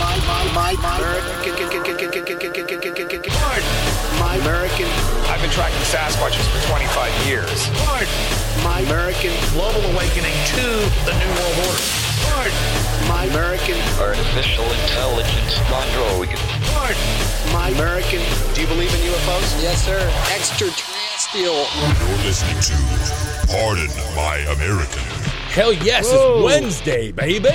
My, 0.00 0.16
my, 0.22 0.44
my, 0.54 0.72
my 0.80 1.02
American. 1.02 1.50
My 4.18 4.36
American. 4.36 4.86
I've 5.26 5.40
been 5.40 5.50
tracking 5.50 5.82
Sasquatches 5.90 6.46
for 6.50 6.60
25 6.68 7.26
years. 7.26 7.70
My 8.62 8.80
American. 8.80 9.32
Global 9.52 9.82
awakening 9.90 10.34
to 10.54 10.62
the 11.06 11.14
New 11.18 11.30
World 11.36 11.56
Order. 11.66 11.82
My 13.08 13.24
American. 13.30 13.78
Artificial 13.98 14.64
intelligence 14.86 15.58
android. 15.90 16.28
My 17.52 17.68
American. 17.70 18.22
Do 18.54 18.60
you 18.60 18.66
believe 18.68 18.94
in 18.94 19.00
UFOs? 19.10 19.62
Yes, 19.62 19.84
sir. 19.84 20.00
Extraterrestrial. 20.34 21.66
You're 21.98 22.24
listening 22.24 22.60
to 22.60 22.74
Pardon 23.48 23.90
My 24.14 24.38
American. 24.54 25.29
Hell 25.50 25.72
yes, 25.72 26.06
Whoa. 26.10 26.36
it's 26.36 26.44
Wednesday, 26.44 27.10
baby. 27.12 27.48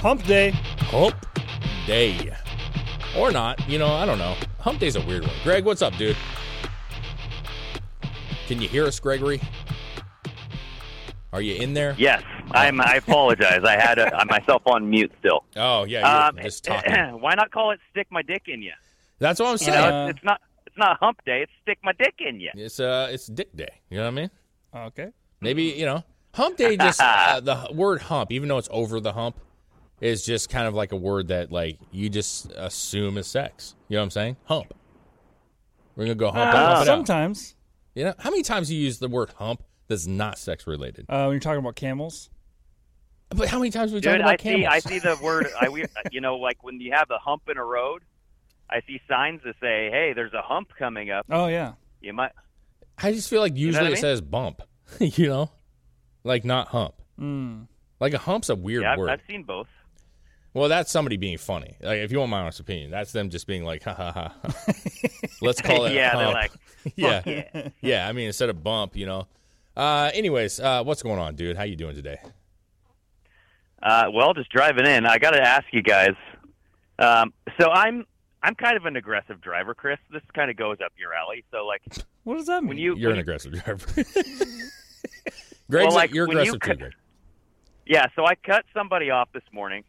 Hump 0.00 0.24
day. 0.24 0.50
Hump 0.90 1.14
day. 1.86 2.34
Or 3.16 3.30
not. 3.30 3.68
You 3.68 3.78
know, 3.78 3.88
I 3.92 4.06
don't 4.06 4.18
know. 4.18 4.34
Hump 4.60 4.80
day's 4.80 4.96
a 4.96 5.00
weird 5.02 5.22
one. 5.22 5.32
Greg, 5.42 5.64
what's 5.64 5.82
up, 5.82 5.94
dude? 5.96 6.16
Can 8.46 8.62
you 8.62 8.68
hear 8.68 8.86
us, 8.86 8.98
Gregory? 8.98 9.40
Are 11.34 11.42
you 11.42 11.54
in 11.56 11.74
there? 11.74 11.94
Yes, 11.98 12.22
I'm. 12.52 12.80
I 12.80 12.94
apologize. 12.96 13.60
I 13.64 13.72
had 13.78 13.98
a, 13.98 14.24
myself 14.30 14.62
on 14.66 14.88
mute 14.88 15.12
still. 15.18 15.44
Oh, 15.56 15.84
yeah, 15.84 16.28
Um, 16.28 16.38
just 16.40 16.64
talking. 16.64 16.92
why 17.20 17.34
not 17.34 17.50
call 17.50 17.72
it 17.72 17.80
"Stick 17.90 18.06
My 18.10 18.22
Dick 18.22 18.44
in 18.46 18.62
You"? 18.62 18.72
That's 19.18 19.40
what 19.40 19.46
I'm 19.48 19.52
You 19.54 19.58
saying. 19.58 19.80
know, 19.90 20.06
it's, 20.08 20.16
it's 20.18 20.24
not. 20.24 20.40
It's 20.66 20.78
not 20.78 20.98
Hump 21.00 21.18
Day. 21.26 21.42
It's 21.42 21.52
"Stick 21.62 21.78
My 21.82 21.92
Dick 21.92 22.14
in 22.20 22.40
You." 22.40 22.50
It's 22.54 22.78
uh, 22.80 23.08
it's 23.10 23.26
Dick 23.26 23.54
Day. 23.56 23.68
You 23.90 23.98
know 23.98 24.04
what 24.04 24.08
I 24.08 24.14
mean? 24.14 24.30
Okay. 24.74 25.08
Maybe 25.40 25.64
you 25.64 25.86
know, 25.86 26.04
Hump 26.34 26.56
Day. 26.56 26.76
Just 26.76 27.00
uh, 27.00 27.40
the 27.44 27.68
word 27.72 28.02
hump, 28.02 28.30
even 28.32 28.48
though 28.48 28.58
it's 28.58 28.68
over 28.70 29.00
the 29.00 29.12
hump, 29.12 29.36
is 30.00 30.24
just 30.24 30.50
kind 30.50 30.66
of 30.68 30.74
like 30.74 30.92
a 30.92 30.96
word 30.96 31.28
that 31.28 31.50
like 31.50 31.78
you 31.90 32.08
just 32.08 32.52
assume 32.56 33.16
is 33.18 33.26
sex. 33.26 33.74
You 33.88 33.96
know 33.96 34.00
what 34.02 34.04
I'm 34.04 34.10
saying? 34.10 34.36
Hump. 34.44 34.74
We're 35.96 36.04
gonna 36.04 36.14
go 36.16 36.30
hump. 36.30 36.52
Uh, 36.52 36.56
hump 36.56 36.68
it 36.70 36.80
out. 36.80 36.86
sometimes 36.86 37.54
You 37.94 38.04
know 38.04 38.14
how 38.18 38.30
many 38.30 38.42
times 38.42 38.70
you 38.70 38.78
use 38.80 38.98
the 38.98 39.08
word 39.08 39.30
hump 39.36 39.62
that's 39.88 40.06
not 40.06 40.38
sex 40.38 40.66
related? 40.66 41.06
uh, 41.08 41.24
when 41.24 41.32
you're 41.32 41.40
talking 41.40 41.60
about 41.60 41.76
camels. 41.76 42.30
But 43.30 43.48
how 43.48 43.58
many 43.58 43.70
times 43.70 43.92
we 43.92 44.00
talk 44.00 44.12
Dude, 44.12 44.20
about 44.20 44.34
I 44.34 44.36
see. 44.36 44.42
camels? 44.42 44.68
I 44.70 44.78
see 44.80 44.98
the 44.98 45.16
word. 45.22 45.46
I 45.60 45.68
we- 45.68 45.84
you 46.12 46.20
know, 46.20 46.36
like 46.36 46.62
when 46.62 46.80
you 46.80 46.92
have 46.92 47.10
a 47.10 47.18
hump 47.18 47.42
in 47.48 47.56
a 47.56 47.64
road, 47.64 48.02
I 48.70 48.80
see 48.86 49.00
signs 49.08 49.40
that 49.44 49.54
say, 49.60 49.90
"Hey, 49.90 50.12
there's 50.14 50.32
a 50.34 50.42
hump 50.42 50.70
coming 50.78 51.10
up." 51.10 51.26
Oh 51.30 51.46
yeah. 51.46 51.72
You 52.00 52.12
might. 52.12 52.32
I 52.98 53.12
just 53.12 53.30
feel 53.30 53.40
like 53.40 53.56
usually 53.56 53.82
what 53.82 53.86
I 53.86 53.90
it 53.90 53.94
mean? 53.94 54.00
says 54.00 54.20
bump. 54.20 54.62
you 55.00 55.26
know, 55.28 55.50
like 56.24 56.44
not 56.44 56.68
hump. 56.68 56.94
Mm. 57.20 57.66
Like 58.00 58.12
a 58.14 58.18
hump's 58.18 58.48
a 58.50 58.54
weird 58.56 58.82
Yeah, 58.82 58.96
word. 58.96 59.10
I've 59.10 59.20
seen 59.28 59.44
both. 59.44 59.68
Well, 60.52 60.68
that's 60.68 60.90
somebody 60.90 61.16
being 61.16 61.38
funny. 61.38 61.76
Like, 61.80 61.98
if 61.98 62.12
you 62.12 62.18
want 62.20 62.30
my 62.30 62.40
honest 62.40 62.60
opinion, 62.60 62.90
that's 62.90 63.10
them 63.12 63.28
just 63.30 63.46
being 63.46 63.64
like, 63.64 63.82
ha 63.82 63.92
ha 63.94 64.12
ha. 64.12 64.34
ha. 64.42 64.62
Let's 65.42 65.60
call 65.60 65.86
it. 65.86 65.94
yeah, 65.94 66.10
hump. 66.10 66.20
they're 66.24 66.32
like, 66.32 66.52
yeah, 66.96 67.22
yeah. 67.54 67.68
yeah. 67.80 68.08
I 68.08 68.12
mean, 68.12 68.26
instead 68.28 68.50
of 68.50 68.62
bump, 68.62 68.96
you 68.96 69.06
know. 69.06 69.26
Uh, 69.76 70.10
anyways, 70.14 70.60
uh, 70.60 70.84
what's 70.84 71.02
going 71.02 71.18
on, 71.18 71.34
dude? 71.34 71.56
How 71.56 71.64
you 71.64 71.74
doing 71.74 71.96
today? 71.96 72.18
Uh, 73.82 74.04
well, 74.12 74.32
just 74.32 74.48
driving 74.50 74.86
in, 74.86 75.04
I 75.06 75.18
got 75.18 75.32
to 75.32 75.40
ask 75.42 75.64
you 75.72 75.82
guys. 75.82 76.14
Um, 77.00 77.32
so 77.60 77.68
I'm 77.70 78.06
I'm 78.42 78.54
kind 78.54 78.76
of 78.76 78.86
an 78.86 78.94
aggressive 78.96 79.40
driver, 79.40 79.74
Chris. 79.74 79.98
This 80.12 80.22
kind 80.34 80.50
of 80.50 80.56
goes 80.56 80.76
up 80.84 80.92
your 80.96 81.12
alley. 81.14 81.44
So 81.50 81.66
like 81.66 81.82
What 82.22 82.36
does 82.36 82.46
that 82.46 82.62
mean? 82.62 82.68
when 82.68 82.78
you 82.78 82.94
You're 82.96 83.10
when 83.10 83.12
an 83.12 83.16
you- 83.16 83.20
aggressive 83.22 83.52
driver. 83.52 83.86
Greg's 85.70 85.94
like, 85.94 86.12
you're 86.14 86.26
when 86.26 86.36
you 86.44 86.54
aggressive 86.54 86.60
too, 86.78 86.84
Greg. 86.84 86.92
yeah, 87.86 88.06
so 88.16 88.24
I 88.26 88.34
cut 88.34 88.64
somebody 88.74 89.10
off 89.10 89.28
this 89.32 89.42
morning, 89.52 89.84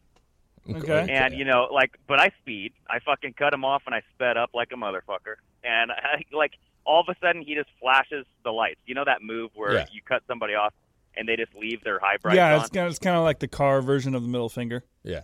Okay. 0.70 1.08
and 1.10 1.34
you 1.34 1.46
know, 1.46 1.68
like, 1.72 1.92
but 2.08 2.20
I 2.20 2.32
speed. 2.42 2.74
I 2.90 3.00
fucking 3.00 3.34
cut 3.34 3.54
him 3.54 3.64
off, 3.66 3.84
and 3.86 3.94
I 3.94 4.02
sped 4.14 4.38
up 4.38 4.52
like 4.54 4.70
a 4.72 4.76
motherfucker. 4.76 5.36
And 5.64 5.92
I, 5.92 6.24
like 6.32 6.54
all 6.86 7.02
of 7.02 7.08
a 7.10 7.16
sudden, 7.20 7.42
he 7.42 7.56
just 7.56 7.70
flashes 7.82 8.26
the 8.44 8.52
lights. 8.52 8.80
You 8.86 8.96
know 8.96 9.04
that 9.06 9.22
move 9.22 9.52
where 9.56 9.74
Yeah. 9.74 9.86
you 9.92 10.02
cut 10.08 10.24
somebody 10.28 10.54
off 10.54 10.74
and 11.18 11.28
they 11.30 11.36
just 11.36 11.54
leave 11.56 11.84
their 11.84 11.98
high 12.00 12.18
brights 12.18 12.36
yeah, 12.36 12.56
on. 12.56 12.62
it's 12.62 12.70
kind 12.70 12.86
of, 12.86 12.90
it's 12.92 13.00
kind 13.00 13.16
of 13.16 13.24
like 13.24 13.40
the 13.40 13.48
car 13.48 13.82
version 13.82 14.14
of 14.16 14.22
the 14.22 14.28
middle 14.28 14.50
finger. 14.50 14.84
Yeah. 15.04 15.22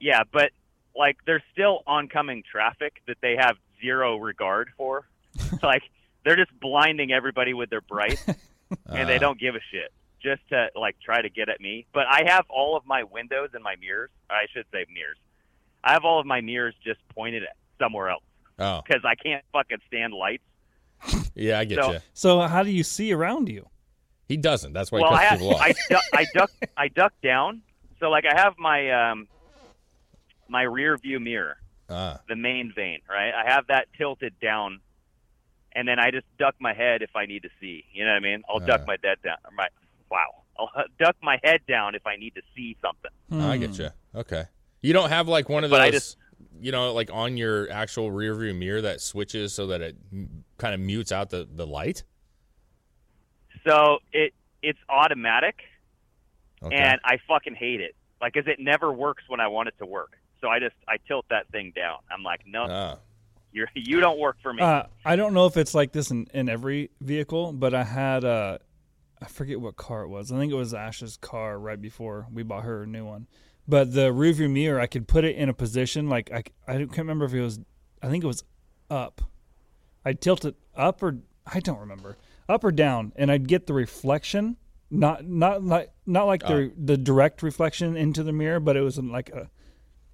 Yeah, 0.00 0.22
but 0.32 0.50
like 0.96 1.16
there's 1.26 1.42
still 1.52 1.82
oncoming 1.86 2.42
traffic 2.50 3.00
that 3.06 3.16
they 3.22 3.34
have 3.38 3.56
zero 3.80 4.16
regard 4.16 4.68
for. 4.76 5.06
like 5.62 5.82
they're 6.24 6.36
just 6.36 6.52
blinding 6.60 7.12
everybody 7.12 7.54
with 7.54 7.70
their 7.70 7.80
brights 7.80 8.24
and 8.86 9.08
they 9.08 9.16
Uh, 9.16 9.20
don't 9.20 9.38
give 9.40 9.54
a 9.54 9.60
shit 9.70 9.92
just 10.22 10.40
to 10.48 10.68
like 10.74 10.96
try 11.04 11.20
to 11.22 11.28
get 11.30 11.48
at 11.48 11.60
me. 11.60 11.86
But 11.92 12.06
I 12.08 12.22
have 12.26 12.44
all 12.48 12.76
of 12.76 12.86
my 12.86 13.02
windows 13.04 13.50
and 13.54 13.62
my 13.62 13.76
mirrors, 13.76 14.10
I 14.30 14.46
should 14.52 14.64
say 14.72 14.86
mirrors. 14.92 15.18
I 15.82 15.92
have 15.92 16.04
all 16.04 16.18
of 16.20 16.26
my 16.26 16.40
mirrors 16.40 16.74
just 16.82 17.00
pointed 17.14 17.42
at 17.42 17.56
somewhere 17.78 18.08
else 18.08 18.22
Oh, 18.58 18.82
cuz 18.86 19.02
I 19.04 19.14
can't 19.16 19.44
fucking 19.52 19.78
stand 19.86 20.12
lights. 20.14 20.44
yeah, 21.34 21.58
I 21.58 21.64
get 21.64 21.82
So- 21.82 21.92
you. 21.92 21.98
So 22.14 22.40
how 22.40 22.62
do 22.62 22.70
you 22.70 22.82
see 22.84 23.12
around 23.12 23.48
you? 23.48 23.68
He 24.26 24.38
doesn't. 24.38 24.72
That's 24.72 24.90
why 24.90 25.00
well, 25.00 25.10
he 25.10 25.16
I 25.16 25.28
cuts 25.28 25.30
have, 25.30 25.38
people 25.40 25.54
off. 25.56 25.60
I, 25.60 25.72
du- 25.90 26.00
I 26.14 26.26
duck 26.34 26.50
I 26.78 26.88
duck 26.88 27.12
down. 27.22 27.62
So 28.00 28.08
like 28.08 28.24
I 28.24 28.34
have 28.40 28.54
my 28.58 28.90
um 29.10 29.28
my 30.48 30.62
rear 30.62 30.96
view 30.96 31.20
mirror 31.20 31.56
Ah, 31.90 32.20
the 32.28 32.36
main 32.36 32.72
vein, 32.74 33.00
right? 33.08 33.34
I 33.34 33.50
have 33.50 33.66
that 33.66 33.88
tilted 33.98 34.38
down, 34.40 34.80
and 35.74 35.86
then 35.88 35.98
I 35.98 36.10
just 36.10 36.26
duck 36.38 36.54
my 36.60 36.72
head 36.74 37.02
if 37.02 37.14
I 37.16 37.26
need 37.26 37.42
to 37.42 37.48
see. 37.60 37.84
You 37.92 38.04
know 38.04 38.10
what 38.12 38.16
I 38.16 38.20
mean? 38.20 38.42
I'll 38.48 38.62
Uh. 38.62 38.66
duck 38.66 38.86
my 38.86 38.96
head 39.02 39.18
down. 39.22 39.36
My 39.56 39.68
wow, 40.10 40.42
I'll 40.58 40.70
duck 40.98 41.16
my 41.22 41.38
head 41.42 41.60
down 41.66 41.94
if 41.94 42.06
I 42.06 42.16
need 42.16 42.34
to 42.36 42.42
see 42.56 42.76
something. 42.82 43.10
I 43.32 43.56
get 43.56 43.78
you. 43.78 43.90
Okay. 44.14 44.44
You 44.82 44.92
don't 44.92 45.08
have 45.10 45.28
like 45.28 45.48
one 45.48 45.64
of 45.64 45.70
those, 45.70 45.90
just- 45.90 46.16
you 46.60 46.70
know, 46.72 46.92
like 46.92 47.10
on 47.12 47.36
your 47.36 47.70
actual 47.70 48.10
rear 48.12 48.34
view 48.34 48.54
mirror 48.54 48.82
that 48.82 49.00
switches 49.00 49.54
so 49.54 49.66
that 49.68 49.80
it 49.80 49.96
kind 50.58 50.74
of 50.74 50.80
mutes 50.80 51.10
out 51.10 51.30
the, 51.30 51.48
the 51.50 51.66
light? 51.66 52.04
So 53.66 53.98
it 54.12 54.34
it's 54.62 54.78
automatic, 54.88 55.56
Okay. 56.62 56.74
and 56.76 57.00
I 57.04 57.18
fucking 57.28 57.54
hate 57.54 57.80
it. 57.80 57.94
Like, 58.20 58.32
cause 58.34 58.44
it 58.46 58.58
never 58.60 58.92
works 58.92 59.24
when 59.28 59.40
I 59.40 59.48
want 59.48 59.68
it 59.68 59.74
to 59.78 59.86
work. 59.86 60.18
So 60.40 60.48
I 60.48 60.58
just 60.58 60.74
I 60.88 60.96
tilt 61.08 61.26
that 61.30 61.48
thing 61.48 61.72
down. 61.74 61.98
I'm 62.10 62.22
like, 62.22 62.40
no, 62.46 62.66
Ah. 62.68 62.98
You're 63.54 63.68
you 63.74 64.00
don't 64.00 64.18
work 64.18 64.36
for 64.42 64.52
me. 64.52 64.62
Uh, 64.62 64.84
I 65.04 65.16
don't 65.16 65.32
know 65.32 65.46
if 65.46 65.56
it's 65.56 65.74
like 65.74 65.92
this 65.92 66.10
in, 66.10 66.26
in 66.34 66.48
every 66.48 66.90
vehicle, 67.00 67.52
but 67.52 67.72
I 67.72 67.84
had 67.84 68.24
a 68.24 68.60
I 69.22 69.26
forget 69.26 69.60
what 69.60 69.76
car 69.76 70.02
it 70.02 70.08
was. 70.08 70.32
I 70.32 70.38
think 70.38 70.52
it 70.52 70.56
was 70.56 70.74
Ash's 70.74 71.16
car 71.16 71.58
right 71.58 71.80
before 71.80 72.26
we 72.32 72.42
bought 72.42 72.64
her 72.64 72.82
a 72.82 72.86
new 72.86 73.06
one. 73.06 73.26
But 73.66 73.94
the 73.94 74.12
rearview 74.12 74.50
mirror, 74.50 74.78
I 74.78 74.86
could 74.86 75.08
put 75.08 75.24
it 75.24 75.36
in 75.36 75.48
a 75.48 75.54
position 75.54 76.08
like 76.08 76.30
I, 76.30 76.42
I 76.68 76.76
can't 76.78 76.98
remember 76.98 77.24
if 77.24 77.32
it 77.32 77.40
was. 77.40 77.60
I 78.02 78.08
think 78.08 78.24
it 78.24 78.26
was 78.26 78.44
up. 78.90 79.22
I'd 80.04 80.20
tilt 80.20 80.44
it 80.44 80.56
up 80.76 81.02
or 81.02 81.20
I 81.46 81.60
don't 81.60 81.78
remember 81.78 82.18
up 82.48 82.64
or 82.64 82.72
down, 82.72 83.12
and 83.16 83.30
I'd 83.30 83.48
get 83.48 83.66
the 83.66 83.72
reflection. 83.72 84.56
Not 84.90 85.24
not 85.26 85.62
like 85.62 85.92
not 86.06 86.24
like 86.24 86.42
the 86.42 86.72
the 86.76 86.96
direct 86.96 87.42
reflection 87.42 87.96
into 87.96 88.22
the 88.22 88.32
mirror, 88.32 88.60
but 88.60 88.76
it 88.76 88.82
was 88.82 88.98
like 88.98 89.30
a 89.30 89.48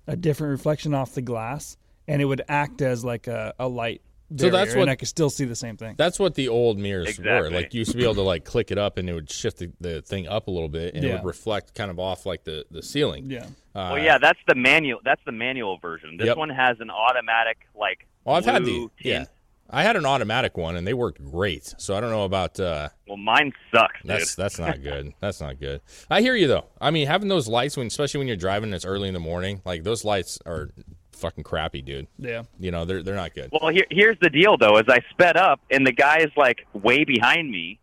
a 0.06 0.16
different 0.16 0.52
reflection 0.52 0.94
off 0.94 1.14
the 1.14 1.22
glass, 1.22 1.76
and 2.10 2.20
it 2.22 2.24
would 2.24 2.42
act 2.48 2.82
as 2.82 3.04
like 3.04 3.26
a, 3.26 3.54
a 3.58 3.68
light. 3.68 4.02
So 4.36 4.48
that's 4.48 4.52
barrier, 4.52 4.76
what- 4.76 4.82
and 4.82 4.90
I 4.90 4.94
could 4.94 5.08
still 5.08 5.28
see 5.30 5.44
the 5.44 5.56
same 5.56 5.76
thing. 5.76 5.96
That's 5.98 6.18
what 6.20 6.34
the 6.36 6.48
old 6.48 6.78
mirrors 6.78 7.18
were. 7.18 7.50
Like 7.50 7.74
you 7.74 7.80
used 7.80 7.90
to 7.92 7.96
be 7.96 8.04
able 8.04 8.14
to 8.14 8.22
like 8.22 8.44
click 8.44 8.70
it 8.70 8.78
up 8.78 8.96
and 8.96 9.10
it 9.10 9.12
would 9.12 9.28
shift 9.30 9.58
the, 9.58 9.72
the 9.80 10.02
thing 10.02 10.28
up 10.28 10.46
a 10.46 10.50
little 10.52 10.68
bit 10.68 10.94
and 10.94 11.04
it 11.04 11.12
would 11.12 11.24
reflect 11.24 11.74
kind 11.74 11.90
of 11.90 11.98
off 11.98 12.26
like 12.26 12.44
the, 12.44 12.64
the 12.70 12.80
ceiling. 12.82 13.28
Yeah. 13.30 13.46
Uh, 13.74 13.90
well, 13.94 13.98
yeah, 13.98 14.18
that's 14.18 14.38
the 14.46 14.54
manual. 14.54 15.00
That's 15.04 15.22
the 15.24 15.32
manual 15.32 15.78
version. 15.78 16.16
This 16.16 16.26
Yep. 16.26 16.36
one 16.36 16.48
has 16.50 16.78
an 16.80 16.90
automatic 16.90 17.58
like. 17.74 18.06
Well, 18.24 18.36
I've 18.36 18.44
had 18.44 18.64
the 18.64 18.70
blue 18.70 18.90
yeah. 19.00 19.24
I 19.72 19.82
had 19.84 19.94
an 19.96 20.04
automatic 20.06 20.56
one 20.56 20.74
and 20.76 20.84
they 20.86 20.94
worked 20.94 21.24
great. 21.24 21.74
So 21.78 21.96
I 21.96 22.00
don't 22.00 22.10
know 22.10 22.24
about 22.24 22.58
uh 22.60 22.88
Well, 23.08 23.16
mine 23.16 23.52
sucks, 23.72 24.00
dude. 24.02 24.10
that's 24.10 24.34
that's 24.36 24.58
not 24.60 24.80
good. 24.82 25.12
That's 25.20 25.40
not 25.40 25.58
good. 25.58 25.80
I 26.08 26.20
hear 26.20 26.36
you 26.36 26.46
though. 26.46 26.66
I 26.80 26.90
mean, 26.92 27.06
having 27.08 27.28
those 27.28 27.48
lights 27.48 27.76
when 27.76 27.88
especially 27.88 28.18
when 28.18 28.28
you're 28.28 28.36
driving 28.36 28.68
and 28.68 28.74
it's 28.74 28.84
early 28.84 29.08
in 29.08 29.14
the 29.14 29.20
morning, 29.20 29.60
like 29.64 29.82
those 29.84 30.04
lights 30.04 30.38
are 30.46 30.70
fucking 31.20 31.44
crappy, 31.44 31.82
dude. 31.82 32.06
Yeah. 32.18 32.42
You 32.58 32.70
know, 32.70 32.84
they're 32.84 33.02
they're 33.02 33.14
not 33.14 33.34
good. 33.34 33.50
Well, 33.52 33.70
here, 33.72 33.84
here's 33.90 34.18
the 34.20 34.30
deal, 34.30 34.56
though. 34.56 34.76
As 34.76 34.86
I 34.88 35.00
sped 35.10 35.36
up, 35.36 35.60
and 35.70 35.86
the 35.86 35.92
guy 35.92 36.18
is 36.18 36.30
like 36.36 36.66
way 36.72 37.04
behind 37.04 37.50
me, 37.50 37.78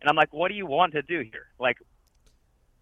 and 0.00 0.08
I'm 0.10 0.16
like, 0.16 0.32
"What 0.32 0.48
do 0.48 0.54
you 0.54 0.66
want 0.66 0.92
to 0.94 1.02
do 1.02 1.20
here?" 1.20 1.46
Like, 1.60 1.76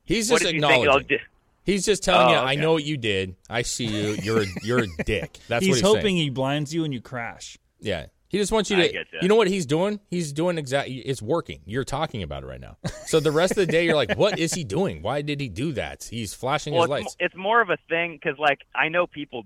He's 0.05 0.29
just 0.29 0.43
did 0.43 0.55
you 0.55 0.61
think 0.61 0.73
I'll 0.73 0.81
acknowledging. 0.83 1.09
do? 1.09 1.25
He's 1.65 1.85
just 1.85 2.03
telling 2.03 2.29
Oh, 2.29 2.41
you, 2.41 2.49
I 2.49 2.55
know 2.57 2.73
what 2.73 2.85
you 2.85 2.97
did. 2.97 3.37
I 3.49 3.63
see 3.63 3.85
you. 3.85 4.17
You're 4.23 4.43
a, 4.43 4.47
you're 4.63 4.79
a 4.85 4.87
dick. 5.05 5.39
That's 5.47 5.65
he's 5.65 5.71
what 5.73 5.77
he's 5.77 5.83
hoping 5.85 6.03
saying. 6.03 6.17
he 6.17 6.31
blinds 6.31 6.75
you 6.75 6.85
and 6.85 6.93
you 6.93 7.01
crash. 7.01 7.59
Yeah. 7.81 8.07
He 8.29 8.39
just 8.39 8.51
wants 8.53 8.71
you 8.71 8.77
to. 8.77 8.89
get. 8.89 9.07
You 9.21 9.29
know 9.29 9.35
what 9.35 9.49
he's 9.49 9.67
doing? 9.67 10.01
He's 10.09 10.33
doing 10.33 10.57
exactly. 10.57 10.97
It's 10.99 11.21
working. 11.21 11.61
You're 11.67 11.85
talking 11.85 12.23
about 12.23 12.45
it 12.45 12.47
right 12.47 12.61
now. 12.61 12.77
So 13.07 13.19
the 13.21 13.31
rest 13.33 13.53
of 13.53 13.57
the 13.59 13.67
day, 13.67 13.85
you're 13.85 13.97
like, 13.97 14.17
what 14.17 14.39
is 14.39 14.55
he 14.55 14.63
doing? 14.65 15.03
Why 15.03 15.21
did 15.23 15.41
he 15.41 15.49
do 15.49 15.73
that? 15.73 16.05
He's 16.11 16.33
flashing 16.33 16.73
Well, 16.73 16.83
his 16.83 16.87
it's, 16.87 16.91
lights. 16.91 17.17
mo- 17.21 17.27
it's 17.27 17.37
more 17.37 17.61
of 17.61 17.71
a 17.71 17.77
thing 17.89 18.19
because, 18.23 18.39
like, 18.39 18.61
I 18.75 18.89
know 18.89 19.07
people 19.09 19.45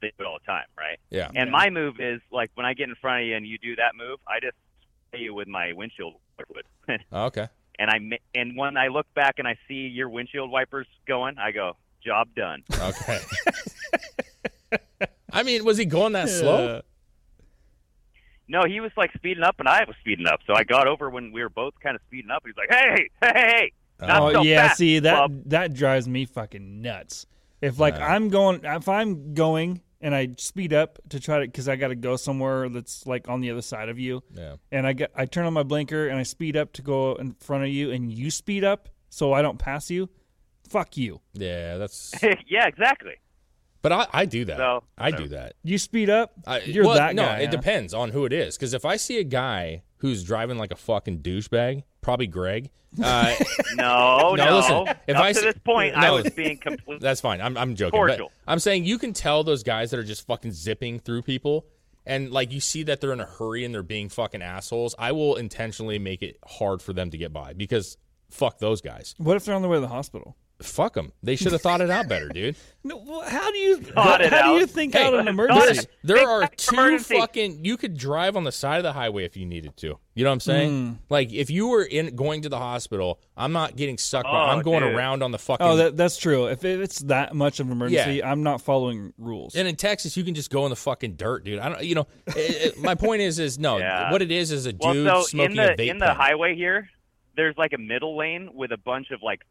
they 0.00 0.12
do 0.18 0.24
it 0.24 0.26
all 0.26 0.38
the 0.38 0.46
time, 0.46 0.66
right? 0.76 0.98
Yeah. 1.10 1.30
And 1.34 1.50
my 1.50 1.70
move 1.70 2.00
is 2.00 2.20
like 2.30 2.50
when 2.54 2.66
I 2.66 2.74
get 2.74 2.88
in 2.88 2.94
front 2.96 3.22
of 3.22 3.28
you 3.28 3.36
and 3.36 3.46
you 3.46 3.58
do 3.58 3.76
that 3.76 3.96
move, 3.96 4.18
I 4.26 4.40
just 4.40 4.56
spray 5.08 5.20
you 5.20 5.34
with 5.34 5.48
my 5.48 5.72
windshield 5.72 6.14
fluid. 6.36 7.00
Oh, 7.12 7.26
okay. 7.26 7.48
and 7.78 7.90
I 7.90 8.18
and 8.34 8.56
when 8.56 8.76
I 8.76 8.88
look 8.88 9.06
back 9.14 9.34
and 9.38 9.46
I 9.46 9.56
see 9.66 9.88
your 9.88 10.08
windshield 10.08 10.50
wipers 10.50 10.86
going, 11.06 11.38
I 11.38 11.52
go, 11.52 11.76
job 12.04 12.28
done. 12.34 12.64
Okay. 12.80 13.20
I 15.32 15.42
mean, 15.42 15.64
was 15.64 15.76
he 15.76 15.84
going 15.84 16.12
that 16.14 16.28
slow? 16.28 16.82
No, 18.48 18.62
he 18.66 18.80
was 18.80 18.90
like 18.96 19.12
speeding 19.14 19.44
up, 19.44 19.56
and 19.58 19.68
I 19.68 19.84
was 19.84 19.94
speeding 20.00 20.26
up. 20.26 20.40
So 20.46 20.54
I 20.54 20.64
got 20.64 20.88
over 20.88 21.10
when 21.10 21.32
we 21.32 21.42
were 21.42 21.50
both 21.50 21.74
kind 21.82 21.94
of 21.94 22.00
speeding 22.08 22.30
up. 22.30 22.42
He's 22.46 22.56
like, 22.56 22.70
"Hey, 22.70 23.10
hey, 23.20 23.32
hey, 23.32 23.32
hey!" 23.34 23.72
Not 24.06 24.22
oh 24.22 24.32
so 24.32 24.42
yeah, 24.42 24.68
fast, 24.68 24.78
see 24.78 24.98
that 25.00 25.14
bub." 25.14 25.42
that 25.50 25.74
drives 25.74 26.08
me 26.08 26.24
fucking 26.24 26.80
nuts. 26.80 27.26
If 27.60 27.78
like 27.78 27.94
I'm 28.00 28.30
going, 28.30 28.60
if 28.64 28.88
I'm 28.88 29.34
going 29.34 29.82
and 30.00 30.14
I 30.14 30.28
speed 30.38 30.72
up 30.72 30.98
to 31.10 31.20
try 31.20 31.40
to, 31.40 31.46
because 31.46 31.68
I 31.68 31.76
got 31.76 31.88
to 31.88 31.94
go 31.94 32.16
somewhere 32.16 32.68
that's 32.68 33.06
like 33.06 33.28
on 33.28 33.40
the 33.40 33.50
other 33.50 33.62
side 33.62 33.88
of 33.88 33.98
you, 33.98 34.22
Yeah. 34.32 34.56
and 34.72 34.86
I 34.86 34.92
get 34.92 35.10
I 35.16 35.26
turn 35.26 35.46
on 35.46 35.52
my 35.52 35.62
blinker 35.62 36.08
and 36.08 36.18
I 36.18 36.22
speed 36.22 36.56
up 36.56 36.72
to 36.74 36.82
go 36.82 37.14
in 37.14 37.32
front 37.40 37.64
of 37.64 37.70
you, 37.70 37.90
and 37.90 38.12
you 38.12 38.30
speed 38.30 38.64
up 38.64 38.88
so 39.10 39.32
I 39.32 39.42
don't 39.42 39.58
pass 39.58 39.90
you. 39.90 40.08
Fuck 40.68 40.96
you. 40.96 41.20
Yeah, 41.32 41.78
that's. 41.78 42.12
yeah, 42.46 42.66
exactly. 42.66 43.14
But 43.80 43.92
I, 43.92 44.06
I 44.12 44.24
do 44.24 44.44
that. 44.46 44.56
So- 44.56 44.84
I 44.98 45.10
do 45.12 45.28
that. 45.28 45.54
You 45.62 45.78
speed 45.78 46.10
up. 46.10 46.32
I, 46.46 46.60
You're 46.60 46.84
well, 46.84 46.94
that 46.94 47.14
no, 47.14 47.22
guy. 47.22 47.36
No, 47.38 47.42
it 47.42 47.46
huh? 47.46 47.50
depends 47.52 47.94
on 47.94 48.10
who 48.10 48.24
it 48.24 48.32
is. 48.32 48.56
Because 48.56 48.74
if 48.74 48.84
I 48.84 48.96
see 48.96 49.18
a 49.18 49.24
guy 49.24 49.82
who's 49.98 50.24
driving 50.24 50.58
like 50.58 50.72
a 50.72 50.76
fucking 50.76 51.20
douchebag, 51.20 51.84
probably 52.08 52.26
Greg. 52.26 52.70
Uh, 53.04 53.34
No, 53.74 54.34
No, 54.34 54.44
no. 54.46 54.56
listen, 54.56 54.96
if 55.06 55.16
Up 55.16 55.22
I 55.22 55.32
to 55.34 55.40
this 55.42 55.58
point, 55.62 55.94
I 55.94 56.10
was 56.10 56.30
being 56.30 56.56
completely. 56.56 56.98
that's 57.00 57.20
fine. 57.20 57.38
I'm, 57.42 57.54
I'm 57.58 57.74
joking. 57.74 57.98
Cordial. 57.98 58.32
But 58.46 58.50
I'm 58.52 58.58
saying 58.60 58.86
you 58.86 58.96
can 58.96 59.12
tell 59.12 59.44
those 59.44 59.62
guys 59.62 59.90
that 59.90 60.00
are 60.00 60.04
just 60.04 60.26
fucking 60.26 60.52
zipping 60.52 60.98
through 60.98 61.20
people, 61.22 61.66
and 62.06 62.30
like 62.32 62.50
you 62.50 62.60
see 62.60 62.82
that 62.84 63.02
they're 63.02 63.12
in 63.12 63.20
a 63.20 63.26
hurry 63.26 63.62
and 63.66 63.74
they're 63.74 63.82
being 63.82 64.08
fucking 64.08 64.40
assholes. 64.40 64.94
I 64.98 65.12
will 65.12 65.36
intentionally 65.36 65.98
make 65.98 66.22
it 66.22 66.38
hard 66.46 66.80
for 66.80 66.94
them 66.94 67.10
to 67.10 67.18
get 67.18 67.30
by 67.30 67.52
because 67.52 67.98
fuck 68.30 68.58
those 68.58 68.80
guys. 68.80 69.14
What 69.18 69.36
if 69.36 69.44
they're 69.44 69.54
on 69.54 69.60
their 69.60 69.70
way 69.70 69.76
to 69.76 69.82
the 69.82 69.88
hospital? 69.88 70.34
Fuck 70.60 70.94
them. 70.94 71.12
They 71.22 71.36
should 71.36 71.52
have 71.52 71.62
thought 71.62 71.80
it 71.80 71.88
out 71.88 72.08
better, 72.08 72.28
dude. 72.28 72.56
No, 72.84 73.20
how 73.20 73.50
do 73.52 73.58
you 73.58 73.76
Thought 73.78 74.22
it 74.22 74.32
how 74.32 74.54
do 74.54 74.60
you 74.60 74.66
think 74.66 74.94
Hey, 74.94 75.04
out 75.04 75.12
an 75.12 75.28
emergency? 75.28 75.80
it- 75.80 75.86
There 76.02 76.26
are 76.26 76.48
two 76.56 76.74
emergency. 76.74 77.18
fucking. 77.18 77.62
You 77.64 77.76
could 77.76 77.98
drive 77.98 78.34
on 78.34 78.44
the 78.44 78.52
side 78.52 78.78
of 78.78 78.82
the 78.84 78.94
highway 78.94 79.24
if 79.24 79.36
you 79.36 79.44
needed 79.44 79.76
to. 79.78 79.98
You 80.14 80.24
know 80.24 80.30
what 80.30 80.34
I'm 80.34 80.40
saying? 80.40 80.70
Hmm. 80.86 80.92
Like 81.10 81.30
if 81.32 81.50
you 81.50 81.68
were 81.68 81.82
in 81.82 82.16
going 82.16 82.42
to 82.42 82.48
the 82.48 82.56
hospital, 82.58 83.20
I'm 83.36 83.52
not 83.52 83.76
getting 83.76 83.98
stuck. 83.98 84.24
by, 84.24 84.30
Oh, 84.30 84.34
I'm 84.36 84.62
going 84.62 84.82
dude. 84.84 84.94
around 84.94 85.22
on 85.22 85.32
the 85.32 85.38
fucking. 85.38 85.66
Oh, 85.66 85.76
that, 85.76 85.96
that's 85.98 86.16
true. 86.16 86.46
If 86.46 86.64
it's 86.64 87.00
that 87.00 87.34
much 87.34 87.60
of 87.60 87.66
an 87.66 87.72
emergency, 87.72 88.24
I'm 88.24 88.42
not 88.42 88.62
following 88.62 89.12
rules. 89.18 89.54
and 89.54 89.68
in 89.68 89.76
Texas, 89.76 90.16
you 90.16 90.24
can 90.24 90.34
just 90.34 90.50
go 90.50 90.64
in 90.64 90.70
the 90.70 90.76
fucking 90.76 91.16
dirt, 91.16 91.44
dude. 91.44 91.58
I 91.58 91.68
don't. 91.68 91.84
You 91.84 91.96
know, 91.96 92.06
it, 92.28 92.36
it- 92.76 92.78
my 92.80 92.94
point 92.94 93.20
is, 93.20 93.38
is 93.38 93.58
no. 93.58 93.76
Yeah. 93.78 94.10
What 94.10 94.22
it 94.22 94.30
is 94.32 94.50
is 94.50 94.66
a 94.66 94.72
Well, 94.80 94.94
dude 94.94 95.06
so 95.08 95.22
smoking 95.24 95.50
in 95.50 95.56
the 95.58 95.72
a 95.74 95.76
vape 95.76 95.90
in 95.90 95.98
the 95.98 96.06
pen. 96.06 96.16
highway 96.16 96.54
here, 96.54 96.88
there's 97.36 97.56
like 97.58 97.74
a 97.74 97.78
middle 97.78 98.16
lane 98.16 98.48
with 98.54 98.72
a 98.72 98.78
bunch 98.78 99.10
of 99.10 99.22
like 99.22 99.42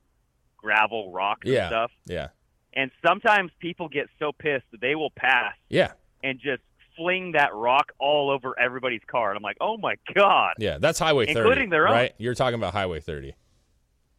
gravel, 0.67 1.11
rocks, 1.11 1.41
and 1.45 1.53
Yeah. 1.53 1.67
stuff. 1.69 1.91
Yeah. 2.05 2.27
And 2.73 2.91
sometimes 3.05 3.51
people 3.59 3.87
get 3.89 4.07
so 4.19 4.31
pissed 4.31 4.65
that 4.71 4.81
they 4.81 4.95
will 4.95 5.11
pass 5.11 5.53
Yeah. 5.69 5.93
and 6.23 6.39
just 6.39 6.61
fling 6.95 7.31
that 7.33 7.53
rock 7.53 7.91
all 7.99 8.29
over 8.29 8.59
everybody's 8.59 9.01
car. 9.07 9.29
And 9.29 9.37
I'm 9.37 9.43
like, 9.43 9.57
oh 9.61 9.77
my 9.77 9.95
god. 10.13 10.55
Yeah. 10.59 10.77
That's 10.79 10.99
Highway 10.99 11.25
30, 11.27 11.39
Including 11.39 11.69
their 11.69 11.87
own. 11.87 11.93
right? 11.93 12.13
You're 12.17 12.35
talking 12.35 12.55
about 12.55 12.73
Highway 12.73 12.99
30. 12.99 13.33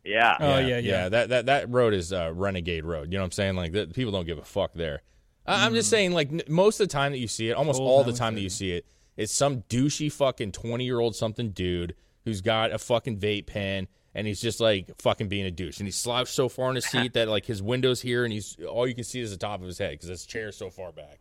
Yeah. 0.05 0.37
Oh, 0.41 0.59
yeah, 0.59 0.79
yeah. 0.79 1.09
That 1.11 1.29
that 1.29 1.47
that 1.47 1.69
road 1.71 1.93
is 1.93 2.13
uh, 2.13 2.33
Renegade 2.35 2.85
Road. 2.85 3.13
You 3.13 3.19
know 3.19 3.23
what 3.23 3.27
I'm 3.27 3.33
saying? 3.33 3.57
Like 3.57 3.73
that, 3.73 3.93
people 3.95 4.11
don't 4.13 4.27
give 4.27 4.39
a 4.39 4.45
fuck 4.45 4.73
there. 4.75 5.03
I, 5.45 5.67
I'm 5.67 5.75
just 5.75 5.91
saying, 5.91 6.13
like 6.13 6.33
n- 6.33 6.43
most 6.49 6.81
of 6.81 6.89
the 6.89 6.93
time 6.93 7.13
that 7.13 7.19
you 7.19 7.29
see 7.29 7.51
it, 7.51 7.55
almost 7.55 7.79
Mm. 7.79 7.83
Old 7.83 7.91
all 7.91 7.99
the 7.99 8.05
Highway 8.13 8.19
time 8.19 8.35
that 8.37 8.41
you 8.41 8.49
see 8.49 8.73
it, 8.73 8.87
it's 9.17 9.33
some 9.33 9.63
douchey 9.63 10.11
fucking 10.11 10.53
20 10.53 10.85
year 10.85 10.99
old 11.01 11.15
something 11.15 11.51
dude 11.51 11.95
who's 12.25 12.41
got 12.41 12.73
a 12.73 12.79
fucking 12.79 13.19
vape 13.19 13.47
pen 13.47 13.87
and 14.19 14.27
he's 14.27 14.41
just 14.41 14.61
like 14.61 14.91
fucking 15.01 15.29
being 15.29 15.47
a 15.47 15.51
douche 15.51 15.79
and 15.79 15.87
he's 15.87 15.97
slouched 15.97 16.35
so 16.35 16.49
far 16.49 16.69
in 16.69 16.75
his 16.75 16.85
seat 16.87 17.13
that 17.15 17.29
like 17.29 17.47
his 17.47 17.63
window's 17.63 18.01
here 18.03 18.25
and 18.25 18.33
he's 18.33 18.57
all 18.69 18.87
you 18.87 18.95
can 18.95 19.05
see 19.05 19.21
is 19.21 19.31
the 19.31 19.37
top 19.37 19.61
of 19.61 19.67
his 19.67 19.79
head 19.79 19.93
because 19.93 20.09
his 20.09 20.27
chair's 20.27 20.57
so 20.57 20.69
far 20.71 20.93
back. 20.93 21.19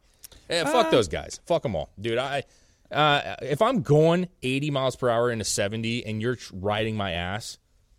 Yeah, 0.49 0.63
Uh. 0.63 0.71
fuck 0.71 0.91
those 0.91 1.07
guys. 1.07 1.39
Fuck 1.45 1.63
them 1.63 1.75
all, 1.75 1.89
dude. 1.99 2.17
I. 2.17 2.43
Uh, 2.89 3.35
if 3.41 3.61
I'm 3.61 3.81
going 3.81 4.29
80 4.43 4.71
miles 4.71 4.95
per 4.95 5.09
hour 5.09 5.29
into 5.29 5.43
70 5.43 6.05
and 6.05 6.21
you're 6.21 6.37
riding 6.53 6.95
my 6.95 7.11
ass, 7.11 7.57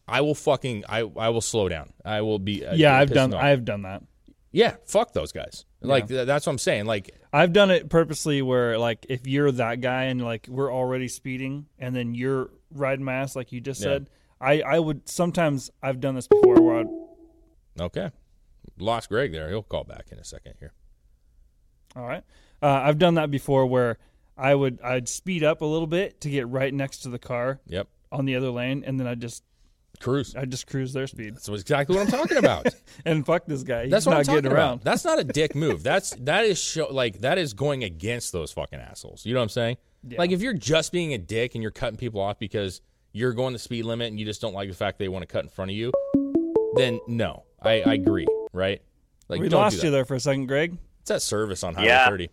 I 0.09 0.23
will 0.23 0.35
fucking 0.35 0.85
I 0.89 1.01
I 1.01 1.29
will 1.29 1.43
slow 1.43 1.69
down. 1.69 1.93
I 2.07 2.23
will 2.23 2.39
be 2.39 2.65
uh, 2.65 2.73
yeah, 2.75 2.97
I've 2.99 3.11
done 3.11 3.35
off. 3.35 3.43
I've 3.43 3.67
done 3.67 3.83
that. 3.83 4.03
yeah, 4.51 4.77
fuck 4.87 5.13
those 5.13 5.31
guys. 5.31 5.67
Like 5.83 6.09
th- 6.09 6.27
that's 6.27 6.47
what 6.47 6.53
I'm 6.53 6.59
saying. 6.59 6.87
Like 6.87 7.11
I've 7.35 7.53
done 7.53 7.71
it 7.71 7.91
purposely 7.91 8.41
where 8.41 8.79
like 8.79 9.05
if 9.11 9.27
you're 9.27 9.53
that 9.53 9.83
guy 9.83 10.05
and 10.05 10.23
like 10.25 10.47
we're 10.49 10.73
already 10.73 11.09
speeding 11.09 11.67
and 11.79 11.95
then 11.95 12.15
you're 12.15 12.49
riding 12.73 13.05
my 13.05 13.13
ass 13.13 13.37
like 13.37 13.53
you 13.53 13.61
just 13.61 13.83
Yeah. 13.83 13.89
said, 13.89 14.11
I 14.41 14.61
I 14.63 14.79
would 14.79 15.09
sometimes 15.09 15.71
I've 15.83 16.01
done 16.01 16.15
this 16.15 16.27
before 16.29 16.61
where 16.61 16.81
I'd 16.81 16.87
okay, 17.81 18.11
lost 18.79 19.09
Greg 19.09 19.33
there. 19.33 19.49
He'll 19.49 19.63
call 19.63 19.85
back 19.85 20.07
in 20.13 20.19
a 20.19 20.25
second 20.25 20.55
here. 20.61 20.73
all 21.97 22.07
right. 22.07 22.25
Uh, 22.61 22.67
I've 22.67 22.99
done 22.99 23.15
that 23.15 23.31
before 23.31 23.67
where 23.67 23.99
I 24.37 24.55
would 24.55 24.81
I'd 24.83 25.09
speed 25.09 25.45
up 25.45 25.61
a 25.61 25.65
little 25.65 25.87
bit 25.87 26.21
to 26.23 26.31
get 26.31 26.49
right 26.49 26.73
next 26.75 26.99
to 26.99 27.09
the 27.09 27.19
car 27.19 27.61
Yep, 27.67 27.89
on 28.11 28.25
the 28.25 28.35
other 28.37 28.51
lane 28.51 28.83
and 28.87 28.99
then 28.99 29.07
I 29.07 29.15
just 29.15 29.43
cruise. 30.01 30.35
I 30.37 30.45
just 30.45 30.67
cruise 30.69 30.93
their 30.93 31.07
speed 31.09 31.35
That's 31.35 31.49
exactly 31.49 31.97
what 31.97 32.03
I'm 32.03 32.11
talking 32.11 32.37
about. 32.37 32.67
and 33.05 33.25
fuck 33.27 33.47
this 33.47 33.63
guy. 33.63 33.83
He's 33.85 33.91
That's 33.91 34.07
what 34.07 34.13
not 34.13 34.19
I'm 34.21 34.25
talking 34.27 34.43
getting 34.43 34.53
about. 34.53 34.83
That's 34.85 35.05
not 35.05 35.19
a 35.19 35.25
dick 35.41 35.55
move. 35.55 35.83
That's 35.83 36.11
that 36.21 36.45
is 36.45 36.61
show 36.61 36.89
like 36.91 37.21
that 37.21 37.39
is 37.39 37.55
going 37.55 37.85
against 37.85 38.33
those 38.33 38.51
fucking 38.53 38.79
assholes. 38.81 39.25
You 39.27 39.35
know 39.35 39.41
what 39.41 39.45
I'm 39.45 39.49
saying? 39.51 39.77
Yeah. 40.09 40.19
Like 40.19 40.31
if 40.33 40.41
you're 40.43 40.53
just 40.55 40.93
being 40.93 41.15
a 41.15 41.19
dick 41.19 41.55
and 41.55 41.63
you're 41.63 41.73
cutting 41.73 41.97
people 41.97 42.21
off 42.21 42.39
because 42.39 42.81
you're 43.13 43.33
going 43.33 43.53
the 43.53 43.59
speed 43.59 43.85
limit 43.85 44.09
and 44.09 44.19
you 44.19 44.25
just 44.27 44.41
don't 44.41 44.55
like 44.55 44.69
the 44.69 44.75
fact 44.75 44.99
they 44.99 45.09
want 45.09 45.23
to 45.23 45.27
cut 45.27 45.45
in 45.45 45.49
front 45.51 45.71
of 45.71 45.77
you, 45.77 45.93
then 46.77 47.01
no, 47.07 47.45
I, 47.63 47.83
I 47.83 47.95
agree. 47.95 48.27
Right? 48.53 48.83
Like 49.29 49.41
we 49.41 49.49
lost 49.49 49.83
you 49.83 49.91
there 49.91 50.05
for 50.05 50.15
a 50.15 50.21
second, 50.21 50.47
Greg. 50.47 50.77
It's 51.01 51.09
that 51.09 51.23
service 51.23 51.63
on 51.63 51.75
Highway 51.75 51.87
Yeah. 51.89 52.09
30. 52.09 52.31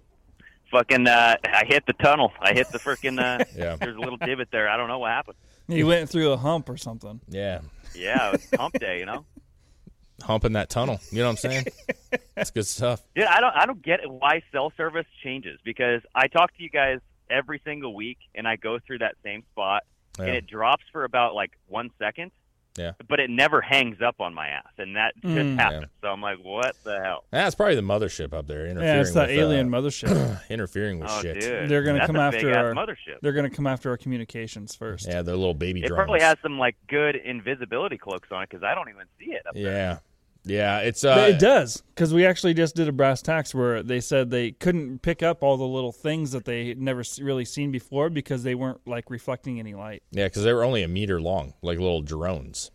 Fucking, 0.71 1.07
uh, 1.07 1.35
I 1.45 1.63
hit 1.65 1.85
the 1.85 1.93
tunnel. 1.93 2.31
I 2.41 2.53
hit 2.53 2.69
the 2.69 2.79
freaking. 2.79 3.19
Uh, 3.19 3.43
Yeah. 3.55 3.75
There's 3.75 3.95
a 3.95 3.99
little 3.99 4.17
divot 4.17 4.49
there. 4.51 4.67
I 4.67 4.77
don't 4.77 4.87
know 4.87 4.99
what 4.99 5.11
happened. 5.11 5.37
You 5.67 5.87
went 5.87 6.09
through 6.09 6.31
a 6.31 6.37
hump 6.37 6.69
or 6.69 6.77
something. 6.77 7.21
Yeah, 7.27 7.61
Yeah, 7.95 8.29
it 8.29 8.31
was 8.33 8.59
hump 8.59 8.73
day. 8.79 8.99
You 8.99 9.05
know. 9.05 9.25
humping 10.21 10.53
that 10.53 10.69
tunnel. 10.69 10.99
You 11.11 11.19
know 11.19 11.25
what 11.25 11.31
I'm 11.31 11.37
saying? 11.37 11.65
That's 12.35 12.51
good 12.51 12.65
stuff. 12.67 13.01
Dude, 13.15 13.25
I 13.25 13.39
don't 13.39 13.55
I 13.55 13.65
don't 13.65 13.81
get 13.81 13.99
why 14.07 14.41
cell 14.51 14.71
service 14.77 15.05
changes 15.23 15.59
because 15.63 16.01
I 16.13 16.27
talk 16.27 16.55
to 16.57 16.63
you 16.63 16.69
guys 16.69 16.99
every 17.29 17.61
single 17.65 17.95
week 17.95 18.17
and 18.35 18.47
I 18.47 18.55
go 18.57 18.79
through 18.79 18.99
that 18.99 19.15
same 19.23 19.43
spot 19.51 19.83
Yeah. 20.19 20.25
and 20.25 20.35
it 20.35 20.47
drops 20.47 20.83
for 20.91 21.03
about 21.03 21.35
like 21.35 21.51
one 21.67 21.91
second. 21.99 22.31
Yeah. 22.77 22.91
But 23.07 23.21
it 23.21 23.29
never 23.29 23.61
hangs 23.61 24.01
up 24.05 24.19
on 24.19 24.33
my 24.33 24.49
ass, 24.49 24.67
and 24.77 24.97
that 24.97 25.13
just 25.21 25.33
Mm. 25.33 25.55
happened. 25.57 25.85
So 26.01 26.09
I'm 26.09 26.19
like, 26.21 26.39
what 26.43 26.75
the 26.83 26.99
hell? 27.01 27.23
That's 27.31 27.55
probably 27.55 27.75
the 27.75 27.81
mothership 27.81 28.33
up 28.33 28.47
there 28.47 28.67
interfering. 28.67 28.95
Yeah, 28.95 28.99
it's 29.01 29.13
that 29.13 29.29
with, 29.29 29.37
alien 29.37 29.73
uh, 29.73 29.77
mothership. 29.77 30.39
interfering 30.49 30.99
with 30.99 31.09
Oh, 31.09 31.21
shit. 31.21 31.39
dude, 31.39 31.69
They're 31.69 31.83
gonna 31.83 31.99
That's 31.99 32.07
come 32.07 32.17
a 32.17 32.19
after 32.19 32.53
our 32.53 32.73
mothership. 32.73 33.21
They're 33.21 33.31
gonna 33.31 33.49
come 33.49 33.65
after 33.65 33.91
our 33.91 33.97
communications 33.97 34.75
first. 34.75 35.07
Yeah, 35.07 35.21
they're 35.21 35.37
little 35.37 35.53
baby 35.53 35.83
It 35.85 35.87
drones. 35.87 35.99
probably 35.99 36.19
has 36.19 36.35
some 36.43 36.59
like 36.59 36.75
good 36.89 37.15
invisibility 37.15 37.97
cloaks 37.97 38.27
on 38.33 38.43
it 38.43 38.49
because 38.49 38.61
I 38.63 38.75
don't 38.75 38.89
even 38.89 39.05
see 39.19 39.31
it. 39.31 39.45
Up 39.47 39.53
there. 39.55 40.01
Yeah, 40.45 40.79
yeah. 40.79 40.87
It's 40.87 41.03
uh, 41.03 41.27
it 41.33 41.39
does 41.39 41.81
because 41.93 42.13
we 42.13 42.25
actually 42.25 42.53
just 42.53 42.75
did 42.75 42.87
a 42.87 42.91
brass 42.91 43.21
tacks 43.21 43.53
where 43.55 43.81
they 43.83 43.99
said 43.99 44.29
they 44.29 44.51
couldn't 44.51 45.01
pick 45.01 45.23
up 45.23 45.43
all 45.43 45.57
the 45.57 45.63
little 45.65 45.91
things 45.91 46.31
that 46.31 46.45
they 46.45 46.67
had 46.67 46.79
never 46.81 47.03
really 47.21 47.45
seen 47.45 47.71
before 47.71 48.09
because 48.09 48.43
they 48.43 48.55
weren't 48.55 48.79
like 48.87 49.09
reflecting 49.09 49.59
any 49.59 49.73
light. 49.73 50.03
yeah, 50.11 50.25
because 50.25 50.43
they 50.43 50.53
were 50.53 50.63
only 50.63 50.83
a 50.83 50.87
meter 50.87 51.19
long, 51.21 51.53
like 51.61 51.79
little 51.79 52.01
drones. 52.01 52.71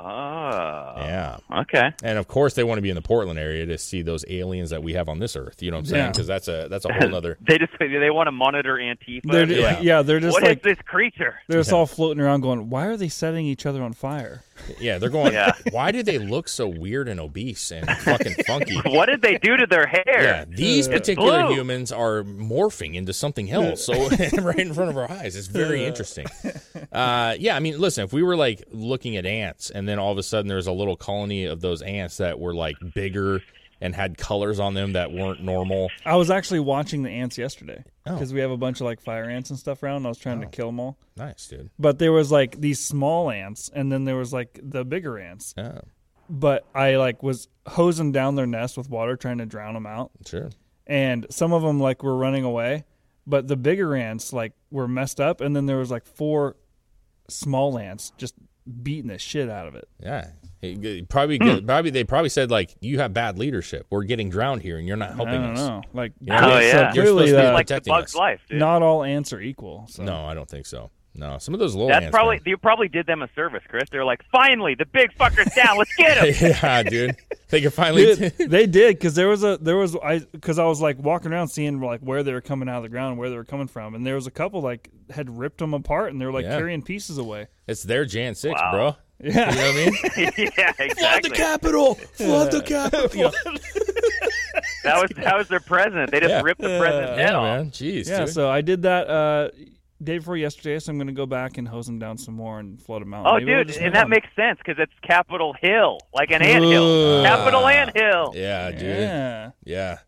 Yeah, 0.98 1.38
Okay. 1.62 1.90
and 2.04 2.18
of 2.18 2.28
course 2.28 2.54
they 2.54 2.62
want 2.62 2.78
to 2.78 2.82
be 2.82 2.88
in 2.90 2.94
the 2.94 3.02
Portland 3.02 3.36
area 3.38 3.66
to 3.66 3.76
see 3.78 4.02
those 4.02 4.24
aliens 4.28 4.70
that 4.70 4.80
we 4.82 4.92
have 4.92 5.08
on 5.08 5.18
this 5.18 5.34
Earth. 5.34 5.60
You 5.60 5.72
know 5.72 5.76
what 5.78 5.80
I'm 5.80 5.86
saying? 5.86 6.04
Yeah. 6.04 6.10
Because 6.10 6.26
that's 6.28 6.46
a 6.46 6.68
that's 6.70 6.84
a 6.84 6.92
whole 6.92 7.08
nother. 7.08 7.36
They 7.48 7.58
just 7.58 7.72
they 7.80 8.10
want 8.10 8.28
to 8.28 8.32
monitor 8.32 8.76
Antifa. 8.76 9.22
They're, 9.24 9.46
They're 9.46 9.58
yeah. 9.58 9.66
like, 9.66 9.82
yeah, 9.82 10.02
they're 10.02 10.20
just 10.20 10.34
"What 10.34 10.44
is 10.44 10.48
like 10.50 10.62
this 10.62 10.78
creature? 10.84 11.34
they're 11.48 11.60
just 11.60 11.72
all 11.72 11.86
floating 11.86 12.22
around 12.22 12.42
going, 12.42 12.70
"Why 12.70 12.86
are 12.86 12.96
they 12.96 13.08
setting 13.08 13.46
each 13.46 13.66
other 13.66 13.82
on 13.82 13.92
fire?" 13.92 14.42
Yeah, 14.80 14.98
they're 14.98 15.08
going. 15.10 15.32
Yeah. 15.32 15.52
Why 15.70 15.90
do 15.92 16.02
they 16.02 16.18
look 16.18 16.48
so 16.48 16.68
weird 16.68 17.08
and 17.08 17.18
obese 17.20 17.70
and 17.70 17.88
fucking 17.88 18.34
funky? 18.46 18.76
What 18.86 19.06
did 19.06 19.22
they 19.22 19.38
do 19.38 19.56
to 19.56 19.66
their 19.66 19.86
hair? 19.86 20.04
Yeah, 20.22 20.44
these 20.48 20.88
Uh, 20.88 20.92
particular 20.92 21.44
blue. 21.46 21.54
humans 21.54 21.90
are 21.92 22.22
morphing 22.22 22.94
into 22.94 23.12
something 23.12 23.50
else. 23.50 23.84
So 23.86 23.94
right 24.42 24.58
in 24.58 24.74
front 24.74 24.90
of 24.90 24.96
our 24.96 25.10
eyes, 25.10 25.36
it's 25.36 25.46
very 25.48 25.84
interesting. 25.84 26.26
uh, 26.92 27.34
yeah, 27.38 27.56
I 27.56 27.60
mean, 27.60 27.78
listen, 27.80 28.04
if 28.04 28.12
we 28.12 28.22
were 28.22 28.36
like 28.36 28.64
looking 28.70 29.16
at 29.16 29.26
ants, 29.26 29.70
and 29.70 29.88
then 29.88 29.98
all 29.98 30.12
of 30.12 30.18
a 30.18 30.22
sudden 30.22 30.48
there's 30.48 30.66
a 30.66 30.72
little 30.72 30.96
colony 30.96 31.44
of 31.44 31.60
those 31.60 31.82
ants 31.82 32.18
that 32.18 32.38
were 32.38 32.54
like 32.54 32.76
bigger 32.94 33.40
and 33.80 33.94
had 33.94 34.18
colors 34.18 34.58
on 34.60 34.74
them 34.74 34.92
that 34.94 35.12
weren't 35.12 35.42
normal. 35.42 35.90
I 36.04 36.16
was 36.16 36.30
actually 36.30 36.60
watching 36.60 37.02
the 37.02 37.10
ants 37.10 37.38
yesterday 37.38 37.84
Oh. 38.06 38.14
because 38.14 38.32
we 38.32 38.40
have 38.40 38.50
a 38.50 38.56
bunch 38.56 38.80
of 38.80 38.86
like 38.86 39.00
fire 39.00 39.24
ants 39.28 39.50
and 39.50 39.58
stuff 39.58 39.82
around. 39.82 39.98
And 39.98 40.06
I 40.06 40.08
was 40.08 40.18
trying 40.18 40.40
to 40.40 40.46
oh. 40.46 40.50
kill 40.50 40.66
them 40.66 40.80
all, 40.80 40.98
Nice, 41.16 41.46
dude. 41.48 41.70
but 41.78 41.98
there 41.98 42.12
was 42.12 42.32
like 42.32 42.60
these 42.60 42.80
small 42.80 43.30
ants, 43.30 43.70
and 43.72 43.90
then 43.92 44.04
there 44.04 44.16
was 44.16 44.32
like 44.32 44.58
the 44.62 44.84
bigger 44.84 45.18
ants. 45.18 45.54
Yeah, 45.56 45.80
But 46.28 46.64
I 46.74 46.96
like 46.96 47.22
was 47.22 47.48
hosing 47.66 48.12
down 48.12 48.34
their 48.34 48.46
nest 48.46 48.76
with 48.76 48.88
water, 48.90 49.16
trying 49.16 49.38
to 49.38 49.46
drown 49.46 49.74
them 49.74 49.86
out. 49.86 50.10
sure. 50.26 50.50
and 50.86 51.26
some 51.30 51.52
of 51.52 51.62
them 51.62 51.78
like 51.80 52.02
were 52.02 52.16
running 52.16 52.44
away 52.44 52.84
but 53.26 53.46
the 53.46 53.56
bigger 53.56 53.94
ants 53.94 54.32
like 54.32 54.54
were 54.70 54.88
messed 54.88 55.20
up 55.20 55.42
and 55.42 55.54
then 55.54 55.66
there 55.66 55.76
was 55.76 55.90
like 55.90 56.06
four 56.06 56.56
small 57.28 57.78
ants 57.78 58.12
just 58.16 58.34
beating 58.82 59.08
the 59.08 59.18
shit 59.18 59.50
out 59.50 59.66
of 59.66 59.74
it 59.74 59.86
Yeah, 60.02 60.28
He- 60.60 60.74
he 60.74 61.02
probably 61.02 61.38
probably 61.38 61.90
they 61.90 62.04
probably 62.04 62.28
said 62.30 62.50
like 62.50 62.74
you 62.80 62.98
have 62.98 63.14
bad 63.14 63.38
leadership. 63.38 63.86
We're 63.90 64.04
getting 64.04 64.28
drowned 64.28 64.62
here, 64.62 64.78
and 64.78 64.86
you're 64.88 64.96
not 64.96 65.10
i 65.12 65.14
helping 65.14 65.34
don't 65.42 65.52
us. 65.52 65.58
know 65.58 65.82
like 65.92 66.12
You 66.20 66.32
know, 66.32 66.38
Oh, 66.42 66.50
so 66.50 66.58
yeah. 66.58 66.92
you're 66.94 67.04
clearly 67.04 67.26
supposed 67.28 67.34
to 67.36 67.40
be 67.42 67.46
uh, 67.46 67.52
like 67.52 67.66
the 67.68 67.74
protecting 67.74 67.92
bug's 67.92 68.14
us. 68.14 68.18
life, 68.18 68.40
dude. 68.48 68.58
not 68.58 68.82
all 68.82 69.04
ants 69.04 69.32
are 69.32 69.40
equal 69.40 69.86
so 69.88 70.02
No, 70.02 70.24
I 70.24 70.34
don't 70.34 70.48
think 70.48 70.66
so. 70.66 70.90
No, 71.14 71.36
some 71.38 71.52
of 71.52 71.58
those 71.58 71.74
little 71.74 71.88
That's 71.88 72.04
ants. 72.04 72.14
probably 72.14 72.36
man. 72.36 72.42
you 72.46 72.56
probably 72.56 72.88
did 72.88 73.06
them 73.06 73.22
a 73.22 73.28
service, 73.34 73.64
Chris. 73.68 73.88
They're 73.90 74.04
like, 74.04 74.22
finally, 74.30 74.76
the 74.76 74.86
big 74.86 75.12
fucker's 75.18 75.52
down. 75.52 75.76
Let's 75.76 75.92
get 75.96 76.16
him. 76.18 76.52
yeah, 76.62 76.82
dude. 76.84 77.16
They 77.48 77.60
can 77.60 77.70
finally. 77.72 78.14
Dude, 78.14 78.34
they 78.50 78.66
did 78.66 78.96
because 78.98 79.14
there 79.16 79.26
was 79.26 79.42
a 79.42 79.58
there 79.60 79.76
was 79.76 79.96
I 79.96 80.18
because 80.20 80.60
I 80.60 80.64
was 80.66 80.80
like 80.80 80.96
walking 80.98 81.32
around 81.32 81.48
seeing 81.48 81.80
like 81.80 82.00
where 82.02 82.22
they 82.22 82.32
were 82.32 82.40
coming 82.40 82.68
out 82.68 82.76
of 82.76 82.82
the 82.84 82.88
ground, 82.88 83.18
where 83.18 83.30
they 83.30 83.36
were 83.36 83.44
coming 83.44 83.66
from, 83.66 83.96
and 83.96 84.06
there 84.06 84.14
was 84.14 84.28
a 84.28 84.30
couple 84.30 84.60
like 84.60 84.90
had 85.10 85.28
ripped 85.38 85.58
them 85.58 85.74
apart 85.74 86.12
and 86.12 86.20
they 86.20 86.26
were 86.26 86.30
like 86.32 86.44
Yeah. 86.44 86.56
carrying 86.56 86.82
pieces 86.82 87.18
away. 87.18 87.48
it's 87.66 87.82
their 87.82 88.04
Jan 88.04 88.36
six, 88.36 88.60
Wow. 88.60 88.70
bro. 88.72 88.96
Yeah, 89.20 89.50
You 89.50 89.56
know 89.56 89.62
what 89.62 89.74
I 89.74 89.90
mean? 90.16 90.32
yeah, 90.56 90.72
exactly. 90.78 90.94
Flood 90.94 91.22
the 91.24 91.30
Capitol. 91.30 91.94
Flood 91.94 92.52
the 92.52 92.62
Capitol. 92.62 93.32
That 94.84 95.00
was 95.02 95.10
that 95.16 95.36
was 95.36 95.48
their 95.48 95.60
president. 95.60 96.10
They 96.10 96.20
just 96.20 96.30
Yeah. 96.30 96.40
ripped 96.42 96.60
the 96.60 96.78
president's 96.78 97.18
head 97.18 97.30
yeah, 97.30 97.36
off. 97.36 97.42
man. 97.44 97.70
Jeez. 97.70 98.08
yeah. 98.08 98.20
dude. 98.20 98.28
So 98.30 98.48
I 98.48 98.60
did 98.60 98.82
that 98.82 99.08
uh 99.08 99.48
day 100.02 100.18
before 100.18 100.36
yesterday, 100.36 100.78
so 100.78 100.90
I'm 100.92 100.98
gonna 100.98 101.12
go 101.12 101.26
back 101.26 101.58
and 101.58 101.66
hose 101.68 101.86
them 101.86 101.98
down 101.98 102.16
some 102.16 102.34
more 102.34 102.58
and 102.58 102.80
flood 102.80 103.02
them 103.02 103.12
out. 103.12 103.26
Oh, 103.26 103.34
Maybe 103.34 103.46
we'll 103.46 103.58
dude, 103.58 103.66
just 103.68 103.78
and 103.80 103.86
move 103.88 103.94
that 103.94 104.04
on. 104.04 104.10
makes 104.10 104.28
sense 104.34 104.58
because 104.64 104.80
it's 104.82 104.92
Capitol 105.02 105.54
Hill, 105.60 105.98
like 106.14 106.30
an 106.30 106.42
anthill. 106.42 107.18
Ugh. 107.20 107.26
Capitol 107.26 107.66
anthill. 107.66 108.32
yeah, 108.34 108.70
dude. 108.70 108.82
yeah. 108.82 109.50
Yeah. 109.64 109.98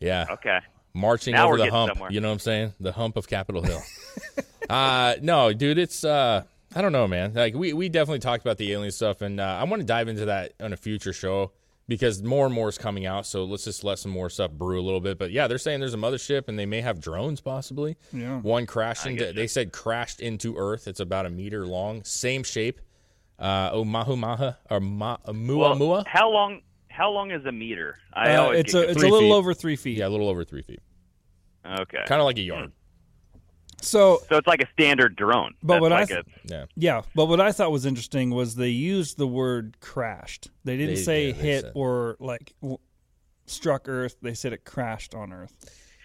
Yeah. 0.00 0.26
Okay. 0.30 0.58
Marching 0.94 1.32
Now 1.34 1.44
over 1.44 1.52
we're 1.52 1.56
the 1.58 1.64
getting 1.64 1.74
hump. 1.78 1.92
somewhere. 1.92 2.10
You 2.12 2.20
know 2.20 2.28
what 2.28 2.32
I'm 2.34 2.38
saying? 2.40 2.72
The 2.80 2.92
hump 2.92 3.16
of 3.16 3.28
Capitol 3.28 3.62
Hill. 3.62 3.80
uh 4.70 5.14
no, 5.22 5.52
dude, 5.52 5.78
it's 5.78 6.04
uh 6.04 6.42
I 6.74 6.82
don't 6.82 6.92
know, 6.92 7.08
man. 7.08 7.32
Like 7.34 7.54
we 7.54 7.72
we 7.72 7.88
definitely 7.88 8.20
talked 8.20 8.42
about 8.44 8.56
the 8.58 8.72
alien 8.72 8.92
stuff 8.92 9.22
and 9.22 9.40
uh, 9.40 9.58
I 9.60 9.64
want 9.64 9.80
to 9.80 9.86
dive 9.86 10.08
into 10.08 10.26
that 10.26 10.52
on 10.60 10.72
a 10.72 10.76
future 10.76 11.12
show 11.12 11.52
because 11.88 12.22
more 12.22 12.46
and 12.46 12.54
more 12.54 12.68
is 12.68 12.78
coming 12.78 13.06
out. 13.06 13.26
So 13.26 13.44
let's 13.44 13.64
just 13.64 13.82
let 13.82 13.98
some 13.98 14.12
more 14.12 14.30
stuff 14.30 14.52
brew 14.52 14.80
a 14.80 14.84
little 14.84 15.00
bit. 15.00 15.18
But 15.18 15.32
yeah, 15.32 15.48
they're 15.48 15.58
saying 15.58 15.80
there's 15.80 15.94
a 15.94 15.98
mothership 15.98 16.46
and 16.46 16.56
they 16.56 16.66
may 16.66 16.80
have 16.80 17.00
drones 17.00 17.40
possibly. 17.40 17.96
Yeah. 18.12 18.38
One 18.40 18.66
crashed 18.66 19.04
into 19.06 19.32
they 19.32 19.48
said 19.48 19.72
crashed 19.72 20.20
into 20.20 20.56
Earth. 20.56 20.86
It's 20.86 21.00
about 21.00 21.26
a 21.26 21.30
meter 21.30 21.66
long, 21.66 22.04
same 22.04 22.44
shape. 22.44 22.80
Uh 23.38 23.72
Omahu 23.72 24.16
Maha 24.18 24.58
or 24.70 24.78
Ma, 24.80 25.16
Mua 25.32 25.58
Well, 25.58 25.76
Mua. 25.76 26.04
how 26.06 26.30
long? 26.30 26.60
How 26.88 27.10
long 27.10 27.30
is 27.30 27.44
a 27.46 27.52
meter? 27.52 27.96
I 28.12 28.34
Uh, 28.34 28.50
it's 28.50 28.74
a 28.74 28.90
it's 28.90 29.02
a 29.02 29.06
little 29.06 29.20
feet. 29.20 29.32
over 29.32 29.54
three 29.54 29.76
feet. 29.76 29.96
Yeah, 29.98 30.06
a 30.06 30.10
little 30.10 30.28
over 30.28 30.44
three 30.44 30.62
feet. 30.62 30.80
okay. 31.66 32.02
Kind 32.06 32.20
of 32.20 32.26
like 32.26 32.36
a 32.38 32.42
yard. 32.42 32.72
So 33.82 34.20
So 34.28 34.36
it's 34.36 34.46
like 34.46 34.62
a 34.62 34.68
standard 34.72 35.16
drone. 35.16 35.54
But 35.62 35.74
That's 35.74 35.80
what 35.82 35.92
I 35.92 36.04
th- 36.04 36.20
a, 36.20 36.24
Yeah. 36.44 36.64
yeah, 36.76 37.02
but 37.14 37.26
what 37.26 37.40
I 37.40 37.52
thought 37.52 37.70
was 37.72 37.86
interesting 37.86 38.30
was 38.30 38.54
they 38.56 38.68
used 38.68 39.16
the 39.18 39.26
word 39.26 39.76
crashed. 39.80 40.50
They 40.64 40.76
didn't 40.76 40.96
They- 40.96 41.00
say 41.02 41.26
yeah, 41.28 41.32
they 41.32 41.38
hit 41.38 41.60
said- 41.62 41.72
or 41.74 42.16
like 42.20 42.54
w- 42.60 42.78
struck 43.46 43.88
Earth. 43.88 44.16
They 44.22 44.34
said 44.34 44.52
it 44.52 44.64
crashed 44.64 45.14
on 45.14 45.32
Earth. 45.32 45.54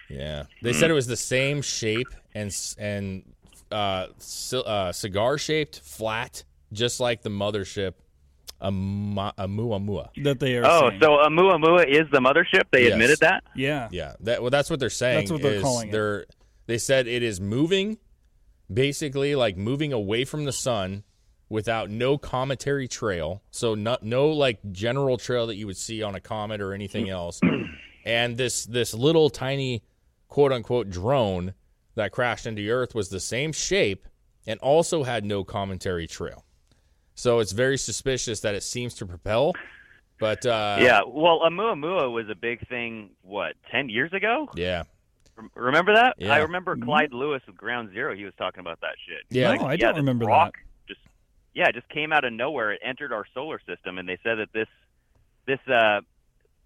Yeah, 0.09 0.43
they 0.61 0.71
said 0.73 0.89
it 0.91 0.93
was 0.93 1.07
the 1.07 1.17
same 1.17 1.61
shape 1.61 2.07
and 2.33 2.55
and 2.77 3.23
uh, 3.71 4.07
c- 4.19 4.61
uh, 4.65 4.91
cigar 4.91 5.37
shaped, 5.39 5.79
flat, 5.79 6.43
just 6.71 6.99
like 6.99 7.23
the 7.23 7.29
mothership, 7.29 7.93
Ama- 8.61 9.33
Oumuamua. 9.39 10.09
That 10.23 10.39
they 10.39 10.57
are. 10.57 10.63
oh, 10.65 10.89
saying. 10.89 11.01
so 11.01 11.17
Oumuamua 11.17 11.87
is 11.87 12.07
the 12.11 12.19
mothership. 12.19 12.65
They 12.71 12.83
Yes. 12.83 12.93
admitted 12.93 13.19
that. 13.21 13.43
yeah, 13.55 13.89
Yeah, 13.91 14.13
that 14.21 14.41
well, 14.41 14.51
that's 14.51 14.69
what 14.69 14.79
they're 14.79 14.89
saying. 14.91 15.21
That's 15.21 15.31
what 15.31 15.41
they're 15.41 15.55
is 15.55 15.63
calling 15.63 15.89
it. 15.89 15.91
They're 16.65 16.79
said 16.79 17.07
it 17.07 17.23
is 17.23 17.39
moving, 17.39 17.97
basically 18.71 19.35
like 19.35 19.57
moving 19.57 19.93
away 19.93 20.25
from 20.25 20.45
the 20.45 20.51
sun 20.51 21.03
without 21.49 21.89
no 21.89 22.17
cometary 22.17 22.87
trail. 22.87 23.41
So 23.51 23.75
no 23.75 23.97
no 24.01 24.29
like 24.29 24.59
general 24.71 25.17
trail 25.17 25.47
that 25.47 25.55
you 25.55 25.67
would 25.67 25.77
see 25.77 26.01
on 26.01 26.15
a 26.15 26.19
comet 26.19 26.61
or 26.61 26.73
anything 26.73 27.09
else. 27.09 27.39
and 28.05 28.37
this 28.37 28.65
this 28.65 28.93
little 28.93 29.29
tiny 29.29 29.83
quote 30.27 30.51
unquote 30.51 30.89
drone 30.89 31.53
that 31.95 32.11
crashed 32.11 32.45
into 32.45 32.67
Earth 32.69 32.93
was 32.93 33.09
the 33.09 33.19
same 33.19 33.51
shape 33.51 34.07
and 34.47 34.59
also 34.59 35.03
had 35.03 35.23
no 35.25 35.43
commentary 35.43 36.07
trail. 36.07 36.45
So 37.15 37.39
it's 37.39 37.53
very 37.53 37.77
suspicious 37.77 38.41
that 38.41 38.55
it 38.55 38.63
seems 38.63 38.93
to 38.95 39.05
propel. 39.05 39.53
But 40.19 40.45
uh, 40.45 40.77
yeah. 40.79 41.01
Well, 41.05 41.39
Oumuamua 41.39 42.11
was 42.11 42.25
a 42.29 42.35
big 42.35 42.67
thing. 42.67 43.11
What 43.21 43.55
ten 43.71 43.89
years 43.89 44.13
ago? 44.13 44.49
yeah, 44.55 44.83
Remember 45.55 45.93
that? 45.93 46.15
Yeah. 46.17 46.33
I 46.33 46.37
remember 46.39 46.75
Clyde 46.77 47.13
Lewis 47.13 47.41
with 47.47 47.57
Ground 47.57 47.91
Zero. 47.93 48.15
He 48.15 48.23
was 48.23 48.33
talking 48.37 48.61
about 48.61 48.79
that 48.81 48.95
shit. 49.07 49.23
Yeah. 49.29 49.53
No, 49.55 49.65
I 49.65 49.73
yeah, 49.73 49.77
don't 49.77 49.93
this 49.95 49.97
remember 50.01 50.25
rock 50.25 50.55
Just 50.87 51.01
yeah, 51.53 51.67
it 51.67 51.75
just 51.75 51.89
came 51.89 52.13
out 52.13 52.23
of 52.23 52.33
nowhere. 52.33 52.71
It 52.73 52.81
entered 52.83 53.11
our 53.11 53.25
solar 53.33 53.59
system, 53.67 53.97
and 53.97 54.07
they 54.07 54.17
said 54.23 54.35
that 54.35 54.53
this 54.53 54.67
this 55.45 55.59
uh 55.67 56.01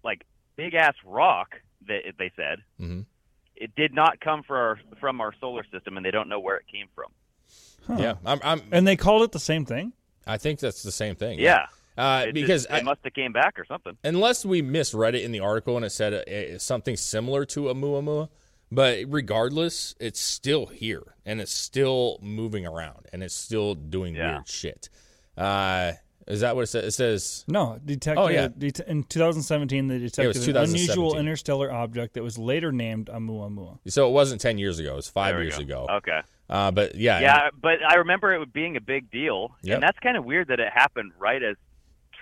like 0.04 0.24
big 0.56 0.74
ass 0.74 0.94
rock 1.04 1.56
that 1.88 2.00
they 2.18 2.30
said 2.36 2.58
Mhm. 2.80 3.06
it 3.56 3.74
did 3.74 3.92
not 3.94 4.20
come 4.20 4.42
for 4.42 4.56
our, 4.56 4.80
from 5.00 5.20
our 5.20 5.34
solar 5.40 5.64
system, 5.72 5.96
and 5.96 6.04
they 6.06 6.10
don't 6.10 6.28
know 6.28 6.40
where 6.40 6.56
it 6.56 6.66
came 6.70 6.86
from. 6.94 7.98
yeah. 7.98 8.14
I'm, 8.24 8.38
I'm 8.44 8.62
and 8.70 8.86
they 8.86 8.96
called 8.96 9.22
it 9.22 9.32
the 9.32 9.38
same 9.40 9.64
thing. 9.64 9.92
I 10.26 10.36
think 10.36 10.60
that's 10.60 10.82
the 10.82 10.92
same 10.92 11.16
thing. 11.16 11.38
Yeah, 11.40 11.66
Uh, 11.98 12.26
It 12.28 12.34
because 12.34 12.62
just, 12.64 12.72
I, 12.72 12.78
it 12.78 12.84
must 12.84 13.00
have 13.04 13.14
came 13.14 13.32
back 13.32 13.58
or 13.58 13.64
something. 13.64 13.96
unless 14.04 14.44
we 14.44 14.62
misread 14.62 15.14
it 15.14 15.22
in 15.24 15.32
the 15.32 15.40
article 15.40 15.76
and 15.76 15.84
it 15.84 15.90
said 15.90 16.12
uh, 16.14 16.30
uh, 16.54 16.58
something 16.58 16.96
similar 16.96 17.44
to 17.46 17.68
a 17.70 17.74
muamua, 17.74 18.28
but 18.72 18.98
regardless, 19.08 19.94
it's 20.00 20.20
still 20.20 20.66
here 20.66 21.14
and 21.26 21.40
it's 21.40 21.52
still 21.52 22.18
moving 22.22 22.66
around 22.66 23.06
and 23.12 23.22
it's 23.22 23.34
still 23.34 23.74
doing 23.74 24.14
Yeah. 24.14 24.34
weird 24.34 24.48
shit. 24.48 24.88
Uh, 25.36 25.92
is 26.26 26.40
that 26.42 26.54
what 26.54 26.62
it 26.62 26.66
says? 26.68 26.84
It 26.84 26.90
says 26.92 27.44
No, 27.48 27.80
detected. 27.84 28.20
Oh, 28.22 28.28
yeah. 28.28 28.48
det- 28.56 28.80
in 28.80 29.02
2017, 29.04 29.88
they 29.88 29.98
detected 29.98 30.36
an 30.36 30.42
2017. 30.42 30.74
unusual 30.74 31.18
interstellar 31.18 31.72
object 31.72 32.14
that 32.14 32.22
was 32.22 32.38
later 32.38 32.70
named 32.72 33.06
Oumuamua. 33.06 33.78
so. 33.88 34.08
It 34.08 34.12
wasn't 34.12 34.40
ten 34.40 34.58
years 34.58 34.78
ago. 34.78 34.92
It 34.92 34.96
was 34.96 35.08
five 35.08 35.34
years 35.40 35.56
go. 35.56 35.62
ago. 35.62 35.86
Okay. 35.90 36.20
Uh, 36.48 36.70
but 36.70 36.94
yeah, 36.94 37.20
Yeah, 37.20 37.50
but 37.60 37.78
I 37.84 37.94
remember 37.96 38.32
it 38.34 38.52
being 38.52 38.76
a 38.76 38.80
big 38.80 39.10
deal, 39.10 39.56
Yep. 39.62 39.74
and 39.76 39.82
that's 39.82 39.98
kind 40.00 40.16
of 40.16 40.24
weird 40.24 40.48
that 40.48 40.60
it 40.60 40.72
happened 40.72 41.12
right 41.18 41.42
as 41.42 41.56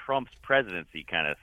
Trump's 0.06 0.32
presidency 0.42 1.04
kind 1.04 1.26
of 1.26 1.36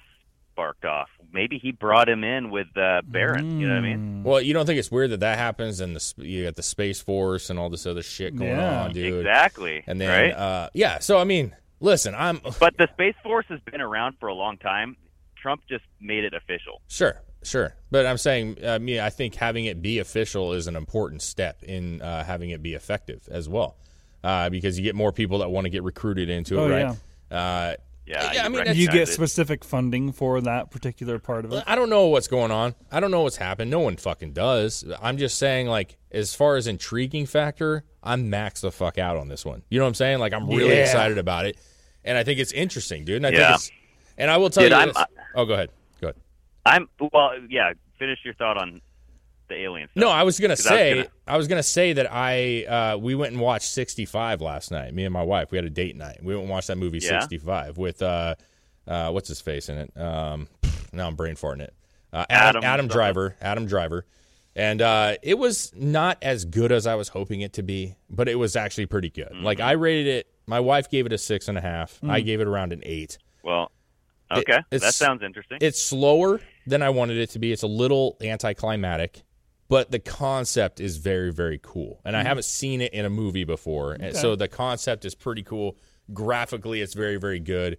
sparked 0.55 0.85
off. 0.85 1.09
Maybe 1.33 1.57
he 1.57 1.73
brought 1.73 2.07
him 2.07 2.23
in 2.23 2.49
with 2.49 2.67
uh, 2.77 3.01
Barron. 3.05 3.59
You 3.59 3.67
know 3.67 3.73
what 3.75 3.83
I 3.83 3.87
mean? 3.95 4.23
Well, 4.23 4.39
you 4.41 4.53
don't 4.53 4.65
think 4.65 4.79
it's 4.79 4.89
weird 4.89 5.09
that 5.11 5.19
that 5.19 5.37
happens 5.37 5.81
and 5.81 5.93
the 5.93 5.99
sp- 5.99 6.23
you 6.23 6.45
got 6.45 6.55
the 6.55 6.63
space 6.63 7.01
force 7.01 7.49
and 7.49 7.59
all 7.59 7.69
this 7.69 7.85
other 7.85 8.01
shit 8.01 8.35
going 8.37 8.51
Yeah. 8.51 8.83
on, 8.83 8.93
dude. 8.93 9.19
Exactly. 9.19 9.83
And 9.85 9.99
then 9.99 10.09
right. 10.09 10.31
uh, 10.37 10.69
yeah, 10.73 10.99
so 10.99 11.17
I 11.19 11.25
mean, 11.25 11.53
listen, 11.81 12.15
I'm 12.15 12.39
but 12.59 12.77
the 12.77 12.87
space 12.93 13.15
force 13.21 13.45
has 13.49 13.59
been 13.69 13.81
around 13.81 14.15
for 14.19 14.27
a 14.27 14.33
long 14.33 14.57
time. 14.57 14.95
Trump 15.35 15.61
just 15.67 15.83
made 15.99 16.23
it 16.23 16.33
official. 16.33 16.81
Sure, 16.87 17.21
sure. 17.43 17.75
But 17.91 18.05
I'm 18.05 18.17
saying, 18.17 18.59
I 18.65 18.77
mean, 18.77 18.99
I 19.01 19.09
think 19.09 19.35
having 19.35 19.65
it 19.65 19.81
be 19.81 19.99
official 19.99 20.53
is 20.53 20.67
an 20.67 20.77
important 20.77 21.21
step 21.21 21.63
in 21.63 22.01
uh, 22.01 22.23
having 22.23 22.51
it 22.51 22.63
be 22.63 22.75
effective 22.75 23.27
as 23.29 23.49
well, 23.49 23.75
uh, 24.23 24.49
because 24.49 24.77
you 24.79 24.83
get 24.85 24.95
more 24.95 25.11
people 25.11 25.39
that 25.39 25.49
want 25.49 25.65
to 25.65 25.69
get 25.69 25.83
recruited 25.83 26.29
into 26.29 26.55
it, 26.57 26.61
Oh, 26.61 26.69
right? 26.69 26.95
Uh, 27.29 27.75
Yeah, 28.05 28.31
Yeah, 28.33 28.45
I 28.45 28.49
mean, 28.49 28.59
recognize 28.59 28.77
You 28.77 28.87
get 28.89 29.07
specific 29.07 29.63
funding 29.63 30.11
for 30.11 30.39
that 30.41 30.69
particular 30.69 31.17
part 31.17 31.43
of 31.45 31.53
it. 31.53 31.63
I 31.65 31.75
don't 31.75 31.89
know 31.89 32.07
what's 32.07 32.27
going 32.27 32.51
on. 32.51 32.75
I 32.91 32.99
don't 32.99 33.09
know 33.11 33.21
what's 33.21 33.37
happened. 33.37 33.71
No 33.71 33.79
one 33.79 33.97
fucking 33.97 34.33
does. 34.33 34.85
I'm 35.01 35.17
just 35.17 35.37
saying, 35.39 35.67
like, 35.67 35.97
as 36.11 36.35
far 36.35 36.55
as 36.55 36.67
intriguing 36.67 37.25
factor, 37.25 37.83
I'm 38.03 38.29
maxed 38.31 38.61
the 38.61 38.71
fuck 38.71 38.97
out 38.99 39.17
on 39.17 39.27
this 39.27 39.43
one. 39.43 39.63
You 39.69 39.79
know 39.79 39.85
what 39.85 39.89
I'm 39.89 39.93
saying? 39.95 40.19
Like, 40.19 40.33
I'm 40.33 40.47
really 40.47 40.75
Yeah. 40.75 40.83
excited 40.83 41.17
about 41.17 41.45
it, 41.47 41.57
and 42.03 42.15
I 42.17 42.23
think 42.23 42.39
it's 42.39 42.51
interesting, 42.51 43.05
dude. 43.05 43.17
And 43.17 43.27
I 43.27 43.29
Yeah. 43.31 43.47
think 43.47 43.55
it's, 43.55 43.71
and 44.19 44.29
I 44.29 44.37
will 44.37 44.49
tell 44.51 44.63
Dude, 44.63 44.71
you. 44.71 44.77
I'm- 44.77 44.87
this. 44.89 45.03
oh, 45.33 45.45
go 45.45 45.53
ahead. 45.53 45.69
Go 45.99 46.07
ahead. 46.09 46.15
I'm 46.65 46.87
well. 47.11 47.31
Yeah. 47.49 47.73
Finish 47.97 48.19
your 48.25 48.33
thought 48.35 48.57
on 48.57 48.81
the 49.47 49.55
alien. 49.55 49.87
Stuff. 49.89 50.01
No, 50.01 50.09
I 50.09 50.23
was 50.23 50.39
gonna 50.39 50.55
'Cause 50.55 50.65
I 50.67 50.71
was 50.71 50.79
say 50.79 50.91
I 50.91 50.95
gonna- 51.25 51.37
was, 51.37 51.47
gonna 51.47 51.63
say 51.63 51.93
that 51.93 52.11
I 52.11 52.63
uh, 52.65 52.97
we 52.97 53.15
went 53.15 53.33
and 53.33 53.41
watched 53.41 53.69
65 53.69 54.41
last 54.41 54.71
night. 54.71 54.93
Me 54.93 55.05
and 55.05 55.13
my 55.13 55.23
wife, 55.23 55.51
we 55.51 55.57
had 55.57 55.65
a 55.65 55.69
date 55.69 55.95
night. 55.95 56.19
We 56.23 56.33
went 56.33 56.41
and 56.43 56.49
watched 56.49 56.67
that 56.67 56.77
movie 56.77 56.99
Yeah? 56.99 57.19
65 57.19 57.77
with 57.77 58.01
uh, 58.01 58.35
uh, 58.87 59.11
what's 59.11 59.27
his 59.27 59.41
face 59.41 59.69
in 59.69 59.77
it. 59.77 59.97
Um, 59.99 60.47
now 60.93 61.07
I'm 61.07 61.15
brain 61.15 61.35
farting 61.35 61.61
it. 61.61 61.73
Uh, 62.13 62.25
Adam 62.29 62.59
Adam, 62.59 62.63
Adam. 62.63 62.87
Driver. 62.87 63.35
Adam 63.41 63.65
Driver. 63.65 64.05
And 64.57 64.81
uh, 64.81 65.17
it 65.21 65.37
was 65.37 65.73
not 65.75 66.17
as 66.21 66.45
good 66.45 66.71
as 66.71 66.87
I 66.87 66.95
was 66.95 67.09
hoping 67.09 67.41
it 67.41 67.51
to 67.53 67.61
be, 67.63 67.95
but 68.09 68.29
it 68.29 68.35
was 68.35 68.55
actually 68.55 68.85
pretty 68.85 69.09
good. 69.09 69.35
Like 69.35 69.59
I 69.59 69.73
rated 69.73 70.07
it. 70.07 70.27
My 70.47 70.61
wife 70.61 70.89
gave 70.89 71.05
it 71.05 71.11
a 71.11 71.17
six 71.17 71.49
and 71.49 71.57
a 71.57 71.61
half. 71.61 71.99
I 72.07 72.21
gave 72.21 72.39
it 72.39 72.47
around 72.47 72.71
an 72.71 72.81
eight. 72.85 73.17
Well, 73.43 73.69
It- 74.31 74.37
okay, 74.49 74.59
that 74.69 74.93
sounds 74.93 75.23
interesting. 75.23 75.57
It's 75.59 75.81
slower 75.81 76.39
than 76.65 76.81
I 76.81 76.89
wanted 76.89 77.17
it 77.17 77.31
to 77.31 77.39
be. 77.39 77.51
It's 77.51 77.63
a 77.63 77.67
little 77.67 78.15
anticlimactic, 78.21 79.23
but 79.67 79.91
the 79.91 79.99
concept 79.99 80.79
is 80.79 80.97
very, 80.97 81.31
very 81.31 81.59
cool. 81.61 81.99
And 82.05 82.15
I 82.15 82.23
haven't 82.23 82.45
seen 82.45 82.81
it 82.81 82.93
in 82.93 83.05
a 83.05 83.09
movie 83.09 83.43
before. 83.43 83.93
And 83.93 84.15
so 84.15 84.35
the 84.35 84.47
concept 84.47 85.05
is 85.05 85.15
pretty 85.15 85.43
cool. 85.43 85.77
Graphically, 86.13 86.81
it's 86.81 86.93
very, 86.93 87.17
very 87.17 87.39
good. 87.39 87.77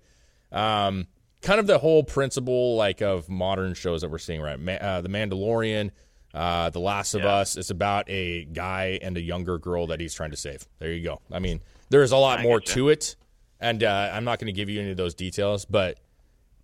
Um, 0.50 1.07
kind 1.43 1.61
of 1.61 1.66
the 1.66 1.78
whole 1.78 2.02
principle 2.02 2.76
like 2.76 3.02
of 3.02 3.28
modern 3.28 3.75
shows 3.75 4.00
that 4.00 4.11
we're 4.11 4.19
seeing, 4.19 4.40
right? 4.40 4.59
Ma- 4.59 4.73
uh, 4.73 5.00
the 5.00 5.09
Mandalorian, 5.09 5.90
uh, 6.35 6.71
The 6.71 6.81
Last 6.81 7.14
of 7.14 7.25
Us. 7.25 7.57
It's 7.57 7.71
about 7.71 8.09
a 8.11 8.45
guy 8.47 8.99
and 9.00 9.16
a 9.16 9.21
younger 9.21 9.59
girl 9.59 9.87
that 9.88 10.00
he's 10.00 10.14
trying 10.14 10.33
to 10.33 10.37
save. 10.37 10.66
There 10.81 10.93
you 10.93 11.05
go. 11.05 11.21
I 11.31 11.38
mean, 11.38 11.61
there's 11.88 12.11
a 12.12 12.16
lot 12.16 12.40
I 12.40 12.43
more 12.43 12.61
to 12.61 12.88
it. 12.88 13.16
And 13.61 13.83
uh, 13.85 14.11
I'm 14.12 14.25
not 14.25 14.38
going 14.38 14.47
to 14.47 14.52
give 14.52 14.69
you 14.69 14.81
any 14.81 14.90
of 14.90 14.97
those 14.97 15.14
details, 15.14 15.64
but 15.64 15.99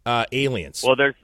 uh, 0.05 0.27
aliens. 0.33 0.83
well, 0.85 0.97
there's 0.97 1.15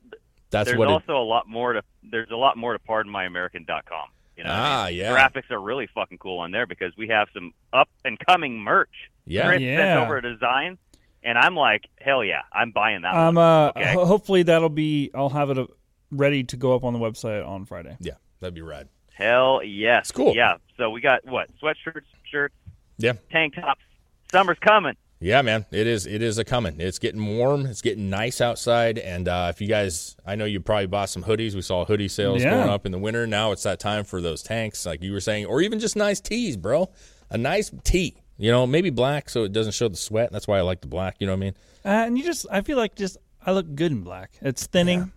That's 0.51 0.67
there's 0.69 0.79
what 0.79 0.89
it, 0.89 0.93
also 0.93 1.17
a 1.17 1.23
lot 1.25 1.47
more 1.49 1.75
to 1.75 1.83
there's 2.03 2.31
a 2.31 2.37
lot 2.37 2.57
more 2.57 2.73
to 2.73 2.79
pardonmyamerican.com. 2.79 4.09
You 4.37 4.45
know, 4.45 4.51
what 4.51 4.59
I 4.59 4.83
Ah, 4.83 4.87
mean? 4.87 4.97
yeah. 4.99 5.13
graphics 5.17 5.51
are 5.51 5.61
really 5.61 5.89
fucking 5.95 6.19
cool 6.19 6.39
on 6.39 6.53
there 6.53 6.67
because 6.67 6.97
we 6.97 7.09
have 7.09 7.29
some 7.35 7.53
up 7.73 7.89
and 8.05 8.19
coming 8.19 8.59
merch. 8.61 9.11
Yeah. 9.27 9.49
Chris 9.49 9.61
Yeah. 9.63 9.77
sent 9.97 10.01
over 10.07 10.17
a 10.19 10.23
design, 10.23 10.79
and 11.25 11.37
I'm 11.37 11.55
like, 11.57 11.87
hell 12.01 12.23
yeah, 12.25 12.43
I'm 12.53 12.71
buying 12.71 13.03
that. 13.03 13.15
I'm 13.15 13.35
one. 13.35 13.45
uh 13.45 13.73
Okay. 13.77 13.93
ho- 13.95 14.05
hopefully 14.07 14.45
that'll 14.45 14.69
be 14.69 15.11
I'll 15.15 15.29
have 15.31 15.51
it 15.51 15.59
uh, 15.59 15.67
ready 16.11 16.45
to 16.45 16.57
go 16.57 16.75
up 16.75 16.85
on 16.85 16.93
the 16.93 16.99
website 17.01 17.47
on 17.47 17.65
Friday. 17.65 17.97
Yeah, 18.01 18.15
that'd 18.41 18.55
be 18.55 18.63
rad. 18.63 18.89
Hell 19.13 19.61
yes, 19.65 20.03
It's 20.11 20.13
cool. 20.13 20.35
Yeah, 20.37 20.59
so 20.77 20.91
we 20.91 21.01
got 21.01 21.27
what 21.27 21.51
sweatshirts, 21.61 22.03
shirts, 22.31 22.55
Yeah, 22.97 23.15
tank 23.33 23.57
tops. 23.57 23.83
Summer's 24.31 24.59
coming. 24.61 24.95
Yeah, 25.21 25.43
man. 25.43 25.67
It 25.71 25.87
is. 25.87 26.07
It 26.07 26.23
is 26.23 26.39
a 26.39 26.45
coming. 26.45 26.81
It's 26.81 26.99
getting 26.99 27.25
warm. 27.37 27.67
It's 27.67 27.83
getting 27.83 28.09
nice 28.11 28.41
outside. 28.41 28.99
And 28.99 29.27
uh, 29.29 29.49
if 29.51 29.61
you 29.61 29.67
guys, 29.69 30.17
I 30.27 30.35
know 30.37 30.45
you 30.45 30.61
probably 30.61 30.87
bought 30.87 31.09
some 31.11 31.25
hoodies. 31.25 31.55
We 31.55 31.63
saw 31.63 31.85
hoodie 31.85 32.09
sales 32.09 32.43
Yeah. 32.43 32.51
going 32.51 32.69
up 32.69 32.87
in 32.87 32.93
the 32.93 32.99
winter. 32.99 33.27
Now 33.27 33.53
it's 33.53 33.65
that 33.65 33.81
time 33.81 34.05
for 34.05 34.21
those 34.21 34.43
tanks, 34.43 34.87
like 34.87 35.03
you 35.03 35.13
were 35.13 35.21
saying, 35.21 35.47
or 35.47 35.61
even 35.61 35.79
just 35.81 35.97
nice 35.97 36.21
tees, 36.21 36.57
bro. 36.57 36.91
A 37.31 37.39
nice 37.39 37.71
tee. 37.85 38.23
You 38.37 38.53
know, 38.53 38.67
maybe 38.69 38.91
black 38.91 39.29
so 39.29 39.43
it 39.43 39.53
doesn't 39.53 39.73
show 39.73 39.89
the 39.89 39.97
sweat. 39.97 40.31
That's 40.31 40.47
why 40.47 40.59
I 40.59 40.61
like 40.61 40.81
the 40.81 40.87
black. 40.87 41.17
You 41.19 41.27
know 41.27 41.33
what 41.33 41.39
I 41.39 41.41
mean? 41.41 41.55
Uh, 41.85 41.89
and 42.07 42.17
you 42.17 42.23
just 42.25 42.47
I 42.51 42.61
feel 42.61 42.77
like 42.77 42.95
just 42.95 43.17
I 43.45 43.51
look 43.53 43.75
good 43.75 43.91
in 43.91 44.03
black. 44.03 44.31
It's 44.41 44.67
thinning. 44.67 45.11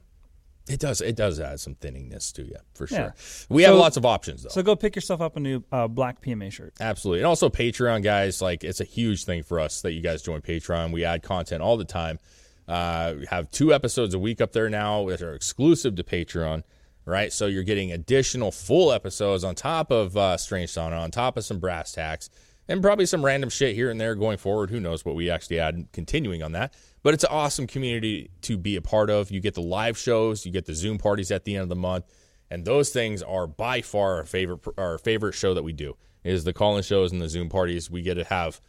It 0.69 0.79
does. 0.79 1.01
It 1.01 1.15
does 1.15 1.39
add 1.39 1.59
some 1.59 1.75
thinningness 1.75 2.31
to 2.33 2.43
you 2.43 2.55
for 2.73 2.87
sure. 2.87 2.97
Yeah. 2.97 3.11
We 3.49 3.63
have 3.63 3.75
lots 3.75 3.97
of 3.97 4.05
options 4.05 4.43
though. 4.43 4.49
So 4.49 4.61
go 4.61 4.75
pick 4.75 4.95
yourself 4.95 5.19
up 5.19 5.35
a 5.35 5.39
new 5.39 5.63
uh, 5.71 5.87
black 5.87 6.21
PMA 6.21 6.51
shirt. 6.51 6.73
Absolutely. 6.79 7.19
And 7.19 7.27
also 7.27 7.49
Patreon 7.49 8.03
guys, 8.03 8.41
like 8.41 8.63
it's 8.63 8.79
a 8.79 8.85
huge 8.85 9.25
thing 9.25 9.43
for 9.43 9.59
us 9.59 9.81
that 9.81 9.93
you 9.93 10.01
guys 10.01 10.21
join 10.21 10.41
Patreon. 10.41 10.91
We 10.91 11.03
add 11.03 11.23
content 11.23 11.61
all 11.61 11.77
the 11.77 11.85
time. 11.85 12.19
Uh, 12.67 13.15
we 13.19 13.25
have 13.25 13.49
two 13.51 13.73
episodes 13.73 14.13
a 14.13 14.19
week 14.19 14.39
up 14.39 14.53
there 14.53 14.69
now 14.69 15.07
that 15.09 15.21
are 15.21 15.33
exclusive 15.33 15.95
to 15.95 16.03
Patreon, 16.03 16.63
right? 17.05 17.33
So 17.33 17.47
you're 17.47 17.63
getting 17.63 17.91
additional 17.91 18.51
full 18.51 18.91
episodes 18.91 19.43
on 19.43 19.55
top 19.55 19.91
of 19.91 20.15
uh, 20.15 20.37
Strange 20.37 20.69
Sauna, 20.69 21.01
on 21.01 21.11
top 21.11 21.37
of 21.37 21.43
some 21.43 21.59
brass 21.59 21.91
tacks, 21.91 22.29
and 22.67 22.81
probably 22.81 23.05
some 23.05 23.25
random 23.25 23.49
shit 23.49 23.75
here 23.75 23.89
and 23.89 23.99
there 23.99 24.15
going 24.15 24.37
forward. 24.37 24.69
Who 24.69 24.79
knows 24.79 25.03
what 25.03 25.15
we 25.15 25.29
actually 25.29 25.59
add 25.59 25.87
continuing 25.91 26.43
on 26.43 26.53
that. 26.53 26.73
But 27.03 27.13
it's 27.13 27.23
an 27.23 27.31
awesome 27.31 27.65
community 27.67 28.29
to 28.41 28.57
be 28.57 28.75
a 28.75 28.81
part 28.81 29.09
of. 29.09 29.31
You 29.31 29.39
get 29.39 29.55
the 29.55 29.61
live 29.61 29.97
shows, 29.97 30.45
you 30.45 30.51
get 30.51 30.65
the 30.65 30.75
Zoom 30.75 30.97
parties 30.97 31.31
at 31.31 31.45
the 31.45 31.55
end 31.55 31.63
of 31.63 31.69
the 31.69 31.75
month, 31.75 32.05
and 32.49 32.63
those 32.65 32.89
things 32.91 33.23
are 33.23 33.47
by 33.47 33.81
far 33.81 34.17
our 34.17 34.25
favorite 34.25 34.59
our 34.77 34.97
favorite 34.97 35.33
show 35.33 35.53
that 35.53 35.63
we 35.63 35.73
do 35.73 35.95
is 36.23 36.43
the 36.43 36.53
call-in 36.53 36.83
shows 36.83 37.11
and 37.11 37.19
the 37.21 37.29
Zoom 37.29 37.49
parties. 37.49 37.89
We 37.89 38.01
get 38.03 38.15
to 38.15 38.23
have 38.25 38.61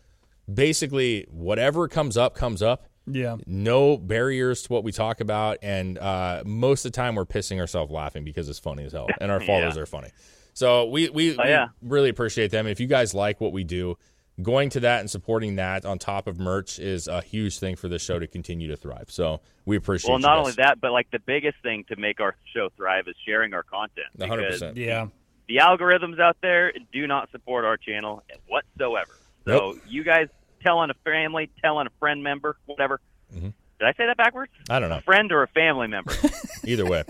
basically 0.53 1.27
whatever 1.31 1.89
comes 1.89 2.17
up 2.17 2.35
comes 2.35 2.63
up. 2.63 2.87
Yeah. 3.07 3.37
No 3.47 3.97
barriers 3.97 4.63
to 4.63 4.73
what 4.73 4.85
we 4.85 4.93
talk 4.93 5.21
about, 5.21 5.59
and 5.61 5.99
uh, 5.99 6.43
most 6.47 6.85
of 6.85 6.93
the 6.93 6.97
time 6.97 7.17
we're 7.17 7.25
pissing 7.27 7.59
ourselves 7.59 7.91
laughing 7.91 8.25
because 8.25 8.49
it's 8.49 8.61
funny 8.61 8.85
as 8.85 8.93
hell, 8.93 9.09
and 9.21 9.31
our 9.31 9.41
followers 9.47 9.77
are 9.77 9.87
funny. 9.87 10.11
So 10.55 10.87
we 10.87 11.09
we, 11.09 11.37
Oh, 11.37 11.43
we 11.43 11.49
really 11.83 12.11
appreciate 12.11 12.51
them. 12.51 12.67
If 12.67 12.79
you 12.79 12.87
guys 12.87 13.13
like 13.15 13.41
what 13.41 13.53
we 13.53 13.65
do, 13.65 13.97
going 14.43 14.71
to 14.71 14.81
that 14.81 15.01
and 15.01 15.11
supporting 15.11 15.57
that 15.57 15.85
on 15.85 15.99
top 15.99 16.27
of 16.27 16.39
merch 16.39 16.79
is 16.79 17.09
a 17.09 17.21
huge 17.21 17.59
thing 17.59 17.77
for 17.77 17.89
this 17.89 18.03
show 18.03 18.19
to 18.19 18.27
continue 18.27 18.69
to 18.69 18.77
thrive. 18.77 19.07
So 19.09 19.41
we 19.65 19.77
appreciate. 19.77 20.11
Well, 20.11 20.19
not 20.19 20.37
guys. 20.37 20.39
only 20.39 20.53
that, 20.59 20.81
but 20.81 20.93
like 20.93 21.11
the 21.11 21.19
biggest 21.19 21.57
thing 21.63 21.85
to 21.89 21.97
make 21.97 22.21
our 22.21 22.35
show 22.55 22.69
thrive 22.77 23.09
is 23.09 23.15
sharing 23.27 23.55
our 23.55 23.63
content. 23.63 24.07
A 24.17 24.21
One 24.21 24.29
hundred 24.29 24.51
percent. 24.51 24.77
Yeah. 24.77 25.07
the 25.49 25.57
algorithms 25.59 26.21
out 26.21 26.37
there 26.43 26.73
do 26.93 27.07
not 27.07 27.31
support 27.31 27.65
our 27.65 27.77
channel 27.77 28.23
whatsoever. 28.49 29.13
So 29.47 29.73
Nope. 29.73 29.79
you 29.89 30.05
guys 30.05 30.29
telling 30.63 30.91
a 30.91 30.95
family, 31.05 31.51
telling 31.63 31.87
a 31.87 31.91
friend 31.99 32.23
member, 32.23 32.57
whatever. 32.67 33.01
Mm-hmm. 33.35 33.49
Did 33.81 33.89
I 33.89 33.93
say 33.95 34.07
that 34.07 34.17
backwards? 34.17 34.53
I 34.71 34.79
don't 34.79 34.93
A 34.93 34.97
know. 34.97 35.01
friend 35.01 35.33
or 35.33 35.43
a 35.43 35.49
family 35.49 35.89
member? 35.89 36.13
Either 36.65 36.87
way, 36.87 37.03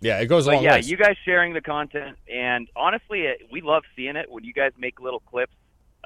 yeah, 0.00 0.18
it 0.20 0.26
goes 0.26 0.46
a 0.46 0.50
but 0.50 0.54
long 0.56 0.64
yeah, 0.64 0.74
ways. 0.74 0.90
you 0.90 0.98
guys 0.98 1.16
sharing 1.24 1.54
the 1.54 1.62
content, 1.62 2.18
and 2.30 2.68
honestly, 2.76 3.20
it, 3.22 3.48
we 3.50 3.62
love 3.62 3.84
seeing 3.96 4.16
it 4.16 4.30
when 4.30 4.44
you 4.44 4.52
guys 4.52 4.72
make 4.76 5.00
little 5.00 5.20
clips. 5.20 5.54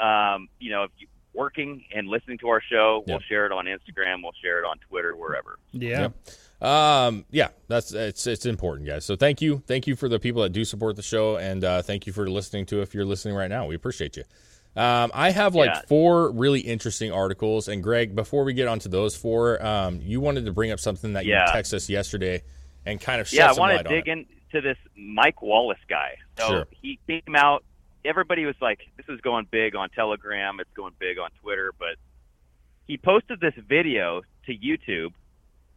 Um, 0.00 0.48
you 0.58 0.70
know, 0.70 0.84
if 0.84 0.90
you 0.98 1.06
working 1.34 1.84
and 1.94 2.08
listening 2.08 2.38
to 2.38 2.48
our 2.48 2.61
show, 2.61 3.04
we'll 3.06 3.18
Yeah. 3.20 3.26
share 3.28 3.46
it 3.46 3.52
on 3.52 3.66
Instagram, 3.66 4.22
we'll 4.22 4.32
share 4.42 4.58
it 4.58 4.64
on 4.66 4.78
Twitter, 4.88 5.14
wherever. 5.14 5.58
Yeah. 5.72 6.08
Um, 6.61 7.24
yeah, 7.30 7.48
that's 7.68 7.92
it's 7.92 8.26
it's 8.26 8.44
important, 8.46 8.88
guys. 8.88 9.04
So 9.04 9.14
thank 9.14 9.40
you, 9.40 9.62
thank 9.66 9.87
you 9.87 9.94
for 9.94 10.08
the 10.08 10.18
people 10.18 10.42
that 10.42 10.50
do 10.50 10.64
support 10.64 10.96
the 10.96 11.02
show, 11.02 11.37
and 11.37 11.62
uh, 11.62 11.82
thank 11.82 12.06
you 12.08 12.12
for 12.12 12.28
listening 12.28 12.66
to. 12.66 12.82
If 12.82 12.94
you're 12.94 13.04
listening 13.04 13.34
right 13.37 13.48
now, 13.48 13.66
we 13.66 13.76
appreciate 13.76 14.16
you. 14.16 14.24
Um, 14.74 15.11
I 15.14 15.30
have 15.30 15.54
like 15.54 15.70
Yeah. 15.70 15.80
four 15.88 16.32
really 16.32 16.61
interesting 16.61 17.12
articles, 17.12 17.68
and 17.68 17.82
Greg, 17.82 18.16
before 18.16 18.42
we 18.42 18.52
get 18.54 18.66
onto 18.66 18.88
those 18.88 19.16
four, 19.16 19.64
um, 19.64 20.00
you 20.02 20.20
wanted 20.20 20.44
to 20.46 20.52
bring 20.52 20.72
up 20.72 20.80
something 20.80 21.12
that 21.12 21.24
Yeah. 21.26 21.46
you 21.46 21.52
texted 21.62 21.74
us 21.74 21.88
yesterday, 21.88 22.42
and 22.84 23.00
kind 23.00 23.20
of 23.20 23.28
shed 23.28 23.37
yeah, 23.37 23.50
I 23.50 23.52
want 23.52 23.78
to 23.78 23.84
dig 23.88 24.08
into 24.08 24.61
this 24.61 24.76
Mike 24.96 25.40
Wallace 25.42 25.78
guy. 25.88 26.16
So 26.38 26.48
Sure. 26.48 26.66
he 26.82 26.98
came 27.06 27.37
out. 27.37 27.64
Everybody 28.04 28.44
was 28.44 28.56
like, 28.61 28.80
"This 28.96 29.06
is 29.08 29.20
going 29.20 29.46
big 29.50 29.74
on 29.74 29.90
Telegram. 29.90 30.61
It's 30.61 30.72
going 30.74 30.94
big 30.98 31.18
on 31.18 31.30
Twitter." 31.40 31.72
But 31.78 31.96
he 32.87 32.96
posted 32.96 33.40
this 33.40 33.54
video 33.54 34.22
to 34.46 34.56
YouTube, 34.56 35.12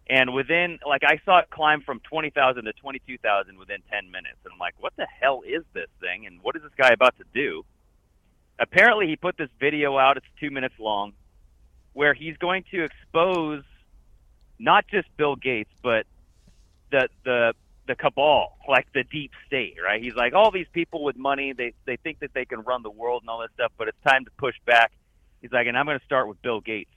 and 0.07 0.33
within 0.33 0.79
like 0.87 1.03
I 1.03 1.19
saw 1.25 1.39
it 1.39 1.49
climb 1.49 1.81
from 1.81 1.99
twenty 2.01 2.29
thousand 2.29 2.65
to 2.65 2.73
twenty 2.73 3.01
two 3.07 3.17
thousand 3.17 3.57
within 3.57 3.79
ten 3.91 4.11
minutes. 4.11 4.37
And 4.43 4.53
I'm 4.53 4.59
like, 4.59 4.75
"What 4.79 4.93
the 4.95 5.07
hell 5.19 5.41
is 5.45 5.63
this 5.73 5.89
thing? 5.99 6.25
And 6.25 6.41
what 6.41 6.55
is 6.55 6.61
this 6.61 6.71
guy 6.77 6.89
about 6.89 7.17
to 7.17 7.25
do?" 7.33 7.63
Apparently, 8.59 9.07
he 9.07 9.15
put 9.15 9.37
this 9.37 9.49
video 9.59 9.97
out. 9.97 10.17
It's 10.17 10.25
two 10.39 10.51
minutes 10.51 10.75
long, 10.79 11.13
where 11.93 12.13
he's 12.13 12.37
going 12.37 12.63
to 12.71 12.83
expose 12.83 13.63
not 14.59 14.87
just 14.87 15.07
Bill 15.17 15.35
Gates, 15.35 15.71
but 15.81 16.05
the 16.91 17.09
the 17.23 17.53
the 17.87 17.95
cabal, 17.95 18.57
like 18.67 18.87
the 18.93 19.03
deep 19.03 19.31
state, 19.47 19.75
right? 19.83 20.01
He's 20.01 20.13
like, 20.15 20.33
all 20.33 20.51
these 20.51 20.67
people 20.71 21.03
with 21.03 21.15
money, 21.17 21.53
they 21.53 21.73
they 21.85 21.97
think 21.97 22.19
that 22.19 22.33
they 22.33 22.45
can 22.45 22.61
run 22.61 22.83
the 22.83 22.91
world 22.91 23.23
and 23.23 23.29
all 23.29 23.39
this 23.41 23.49
stuff, 23.55 23.71
but 23.77 23.87
it's 23.87 23.97
time 24.07 24.25
to 24.25 24.31
push 24.37 24.55
back. 24.65 24.91
He's 25.41 25.51
like, 25.51 25.67
and 25.67 25.77
I'm 25.77 25.85
going 25.85 25.97
to 25.99 26.05
start 26.05 26.27
with 26.27 26.41
Bill 26.41 26.61
Gates. 26.61 26.91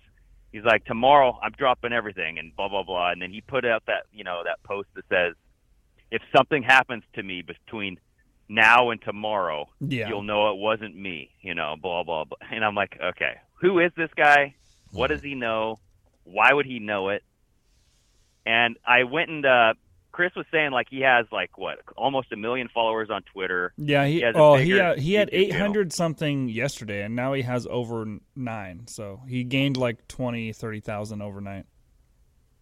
He's 0.53 0.63
like, 0.65 0.85
tomorrow 0.85 1.39
I'm 1.43 1.53
dropping 1.53 1.93
everything 1.93 2.39
and 2.39 2.55
blah 2.55 2.69
blah 2.69 2.83
blah. 2.85 3.11
And 3.11 3.21
then 3.23 3.31
he 3.33 3.41
put 3.41 3.65
out 3.65 3.83
that 3.87 4.05
you 4.13 4.25
know 4.25 4.43
that 4.45 4.63
post 4.63 4.89
that 4.95 5.05
says, 5.09 5.35
if 6.11 6.23
something 6.37 6.63
happens 6.63 7.03
to 7.15 7.23
me 7.23 7.43
between 7.43 7.99
now 8.49 8.91
and 8.91 9.01
tomorrow, 9.03 9.69
Yeah. 9.81 10.09
you'll 10.09 10.23
know 10.23 10.51
it 10.53 10.59
wasn't 10.59 10.95
me. 10.97 11.31
You 11.41 11.55
know, 11.55 11.77
blah 11.81 12.05
blah 12.05 12.25
blah. 12.25 12.37
And 12.53 12.65
I'm 12.65 12.75
like, 12.75 12.99
okay, 13.03 13.37
who 13.55 13.79
is 13.81 13.91
this 13.97 14.11
guy? 14.17 14.55
What 14.93 15.09
does 15.09 15.23
he 15.23 15.35
know? 15.35 15.81
Why 16.25 16.53
would 16.53 16.67
he 16.67 16.79
know 16.79 17.09
it? 17.09 17.25
And 18.47 18.77
I 18.87 19.05
went 19.05 19.31
and 19.31 19.45
uh, 19.47 19.75
Chris 20.15 20.31
was 20.37 20.47
saying 20.53 20.71
like 20.71 20.87
he 20.89 21.01
has 21.01 21.27
like 21.33 21.59
what 21.59 21.81
almost 21.97 22.31
a 22.31 22.37
million 22.37 22.69
followers 22.73 23.11
on 23.11 23.23
Twitter. 23.25 23.73
Yeah, 23.77 24.07
he, 24.07 24.21
He 24.21 24.25
oh 24.25 24.55
he 24.55 24.71
had, 24.71 25.01
he 25.01 25.15
had 25.15 25.29
eight 25.33 25.53
hundred 25.53 25.93
something 25.93 26.49
yesterday, 26.49 27.03
and 27.03 27.17
now 27.17 27.33
he 27.33 27.43
has 27.43 27.67
over 27.69 28.07
nine. 28.37 28.87
So 28.87 29.23
he 29.27 29.43
gained 29.43 29.77
like 29.77 30.07
20, 30.07 30.53
30,000 30.53 31.21
overnight. 31.21 31.67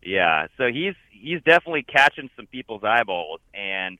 Yeah, 0.02 0.46
so 0.56 0.68
he's 0.72 0.94
he's 1.10 1.42
definitely 1.42 1.82
catching 1.82 2.30
some 2.36 2.46
people's 2.46 2.84
eyeballs, 2.84 3.40
and 3.52 3.98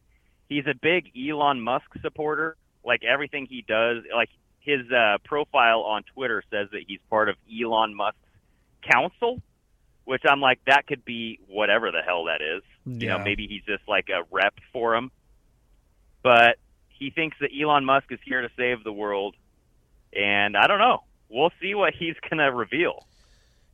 he's 0.48 0.66
a 0.66 0.74
big 0.74 1.10
Elon 1.14 1.60
Musk 1.60 1.84
supporter. 2.00 2.56
Like 2.82 3.04
everything 3.04 3.44
he 3.44 3.62
does, 3.68 3.98
like 4.14 4.30
his 4.60 4.90
uh, 4.90 5.18
profile 5.24 5.80
on 5.80 6.04
Twitter 6.14 6.42
says 6.50 6.68
that 6.72 6.84
he's 6.88 7.00
part 7.10 7.28
of 7.28 7.36
Elon 7.52 7.94
Musk's 7.94 8.16
council, 8.90 9.42
which 10.04 10.22
I'm 10.28 10.40
like 10.40 10.60
that 10.66 10.86
could 10.86 11.04
be 11.04 11.38
whatever 11.48 11.90
the 11.90 12.02
hell 12.02 12.24
that 12.24 12.40
is. 12.40 12.62
You 12.84 13.08
know, 13.08 13.18
maybe 13.18 13.46
he's 13.46 13.62
just 13.64 13.88
like 13.88 14.08
a 14.08 14.22
rep 14.30 14.54
for 14.72 14.94
him, 14.94 15.10
but 16.22 16.56
he 16.88 17.10
thinks 17.10 17.36
that 17.40 17.50
Elon 17.58 17.84
Musk 17.84 18.06
is 18.10 18.18
here 18.24 18.42
to 18.42 18.48
save 18.56 18.82
the 18.84 18.92
world, 18.92 19.36
and 20.12 20.56
I 20.56 20.66
don't 20.66 20.78
know. 20.78 21.04
We'll 21.28 21.52
see 21.60 21.74
what 21.74 21.94
he's 21.94 22.16
gonna 22.30 22.52
reveal. 22.52 23.06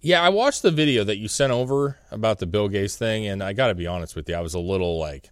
Yeah, 0.01 0.23
I 0.23 0.29
watched 0.29 0.63
the 0.63 0.71
video 0.71 1.03
that 1.05 1.17
you 1.17 1.27
sent 1.27 1.53
over 1.53 1.99
about 2.11 2.39
the 2.39 2.47
Bill 2.47 2.69
Gates 2.69 2.97
thing, 2.97 3.27
and 3.27 3.43
I 3.43 3.53
got 3.53 3.67
to 3.69 3.75
be 3.75 3.87
honest 3.87 4.15
with 4.15 4.29
you, 4.29 4.37
I 4.37 4.41
was 4.41 4.55
a 4.55 4.61
little 4.61 4.97
like, 4.97 5.31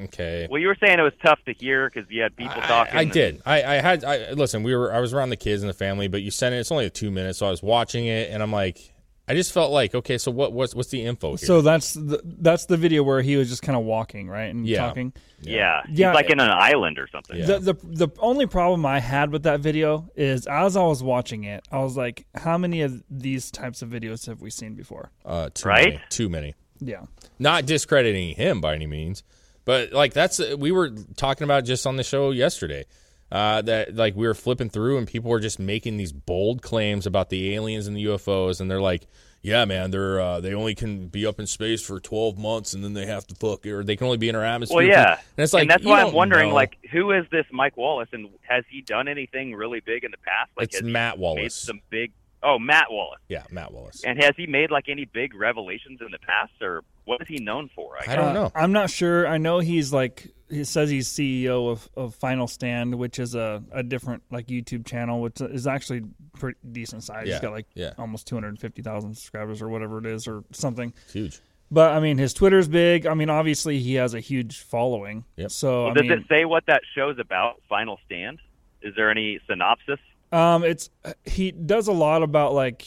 Okay. 0.00 0.48
Well, 0.50 0.60
you 0.60 0.68
were 0.68 0.76
saying 0.82 0.98
it 0.98 1.02
was 1.02 1.12
tough 1.24 1.38
to 1.46 1.52
hear 1.52 1.88
because 1.88 2.10
you 2.10 2.22
had 2.22 2.34
people 2.36 2.60
talking. 2.62 2.96
I, 2.96 3.00
I 3.00 3.04
did. 3.04 3.42
I, 3.44 3.62
I 3.62 3.74
had. 3.74 4.04
I 4.04 4.32
listen. 4.32 4.62
We 4.62 4.74
were. 4.74 4.92
I 4.92 5.00
was 5.00 5.12
around 5.12 5.30
the 5.30 5.36
kids 5.36 5.62
and 5.62 5.70
the 5.70 5.74
family, 5.74 6.08
but 6.08 6.22
you 6.22 6.30
sent 6.30 6.54
it. 6.54 6.58
It's 6.58 6.72
only 6.72 6.88
two 6.90 7.10
minutes, 7.10 7.38
so 7.38 7.46
I 7.46 7.50
was 7.50 7.62
watching 7.62 8.06
it, 8.06 8.30
and 8.30 8.42
I'm 8.42 8.52
like, 8.52 8.91
I 9.28 9.34
just 9.34 9.52
felt 9.52 9.70
like, 9.70 9.94
okay, 9.94 10.18
so 10.18 10.30
what? 10.32 10.52
What's 10.52 10.74
what's 10.74 10.88
the 10.90 11.02
info 11.04 11.36
here? 11.36 11.46
So 11.46 11.62
that's 11.62 11.94
the 11.94 12.20
that's 12.24 12.66
the 12.66 12.76
video 12.76 13.04
where 13.04 13.22
he 13.22 13.36
was 13.36 13.48
just 13.48 13.62
kind 13.62 13.78
of 13.78 13.84
walking, 13.84 14.28
right, 14.28 14.50
and 14.50 14.66
Yeah. 14.66 14.78
talking. 14.86 15.12
Yeah, 15.40 15.82
he's 15.88 16.00
Yeah. 16.00 16.12
like 16.12 16.28
in 16.30 16.40
an 16.40 16.50
island 16.50 16.98
or 16.98 17.06
something. 17.06 17.36
Yeah. 17.38 17.46
The, 17.46 17.58
the 17.60 17.74
the 18.06 18.08
only 18.18 18.46
problem 18.46 18.84
I 18.84 18.98
had 18.98 19.30
with 19.30 19.44
that 19.44 19.60
video 19.60 20.08
is 20.16 20.46
as 20.48 20.76
I 20.76 20.82
was 20.82 21.02
watching 21.04 21.44
it, 21.44 21.64
I 21.70 21.78
was 21.78 21.96
like, 21.96 22.26
how 22.34 22.58
many 22.58 22.82
of 22.82 23.00
these 23.08 23.50
types 23.52 23.80
of 23.80 23.90
videos 23.90 24.26
have 24.26 24.40
we 24.40 24.50
seen 24.50 24.74
before? 24.74 25.10
uh, 25.24 25.50
too 25.54 25.68
Right? 25.68 25.94
Many, 25.94 26.00
too 26.08 26.28
many. 26.28 26.54
Yeah. 26.80 27.02
Not 27.38 27.64
discrediting 27.64 28.34
him 28.34 28.60
by 28.60 28.74
any 28.74 28.88
means, 28.88 29.22
but 29.64 29.92
like 29.92 30.14
that's 30.14 30.40
we 30.56 30.72
were 30.72 30.90
talking 31.16 31.44
about 31.44 31.64
just 31.64 31.86
on 31.86 31.94
the 31.94 32.02
show 32.04 32.32
yesterday. 32.32 32.86
Uh, 33.32 33.62
that 33.62 33.96
like 33.96 34.14
we 34.14 34.26
were 34.26 34.34
flipping 34.34 34.68
through 34.68 34.98
and 34.98 35.08
people 35.08 35.30
were 35.30 35.40
just 35.40 35.58
making 35.58 35.96
these 35.96 36.12
bold 36.12 36.60
claims 36.60 37.06
about 37.06 37.30
the 37.30 37.54
aliens 37.54 37.86
and 37.86 37.96
the 37.96 38.04
UFOs, 38.04 38.60
and 38.60 38.70
they're 38.70 38.78
like, 38.78 39.06
"Yeah, 39.40 39.64
man, 39.64 39.90
they're 39.90 40.20
uh, 40.20 40.40
they 40.40 40.52
only 40.52 40.74
can 40.74 41.08
be 41.08 41.24
up 41.24 41.40
in 41.40 41.46
space 41.46 41.80
for 41.80 41.98
twelve 41.98 42.36
months, 42.36 42.74
and 42.74 42.84
then 42.84 42.92
they 42.92 43.06
have 43.06 43.26
to 43.28 43.34
fuck, 43.34 43.64
or 43.64 43.84
they 43.84 43.96
can 43.96 44.04
only 44.04 44.18
be 44.18 44.28
in 44.28 44.36
our 44.36 44.44
atmosphere." 44.44 44.76
Well, 44.76 44.86
yeah, 44.86 45.12
and 45.14 45.42
it's 45.44 45.54
like 45.54 45.62
and 45.62 45.70
that's 45.70 45.82
why 45.82 46.02
I'm 46.02 46.12
wondering, 46.12 46.50
know. 46.50 46.54
like, 46.54 46.76
who 46.90 47.10
is 47.12 47.24
this 47.30 47.46
Mike 47.50 47.78
Wallace, 47.78 48.10
and 48.12 48.28
has 48.42 48.64
he 48.68 48.82
done 48.82 49.08
anything 49.08 49.54
really 49.54 49.80
big 49.80 50.04
in 50.04 50.10
the 50.10 50.18
past? 50.18 50.50
Like, 50.54 50.68
it's 50.74 50.82
Matt 50.82 51.16
made 51.16 51.22
Wallace. 51.22 51.54
some 51.54 51.80
big. 51.88 52.12
Oh, 52.44 52.58
Matt 52.58 52.86
Wallace. 52.90 53.20
yeah, 53.28 53.44
Matt 53.50 53.72
Wallace. 53.72 54.02
And 54.04 54.20
has 54.22 54.32
he 54.36 54.46
made 54.46 54.70
like 54.70 54.88
any 54.88 55.04
big 55.04 55.34
revelations 55.34 56.00
in 56.00 56.10
the 56.10 56.18
past, 56.18 56.52
or 56.60 56.82
what 57.04 57.20
is 57.20 57.28
he 57.28 57.38
known 57.38 57.70
for? 57.74 57.96
I 57.98 58.12
I 58.12 58.16
don't 58.16 58.28
Uh, 58.28 58.32
know. 58.32 58.52
I'm 58.54 58.72
not 58.72 58.90
sure. 58.90 59.26
I 59.28 59.38
know 59.38 59.60
he's 59.60 59.92
like 59.92 60.28
he 60.50 60.64
says 60.64 60.90
he's 60.90 61.08
CEO 61.08 61.70
of, 61.70 61.88
of 61.96 62.14
Final 62.16 62.46
Stand, 62.46 62.94
which 62.96 63.18
is 63.18 63.34
a, 63.34 63.62
a 63.72 63.82
different 63.82 64.22
like 64.30 64.48
YouTube 64.48 64.86
channel, 64.86 65.20
which 65.22 65.40
is 65.40 65.66
actually 65.66 66.02
pretty 66.38 66.58
decent 66.72 67.04
size. 67.04 67.26
Yeah, 67.26 67.34
He's 67.34 67.40
got 67.40 67.52
like 67.52 67.66
yeah. 67.74 67.92
almost 67.96 68.26
250,000 68.26 69.14
subscribers 69.14 69.62
or 69.62 69.68
whatever 69.70 69.98
it 69.98 70.06
is 70.06 70.26
or 70.28 70.44
something. 70.52 70.92
It's 71.04 71.12
huge. 71.14 71.40
But 71.70 71.92
I 71.96 72.00
mean, 72.00 72.18
his 72.18 72.34
Twitter's 72.34 72.68
big. 72.68 73.06
I 73.06 73.14
mean, 73.14 73.30
obviously 73.30 73.78
he 73.78 73.94
has 73.94 74.12
a 74.12 74.20
huge 74.20 74.60
following. 74.60 75.24
Yep. 75.36 75.50
So 75.52 75.84
Well, 75.84 75.90
I 75.92 75.94
does 75.94 76.02
mean, 76.02 76.12
it 76.12 76.24
say 76.28 76.44
what 76.44 76.66
that 76.66 76.82
show's 76.94 77.18
about? 77.18 77.62
Final 77.68 77.98
Stand. 78.04 78.40
Is 78.82 78.94
there 78.94 79.10
any 79.10 79.38
synopsis? 79.48 80.00
Um, 80.32 80.64
it's 80.64 80.90
he 81.24 81.52
does 81.52 81.88
a 81.88 81.92
lot 81.92 82.22
about 82.22 82.54
like 82.54 82.86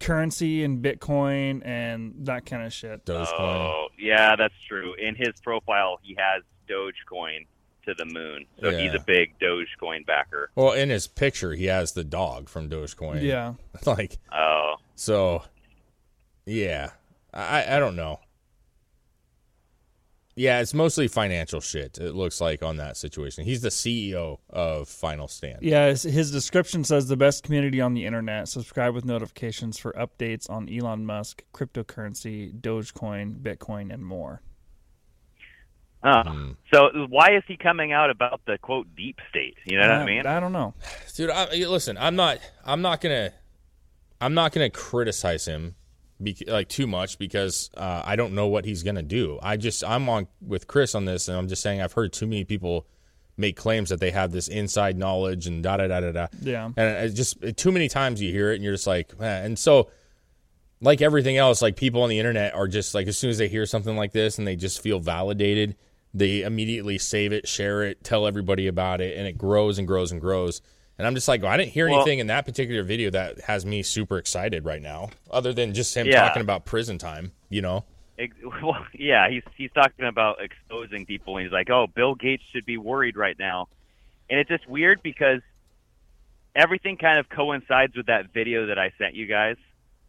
currency 0.00 0.62
and 0.64 0.82
Bitcoin 0.82 1.62
and 1.64 2.14
that 2.26 2.46
kind 2.46 2.64
of 2.64 2.72
shit. 2.72 3.04
Dogecoin. 3.04 3.26
Oh, 3.40 3.88
yeah, 3.98 4.36
that's 4.36 4.54
true. 4.68 4.94
In 4.94 5.14
his 5.14 5.32
profile, 5.42 5.98
he 6.02 6.16
has 6.18 6.42
Dogecoin 6.68 7.46
to 7.86 7.94
the 7.94 8.04
moon, 8.04 8.46
so 8.60 8.70
he's 8.76 8.94
a 8.94 8.98
big 8.98 9.38
Dogecoin 9.38 10.04
backer. 10.06 10.50
Well, 10.56 10.72
in 10.72 10.88
his 10.90 11.06
picture, 11.06 11.52
he 11.52 11.66
has 11.66 11.92
the 11.92 12.02
dog 12.04 12.48
from 12.48 12.68
Dogecoin. 12.68 13.22
Yeah. 13.22 13.54
like 13.86 14.18
Oh, 14.32 14.76
so. 14.94 15.42
Yeah, 16.48 16.90
I 17.34 17.76
I 17.76 17.78
don't 17.80 17.96
know. 17.96 18.20
Yeah, 20.38 20.60
it's 20.60 20.74
mostly 20.74 21.08
financial 21.08 21.60
shit. 21.62 21.96
It 21.96 22.14
looks 22.14 22.42
like 22.42 22.62
on 22.62 22.76
that 22.76 22.98
situation. 22.98 23.44
He's 23.44 23.62
the 23.62 23.70
CEO 23.70 24.38
of 24.50 24.86
Final 24.86 25.28
Stand. 25.28 25.60
Yeah, 25.62 25.86
his, 25.88 26.02
his 26.02 26.30
description 26.30 26.84
says 26.84 27.08
the 27.08 27.16
best 27.16 27.42
community 27.42 27.80
on 27.80 27.94
the 27.94 28.04
internet. 28.04 28.46
Subscribe 28.48 28.94
with 28.94 29.06
notifications 29.06 29.78
for 29.78 29.92
updates 29.94 30.50
on 30.50 30.68
Elon 30.68 31.06
Musk, 31.06 31.42
cryptocurrency, 31.54 32.52
Dogecoin, 32.60 33.40
Bitcoin, 33.40 33.90
and 33.92 34.04
more. 34.04 34.42
oh. 36.04 36.22
Hmm. 36.22 36.50
so 36.72 36.90
why 37.08 37.34
is 37.34 37.42
he 37.48 37.56
coming 37.56 37.92
out 37.94 38.10
about 38.10 38.42
the 38.46 38.58
quote 38.58 38.86
deep 38.94 39.18
state? 39.30 39.56
You 39.64 39.78
know 39.78 39.88
what 39.88 39.90
Uh, 39.98 40.02
I 40.02 40.04
mean? 40.04 40.26
I 40.26 40.38
don't 40.38 40.52
know. 40.52 40.74
dude. 41.14 41.30
I, 41.30 41.46
listen, 41.66 41.96
I'm 41.96 42.14
not. 42.14 42.38
I'm 42.62 42.82
not 42.82 43.00
gonna. 43.00 43.32
I'm 44.20 44.34
not 44.34 44.52
gonna 44.52 44.68
criticize 44.70 45.46
him, 45.46 45.76
be, 46.22 46.36
like 46.46 46.68
too 46.68 46.86
much 46.86 47.18
because 47.18 47.70
uh, 47.76 48.02
I 48.04 48.16
don't 48.16 48.34
know 48.34 48.46
what 48.46 48.64
he's 48.64 48.82
gonna 48.82 49.02
do. 49.02 49.38
I 49.42 49.56
just 49.56 49.84
I'm 49.84 50.08
on 50.08 50.28
with 50.40 50.66
Chris 50.66 50.94
on 50.94 51.04
this, 51.04 51.28
and 51.28 51.36
I'm 51.36 51.48
just 51.48 51.62
saying 51.62 51.80
I've 51.80 51.92
heard 51.92 52.12
too 52.12 52.26
many 52.26 52.44
people 52.44 52.86
make 53.36 53.56
claims 53.56 53.90
that 53.90 54.00
they 54.00 54.10
have 54.10 54.32
this 54.32 54.48
inside 54.48 54.96
knowledge 54.96 55.46
and 55.46 55.62
da 55.62 55.76
da 55.76 55.88
da 55.88 56.00
da 56.00 56.12
da. 56.12 56.26
Yeah. 56.40 56.70
and 56.76 56.78
it 56.78 57.10
just 57.10 57.36
too 57.56 57.70
many 57.70 57.88
times 57.88 58.20
you 58.22 58.32
hear 58.32 58.52
it, 58.52 58.56
and 58.56 58.64
you're 58.64 58.74
just 58.74 58.86
like, 58.86 59.18
man. 59.18 59.44
And 59.44 59.58
so, 59.58 59.90
like 60.80 61.02
everything 61.02 61.36
else, 61.36 61.60
like 61.60 61.76
people 61.76 62.02
on 62.02 62.08
the 62.08 62.18
internet 62.18 62.54
are 62.54 62.68
just 62.68 62.94
like 62.94 63.06
as 63.06 63.18
soon 63.18 63.30
as 63.30 63.38
they 63.38 63.48
hear 63.48 63.66
something 63.66 63.96
like 63.96 64.12
this 64.12 64.38
and 64.38 64.46
they 64.46 64.56
just 64.56 64.80
feel 64.80 65.00
validated, 65.00 65.76
they 66.14 66.42
immediately 66.42 66.96
save 66.98 67.32
it, 67.32 67.46
share 67.46 67.82
it, 67.82 68.02
tell 68.02 68.26
everybody 68.26 68.66
about 68.66 69.00
it, 69.00 69.18
and 69.18 69.26
it 69.26 69.36
grows 69.36 69.78
and 69.78 69.86
grows 69.86 70.12
and 70.12 70.20
grows. 70.20 70.62
And 70.98 71.06
I'm 71.06 71.14
just 71.14 71.28
like, 71.28 71.42
well, 71.42 71.50
I 71.52 71.56
didn't 71.58 71.72
hear 71.72 71.88
Well- 71.88 72.00
anything 72.00 72.20
in 72.20 72.26
that 72.28 72.46
particular 72.46 72.82
video 72.82 73.10
that 73.10 73.40
has 73.42 73.66
me 73.66 73.82
super 73.82 74.16
excited 74.18 74.64
right 74.64 74.80
now, 74.80 75.10
other 75.30 75.52
than 75.52 75.74
just 75.74 75.94
him 75.96 76.06
Yeah. 76.06 76.20
talking 76.22 76.40
about 76.42 76.64
prison 76.64 76.98
time. 76.98 77.32
You 77.50 77.62
know? 77.62 77.84
Well, 78.62 78.86
yeah, 78.94 79.28
he's 79.28 79.42
he's 79.56 79.70
talking 79.72 80.06
about 80.06 80.40
exposing 80.40 81.04
people, 81.04 81.36
and 81.36 81.44
he's 81.44 81.52
like, 81.52 81.68
"Oh, 81.68 81.86
Bill 81.86 82.14
Gates 82.14 82.42
should 82.50 82.64
be 82.64 82.78
worried 82.78 83.14
right 83.14 83.38
now," 83.38 83.68
and 84.30 84.40
it's 84.40 84.48
just 84.48 84.66
weird 84.66 85.02
because 85.02 85.42
everything 86.54 86.96
kind 86.96 87.18
of 87.18 87.28
coincides 87.28 87.94
with 87.96 88.06
that 88.06 88.32
video 88.32 88.66
that 88.66 88.78
I 88.78 88.92
sent 88.98 89.14
you 89.14 89.26
guys, 89.26 89.56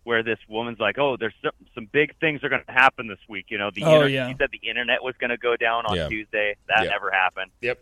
where 0.05 0.23
this 0.23 0.39
woman's 0.47 0.79
like, 0.79 0.97
"Oh, 0.97 1.17
there's 1.17 1.33
some, 1.43 1.51
some 1.75 1.85
big 1.91 2.15
things 2.19 2.43
are 2.43 2.49
going 2.49 2.63
to 2.65 2.71
happen 2.71 3.07
this 3.07 3.19
week." 3.27 3.47
You 3.49 3.57
know, 3.57 3.71
the 3.71 3.83
Oh, 3.83 3.95
inter- 3.95 4.07
yeah. 4.07 4.29
she 4.29 4.35
said 4.37 4.49
the 4.51 4.67
internet 4.69 5.03
was 5.03 5.15
going 5.19 5.31
to 5.31 5.37
go 5.37 5.57
down 5.57 5.85
on 5.85 5.97
Yeah. 5.97 6.07
Tuesday. 6.07 6.55
That 6.69 6.83
Yeah. 6.85 6.91
never 6.91 7.11
happened. 7.11 7.51
Yep. 7.61 7.77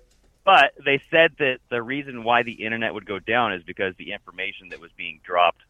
But 0.46 0.74
they 0.86 1.02
said 1.10 1.32
that 1.40 1.58
the 1.70 1.82
reason 1.82 2.24
why 2.24 2.44
the 2.44 2.52
internet 2.54 2.94
would 2.94 3.06
go 3.06 3.18
down 3.20 3.52
is 3.54 3.64
because 3.64 3.96
the 3.98 4.14
information 4.14 4.70
that 4.70 4.80
was 4.80 4.92
being 4.96 5.20
dropped 5.24 5.62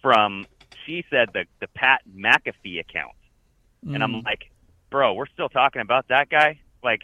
from, 0.00 0.46
she 0.86 1.04
said, 1.10 1.28
the 1.34 1.44
the 1.60 1.68
Pat 1.68 2.00
McAfee 2.16 2.80
account. 2.80 3.12
And 3.88 4.02
I'm 4.02 4.22
like, 4.22 4.50
bro, 4.90 5.12
we're 5.14 5.26
still 5.28 5.48
talking 5.48 5.80
about 5.80 6.08
that 6.08 6.28
guy. 6.28 6.58
Like, 6.82 7.02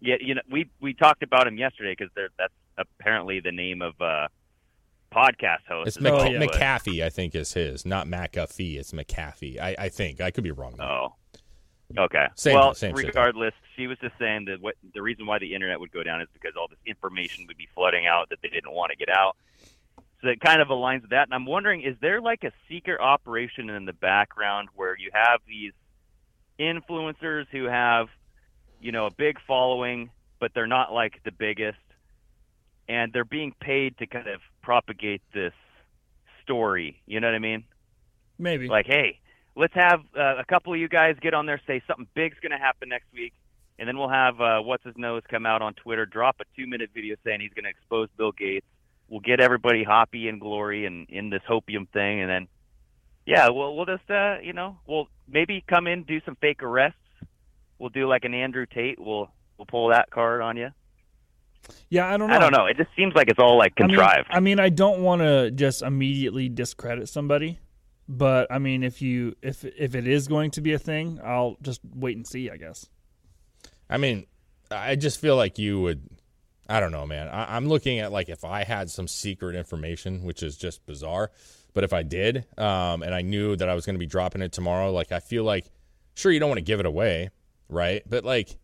yeah, 0.00 0.16
you 0.20 0.34
know, 0.34 0.42
we 0.50 0.68
we 0.80 0.92
talked 0.92 1.22
about 1.22 1.46
him 1.46 1.56
yesterday 1.56 1.94
because 1.96 2.12
that's 2.36 2.52
apparently 2.76 3.40
the 3.40 3.52
name 3.52 3.80
of 3.80 3.94
uh, 4.02 4.28
podcast 5.14 5.64
host. 5.68 5.88
It's 5.88 6.00
Mc- 6.00 6.12
Oh, 6.12 6.24
yeah. 6.24 6.40
McAfee, 6.40 7.02
I 7.02 7.08
think, 7.10 7.34
is 7.34 7.52
his, 7.54 7.86
not 7.86 8.06
McAfee. 8.06 8.76
It's 8.78 8.92
McAfee. 8.92 9.58
I, 9.60 9.76
I 9.78 9.88
think 9.88 10.20
I 10.20 10.30
could 10.30 10.44
be 10.44 10.50
wrong. 10.50 10.74
though. 10.76 10.84
Oh, 10.84 11.14
okay. 11.96 12.26
Same- 12.34 12.54
well, 12.54 12.74
same 12.74 12.96
shit. 12.96 13.06
regardless, 13.06 13.54
she 13.76 13.86
was 13.86 13.98
just 13.98 14.16
saying 14.18 14.46
that 14.46 14.60
what 14.60 14.74
the 14.94 15.02
reason 15.02 15.26
why 15.26 15.38
the 15.38 15.54
internet 15.54 15.80
would 15.80 15.92
go 15.92 16.02
down 16.02 16.20
is 16.20 16.28
because 16.32 16.52
all 16.58 16.68
this 16.68 16.78
information 16.86 17.46
would 17.46 17.56
be 17.56 17.68
flooding 17.74 18.06
out 18.06 18.28
that 18.30 18.38
they 18.42 18.48
didn't 18.48 18.72
want 18.72 18.90
to 18.90 18.96
get 18.96 19.08
out. 19.08 19.36
So 20.22 20.28
it 20.30 20.40
kind 20.40 20.62
of 20.62 20.68
aligns 20.68 21.02
with 21.02 21.10
that. 21.10 21.26
And 21.28 21.34
I'm 21.34 21.44
wondering, 21.44 21.82
is 21.82 21.96
there 22.00 22.20
like 22.20 22.44
a 22.44 22.52
secret 22.68 23.00
operation 23.00 23.68
in 23.68 23.84
the 23.84 23.92
background 23.92 24.70
where 24.74 24.96
you 24.96 25.10
have 25.12 25.40
these 25.46 25.72
influencers 26.58 27.46
who 27.50 27.64
have, 27.64 28.08
you 28.80 28.90
know, 28.90 29.06
a 29.06 29.10
big 29.10 29.38
following, 29.46 30.10
but 30.40 30.52
they're 30.54 30.66
not 30.66 30.92
like 30.92 31.20
the 31.24 31.32
biggest, 31.32 31.78
and 32.88 33.12
they're 33.12 33.24
being 33.24 33.52
paid 33.60 33.98
to 33.98 34.06
kind 34.06 34.28
of 34.28 34.40
propagate 34.62 35.22
this 35.34 35.52
story. 36.42 37.02
You 37.06 37.20
know 37.20 37.26
what 37.26 37.34
I 37.34 37.40
mean? 37.40 37.64
Maybe. 38.38 38.66
like, 38.68 38.86
hey, 38.86 39.20
let's 39.56 39.74
have 39.74 40.00
uh, 40.16 40.36
a 40.38 40.44
couple 40.44 40.72
of 40.72 40.78
you 40.80 40.88
guys 40.88 41.16
get 41.20 41.34
on 41.34 41.46
there, 41.46 41.60
say 41.66 41.82
something 41.86 42.06
big's 42.14 42.38
going 42.40 42.52
to 42.52 42.58
happen 42.58 42.88
next 42.88 43.06
week, 43.12 43.32
and 43.78 43.88
then 43.88 43.96
we'll 43.98 44.08
have 44.08 44.40
uh, 44.40 44.60
what's 44.60 44.84
his 44.84 44.94
nose 44.96 45.22
come 45.28 45.46
out 45.46 45.62
on 45.62 45.74
Twitter, 45.74 46.06
drop 46.06 46.36
a 46.40 46.44
two 46.56 46.66
minute 46.66 46.90
video 46.94 47.16
saying 47.24 47.40
he's 47.40 47.52
going 47.52 47.64
to 47.64 47.70
expose 47.70 48.08
Bill 48.16 48.32
Gates. 48.32 48.66
We'll 49.08 49.20
get 49.20 49.40
everybody 49.40 49.84
hoppy 49.84 50.28
and 50.28 50.40
glory 50.40 50.86
and 50.86 51.08
in 51.10 51.30
this 51.30 51.42
hopium 51.48 51.88
thing, 51.90 52.20
and 52.20 52.30
then 52.30 52.48
yeah, 53.26 53.48
we'll 53.50 53.76
we'll 53.76 53.86
just 53.86 54.10
uh, 54.10 54.38
you 54.42 54.52
know 54.52 54.78
we'll 54.86 55.08
maybe 55.28 55.62
come 55.68 55.86
in 55.86 56.02
do 56.04 56.20
some 56.24 56.36
fake 56.40 56.62
arrests. 56.62 56.98
We'll 57.78 57.90
do 57.90 58.08
like 58.08 58.24
an 58.24 58.34
Andrew 58.34 58.66
Tate. 58.66 58.98
We'll 58.98 59.30
we'll 59.58 59.66
pull 59.66 59.88
that 59.90 60.10
card 60.10 60.40
on 60.40 60.56
you. 60.56 60.70
yeah, 61.90 62.06
I 62.12 62.16
don't 62.16 62.28
know. 62.28 62.34
I 62.34 62.38
don't 62.38 62.52
know. 62.52 62.66
It 62.66 62.76
just 62.76 62.90
seems 62.96 63.14
like 63.14 63.28
it's 63.28 63.38
all 63.38 63.58
like 63.58 63.72
I 63.78 63.82
mean- 63.82 63.90
contrived. 63.90 64.28
I 64.30 64.40
mean, 64.40 64.58
I 64.58 64.68
don't 64.70 65.02
want 65.02 65.22
to 65.22 65.50
just 65.50 65.82
immediately 65.82 66.48
discredit 66.48 67.08
somebody, 67.08 67.58
but 68.08 68.50
I 68.50 68.58
mean, 68.58 68.82
if 68.82 69.00
you 69.00 69.34
if 69.42 69.64
if 69.64 69.94
it 69.94 70.06
is 70.06 70.28
going 70.28 70.50
to 70.52 70.60
be 70.60 70.72
a 70.72 70.78
thing, 70.78 71.20
I'll 71.22 71.56
just 71.62 71.80
wait 71.94 72.16
and 72.16 72.26
see. 72.26 72.50
I 72.50 72.56
guess. 72.56 72.86
I 73.88 73.98
mean, 73.98 74.26
I 74.70 74.96
just 74.96 75.20
feel 75.20 75.36
like 75.36 75.58
you 75.58 75.80
would. 75.80 76.08
I 76.68 76.80
don't 76.80 76.92
know, 76.92 77.06
man. 77.06 77.28
I, 77.28 77.56
I'm 77.56 77.68
looking 77.68 77.98
at 78.00 78.12
like 78.12 78.28
if 78.28 78.44
I 78.44 78.64
had 78.64 78.90
some 78.90 79.08
secret 79.08 79.56
information, 79.56 80.24
which 80.24 80.42
is 80.42 80.56
just 80.56 80.84
bizarre, 80.86 81.30
but 81.74 81.84
if 81.84 81.92
I 81.92 82.02
did, 82.02 82.46
um, 82.58 83.02
and 83.02 83.14
I 83.14 83.22
knew 83.22 83.56
that 83.56 83.68
I 83.68 83.74
was 83.74 83.84
going 83.84 83.96
to 83.96 84.00
be 84.00 84.06
dropping 84.06 84.42
it 84.42 84.52
tomorrow, 84.52 84.92
like 84.92 85.12
I 85.12 85.20
feel 85.20 85.44
like, 85.44 85.66
sure, 86.14 86.32
you 86.32 86.40
don't 86.40 86.48
want 86.48 86.58
to 86.58 86.64
give 86.64 86.80
it 86.80 86.86
away, 86.86 87.30
right? 87.68 88.02
But 88.08 88.24
like, 88.24 88.56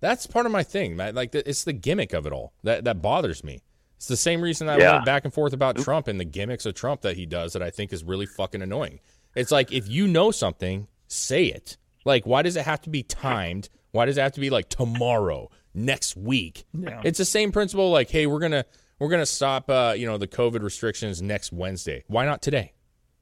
that's 0.00 0.26
part 0.26 0.46
of 0.46 0.52
my 0.52 0.62
thing. 0.62 0.96
Like, 0.96 1.34
it's 1.34 1.64
the 1.64 1.72
gimmick 1.72 2.12
of 2.12 2.26
it 2.26 2.32
all 2.32 2.52
that 2.62 2.84
that 2.84 3.02
bothers 3.02 3.42
me. 3.42 3.62
It's 4.04 4.08
the 4.10 4.16
same 4.18 4.42
reason 4.42 4.68
I 4.68 4.76
Yeah. 4.76 4.92
went 4.92 5.06
back 5.06 5.24
and 5.24 5.32
forth 5.32 5.54
about 5.54 5.78
Trump 5.78 6.08
and 6.08 6.20
the 6.20 6.26
gimmicks 6.26 6.66
of 6.66 6.74
Trump 6.74 7.00
that 7.00 7.16
he 7.16 7.24
does 7.24 7.54
that 7.54 7.62
I 7.62 7.70
think 7.70 7.90
is 7.90 8.04
really 8.04 8.26
fucking 8.26 8.60
annoying. 8.60 9.00
It's 9.34 9.50
like 9.50 9.72
if 9.72 9.88
you 9.88 10.06
know 10.06 10.30
something, 10.30 10.88
say 11.08 11.46
it. 11.46 11.78
Like, 12.04 12.26
why 12.26 12.42
does 12.42 12.54
it 12.56 12.66
have 12.66 12.82
to 12.82 12.90
be 12.90 13.02
timed? 13.02 13.70
Why 13.92 14.04
does 14.04 14.18
it 14.18 14.20
have 14.20 14.32
to 14.32 14.40
be 14.40 14.50
like 14.50 14.68
tomorrow, 14.68 15.48
next 15.72 16.18
week? 16.18 16.66
Yeah. 16.74 17.00
It's 17.02 17.16
the 17.16 17.24
same 17.24 17.50
principle. 17.50 17.90
Like, 17.90 18.10
hey, 18.10 18.26
we're 18.26 18.40
gonna 18.40 18.66
we're 18.98 19.08
gonna 19.08 19.24
stop, 19.24 19.70
uh, 19.70 19.94
you 19.96 20.06
know, 20.06 20.18
the 20.18 20.28
COVID 20.28 20.60
restrictions 20.62 21.22
next 21.22 21.50
Wednesday. 21.50 22.04
Why 22.06 22.26
not 22.26 22.42
today? 22.42 22.74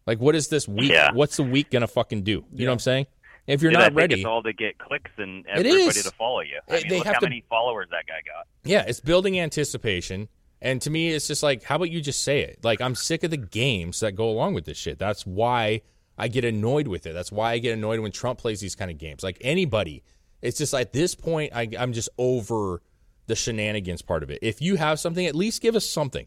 Like, 0.05 0.19
what 0.19 0.35
is 0.35 0.49
this 0.49 0.67
week? 0.67 0.91
Yeah. 0.91 1.13
What's 1.13 1.37
the 1.37 1.45
week 1.45 1.71
gonna 1.71 1.87
fucking 1.87 2.23
do? 2.25 2.45
You 2.53 2.65
know 2.67 2.73
what 2.73 2.75
I'm 2.75 2.79
saying? 2.81 3.07
If 3.47 3.63
you're 3.63 3.71
Dude, 3.71 3.79
I 3.79 3.83
not 3.85 3.87
think 3.91 3.99
ready, 3.99 4.15
it's 4.17 4.25
all 4.25 4.43
to 4.43 4.53
get 4.53 4.79
clicks 4.79 5.13
and 5.17 5.47
everybody 5.47 5.93
to 5.93 6.11
follow 6.19 6.41
you. 6.41 6.59
I 6.69 6.75
mean, 6.75 6.83
they 6.89 6.97
look 6.99 7.07
have 7.07 7.15
how 7.15 7.21
to- 7.21 7.27
many 7.27 7.45
followers 7.49 7.87
that 7.93 8.07
guy 8.09 8.21
got. 8.27 8.49
Yeah, 8.65 8.85
it's 8.87 8.99
building 9.01 9.39
anticipation. 9.39 10.29
And 10.63 10.81
to 10.83 10.91
me, 10.91 11.11
it's 11.11 11.27
just 11.27 11.43
like, 11.43 11.65
how 11.65 11.75
about 11.75 11.91
you 11.91 12.01
just 12.01 12.23
say 12.23 12.41
it? 12.43 12.61
Like, 12.63 12.81
I'm 12.81 12.95
sick 12.95 13.25
of 13.25 13.33
the 13.33 13.37
games 13.37 13.99
that 14.01 14.13
go 14.13 14.29
along 14.31 14.55
with 14.55 14.65
this 14.65 14.79
shit. 14.79 14.97
That's 14.97 15.27
why 15.27 15.83
I 16.17 16.29
get 16.29 16.45
annoyed 16.45 16.87
with 16.87 17.05
it. 17.05 17.15
That's 17.15 17.33
why 17.33 17.51
I 17.51 17.59
get 17.59 17.73
annoyed 17.77 17.99
when 17.99 18.13
Trump 18.13 18.39
plays 18.39 18.61
these 18.61 18.77
kind 18.77 18.89
of 18.89 18.97
games. 18.97 19.25
Like 19.25 19.39
anybody, 19.41 20.05
it's 20.41 20.59
just 20.59 20.73
at 20.73 20.93
this 20.93 21.17
point, 21.17 21.53
I, 21.53 21.69
I'm 21.77 21.93
just 21.93 22.09
over 22.17 22.81
the 23.27 23.35
shenanigans 23.35 24.03
part 24.03 24.23
of 24.23 24.31
it. 24.31 24.39
If 24.41 24.63
you 24.63 24.77
have 24.77 25.01
something, 25.01 25.27
at 25.27 25.35
least 25.35 25.63
give 25.63 25.75
us 25.75 25.85
something 25.85 26.27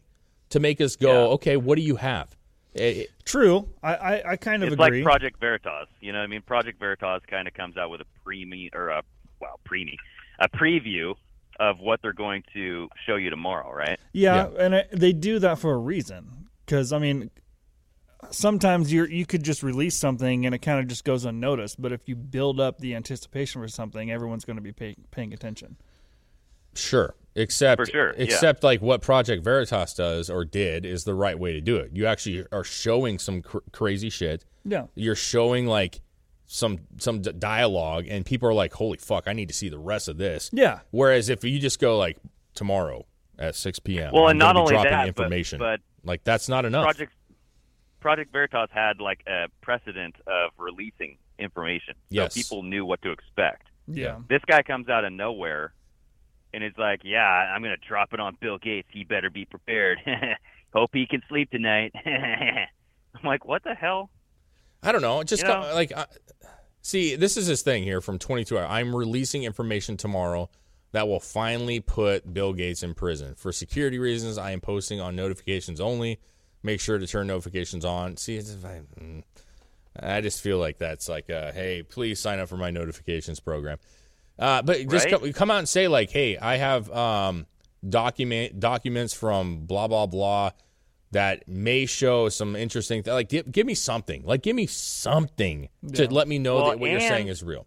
to 0.50 0.60
make 0.60 0.82
us 0.82 0.96
go, 0.96 1.08
Yeah. 1.28 1.32
okay, 1.34 1.56
what 1.56 1.76
do 1.76 1.82
you 1.82 1.96
have? 1.96 2.36
Eh, 2.74 3.02
eh, 3.02 3.04
True. 3.24 3.66
I, 3.82 3.94
I, 3.94 4.30
I 4.32 4.36
kind 4.36 4.62
of 4.62 4.66
It's 4.70 4.74
agree. 4.74 4.98
like 4.98 5.02
Project 5.02 5.40
Veritas. 5.40 5.88
You 6.00 6.12
know, 6.12 6.18
what 6.18 6.24
I 6.24 6.26
mean, 6.26 6.42
Project 6.42 6.78
Veritas 6.78 7.22
kind 7.26 7.48
of 7.48 7.54
comes 7.54 7.78
out 7.78 7.88
with 7.88 8.02
a 8.02 8.06
preemie 8.28 8.68
or 8.74 8.90
a 8.90 9.02
well, 9.40 9.58
preemie, 9.66 9.96
a 10.40 10.48
preview 10.50 11.14
of 11.60 11.78
what 11.78 12.00
they're 12.02 12.12
going 12.12 12.42
to 12.54 12.88
show 13.06 13.16
you 13.16 13.30
tomorrow, 13.30 13.72
right? 13.72 13.98
Yeah, 14.12 14.48
and 14.58 14.76
I, 14.76 14.84
they 14.92 15.12
do 15.12 15.38
that 15.40 15.58
for 15.58 15.72
a 15.72 15.78
reason. 15.78 16.48
Because 16.64 16.92
I 16.92 16.98
mean, 16.98 17.30
sometimes 18.30 18.92
you 18.92 19.04
you 19.06 19.26
could 19.26 19.42
just 19.42 19.62
release 19.62 19.96
something 19.96 20.46
and 20.46 20.54
it 20.54 20.58
kind 20.58 20.80
of 20.80 20.88
just 20.88 21.04
goes 21.04 21.24
unnoticed. 21.24 21.80
But 21.80 21.92
if 21.92 22.08
you 22.08 22.16
build 22.16 22.60
up 22.60 22.78
the 22.78 22.94
anticipation 22.94 23.62
for 23.62 23.68
something, 23.68 24.10
everyone's 24.10 24.44
going 24.44 24.56
to 24.56 24.62
be 24.62 24.72
pay, 24.72 24.96
paying 25.10 25.32
attention. 25.32 25.76
Sure. 26.74 27.14
Except, 27.34 27.78
For 27.78 27.86
sure, 27.86 28.14
yeah. 28.16 28.24
except 28.24 28.64
like 28.64 28.80
what 28.80 29.02
Project 29.02 29.44
Veritas 29.44 29.92
does 29.92 30.30
or 30.30 30.46
did 30.46 30.86
is 30.86 31.04
the 31.04 31.14
right 31.14 31.38
way 31.38 31.52
to 31.52 31.60
do 31.60 31.76
it. 31.76 31.90
You 31.92 32.06
actually 32.06 32.46
are 32.50 32.64
showing 32.64 33.18
some 33.18 33.42
cr- 33.42 33.58
crazy 33.72 34.08
shit. 34.08 34.44
Yeah. 34.64 34.86
You're 34.94 35.14
showing 35.16 35.66
like 35.66 36.00
some 36.46 36.78
some 36.98 37.20
dialogue, 37.22 38.06
and 38.08 38.24
people 38.24 38.48
are 38.48 38.54
like, 38.54 38.72
"Holy 38.74 38.98
fuck, 38.98 39.24
I 39.26 39.32
need 39.32 39.48
to 39.48 39.54
see 39.54 39.68
the 39.68 39.78
rest 39.78 40.08
of 40.08 40.16
this." 40.18 40.50
Yeah. 40.52 40.80
Whereas 40.90 41.28
if 41.28 41.42
you 41.44 41.58
just 41.58 41.80
go 41.80 41.96
like 41.98 42.18
tomorrow 42.54 43.06
at 43.38 43.54
six 43.54 43.78
p.m., 43.78 44.12
Well, 44.12 44.24
I'm 44.24 44.30
and 44.30 44.38
not 44.38 44.56
only 44.56 44.72
dropping 44.72 44.92
that, 44.92 45.08
information, 45.08 45.58
but 45.58 45.80
like 46.04 46.24
that's 46.24 46.48
not 46.48 46.64
enough. 46.64 46.84
Project 46.84 47.12
Project 48.00 48.32
Veritas 48.32 48.68
had 48.72 49.00
like 49.00 49.20
a 49.26 49.46
precedent 49.60 50.14
of 50.26 50.50
releasing 50.58 51.18
information, 51.38 51.94
so 51.94 52.00
Yes. 52.10 52.34
people 52.34 52.62
knew 52.62 52.84
what 52.84 53.02
to 53.02 53.10
expect. 53.10 53.66
Yeah. 53.88 54.18
This 54.28 54.42
guy 54.46 54.62
comes 54.62 54.88
out 54.88 55.04
of 55.04 55.12
nowhere, 55.12 55.72
and 56.54 56.62
it's 56.62 56.78
like, 56.78 57.00
"Yeah, 57.04 57.20
I'm 57.24 57.62
going 57.62 57.76
to 57.78 57.88
drop 57.88 58.12
it 58.14 58.20
on 58.20 58.36
Bill 58.40 58.58
Gates. 58.58 58.88
He 58.92 59.04
better 59.04 59.30
be 59.30 59.44
prepared. 59.44 59.98
Hope 60.72 60.90
he 60.92 61.06
can 61.06 61.22
sleep 61.28 61.50
tonight." 61.50 61.92
I'm 62.06 63.24
like, 63.24 63.44
"What 63.44 63.64
the 63.64 63.74
hell?" 63.74 64.10
I 64.82 64.92
don't 64.92 65.02
know. 65.02 65.20
It 65.20 65.26
just 65.28 65.42
You 65.42 65.48
co- 65.48 65.60
know? 65.62 65.74
like, 65.74 65.90
see, 66.86 67.16
this 67.16 67.36
is 67.36 67.46
his 67.46 67.62
thing 67.62 67.82
here 67.82 68.00
from 68.00 68.18
22 68.18 68.58
hours. 68.58 68.68
I'm 68.70 68.94
releasing 68.94 69.42
information 69.42 69.96
tomorrow 69.96 70.48
that 70.92 71.08
will 71.08 71.20
finally 71.20 71.80
put 71.80 72.32
Bill 72.32 72.52
Gates 72.52 72.82
in 72.82 72.94
prison 72.94 73.34
for 73.34 73.52
security 73.52 73.98
reasons. 73.98 74.38
I 74.38 74.52
am 74.52 74.60
posting 74.60 75.00
on 75.00 75.16
notifications 75.16 75.80
only. 75.80 76.20
Make 76.62 76.80
sure 76.80 76.98
to 76.98 77.06
turn 77.06 77.26
notifications 77.26 77.84
on. 77.84 78.16
See, 78.16 78.36
it's, 78.36 78.56
I, 78.64 78.80
mm, 79.00 79.22
I 80.00 80.20
just 80.20 80.40
feel 80.40 80.58
like 80.58 80.78
that's 80.78 81.08
like, 81.08 81.28
uh, 81.28 81.52
hey, 81.52 81.82
please 81.82 82.20
sign 82.20 82.38
up 82.38 82.48
for 82.48 82.56
my 82.56 82.70
notifications 82.70 83.40
program. 83.40 83.78
Uh, 84.38 84.62
but 84.62 84.88
just 84.88 85.06
Right? 85.06 85.20
come, 85.20 85.32
come 85.32 85.50
out 85.50 85.58
and 85.58 85.68
say 85.68 85.88
like, 85.88 86.10
hey, 86.10 86.38
I 86.38 86.56
have 86.56 86.90
um, 86.90 87.46
document 87.86 88.60
documents 88.60 89.12
from 89.12 89.66
blah 89.66 89.88
blah 89.88 90.06
blah 90.06 90.50
that 91.12 91.46
may 91.48 91.86
show 91.86 92.28
some 92.28 92.56
interesting. 92.56 93.02
Th- 93.02 93.12
like, 93.14 93.28
give, 93.28 93.50
give 93.50 93.66
me 93.66 93.74
something. 93.74 94.22
Like, 94.24 94.42
give 94.42 94.56
me 94.56 94.66
something 94.66 95.68
to 95.94 96.06
let 96.12 96.28
me 96.28 96.38
know 96.38 96.56
Well, 96.56 96.70
that 96.70 96.78
what 96.80 96.90
you're 96.90 97.00
saying 97.00 97.28
is 97.28 97.42
real. 97.42 97.66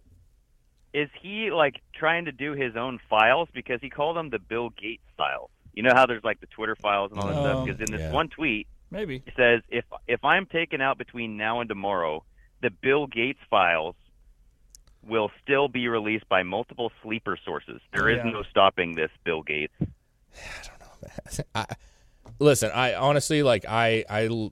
Is 0.93 1.09
he 1.21 1.51
like 1.51 1.81
trying 1.93 2.25
to 2.25 2.31
do 2.31 2.53
his 2.53 2.75
own 2.75 2.99
files 3.09 3.47
because 3.53 3.79
he 3.81 3.89
called 3.89 4.17
them 4.17 4.29
the 4.31 4.39
Bill 4.39 4.69
Gates 4.71 5.03
files? 5.17 5.49
You 5.73 5.83
know 5.83 5.91
how 5.93 6.05
there's 6.07 6.23
like 6.23 6.39
the 6.41 6.47
Twitter 6.47 6.75
files 6.75 7.11
and 7.11 7.19
all 7.21 7.27
that 7.27 7.37
Oh. 7.37 7.43
stuff. 7.43 7.65
Because 7.65 7.79
in 7.79 7.95
this 7.95 8.01
Yeah. 8.01 8.11
one 8.11 8.27
tweet, 8.29 8.67
Maybe. 8.91 9.17
It 9.25 9.33
says 9.37 9.61
if 9.69 9.85
if 10.07 10.25
I'm 10.25 10.47
taken 10.47 10.81
out 10.81 10.97
between 10.97 11.37
now 11.37 11.59
and 11.61 11.69
tomorrow, 11.69 12.23
the 12.61 12.71
Bill 12.71 13.05
Gates 13.05 13.39
files 13.51 13.93
will 15.07 15.29
still 15.43 15.67
be 15.67 15.87
released 15.87 16.27
by 16.27 16.41
multiple 16.41 16.91
sleeper 17.03 17.37
sources. 17.45 17.79
There 17.93 18.09
is 18.09 18.17
Yeah. 18.25 18.31
no 18.31 18.43
stopping 18.49 18.95
this 18.95 19.11
Bill 19.23 19.43
Gates. 19.43 19.73
I, 21.55 21.65
listen, 22.39 22.71
I 22.73 22.95
honestly 22.95 23.43
like 23.43 23.65
I 23.67 24.03
I 24.09 24.49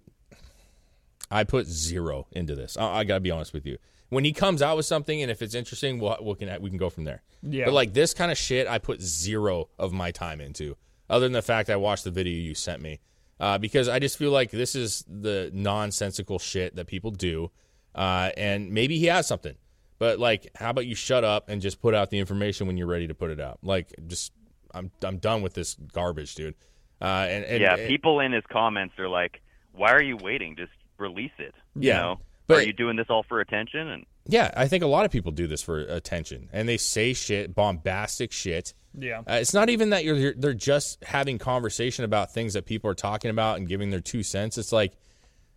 I 1.32 1.43
put 1.43 1.67
zero 1.67 2.28
into 2.32 2.56
this. 2.56 2.78
I, 2.78 3.00
I 3.00 3.04
gotta 3.04 3.19
be 3.19 3.32
honest 3.32 3.54
with 3.54 3.65
you. 3.65 3.78
When 4.10 4.23
he 4.23 4.32
comes 4.32 4.62
out 4.62 4.78
with 4.78 4.86
something, 4.86 5.21
and 5.21 5.30
if 5.30 5.41
it's 5.41 5.54
interesting, 5.54 6.00
we'll, 6.00 6.17
we 6.21 6.36
can 6.36 6.62
we 6.62 6.69
can 6.69 6.78
go 6.78 6.89
from 6.89 7.04
there. 7.04 7.23
Yeah. 7.43 7.65
But 7.65 7.73
like 7.73 7.93
this 7.93 8.13
kind 8.13 8.32
of 8.32 8.38
shit, 8.38 8.67
I 8.67 8.78
put 8.78 9.02
zero 9.02 9.69
of 9.78 9.91
my 9.91 10.12
time 10.12 10.39
into, 10.39 10.78
other 11.10 11.26
than 11.26 11.34
the 11.34 11.41
fact 11.41 11.69
I 11.69 11.76
watched 11.76 12.04
the 12.04 12.12
video 12.12 12.34
you 12.34 12.56
sent 12.56 12.82
me, 12.82 13.00
uh, 13.39 13.58
because 13.58 13.89
I 13.89 14.00
just 14.00 14.17
feel 14.17 14.32
like 14.32 14.52
this 14.52 14.76
is 14.76 15.04
the 15.08 15.52
nonsensical 15.54 16.39
shit 16.39 16.76
that 16.76 16.88
people 16.88 17.12
do, 17.12 17.52
uh, 17.95 18.32
and 18.38 18.71
maybe 18.71 18.97
he 18.97 19.08
has 19.08 19.28
something. 19.28 19.56
But 20.00 20.19
like, 20.19 20.52
how 20.56 20.69
about 20.69 20.86
you 20.86 20.95
shut 20.95 21.23
up 21.23 21.50
and 21.50 21.62
just 21.62 21.82
put 21.82 21.93
out 21.93 22.10
the 22.10 22.19
information 22.19 22.67
when 22.67 22.78
you're 22.78 22.88
ready 22.88 23.08
to 23.08 23.15
put 23.15 23.32
it 23.32 23.39
out? 23.39 23.60
Like, 23.62 23.93
just 24.08 24.32
I'm 24.73 24.91
I'm 25.04 25.17
done 25.17 25.41
with 25.41 25.54
this 25.54 25.76
garbage, 25.93 26.36
dude. 26.36 26.56
Uh, 27.01 27.05
and, 27.29 27.45
and 27.45 27.62
yeah, 27.62 27.75
and- 27.75 27.88
people 27.88 28.19
in 28.19 28.31
his 28.31 28.43
comments 28.51 28.97
are 28.99 29.07
like, 29.10 29.41
"Why 29.73 29.91
are 29.91 30.01
you 30.01 30.17
waiting? 30.17 30.55
Just 30.55 30.71
release 30.97 31.31
it." 31.38 31.53
You 31.75 31.89
Yeah, 31.89 31.97
know? 32.01 32.19
but- 32.47 32.57
are 32.60 32.63
you 32.63 32.73
doing 32.73 32.95
this 32.97 33.07
all 33.10 33.23
for 33.23 33.39
attention? 33.39 33.88
And 33.88 34.05
Yeah, 34.27 34.51
I 34.57 34.67
think 34.67 34.83
a 34.83 34.88
lot 34.88 35.05
of 35.05 35.12
people 35.12 35.31
do 35.31 35.47
this 35.47 35.62
for 35.62 35.79
attention, 35.79 36.49
and 36.51 36.67
they 36.67 36.77
say 36.77 37.13
shit, 37.13 37.53
bombastic 37.55 38.31
shit. 38.31 38.73
Yeah. 38.99 39.19
Uh, 39.19 39.33
it's 39.36 39.53
not 39.53 39.69
even 39.69 39.91
that 39.91 40.03
you're, 40.05 40.15
you're 40.15 40.33
they're 40.33 40.53
just 40.55 41.03
having 41.03 41.38
conversation 41.38 42.03
about 42.03 42.33
things 42.33 42.53
that 42.55 42.65
people 42.65 42.89
are 42.89 42.95
talking 42.95 43.29
about 43.29 43.57
and 43.57 43.67
giving 43.67 43.91
their 43.91 43.99
two 44.01 44.23
cents. 44.23 44.57
It's 44.57 44.71
like, 44.71 44.93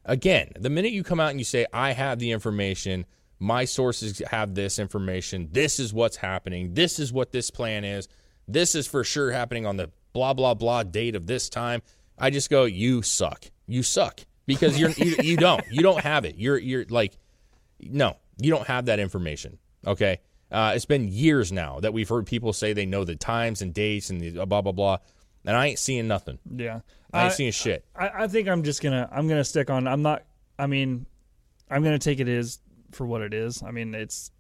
again, 0.05 0.51
the 0.59 0.71
minute 0.71 0.93
you 0.93 1.03
come 1.03 1.21
out 1.21 1.31
and 1.31 1.41
you 1.41 1.45
say, 1.45 1.67
"I 1.73 1.93
have 1.93 2.19
the 2.19 2.31
information," 2.33 3.07
my 3.39 3.65
sources 3.65 4.21
have 4.31 4.55
this 4.55 4.79
information. 4.79 5.49
This 5.53 5.81
is 5.81 5.95
what's 5.95 6.17
happening. 6.19 6.75
This 6.75 6.99
is 6.99 7.13
what 7.13 7.33
this 7.33 7.51
plan 7.51 7.85
is. 7.85 8.09
This 8.47 8.75
is 8.75 8.87
for 8.87 9.05
sure 9.05 9.31
happening 9.31 9.65
on 9.65 9.77
the 9.79 9.91
blah 10.13 10.33
blah 10.35 10.55
blah 10.55 10.83
date 10.83 11.15
of 11.15 11.27
this 11.27 11.49
time. 11.49 11.83
I 12.19 12.31
just 12.31 12.51
go, 12.51 12.65
you 12.65 13.03
suck. 13.03 13.45
You 13.67 13.83
suck 13.83 14.21
because 14.47 14.79
you're 14.79 14.91
you, 14.91 15.17
you 15.23 15.37
don't 15.37 15.63
you 15.71 15.83
don't 15.83 16.01
have 16.01 16.25
it. 16.25 16.37
You're 16.37 16.59
you're 16.59 16.85
like 16.89 17.17
no, 17.81 18.17
you 18.39 18.51
don't 18.51 18.67
have 18.67 18.87
that 18.87 18.99
information. 19.01 19.59
Okay. 19.87 20.19
Uh, 20.53 20.73
it's 20.75 20.85
been 20.85 21.07
years 21.09 21.53
now 21.53 21.79
that 21.81 21.93
we've 21.93 22.09
heard 22.09 22.27
people 22.27 22.53
say 22.53 22.73
they 22.73 22.85
know 22.87 23.05
the 23.05 23.15
times 23.15 23.63
and 23.63 23.73
dates 23.73 24.11
and 24.11 24.21
the 24.21 24.45
blah 24.47 24.61
blah 24.61 24.73
blah, 24.73 24.99
and 25.45 25.57
I 25.57 25.69
ain't 25.69 25.79
seeing 25.79 26.09
nothing. 26.09 26.39
Yeah. 26.55 26.81
I 27.13 27.25
ain't 27.25 27.33
I- 27.33 27.35
seeing 27.35 27.53
shit. 27.53 27.85
I, 27.95 28.25
I 28.25 28.29
think 28.29 28.49
I'm 28.49 28.65
just 28.65 28.83
gonna 28.83 29.09
I'm 29.13 29.29
gonna 29.29 29.45
stick 29.45 29.71
on. 29.71 29.87
I'm 29.87 30.03
not. 30.03 30.25
I 30.59 30.67
mean, 30.67 31.07
I'm 31.71 31.83
gonna 31.85 31.99
take 32.01 32.19
it 32.21 32.29
as 32.29 32.59
for 32.91 33.07
what 33.07 33.23
it 33.23 33.33
is. 33.33 33.63
I 33.63 33.71
mean, 33.71 33.95
it's. 33.95 34.33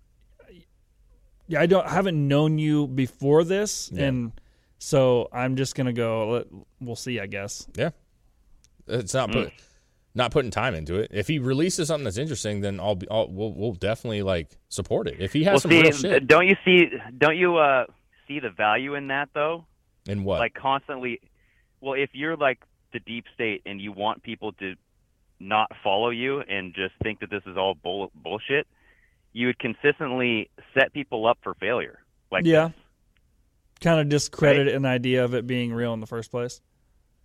Yeah, 1.46 1.61
I 1.61 1.66
don't 1.66 1.87
I 1.87 1.90
haven't 1.90 2.28
known 2.28 2.59
you 2.59 2.87
before 2.87 3.44
this, 3.44 3.90
Yeah. 3.92 4.04
and 4.06 4.33
so 4.80 5.28
I'm 5.32 5.54
just 5.54 5.76
gonna 5.76 5.92
go. 5.92 6.30
Let, 6.30 6.46
we'll 6.80 6.96
see. 6.96 7.20
I 7.20 7.26
guess. 7.26 7.68
Yeah, 7.76 7.90
it's 8.88 9.14
not 9.14 9.30
put 9.30 9.52
not 10.14 10.32
putting 10.32 10.50
time 10.50 10.74
into 10.74 10.96
it. 10.96 11.12
If 11.12 11.28
he 11.28 11.38
releases 11.38 11.86
something 11.86 12.04
that's 12.04 12.18
interesting, 12.18 12.62
then 12.62 12.80
I'll 12.80 12.96
be 12.96 13.06
I'll, 13.08 13.28
we'll 13.28 13.52
we'll 13.52 13.74
definitely 13.74 14.22
like 14.22 14.58
support 14.68 15.06
it. 15.06 15.20
If 15.20 15.32
he 15.32 15.44
has 15.44 15.52
well, 15.52 15.60
some 15.60 15.70
see, 15.70 15.82
real 15.82 15.92
shit, 15.92 16.26
don't 16.26 16.48
you 16.48 16.56
see? 16.64 16.90
Don't 17.16 17.36
you 17.36 17.58
uh, 17.58 17.84
see 18.26 18.40
the 18.40 18.50
value 18.50 18.96
in 18.96 19.06
that 19.08 19.28
though? 19.34 19.66
and 20.08 20.24
what? 20.24 20.40
like 20.40 20.54
constantly 20.54 21.20
well 21.82 21.92
if 21.92 22.08
you're 22.14 22.34
like 22.34 22.58
the 22.94 23.00
deep 23.00 23.26
state 23.34 23.60
and 23.66 23.80
you 23.82 23.92
want 23.92 24.22
people 24.22 24.50
to 24.52 24.74
not 25.38 25.70
follow 25.84 26.08
you 26.08 26.40
and 26.40 26.74
just 26.74 26.94
think 27.02 27.20
that 27.20 27.28
this 27.30 27.42
is 27.46 27.56
all 27.56 27.74
bull- 27.74 28.10
bullshit 28.14 28.66
you 29.34 29.46
would 29.48 29.58
consistently 29.58 30.48
set 30.72 30.90
people 30.94 31.26
up 31.26 31.38
for 31.42 31.52
failure 31.54 31.98
like 32.32 32.46
Yeah. 32.46 32.68
this. 32.68 32.76
Kind 33.80 34.00
of 34.00 34.08
discredit 34.08 34.68
an 34.68 34.84
idea 34.84 35.24
of 35.24 35.34
it 35.34 35.46
being 35.46 35.72
real 35.72 35.94
in 35.94 36.00
the 36.00 36.06
first 36.06 36.30
place. 36.30 36.60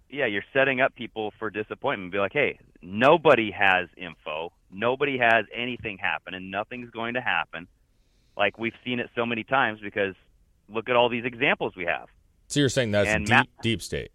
yeah 0.10 0.26
you're 0.26 0.46
setting 0.54 0.80
up 0.82 0.96
people 0.96 1.34
for 1.40 1.50
disappointment 1.50 2.12
be 2.12 2.18
like 2.18 2.34
hey 2.34 2.58
nobody 2.82 3.52
has 3.52 3.88
info 3.98 4.52
nobody 4.72 5.18
has 5.18 5.46
anything 5.54 5.98
happen 5.98 6.34
and 6.34 6.52
nothing's 6.52 6.90
going 6.92 7.16
to 7.16 7.22
happen 7.22 7.68
like 8.38 8.58
we've 8.58 8.74
seen 8.86 9.00
it 9.00 9.10
so 9.16 9.26
many 9.26 9.44
times 9.44 9.80
because 9.82 10.16
look 10.70 10.88
at 10.90 10.96
all 10.96 11.10
these 11.10 11.26
examples 11.26 11.76
we 11.76 11.86
have 11.86 12.08
so 12.48 12.60
you're 12.60 12.70
saying 12.70 12.92
that's 12.92 13.10
and 13.10 13.26
deep 13.26 13.30
Matt- 13.36 13.48
deep 13.64 13.82
state? 13.82 14.12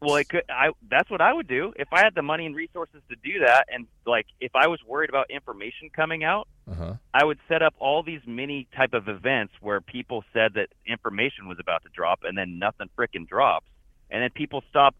Well, 0.00 0.16
it 0.16 0.28
could. 0.28 0.42
I 0.50 0.70
that's 0.90 1.10
what 1.10 1.20
I 1.22 1.32
would 1.32 1.48
do 1.48 1.72
if 1.76 1.88
I 1.92 2.00
had 2.00 2.14
the 2.14 2.22
money 2.22 2.44
and 2.44 2.54
resources 2.54 3.00
to 3.08 3.16
do 3.16 3.38
that, 3.46 3.64
and 3.72 3.86
like 4.04 4.26
if 4.40 4.54
I 4.54 4.66
was 4.66 4.78
worried 4.86 5.08
about 5.08 5.30
information 5.30 5.88
coming 5.94 6.22
out, 6.22 6.48
Uh-huh. 6.70 6.94
I 7.14 7.24
would 7.24 7.38
set 7.48 7.62
up 7.62 7.74
all 7.78 8.02
these 8.02 8.20
mini 8.26 8.66
type 8.76 8.92
of 8.92 9.08
events 9.08 9.54
where 9.60 9.80
people 9.80 10.24
said 10.32 10.54
that 10.54 10.68
information 10.86 11.46
was 11.48 11.58
about 11.60 11.82
to 11.84 11.88
drop, 11.94 12.20
and 12.24 12.36
then 12.36 12.58
nothing 12.58 12.88
frickin' 12.98 13.28
drops, 13.28 13.66
and 14.10 14.22
then 14.22 14.30
people 14.30 14.62
stop 14.68 14.94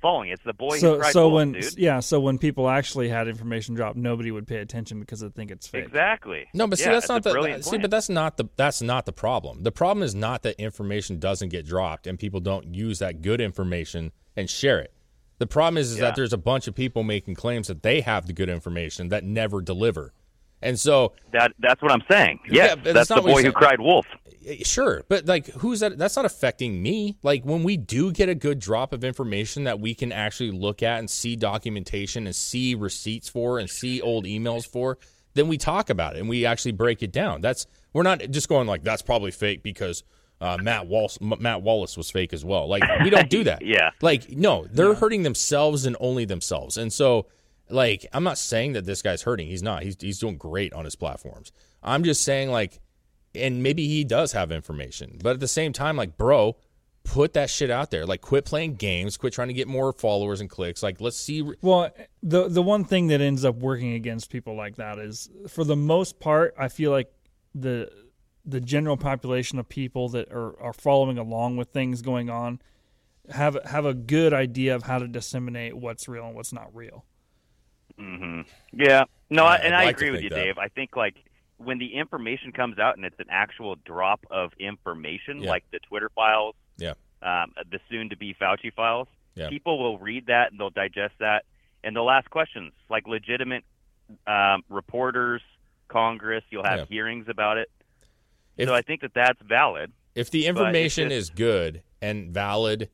following. 0.00 0.30
It's 0.30 0.44
the 0.44 0.52
boy 0.52 0.74
who 0.74 0.78
so 0.78 0.98
cried 0.98 1.12
so 1.12 1.22
wolf, 1.28 1.34
when 1.34 1.52
dude. 1.52 1.76
yeah, 1.76 1.98
so 1.98 2.20
when 2.20 2.38
people 2.38 2.68
actually 2.68 3.08
had 3.08 3.26
information 3.26 3.74
drop, 3.74 3.96
nobody 3.96 4.30
would 4.30 4.46
pay 4.46 4.58
attention 4.58 5.00
because 5.00 5.18
they 5.18 5.28
think 5.28 5.50
it's 5.50 5.66
fake. 5.66 5.84
Exactly. 5.86 6.46
No, 6.54 6.68
but 6.68 6.78
see, 6.78 6.84
Yeah, 6.84 6.92
that's 6.92 7.08
not 7.08 7.24
the 7.24 7.32
see, 7.32 7.70
plan. 7.70 7.80
but 7.80 7.90
that's 7.90 8.08
not 8.08 8.36
the 8.36 8.44
that's 8.54 8.80
not 8.80 9.06
the 9.06 9.12
problem. 9.12 9.64
The 9.64 9.72
problem 9.72 10.04
is 10.04 10.14
not 10.14 10.42
that 10.44 10.54
information 10.60 11.18
doesn't 11.18 11.48
get 11.48 11.66
dropped 11.66 12.06
and 12.06 12.16
people 12.16 12.38
don't 12.38 12.76
use 12.76 13.00
that 13.00 13.22
good 13.22 13.40
information 13.40 14.12
and 14.36 14.48
share 14.48 14.78
it. 14.78 14.94
The 15.38 15.48
problem 15.48 15.78
is, 15.78 15.90
is 15.90 15.96
Yeah. 15.98 16.04
that 16.04 16.14
there's 16.14 16.32
a 16.32 16.38
bunch 16.38 16.68
of 16.68 16.76
people 16.76 17.02
making 17.02 17.34
claims 17.34 17.66
that 17.66 17.82
they 17.82 18.00
have 18.02 18.26
the 18.26 18.32
good 18.32 18.48
information 18.48 19.08
that 19.08 19.24
never 19.24 19.60
deliver, 19.60 20.12
and 20.62 20.78
so 20.78 21.12
That 21.32 21.52
that's 21.58 21.82
what 21.82 21.92
I'm 21.92 22.02
saying. 22.10 22.40
Yeah, 22.48 22.64
Yes, 22.64 22.74
but 22.76 22.84
that's 22.94 23.08
that's 23.08 23.20
the 23.20 23.26
boy 23.26 23.42
who 23.42 23.52
cried 23.52 23.80
wolf. 23.80 24.06
Sure, 24.62 25.02
but 25.08 25.26
like, 25.26 25.46
who's 25.48 25.80
that? 25.80 25.98
That's 25.98 26.16
not 26.16 26.24
affecting 26.24 26.82
me. 26.82 27.18
Like, 27.22 27.44
when 27.44 27.62
we 27.64 27.76
do 27.76 28.12
get 28.12 28.28
a 28.30 28.34
good 28.34 28.58
drop 28.58 28.92
of 28.94 29.04
information 29.04 29.64
that 29.64 29.78
we 29.78 29.94
can 29.94 30.10
actually 30.10 30.52
look 30.52 30.82
at 30.82 31.00
and 31.00 31.10
see 31.10 31.36
documentation 31.36 32.26
and 32.26 32.34
see 32.34 32.74
receipts 32.74 33.28
for 33.28 33.58
and 33.58 33.68
see 33.68 34.00
old 34.00 34.24
emails 34.24 34.66
for, 34.66 34.98
then 35.34 35.48
we 35.48 35.58
talk 35.58 35.90
about 35.90 36.16
it 36.16 36.20
and 36.20 36.28
we 36.28 36.46
actually 36.46 36.72
break 36.72 37.02
it 37.02 37.12
down. 37.12 37.42
That's 37.42 37.66
we're 37.92 38.04
not 38.04 38.20
just 38.30 38.48
going 38.48 38.66
like 38.66 38.84
that's 38.84 39.02
probably 39.02 39.32
fake 39.32 39.62
because 39.62 40.02
uh, 40.40 40.56
Matt 40.60 40.86
Wallace, 40.86 41.18
M- 41.20 41.34
Matt 41.40 41.62
Wallace 41.62 41.96
was 41.96 42.10
fake 42.10 42.32
as 42.32 42.44
well. 42.44 42.68
Like, 42.68 42.82
we 43.02 43.10
don't 43.10 43.28
do 43.28 43.44
that. 43.50 43.62
Yeah. 43.62 43.90
Like, 44.00 44.30
no, 44.30 44.66
they're 44.70 44.94
hurting 44.94 45.24
themselves 45.24 45.84
and 45.84 45.96
only 46.00 46.24
themselves. 46.24 46.76
And 46.76 46.92
so, 46.92 47.26
like, 47.70 48.06
I'm 48.12 48.24
not 48.24 48.38
saying 48.38 48.72
that 48.72 48.84
this 48.84 49.02
guy's 49.02 49.22
hurting. 49.22 49.48
He's 49.48 49.62
not. 49.62 49.82
He's 49.82 49.96
he's 50.00 50.18
doing 50.18 50.36
great 50.36 50.72
on 50.72 50.84
his 50.84 50.96
platforms. 50.96 51.52
I'm 51.82 52.04
just 52.04 52.22
saying 52.22 52.50
like 52.50 52.80
and 53.34 53.62
maybe 53.62 53.86
he 53.86 54.04
does 54.04 54.32
have 54.32 54.52
information. 54.52 55.18
But 55.22 55.34
at 55.34 55.40
the 55.40 55.48
same 55.48 55.72
time, 55.72 55.96
like, 55.96 56.16
bro, 56.16 56.56
put 57.04 57.34
that 57.34 57.50
shit 57.50 57.70
out 57.70 57.90
there. 57.90 58.06
Like, 58.06 58.20
quit 58.20 58.44
playing 58.44 58.74
games. 58.74 59.16
Quit 59.16 59.32
trying 59.32 59.48
to 59.48 59.54
get 59.54 59.68
more 59.68 59.92
followers 59.92 60.40
and 60.40 60.48
clicks. 60.48 60.82
Like, 60.82 61.00
let's 61.00 61.16
see. 61.16 61.42
Well, 61.60 61.90
the 62.22 62.48
the 62.48 62.62
one 62.62 62.84
thing 62.84 63.08
that 63.08 63.20
ends 63.20 63.44
up 63.44 63.56
working 63.56 63.92
against 63.92 64.30
people 64.30 64.54
like 64.54 64.76
that 64.76 64.98
is, 64.98 65.30
for 65.48 65.64
the 65.64 65.76
most 65.76 66.20
part, 66.20 66.54
I 66.58 66.68
feel 66.68 66.90
like 66.90 67.12
the 67.54 67.90
the 68.44 68.60
general 68.60 68.96
population 68.96 69.58
of 69.58 69.68
people 69.68 70.08
that 70.10 70.32
are, 70.32 70.60
are 70.60 70.72
following 70.72 71.18
along 71.18 71.58
with 71.58 71.68
things 71.68 72.00
going 72.00 72.30
on 72.30 72.60
have 73.30 73.58
have 73.64 73.84
a 73.84 73.94
good 73.94 74.32
idea 74.32 74.74
of 74.74 74.84
how 74.84 74.98
to 74.98 75.06
disseminate 75.06 75.76
what's 75.76 76.08
real 76.08 76.26
and 76.26 76.34
what's 76.34 76.52
not 76.52 76.74
real. 76.74 77.04
Hmm 77.98 78.40
Yeah. 78.72 79.04
No, 79.30 79.44
I, 79.44 79.54
I'd 79.56 79.60
and 79.62 79.74
I 79.74 79.84
like 79.84 79.96
to 79.98 80.04
agree 80.04 80.10
with 80.12 80.22
you, 80.22 80.30
that. 80.30 80.36
Dave. 80.36 80.58
I 80.58 80.68
think 80.68 80.96
like 80.96 81.16
when 81.58 81.78
the 81.78 81.94
information 81.94 82.52
comes 82.52 82.78
out 82.78 82.96
and 82.96 83.04
it's 83.04 83.18
an 83.18 83.26
actual 83.30 83.76
drop 83.84 84.24
of 84.30 84.52
information, 84.60 85.42
Yeah. 85.42 85.50
like 85.50 85.64
the 85.72 85.80
Twitter 85.80 86.10
files, 86.14 86.54
Yeah. 86.78 86.92
um, 87.22 87.52
the 87.70 87.80
soon-to-be 87.90 88.34
Fauci 88.40 88.72
files, 88.72 89.08
Yeah. 89.34 89.48
people 89.48 89.78
will 89.78 89.98
read 89.98 90.26
that 90.26 90.50
and 90.52 90.60
they'll 90.60 90.70
digest 90.70 91.14
that 91.18 91.44
and 91.84 91.94
they'll 91.96 92.10
ask 92.10 92.30
questions 92.30 92.72
like 92.88 93.06
legitimate 93.08 93.64
um, 94.26 94.62
reporters, 94.68 95.42
Congress. 95.88 96.42
You'll 96.50 96.64
have 96.64 96.78
Yeah. 96.80 96.84
hearings 96.88 97.28
about 97.28 97.58
it. 97.58 97.70
If, 98.56 98.68
so 98.68 98.74
I 98.74 98.82
think 98.82 99.02
that 99.02 99.12
that's 99.14 99.40
valid. 99.42 99.92
if 100.14 100.30
the 100.30 100.46
information 100.46 101.10
just- 101.10 101.16
is 101.18 101.30
good 101.30 101.82
and 102.00 102.30
valid 102.30 102.88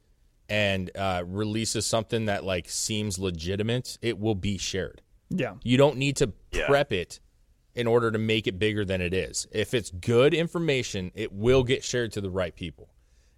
and 0.48 0.90
uh, 0.96 1.22
releases 1.26 1.86
something 1.86 2.26
that, 2.26 2.44
like, 2.44 2.68
seems 2.68 3.18
legitimate, 3.18 3.98
it 4.02 4.18
will 4.18 4.34
be 4.34 4.58
shared. 4.58 5.00
Yeah. 5.30 5.54
You 5.62 5.76
don't 5.76 5.96
need 5.96 6.16
to 6.16 6.32
Yeah. 6.52 6.66
prep 6.66 6.92
it 6.92 7.20
in 7.74 7.86
order 7.86 8.10
to 8.12 8.18
make 8.18 8.46
it 8.46 8.58
bigger 8.58 8.84
than 8.84 9.00
it 9.00 9.12
is. 9.14 9.48
If 9.52 9.74
it's 9.74 9.90
good 9.90 10.32
information, 10.34 11.10
it 11.14 11.32
will 11.32 11.64
get 11.64 11.82
shared 11.82 12.12
to 12.12 12.20
the 12.20 12.30
right 12.30 12.54
people. 12.54 12.88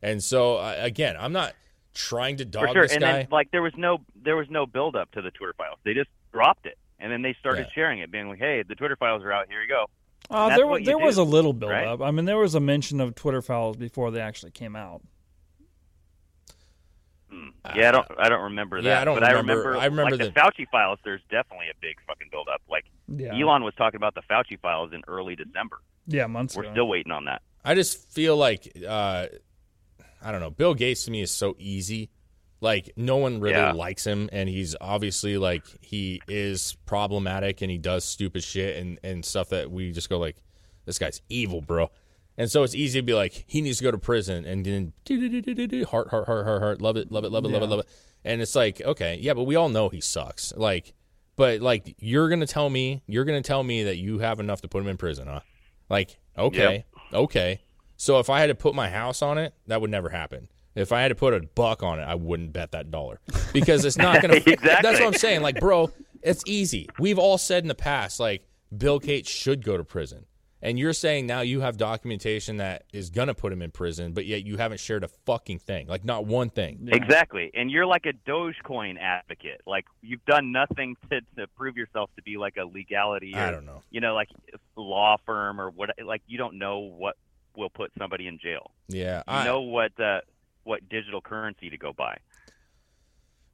And 0.02 0.22
so, 0.22 0.56
uh, 0.56 0.74
again, 0.78 1.16
I'm 1.18 1.32
not 1.32 1.54
trying 1.94 2.36
to 2.36 2.44
dog 2.44 2.66
For 2.68 2.72
sure. 2.74 2.82
this 2.82 2.92
And 2.92 3.00
guy. 3.00 3.12
then 3.12 3.28
like 3.30 3.50
there 3.52 3.62
was 3.62 3.72
no 3.76 3.98
there 4.14 4.36
was 4.36 4.46
no 4.50 4.66
build 4.66 4.94
up 4.96 5.10
to 5.12 5.22
the 5.22 5.30
Twitter 5.30 5.54
files. 5.56 5.78
They 5.84 5.94
just 5.94 6.10
dropped 6.32 6.66
it. 6.66 6.76
And 6.98 7.10
then 7.10 7.22
they 7.22 7.34
started 7.40 7.66
Yeah. 7.68 7.72
sharing 7.74 8.00
it, 8.00 8.10
being 8.10 8.28
like, 8.28 8.38
"Hey, 8.38 8.62
the 8.62 8.74
Twitter 8.74 8.96
files 8.96 9.22
are 9.22 9.32
out. 9.32 9.46
Here 9.48 9.62
you 9.62 9.68
go." 9.68 9.86
Uh, 10.28 10.48
That's 10.48 10.58
there 10.58 10.66
what 10.66 10.80
you 10.82 10.86
there 10.86 10.98
was 10.98 11.16
a 11.16 11.22
little 11.22 11.54
build 11.54 11.72
right? 11.72 11.86
up. 11.86 12.02
I 12.02 12.10
mean, 12.10 12.26
there 12.26 12.36
was 12.36 12.54
a 12.54 12.60
mention 12.60 13.00
of 13.00 13.14
Twitter 13.14 13.40
files 13.40 13.76
before 13.78 14.10
they 14.10 14.20
actually 14.20 14.50
came 14.50 14.76
out. 14.76 15.00
Yeah, 17.74 17.88
I 17.88 17.92
don't 17.92 18.06
I 18.18 18.28
don't 18.28 18.42
remember 18.44 18.80
that. 18.82 18.88
Yeah, 18.88 19.00
I 19.00 19.04
don't 19.04 19.18
but 19.20 19.28
remember- 19.32 19.76
I 19.76 19.76
remember 19.76 19.76
I 19.80 19.84
remember 19.86 20.16
like 20.24 20.34
the- 20.34 20.40
Fauci 20.40 20.66
files. 20.70 20.98
There's 21.04 21.22
definitely 21.30 21.66
a 21.70 21.76
big 21.80 21.96
fucking 22.06 22.28
build 22.30 22.48
up. 22.52 22.62
Like 22.70 22.84
Yeah. 23.08 23.34
Elon 23.38 23.62
was 23.64 23.74
talking 23.76 23.96
about 23.96 24.14
the 24.14 24.22
Fauci 24.22 24.58
files 24.60 24.92
in 24.92 25.02
early 25.08 25.36
December. 25.36 25.78
Yeah, 26.06 26.26
months 26.26 26.56
We're 26.56 26.64
ago. 26.64 26.72
still 26.72 26.88
waiting 26.88 27.12
on 27.12 27.24
that. 27.26 27.42
I 27.64 27.74
just 27.74 28.08
feel 28.12 28.36
like 28.36 28.72
uh, 28.88 29.26
I 30.22 30.32
don't 30.32 30.40
know. 30.40 30.50
Bill 30.50 30.74
Gates 30.74 31.04
to 31.06 31.10
me 31.10 31.20
is 31.22 31.30
so 31.30 31.54
easy. 31.58 32.10
Like 32.60 32.92
no 32.96 33.16
one 33.18 33.38
really 33.40 33.56
Yeah. 33.56 33.72
likes 33.72 34.06
him, 34.06 34.30
and 34.32 34.48
he's 34.48 34.74
obviously 34.80 35.36
like 35.36 35.64
he 35.82 36.22
is 36.28 36.76
problematic, 36.86 37.60
and 37.60 37.70
he 37.70 37.76
does 37.78 38.04
stupid 38.04 38.42
shit 38.44 38.76
and 38.78 38.98
and 39.04 39.24
stuff 39.24 39.50
that 39.50 39.70
we 39.70 39.92
just 39.92 40.08
go 40.08 40.18
like, 40.18 40.36
this 40.86 40.98
guy's 40.98 41.20
evil, 41.28 41.60
bro. 41.60 41.90
And 42.38 42.50
so 42.50 42.62
it's 42.62 42.74
easy 42.74 43.00
to 43.00 43.02
be 43.02 43.14
like, 43.14 43.44
he 43.46 43.62
needs 43.62 43.78
to 43.78 43.84
go 43.84 43.90
to 43.90 43.98
prison, 43.98 44.44
and 44.44 44.64
then 44.64 44.92
heart, 45.84 46.08
heart, 46.10 46.26
heart, 46.26 46.46
heart, 46.46 46.62
heart, 46.62 46.82
love 46.82 46.96
it, 46.96 47.10
love 47.10 47.24
it, 47.24 47.32
love 47.32 47.44
it, 47.44 47.48
love 47.48 47.62
it, 47.62 47.66
love 47.66 47.80
it. 47.80 47.88
And 48.24 48.42
it's 48.42 48.54
like, 48.54 48.80
okay, 48.80 49.18
yeah, 49.20 49.34
but 49.34 49.44
we 49.44 49.56
all 49.56 49.68
know 49.68 49.88
he 49.88 50.00
sucks. 50.00 50.52
Like, 50.54 50.92
but 51.36 51.60
like, 51.60 51.96
you're 51.98 52.28
gonna 52.28 52.46
tell 52.46 52.68
me, 52.68 53.02
you're 53.06 53.24
gonna 53.24 53.42
tell 53.42 53.62
me 53.62 53.84
that 53.84 53.96
you 53.96 54.18
have 54.18 54.40
enough 54.40 54.60
to 54.62 54.68
put 54.68 54.82
him 54.82 54.88
in 54.88 54.96
prison, 54.96 55.28
huh? 55.28 55.40
Like, 55.88 56.18
okay, 56.36 56.84
okay. 57.12 57.60
So 57.96 58.18
if 58.18 58.28
I 58.28 58.40
had 58.40 58.48
to 58.48 58.54
put 58.54 58.74
my 58.74 58.90
house 58.90 59.22
on 59.22 59.38
it, 59.38 59.54
that 59.66 59.80
would 59.80 59.90
never 59.90 60.10
happen. 60.10 60.48
If 60.74 60.92
I 60.92 61.00
had 61.00 61.08
to 61.08 61.14
put 61.14 61.32
a 61.32 61.40
buck 61.40 61.82
on 61.82 61.98
it, 61.98 62.02
I 62.02 62.16
wouldn't 62.16 62.52
bet 62.52 62.72
that 62.72 62.90
dollar 62.90 63.18
because 63.54 63.86
it's 63.86 63.96
not 63.96 64.20
going 64.20 64.42
to. 64.42 64.50
Exactly. 64.52 64.68
That's 64.82 65.00
what 65.00 65.06
I'm 65.06 65.14
saying. 65.14 65.40
Like, 65.40 65.58
bro, 65.58 65.90
it's 66.20 66.42
easy. 66.46 66.90
We've 66.98 67.18
all 67.18 67.38
said 67.38 67.64
in 67.64 67.68
the 67.68 67.74
past, 67.74 68.20
like, 68.20 68.46
Bill 68.76 68.98
Gates 68.98 69.30
should 69.30 69.64
go 69.64 69.78
to 69.78 69.84
prison. 69.84 70.26
And 70.62 70.78
you're 70.78 70.94
saying 70.94 71.26
now 71.26 71.42
you 71.42 71.60
have 71.60 71.76
documentation 71.76 72.56
that 72.56 72.84
is 72.92 73.10
going 73.10 73.28
to 73.28 73.34
put 73.34 73.52
him 73.52 73.60
in 73.60 73.70
prison, 73.70 74.12
but 74.14 74.24
yet 74.24 74.44
you 74.46 74.56
haven't 74.56 74.80
shared 74.80 75.04
a 75.04 75.08
fucking 75.08 75.58
thing. 75.58 75.86
Like, 75.86 76.04
not 76.04 76.24
one 76.24 76.48
thing. 76.48 76.88
Exactly. 76.90 77.50
And 77.54 77.70
you're 77.70 77.84
like 77.84 78.06
a 78.06 78.14
Dogecoin 78.28 78.98
advocate. 78.98 79.60
Like 79.66 79.84
you've 80.00 80.24
done 80.24 80.52
nothing 80.52 80.96
to, 81.10 81.20
to 81.36 81.46
prove 81.56 81.76
yourself 81.76 82.10
to 82.16 82.22
be 82.22 82.38
like 82.38 82.56
a 82.56 82.64
legality 82.64 83.34
or 83.34 83.40
I 83.40 83.50
don't 83.50 83.66
know. 83.66 83.82
you 83.90 84.00
know, 84.00 84.14
like 84.14 84.28
law 84.76 85.16
firm 85.26 85.60
or 85.60 85.70
what 85.70 85.90
like 86.04 86.22
you 86.26 86.38
don't 86.38 86.58
know 86.58 86.78
what 86.78 87.16
will 87.54 87.70
put 87.70 87.92
somebody 87.98 88.26
in 88.26 88.38
jail. 88.38 88.70
Yeah. 88.88 89.18
You 89.18 89.22
I, 89.34 89.44
know 89.44 89.60
what 89.60 89.98
uh 90.00 90.20
what 90.64 90.88
digital 90.88 91.20
currency 91.20 91.70
to 91.70 91.76
go 91.78 91.92
buy. 91.92 92.16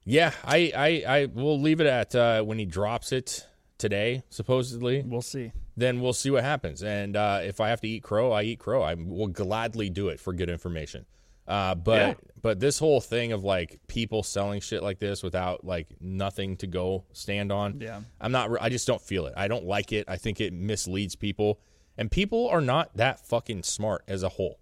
yeah. 0.05 0.31
I, 0.43 0.71
I, 0.75 1.03
I 1.07 1.25
will 1.25 1.59
leave 1.59 1.79
it 1.79 1.87
at 1.87 2.15
uh, 2.15 2.41
when 2.43 2.57
he 2.57 2.65
drops 2.65 3.11
it 3.11 3.45
today, 3.83 4.23
supposedly. 4.29 5.03
We'll 5.05 5.21
see. 5.21 5.51
then 5.75 5.99
we'll 6.01 6.13
see 6.13 6.31
what 6.31 6.43
happens. 6.43 6.81
And 6.83 7.15
uh, 7.15 7.41
if 7.43 7.59
I 7.59 7.69
have 7.69 7.81
to 7.81 7.87
eat 7.87 8.01
crow, 8.03 8.31
I 8.31 8.43
eat 8.43 8.59
crow. 8.59 8.81
I 8.81 8.93
will 8.95 9.27
gladly 9.27 9.89
do 9.89 10.07
it 10.09 10.19
for 10.19 10.31
good 10.33 10.49
information. 10.49 11.05
Uh, 11.47 11.75
but 11.75 11.99
Yeah. 12.01 12.13
but 12.41 12.59
this 12.61 12.79
whole 12.79 13.01
thing 13.01 13.33
of 13.33 13.43
like 13.43 13.79
people 13.87 14.23
selling 14.23 14.61
shit 14.61 14.81
like 14.81 14.99
this 14.99 15.21
without 15.21 15.65
like 15.65 15.87
nothing 15.99 16.55
to 16.57 16.67
go 16.67 17.03
stand 17.11 17.51
on, 17.51 17.79
Yeah. 17.81 17.99
I'm 18.21 18.31
not. 18.31 18.49
I 18.61 18.69
just 18.69 18.87
don't 18.87 19.01
feel 19.01 19.25
it. 19.27 19.33
I 19.35 19.47
don't 19.49 19.65
like 19.65 19.91
it. 19.91 20.05
I 20.07 20.15
think 20.17 20.39
it 20.39 20.53
misleads 20.53 21.15
people, 21.17 21.59
and 21.97 22.09
people 22.09 22.47
are 22.47 22.61
not 22.61 22.95
that 22.95 23.19
fucking 23.27 23.63
smart 23.63 24.03
as 24.07 24.23
a 24.23 24.29
whole. 24.29 24.59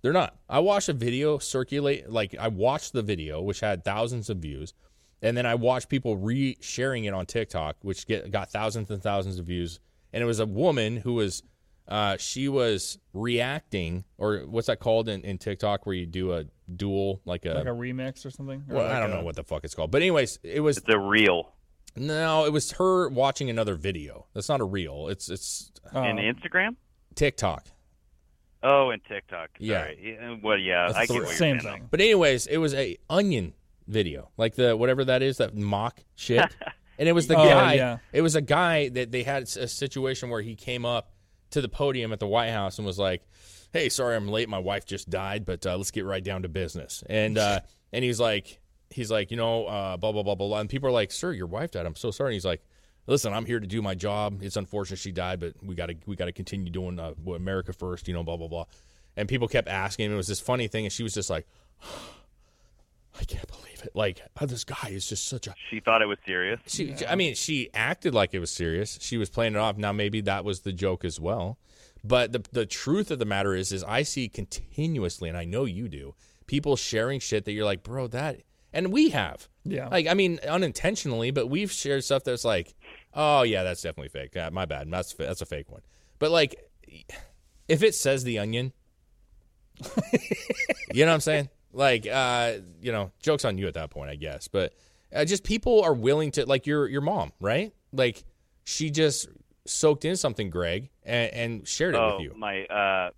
They're 0.00 0.12
not. 0.22 0.34
I 0.48 0.60
watched 0.60 0.88
a 0.88 0.94
video 0.94 1.38
circulate. 1.38 2.08
Like 2.08 2.34
I 2.40 2.48
watched 2.48 2.92
the 2.94 3.02
video, 3.02 3.42
which 3.42 3.60
had 3.60 3.84
thousands 3.84 4.30
of 4.30 4.38
views, 4.38 4.72
and 5.22 5.36
then 5.36 5.46
I 5.46 5.54
watched 5.54 5.88
people 5.88 6.16
re-sharing 6.16 7.04
it 7.04 7.14
on 7.14 7.26
TikTok, 7.26 7.76
which 7.82 8.06
get 8.06 8.30
got 8.30 8.50
thousands 8.50 8.90
and 8.90 9.02
thousands 9.02 9.38
of 9.38 9.46
views. 9.46 9.80
And 10.12 10.22
it 10.22 10.26
was 10.26 10.40
a 10.40 10.46
woman 10.46 10.98
who 10.98 11.14
was, 11.14 11.42
uh, 11.88 12.16
she 12.18 12.48
was 12.48 12.98
reacting, 13.14 14.04
or 14.18 14.40
what's 14.40 14.66
that 14.66 14.78
called 14.80 15.08
in, 15.08 15.22
in 15.22 15.38
TikTok, 15.38 15.86
where 15.86 15.94
you 15.94 16.04
do 16.06 16.32
a 16.34 16.44
dual, 16.76 17.20
like 17.24 17.46
a, 17.46 17.54
Like 17.54 17.64
a 17.66 17.68
remix 17.70 18.26
or 18.26 18.30
something. 18.30 18.62
Or 18.68 18.76
well, 18.76 18.84
like 18.86 18.92
I 18.94 19.00
don't 19.00 19.10
a- 19.12 19.14
know 19.16 19.22
what 19.24 19.36
the 19.36 19.44
fuck 19.44 19.64
it's 19.64 19.74
called, 19.74 19.90
but 19.90 20.02
anyways, 20.02 20.38
it 20.42 20.60
was 20.60 20.76
the 20.76 20.98
real 20.98 21.54
no, 21.94 22.46
it 22.46 22.52
was 22.54 22.72
her 22.72 23.10
watching 23.10 23.50
another 23.50 23.74
video. 23.74 24.24
That's 24.32 24.48
not 24.48 24.62
a 24.62 24.64
reel. 24.64 25.08
It's 25.08 25.28
it's 25.28 25.70
Oh. 25.94 26.02
in 26.02 26.16
Instagram? 26.16 26.76
TikTok. 27.14 27.66
Oh, 28.62 28.88
and 28.90 29.02
TikTok. 29.04 29.50
Yeah. 29.58 29.82
Sorry. 29.82 30.16
Yeah, 30.18 30.36
Well, 30.42 30.56
yeah, 30.56 30.86
That's 30.86 30.98
I 30.98 31.06
get 31.06 31.12
what 31.14 31.18
you're 31.28 31.32
Same 31.36 31.58
thing. 31.60 31.88
But 31.90 32.00
anyways, 32.00 32.46
it 32.46 32.56
was 32.56 32.72
a 32.74 32.96
onion 33.10 33.52
video, 33.86 34.30
like 34.36 34.54
the 34.54 34.76
whatever 34.76 35.04
that 35.06 35.22
is, 35.22 35.38
that 35.38 35.56
mock 35.56 36.00
shit. 36.14 36.44
and 36.98 37.08
it 37.08 37.12
was 37.12 37.26
the 37.26 37.36
Oh, 37.38 37.44
guy. 37.44 37.74
yeah. 37.74 37.98
It 38.12 38.22
was 38.22 38.34
a 38.36 38.40
guy 38.42 38.88
that 38.90 39.10
they 39.12 39.22
had 39.22 39.44
a 39.44 39.68
situation 39.68 40.30
where 40.30 40.42
he 40.42 40.54
came 40.54 40.84
up 40.84 41.12
to 41.50 41.60
the 41.60 41.68
podium 41.68 42.12
at 42.12 42.20
the 42.20 42.26
White 42.26 42.50
House 42.50 42.78
and 42.78 42.86
was 42.86 42.98
like, 42.98 43.22
"Hey, 43.72 43.88
sorry 43.88 44.16
I'm 44.16 44.28
late. 44.28 44.48
My 44.48 44.58
wife 44.58 44.86
just 44.86 45.10
died, 45.10 45.44
but 45.44 45.66
uh, 45.66 45.76
let's 45.76 45.90
get 45.90 46.04
right 46.04 46.22
down 46.24 46.42
to 46.42 46.48
business." 46.48 47.02
And 47.08 47.36
uh, 47.38 47.60
and 47.92 48.04
he's 48.04 48.18
like, 48.20 48.60
he's 48.90 49.10
like, 49.10 49.30
you 49.30 49.36
know, 49.36 49.66
uh, 49.66 49.96
blah 49.96 50.12
blah 50.12 50.22
blah 50.22 50.34
blah, 50.34 50.48
blah. 50.48 50.60
and 50.60 50.70
people 50.70 50.88
are 50.88 50.92
like, 50.92 51.12
"Sir, 51.12 51.32
your 51.32 51.46
wife 51.46 51.70
died. 51.72 51.84
I'm 51.86 51.94
so 51.96 52.10
sorry." 52.10 52.30
And 52.30 52.34
he's 52.34 52.44
like, 52.46 52.62
"Listen, 53.06 53.32
I'm 53.34 53.44
here 53.44 53.60
to 53.60 53.66
do 53.66 53.82
my 53.82 53.94
job. 53.94 54.42
It's 54.42 54.56
unfortunate 54.56 54.98
she 54.98 55.12
died, 55.12 55.40
but 55.40 55.52
we 55.62 55.74
got 55.74 55.86
to 55.86 55.96
we 56.06 56.16
got 56.16 56.26
to 56.26 56.32
continue 56.32 56.70
doing 56.70 56.98
uh, 56.98 57.12
America 57.34 57.72
first. 57.74 58.08
You 58.08 58.14
know, 58.14 58.22
blah 58.22 58.36
blah 58.38 58.48
blah." 58.48 58.64
And 59.14 59.28
people 59.28 59.46
kept 59.46 59.68
asking. 59.68 60.06
Him. 60.06 60.14
It 60.14 60.16
was 60.16 60.28
this 60.28 60.40
funny 60.40 60.68
thing, 60.68 60.86
and 60.86 60.92
she 60.92 61.02
was 61.02 61.12
just 61.12 61.28
like, 61.28 61.46
"I 63.20 63.24
can't 63.24 63.46
believe 63.48 63.82
it! 63.84 63.90
Like, 63.94 64.20
oh, 64.40 64.46
this 64.46 64.64
guy 64.64 64.88
is 64.90 65.08
just 65.08 65.28
such 65.28 65.46
a." 65.46 65.54
She 65.70 65.80
thought 65.80 66.02
it 66.02 66.06
was 66.06 66.18
serious. 66.26 66.60
She, 66.66 66.94
I 67.08 67.14
mean, 67.14 67.34
she 67.34 67.70
acted 67.74 68.14
like 68.14 68.34
it 68.34 68.38
was 68.38 68.50
serious. 68.50 68.98
She 69.00 69.16
was 69.16 69.28
playing 69.30 69.54
it 69.54 69.58
off. 69.58 69.76
Now 69.76 69.92
maybe 69.92 70.20
that 70.22 70.44
was 70.44 70.60
the 70.60 70.72
joke 70.72 71.04
as 71.04 71.18
well. 71.20 71.58
But 72.04 72.32
the 72.32 72.42
the 72.52 72.66
truth 72.66 73.10
of 73.10 73.18
the 73.18 73.24
matter 73.24 73.54
is, 73.54 73.70
is 73.72 73.84
I 73.84 74.02
see 74.02 74.28
continuously, 74.28 75.28
and 75.28 75.38
I 75.38 75.44
know 75.44 75.64
you 75.64 75.88
do, 75.88 76.14
people 76.46 76.74
sharing 76.76 77.20
shit 77.20 77.44
that 77.44 77.52
you're 77.52 77.64
like, 77.64 77.82
bro, 77.84 78.08
that, 78.08 78.40
and 78.72 78.92
we 78.92 79.10
have, 79.10 79.48
Yeah. 79.64 79.86
like, 79.88 80.06
I 80.08 80.14
mean, 80.14 80.40
unintentionally, 80.48 81.30
but 81.30 81.46
we've 81.48 81.70
shared 81.70 82.02
stuff 82.02 82.24
that's 82.24 82.44
like, 82.44 82.74
oh 83.14 83.42
yeah, 83.42 83.62
that's 83.62 83.82
definitely 83.82 84.08
fake. 84.08 84.32
Yeah, 84.34 84.48
my 84.50 84.64
bad. 84.64 84.90
That's 84.90 85.12
that's 85.14 85.42
a 85.42 85.46
fake 85.46 85.70
one. 85.70 85.82
But 86.18 86.30
like, 86.32 86.56
if 87.68 87.82
it 87.84 87.94
says 87.94 88.24
the 88.24 88.38
onion, 88.40 88.72
you 90.92 91.04
know 91.04 91.10
what 91.10 91.14
I'm 91.14 91.20
saying? 91.20 91.48
Like, 91.72 92.06
uh, 92.06 92.54
you 92.80 92.92
know, 92.92 93.12
jokes 93.22 93.44
on 93.44 93.58
you 93.58 93.66
at 93.66 93.74
that 93.74 93.90
point, 93.90 94.10
I 94.10 94.16
guess. 94.16 94.48
But 94.48 94.74
uh, 95.14 95.24
just 95.24 95.44
people 95.44 95.82
are 95.82 95.94
willing 95.94 96.30
to, 96.32 96.46
like 96.46 96.66
your 96.66 96.86
your 96.88 97.00
mom, 97.00 97.32
right? 97.40 97.72
Like, 97.92 98.24
she 98.64 98.90
just 98.90 99.28
soaked 99.66 100.04
in 100.04 100.16
something, 100.16 100.50
Greg, 100.50 100.90
and, 101.04 101.32
and 101.32 101.68
shared 101.68 101.94
it 101.94 101.98
oh, 101.98 102.16
with 102.16 102.24
you. 102.24 102.34
my 102.36 102.64
uh, 102.64 103.10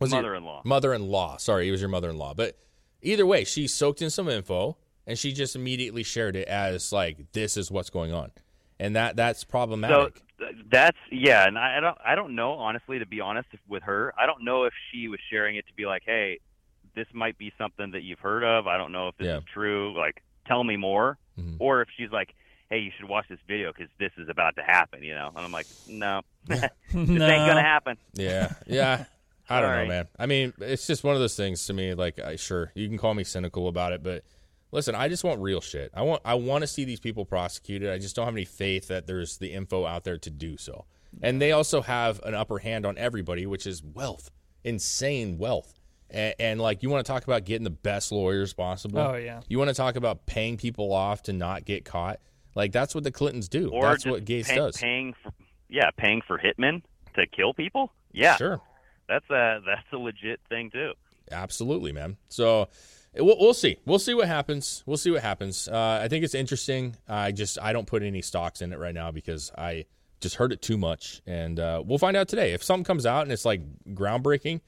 Was 0.00 0.12
it 0.12 0.16
your 0.16 0.22
mother-in-law. 0.22 0.62
Mother-in-law. 0.64 1.36
Sorry, 1.38 1.68
it 1.68 1.70
was 1.70 1.80
your 1.80 1.90
mother-in-law. 1.90 2.34
But 2.34 2.56
either 3.02 3.26
way, 3.26 3.44
she 3.44 3.66
soaked 3.66 4.02
in 4.02 4.10
some 4.10 4.28
info 4.28 4.76
and 5.06 5.18
she 5.18 5.32
just 5.32 5.56
immediately 5.56 6.02
shared 6.02 6.36
it 6.36 6.48
as 6.48 6.92
like, 6.92 7.32
this 7.32 7.56
is 7.56 7.70
what's 7.70 7.90
going 7.90 8.12
on, 8.12 8.30
and 8.78 8.96
that 8.96 9.16
that's 9.16 9.44
problematic. 9.44 10.22
th- 10.38 10.54
that's 10.70 10.98
yeah, 11.10 11.46
and 11.46 11.58
I 11.58 11.78
I 11.78 11.80
don't 11.80 11.98
I 12.04 12.14
don't 12.14 12.34
know 12.34 12.52
honestly 12.52 12.98
to 12.98 13.06
be 13.06 13.20
honest 13.20 13.48
with 13.68 13.82
her. 13.84 14.14
I 14.18 14.26
don't 14.26 14.44
know 14.44 14.64
if 14.64 14.72
she 14.90 15.08
was 15.08 15.20
sharing 15.30 15.56
it 15.56 15.66
to 15.66 15.74
be 15.74 15.86
like, 15.86 16.02
hey, 16.06 16.40
this 16.94 17.06
might 17.12 17.38
be 17.38 17.52
something 17.58 17.90
that 17.92 18.02
you've 18.02 18.18
heard 18.18 18.44
of. 18.44 18.66
I 18.66 18.76
don't 18.76 18.92
know 18.92 19.08
if 19.08 19.16
this 19.16 19.26
Yeah. 19.26 19.38
is 19.38 19.44
true. 19.52 19.96
Like, 19.98 20.22
tell 20.46 20.62
me 20.64 20.76
more. 20.76 21.18
Mhm. 21.38 21.56
Or 21.58 21.80
if 21.82 21.88
she's 21.96 22.10
like, 22.10 22.34
hey, 22.70 22.78
you 22.78 22.90
should 22.98 23.08
watch 23.08 23.26
this 23.28 23.38
video 23.46 23.72
because 23.72 23.88
this 23.98 24.12
is 24.18 24.28
about 24.28 24.56
to 24.56 24.62
happen. 24.62 25.02
You 25.02 25.14
know, 25.14 25.28
and 25.34 25.38
I'm 25.44 25.52
like, 25.52 25.66
no, 25.88 26.22
this 26.46 26.62
ain't 26.94 27.18
gonna 27.18 27.62
happen. 27.62 27.96
Yeah, 28.14 28.52
yeah. 28.66 29.04
I 29.48 29.60
don't 29.60 29.70
know, 29.76 29.86
man. 29.86 30.08
I 30.18 30.26
mean, 30.26 30.52
it's 30.60 30.86
just 30.86 31.04
one 31.04 31.14
of 31.14 31.20
those 31.20 31.36
things 31.36 31.66
to 31.66 31.72
me. 31.74 31.94
Like, 31.94 32.18
I 32.18 32.36
sure 32.36 32.72
you 32.74 32.88
can 32.88 32.96
call 32.96 33.12
me 33.14 33.24
cynical 33.24 33.68
about 33.68 33.92
it, 33.92 34.02
but 34.02 34.24
listen, 34.70 34.94
I 34.94 35.08
just 35.08 35.24
want 35.24 35.40
real 35.40 35.60
shit. 35.60 35.90
I 35.94 36.02
want 36.02 36.22
I 36.24 36.34
want 36.34 36.62
to 36.62 36.66
see 36.66 36.84
these 36.84 37.00
people 37.00 37.24
prosecuted. 37.26 37.90
I 37.90 37.98
just 37.98 38.16
don't 38.16 38.24
have 38.26 38.34
any 38.34 38.44
faith 38.46 38.88
that 38.88 39.06
there's 39.06 39.38
the 39.38 39.52
info 39.52 39.84
out 39.84 40.04
there 40.04 40.16
to 40.18 40.30
do 40.30 40.56
so. 40.56 40.86
And 41.20 41.42
they 41.42 41.52
also 41.52 41.82
have 41.82 42.20
an 42.22 42.34
upper 42.34 42.58
hand 42.60 42.86
on 42.86 42.96
everybody, 42.96 43.44
which 43.44 43.66
is 43.66 43.82
wealth, 43.82 44.30
insane 44.64 45.36
wealth. 45.36 45.74
And, 46.12 46.34
and 46.38 46.60
like, 46.60 46.82
you 46.82 46.90
want 46.90 47.04
to 47.04 47.10
talk 47.12 47.24
about 47.24 47.44
getting 47.44 47.64
the 47.64 47.70
best 47.70 48.12
lawyers 48.12 48.52
possible? 48.52 49.00
Oh, 49.00 49.14
yeah. 49.16 49.40
You 49.48 49.58
want 49.58 49.68
to 49.70 49.74
talk 49.74 49.96
about 49.96 50.26
paying 50.26 50.56
people 50.56 50.92
off 50.92 51.22
to 51.24 51.32
not 51.32 51.64
get 51.64 51.84
caught? 51.84 52.20
Like, 52.54 52.70
that's 52.70 52.94
what 52.94 53.02
the 53.02 53.10
Clintons 53.10 53.48
do. 53.48 53.70
Or 53.70 53.82
that's 53.82 54.04
what 54.04 54.24
Gates 54.24 54.48
pay- 54.48 54.56
does. 54.56 54.76
Paying 54.76 55.14
for, 55.22 55.32
yeah, 55.68 55.90
paying 55.96 56.20
for 56.26 56.38
hitmen 56.38 56.82
to 57.14 57.26
kill 57.26 57.54
people. 57.54 57.90
Yeah, 58.12 58.36
Sure. 58.36 58.60
that's 59.08 59.28
a 59.30 59.60
that's 59.66 59.86
a 59.92 59.96
legit 59.96 60.38
thing 60.50 60.70
too. 60.70 60.92
Absolutely, 61.30 61.92
man. 61.92 62.18
So 62.28 62.68
we'll, 63.16 63.38
we'll 63.40 63.54
see. 63.54 63.78
We'll 63.86 63.98
see 63.98 64.12
what 64.12 64.28
happens. 64.28 64.82
We'll 64.84 64.98
see 64.98 65.10
what 65.10 65.22
happens. 65.22 65.66
Uh, 65.66 66.00
I 66.02 66.08
think 66.08 66.24
it's 66.24 66.34
interesting. 66.34 66.94
I 67.08 67.32
just 67.32 67.58
I 67.58 67.72
don't 67.72 67.86
put 67.86 68.02
any 68.02 68.20
stocks 68.20 68.60
in 68.60 68.72
it 68.72 68.78
right 68.78 68.94
now 68.94 69.10
because 69.12 69.50
I 69.56 69.86
just 70.20 70.36
heard 70.36 70.52
it 70.52 70.60
too 70.60 70.76
much, 70.76 71.22
and 71.26 71.58
uh, 71.58 71.82
we'll 71.84 71.98
find 71.98 72.16
out 72.16 72.28
today. 72.28 72.52
If 72.52 72.62
something 72.62 72.84
comes 72.84 73.06
out 73.06 73.22
and 73.22 73.32
it's 73.32 73.46
like 73.46 73.62
groundbreaking, 73.94 74.60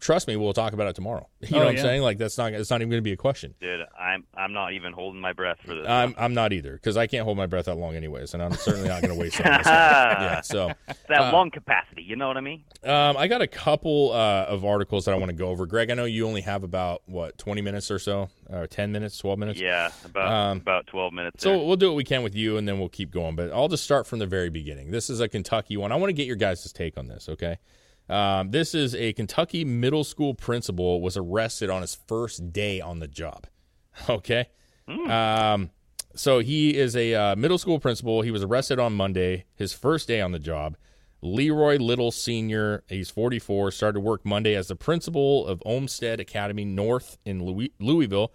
trust 0.00 0.28
me, 0.28 0.36
we'll 0.36 0.52
talk 0.52 0.72
about 0.72 0.88
it 0.88 0.94
tomorrow. 0.96 1.28
You 1.44 1.56
know 1.56 1.62
Oh, 1.62 1.64
what 1.66 1.76
I'm 1.76 1.78
saying? 1.82 2.00
Like 2.02 2.16
that's 2.16 2.38
not 2.38 2.52
it's 2.54 2.70
not 2.70 2.80
even 2.80 2.88
going 2.88 2.98
to 3.02 3.02
be 3.02 3.12
a 3.12 3.16
question. 3.18 3.54
Dude, 3.60 3.80
I'm 3.98 4.24
I'm 4.34 4.52
not 4.54 4.72
even 4.72 4.92
holding 4.94 5.20
my 5.20 5.34
breath 5.34 5.58
for 5.60 5.74
this. 5.74 5.86
I'm 5.86 6.14
I'm 6.16 6.32
not 6.32 6.52
either 6.54 6.72
because 6.72 6.96
I 6.96 7.06
can't 7.06 7.24
hold 7.24 7.36
my 7.36 7.44
breath 7.46 7.66
that 7.66 7.74
long 7.76 7.94
anyways, 7.96 8.32
and 8.32 8.42
I'm 8.42 8.52
certainly 8.54 8.88
not 8.88 9.02
going 9.02 9.12
to 9.12 9.20
waste 9.20 9.38
it. 9.40 9.46
on 9.46 9.52
myself. 9.52 9.66
yeah. 10.20 10.40
So 10.40 10.72
that 11.08 11.20
uh, 11.20 11.32
lung 11.32 11.50
capacity, 11.50 12.02
you 12.02 12.16
know 12.16 12.28
what 12.28 12.38
I 12.38 12.40
mean? 12.40 12.64
Um, 12.82 13.16
I 13.18 13.28
got 13.28 13.42
a 13.42 13.46
couple 13.46 14.12
uh, 14.12 14.44
of 14.48 14.64
articles 14.64 15.04
that 15.04 15.12
I 15.12 15.18
want 15.18 15.28
to 15.30 15.36
go 15.36 15.48
over. 15.48 15.66
Greg, 15.66 15.90
I 15.90 15.94
know 15.94 16.06
you 16.06 16.26
only 16.26 16.40
have 16.40 16.64
about 16.64 17.02
what 17.04 17.36
twenty 17.36 17.60
minutes 17.60 17.90
or 17.90 17.98
so, 17.98 18.30
or 18.48 18.66
ten 18.66 18.90
minutes, 18.90 19.18
twelve 19.18 19.38
minutes. 19.38 19.60
Yeah, 19.60 19.90
about 20.06 20.32
Um, 20.32 20.56
about 20.58 20.86
12 20.86 21.12
minutes. 21.12 21.42
So 21.42 21.50
there. 21.50 21.58
we'll 21.66 21.76
do 21.76 21.88
what 21.88 21.96
we 21.96 22.04
can 22.04 22.22
with 22.22 22.34
you, 22.34 22.56
and 22.56 22.66
then 22.66 22.78
we'll 22.78 22.88
keep 22.88 23.10
going. 23.10 23.36
But 23.36 23.52
I'll 23.52 23.68
just 23.68 23.84
start 23.84 24.06
from 24.06 24.18
the 24.18 24.26
very 24.26 24.48
beginning. 24.48 24.90
This 24.90 25.10
is 25.10 25.20
a 25.20 25.28
Kentucky 25.28 25.76
one. 25.76 25.92
I 25.92 25.96
want 25.96 26.08
to 26.08 26.14
get 26.14 26.26
your 26.26 26.36
guys' 26.36 26.72
take 26.72 26.96
on 26.96 27.06
this. 27.08 27.28
Okay. 27.28 27.58
Um, 28.08 28.50
this 28.50 28.74
is 28.74 28.94
a 28.94 29.12
Kentucky 29.14 29.64
middle 29.64 30.04
school 30.04 30.34
principal 30.34 31.00
was 31.00 31.16
arrested 31.16 31.70
on 31.70 31.80
his 31.82 31.94
first 31.94 32.52
day 32.52 32.80
on 32.80 32.98
the 32.98 33.08
job. 33.08 33.46
Okay. 34.08 34.48
Um, 34.88 35.70
so 36.16 36.40
he 36.40 36.76
is 36.76 36.96
a 36.96 37.14
uh, 37.14 37.36
middle 37.36 37.58
school 37.58 37.78
principal. 37.78 38.22
He 38.22 38.32
was 38.32 38.42
arrested 38.42 38.80
on 38.80 38.92
Monday, 38.92 39.44
his 39.54 39.72
first 39.72 40.08
day 40.08 40.20
on 40.20 40.32
the 40.32 40.40
job. 40.40 40.76
Leroy 41.22 41.78
Little 41.78 42.10
Sr., 42.10 42.82
he's 42.88 43.08
44, 43.08 43.70
started 43.70 44.00
work 44.00 44.26
Monday 44.26 44.54
as 44.56 44.68
the 44.68 44.76
principal 44.76 45.46
of 45.46 45.62
Olmsted 45.64 46.20
Academy 46.20 46.64
North 46.64 47.18
in 47.24 47.44
Louis- 47.44 47.72
Louisville. 47.78 48.32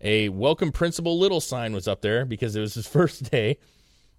A 0.00 0.28
welcome 0.30 0.72
Principal 0.72 1.18
Little 1.18 1.40
sign 1.40 1.72
was 1.72 1.86
up 1.86 2.00
there 2.00 2.24
because 2.24 2.56
it 2.56 2.60
was 2.60 2.74
his 2.74 2.86
first 2.88 3.30
day. 3.30 3.58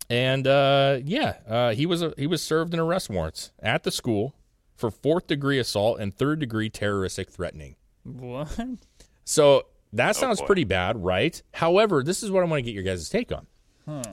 And 0.10 0.48
uh, 0.48 1.00
yeah, 1.04 1.38
uh, 1.48 1.74
he 1.74 1.86
was 1.86 2.02
a, 2.02 2.14
he 2.18 2.28
was 2.28 2.42
served 2.42 2.74
an 2.74 2.80
arrest 2.80 3.10
warrants 3.10 3.52
at 3.60 3.84
the 3.84 3.92
school 3.92 4.36
for 4.76 4.90
fourth 4.92 5.28
degree 5.28 5.60
assault 5.60 6.00
and 6.00 6.16
third 6.16 6.40
degree 6.40 6.70
terroristic 6.70 7.30
threatening. 7.30 7.76
What? 8.04 8.58
So 9.26 9.68
that 9.94 10.16
sounds 10.16 10.40
boy. 10.42 10.48
pretty 10.48 10.64
bad, 10.64 11.04
right? 11.04 11.42
However, 11.54 12.04
this 12.04 12.24
is 12.24 12.32
what 12.32 12.44
I 12.44 12.48
want 12.48 12.60
to 12.60 12.64
get 12.64 12.74
your 12.74 12.84
guys' 12.84 13.10
take 13.10 13.32
on. 13.32 13.48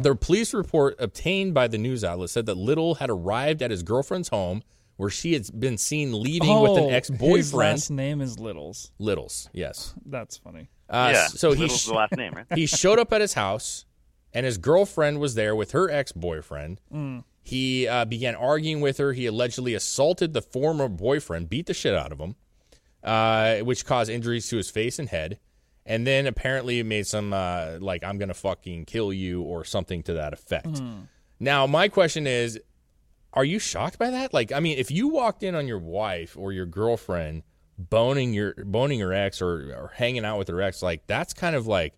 The 0.00 0.16
police 0.16 0.52
report 0.52 0.96
obtained 0.98 1.54
by 1.54 1.68
the 1.68 1.78
news 1.78 2.02
outlet 2.04 2.30
said 2.30 2.46
that 2.46 2.56
Little 2.56 2.96
had 2.96 3.08
arrived 3.08 3.62
at 3.62 3.70
his 3.70 3.82
girlfriend's 3.84 4.28
home 4.28 4.62
where 4.96 5.11
she 5.11 5.32
had 5.32 5.48
been 5.58 5.78
seen 5.78 6.12
leaving 6.22 6.61
with 6.61 6.72
an 6.76 6.84
Oh, 6.84 6.88
ex-boyfriend. 6.90 7.52
last 7.54 7.90
name 7.90 8.20
is 8.20 8.38
Littles. 8.38 8.90
Littles, 8.98 9.48
yes. 9.52 9.94
That's 10.04 10.36
funny. 10.36 10.68
Uh, 10.88 11.11
yeah, 11.14 11.26
So 11.28 11.52
he 11.52 11.62
Little's 11.62 11.82
sh- 11.82 11.86
the 11.86 11.94
last 11.94 12.12
name, 12.16 12.32
right? 12.34 12.46
he 12.54 12.66
showed 12.66 12.98
up 12.98 13.12
at 13.12 13.20
his 13.20 13.34
house, 13.34 13.86
and 14.34 14.44
his 14.44 14.58
girlfriend 14.58 15.20
was 15.20 15.36
there 15.36 15.54
with 15.56 15.70
her 15.70 15.88
ex-boyfriend. 15.88 16.80
He 17.51 17.88
uh, 17.88 18.05
began 18.05 18.36
arguing 18.36 18.80
with 18.80 18.98
her. 18.98 19.12
He 19.12 19.26
allegedly 19.26 19.74
assaulted 19.74 20.34
the 20.34 20.40
former 20.40 20.88
boyfriend, 20.88 21.51
beat 21.51 21.66
the 21.66 21.74
shit 21.74 21.96
out 21.96 22.12
of 22.12 22.20
him, 22.20 22.36
uh, 23.03 23.57
which 23.59 23.84
caused 23.84 24.09
injuries 24.09 24.48
to 24.51 24.57
his 24.57 24.70
face 24.70 25.01
and 25.01 25.09
head. 25.09 25.40
And 25.84 26.07
then 26.07 26.28
apparently 26.28 26.76
he 26.76 26.84
made 26.84 27.09
some 27.09 27.32
uh, 27.32 27.78
like 27.80 28.05
"I'm 28.05 28.18
gonna 28.18 28.34
fucking 28.34 28.84
kill 28.84 29.12
you" 29.12 29.42
or 29.42 29.64
something 29.64 30.05
to 30.05 30.12
that 30.12 30.32
effect. 30.32 30.80
Now, 31.40 31.66
my 31.66 31.88
question 31.88 32.28
is, 32.28 32.61
are 33.32 33.44
you 33.44 33.59
shocked 33.59 33.98
by 33.98 34.11
that? 34.11 34.32
Like, 34.32 34.53
I 34.53 34.61
mean, 34.61 34.78
if 34.78 34.92
you 34.92 35.09
walked 35.09 35.42
in 35.42 35.57
on 35.57 35.66
your 35.66 35.80
wife 35.80 36.36
or 36.36 36.53
your 36.53 36.66
girlfriend 36.66 37.42
boning 37.76 38.32
your 38.32 38.55
boning 38.64 39.01
her 39.01 39.12
ex 39.12 39.42
or, 39.42 39.74
or 39.74 39.90
hanging 39.96 40.24
out 40.24 40.38
with 40.38 40.46
her 40.46 40.62
ex, 40.62 40.84
like 40.84 41.05
that's 41.09 41.32
kind 41.32 41.57
of 41.57 41.66
like 41.66 41.94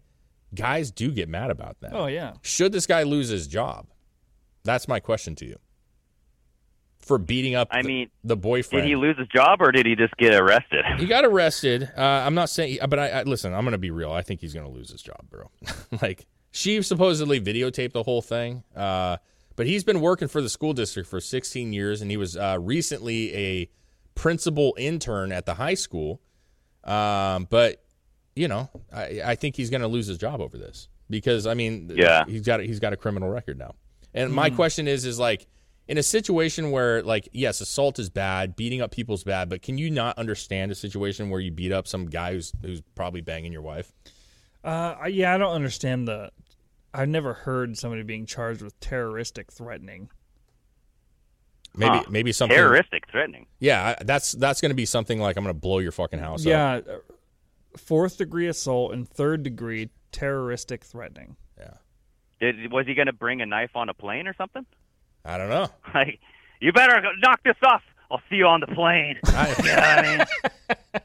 guys 0.55 0.91
do 0.91 1.11
get 1.11 1.29
mad 1.29 1.51
about 1.51 1.79
that. 1.81 1.93
Oh 1.93 2.07
yeah. 2.07 2.35
Should 2.41 2.73
this 2.73 2.87
guy 2.87 3.03
lose 3.03 3.29
his 3.29 3.47
job? 3.47 3.89
That's 4.65 4.87
my 4.89 5.01
question 5.01 5.35
to 5.37 5.47
you. 5.47 5.59
For 7.01 7.19
beating 7.19 7.57
up, 7.57 7.69
I 7.73 7.83
the- 7.83 7.89
mean, 7.89 8.11
the 8.23 8.37
boyfriend. 8.37 8.85
Did 8.85 8.89
he 8.89 8.95
lose 8.97 9.19
his 9.19 9.27
job 9.29 9.61
or 9.61 9.73
did 9.73 9.87
he 9.87 9.97
just 9.97 10.17
get 10.19 10.35
arrested? 10.35 10.85
He 10.99 11.07
got 11.07 11.25
arrested. 11.25 11.91
Uh, 11.97 12.01
I'm 12.01 12.35
not 12.35 12.49
saying, 12.49 12.79
but 12.89 12.97
I, 12.99 13.09
I 13.09 13.23
listen. 13.25 13.53
I'm 13.53 13.63
going 13.65 13.73
to 13.73 13.79
be 13.79 13.91
real. 13.91 14.13
I 14.13 14.23
think 14.23 14.41
he's 14.41 14.55
going 14.55 14.67
to 14.67 14.73
lose 14.73 14.91
his 14.91 15.03
job, 15.03 15.19
bro. 15.29 15.51
like 16.03 16.27
she 16.53 16.81
supposedly 16.83 17.41
videotaped 17.41 17.93
the 17.93 18.05
whole 18.05 18.23
thing, 18.23 18.63
uh, 18.77 19.17
but 19.57 19.67
he's 19.67 19.83
been 19.83 20.01
working 20.01 20.29
for 20.29 20.41
the 20.41 20.49
school 20.49 20.75
district 20.75 21.09
for 21.09 21.21
16 21.21 21.73
years, 21.73 22.03
and 22.03 22.11
he 22.11 22.17
was 22.17 22.37
uh, 22.37 22.59
recently 22.61 23.35
a 23.35 23.71
principal 24.15 24.75
intern 24.79 25.33
at 25.33 25.45
the 25.45 25.55
high 25.55 25.75
school. 25.75 26.21
Um, 26.85 27.49
but 27.51 27.83
you 28.37 28.47
know, 28.47 28.71
I, 28.95 29.23
I 29.25 29.35
think 29.35 29.57
he's 29.57 29.71
going 29.71 29.81
to 29.83 29.89
lose 29.89 30.07
his 30.07 30.19
job 30.19 30.41
over 30.41 30.57
this 30.57 30.89
because 31.11 31.49
I 31.49 31.55
mean, 31.55 31.91
Yeah. 31.97 32.25
he's 32.29 32.43
got 32.43 32.61
he's 32.61 32.79
got 32.79 32.93
a 32.93 32.97
criminal 32.97 33.29
record 33.29 33.59
now. 33.59 33.75
And 34.15 34.33
my 34.33 34.51
question 34.51 34.89
is, 34.89 35.05
is 35.05 35.19
like 35.19 35.47
in 35.89 35.99
a 35.99 36.03
situation 36.03 36.71
where 36.71 37.03
like 37.03 37.29
yes, 37.33 37.61
assault 37.61 37.99
is 37.99 38.11
bad, 38.11 38.57
beating 38.57 38.81
up 38.81 38.91
people's 38.91 39.25
bad, 39.25 39.49
but 39.49 39.63
can 39.63 39.79
you 39.79 39.91
not 39.91 40.19
understand 40.19 40.71
a 40.71 40.75
situation 40.75 41.31
where 41.31 41.41
you 41.41 41.51
beat 41.51 41.73
up 41.73 41.87
some 41.87 42.07
guy 42.07 42.33
who's 42.33 42.53
who's 42.63 42.83
probably 42.95 43.21
banging 43.21 43.53
your 43.53 43.63
wife? 43.63 43.93
Uh, 44.65 44.95
yeah, 45.09 45.35
I 45.35 45.39
don't 45.39 45.55
understand 45.55 46.07
the. 46.07 46.31
I've 46.95 47.09
never 47.09 47.33
heard 47.33 47.77
somebody 47.79 48.03
being 48.03 48.27
charged 48.27 48.63
with 48.63 48.79
terroristic 48.81 49.51
threatening. 49.51 50.11
Maybe 51.75 51.97
Huh. 51.97 52.05
maybe 52.11 52.33
something 52.33 52.57
Terroristic 52.57 53.05
threatening. 53.11 53.47
Yeah, 53.59 53.95
that's 54.03 54.33
that's 54.33 54.61
going 54.61 54.71
to 54.71 54.77
be 54.77 54.85
something 54.85 55.19
like 55.19 55.37
I'm 55.37 55.45
going 55.45 55.55
to 55.55 55.61
blow 55.61 55.79
your 55.79 55.93
fucking 55.93 56.19
house 56.19 56.43
up. 56.43 56.51
Yeah, 56.51 56.73
uh, 56.75 56.99
fourth 57.79 58.19
degree 58.19 58.47
assault 58.47 58.93
and 58.93 59.09
third 59.09 59.43
degree 59.43 59.89
terroristic 60.13 60.85
threatening. 60.85 61.37
Yeah. 62.43 62.53
Did, 62.53 62.73
was 62.73 62.87
he 62.87 62.95
going 62.95 63.07
to 63.07 63.13
bring 63.13 63.41
a 63.41 63.47
knife 63.47 63.71
on 63.77 63.89
a 63.89 63.95
plane 63.95 64.27
or 64.27 64.35
something? 64.35 64.67
I 65.25 65.39
don't 65.39 65.49
know. 65.49 65.69
Like, 65.95 66.19
you 66.61 66.73
better 66.73 67.03
knock 67.21 67.41
this 67.45 67.57
off. 67.65 67.83
I'll 68.11 68.21
see 68.31 68.37
you 68.37 68.47
on 68.47 68.61
the 68.61 68.67
plane. 68.69 69.19
I, 69.27 69.49
You 69.59 69.65
know 69.65 69.75
what 69.75 69.99
I 69.99 70.03
mean? 70.17 70.27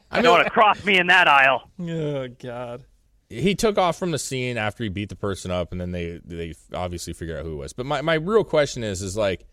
I 0.10 0.16
You 0.18 0.22
don't 0.22 0.32
want 0.34 0.44
to 0.44 0.50
cross 0.50 0.84
me 0.84 0.98
in 0.98 1.06
that 1.08 1.26
aisle. 1.28 1.68
Oh 1.80 2.28
God. 2.28 2.84
he 3.28 3.54
took 3.54 3.76
off 3.78 3.98
from 3.98 4.10
the 4.10 4.18
scene 4.18 4.56
after 4.58 4.82
he 4.84 4.88
beat 4.90 5.08
the 5.08 5.16
person 5.16 5.50
up, 5.50 5.72
and 5.72 5.80
then 5.80 5.90
they 5.92 6.20
they 6.24 6.54
obviously 6.74 7.12
figure 7.12 7.38
out 7.38 7.44
who 7.44 7.52
it 7.52 7.56
was. 7.56 7.72
But 7.72 7.86
my, 7.86 8.02
my 8.02 8.14
real 8.14 8.44
question 8.44 8.84
is 8.84 9.02
is 9.02 9.16
like, 9.16 9.46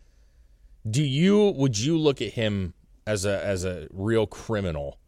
do 0.90 1.04
you 1.04 1.52
would 1.58 1.78
you 1.80 1.98
look 1.98 2.22
at 2.22 2.34
him 2.34 2.74
as 3.08 3.26
a 3.26 3.44
as 3.44 3.64
a 3.66 3.88
real 3.92 4.28
criminal, 4.28 5.00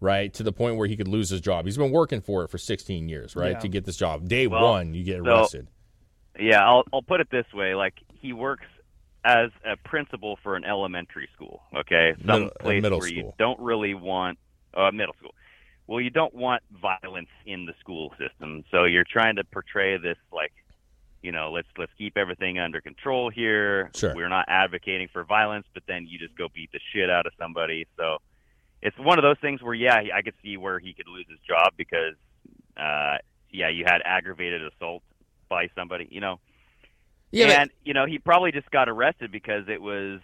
right? 0.00 0.32
To 0.34 0.42
the 0.42 0.52
point 0.52 0.76
where 0.76 0.86
he 0.86 0.96
could 0.96 1.08
lose 1.08 1.30
his 1.30 1.40
job. 1.40 1.64
He's 1.64 1.76
been 1.76 1.90
working 1.92 2.20
for 2.20 2.44
it 2.44 2.48
for 2.50 2.58
16 2.58 3.08
years, 3.08 3.34
right? 3.36 3.52
Yeah. 3.52 3.58
To 3.60 3.68
get 3.68 3.84
this 3.84 3.96
job. 3.96 4.28
Day 4.28 4.46
Well, 4.46 4.62
one, 4.70 4.94
you 4.94 5.04
get 5.04 5.22
so- 5.24 5.30
arrested. 5.40 5.68
Yeah, 6.38 6.64
I'll 6.66 6.84
I'll 6.92 7.02
put 7.02 7.20
it 7.20 7.30
this 7.30 7.46
way: 7.52 7.74
like 7.74 7.94
he 8.20 8.32
works 8.32 8.66
as 9.24 9.50
a 9.64 9.76
principal 9.76 10.38
for 10.42 10.56
an 10.56 10.64
elementary 10.64 11.28
school. 11.34 11.62
Okay, 11.74 12.14
some 12.18 12.26
Middle- 12.26 12.46
uh, 12.48 12.62
place 12.62 12.82
middle 12.82 12.98
where 12.98 13.08
you 13.08 13.32
don't 13.38 13.60
really 13.60 13.94
want 13.94 14.38
uh, 14.74 14.90
middle 14.90 15.14
school. 15.18 15.34
Well, 15.86 16.00
you 16.00 16.10
don't 16.10 16.34
want 16.34 16.62
violence 16.70 17.28
in 17.44 17.66
the 17.66 17.74
school 17.78 18.14
system, 18.18 18.64
so 18.70 18.84
you're 18.84 19.04
trying 19.04 19.36
to 19.36 19.44
portray 19.44 19.98
this 19.98 20.16
like, 20.32 20.52
you 21.22 21.30
know, 21.30 21.52
let's 21.52 21.68
let's 21.76 21.92
keep 21.98 22.16
everything 22.16 22.58
under 22.58 22.80
control 22.80 23.30
here. 23.30 23.90
Sure. 23.94 24.14
We're 24.14 24.30
not 24.30 24.46
advocating 24.48 25.08
for 25.12 25.24
violence, 25.24 25.66
but 25.74 25.82
then 25.86 26.06
you 26.08 26.18
just 26.18 26.36
go 26.36 26.48
beat 26.54 26.72
the 26.72 26.80
shit 26.92 27.10
out 27.10 27.26
of 27.26 27.32
somebody. 27.38 27.86
So 27.96 28.18
it's 28.82 28.98
one 28.98 29.18
of 29.18 29.22
those 29.22 29.38
things 29.40 29.62
where 29.62 29.74
yeah, 29.74 30.00
I 30.14 30.22
could 30.22 30.34
see 30.42 30.56
where 30.56 30.78
he 30.78 30.94
could 30.94 31.08
lose 31.08 31.26
his 31.28 31.38
job 31.46 31.74
because 31.76 32.14
uh, 32.76 33.18
yeah, 33.50 33.68
you 33.68 33.84
had 33.86 34.00
aggravated 34.04 34.62
assault 34.66 35.02
by 35.54 35.64
somebody, 35.78 36.08
you 36.10 36.20
know. 36.20 36.36
Yeah, 37.30 37.46
but- 37.46 37.58
and 37.58 37.70
you 37.84 37.94
know, 37.94 38.06
he 38.06 38.18
probably 38.18 38.52
just 38.52 38.70
got 38.70 38.88
arrested 38.88 39.30
because 39.30 39.64
it 39.68 39.80
was 39.80 40.20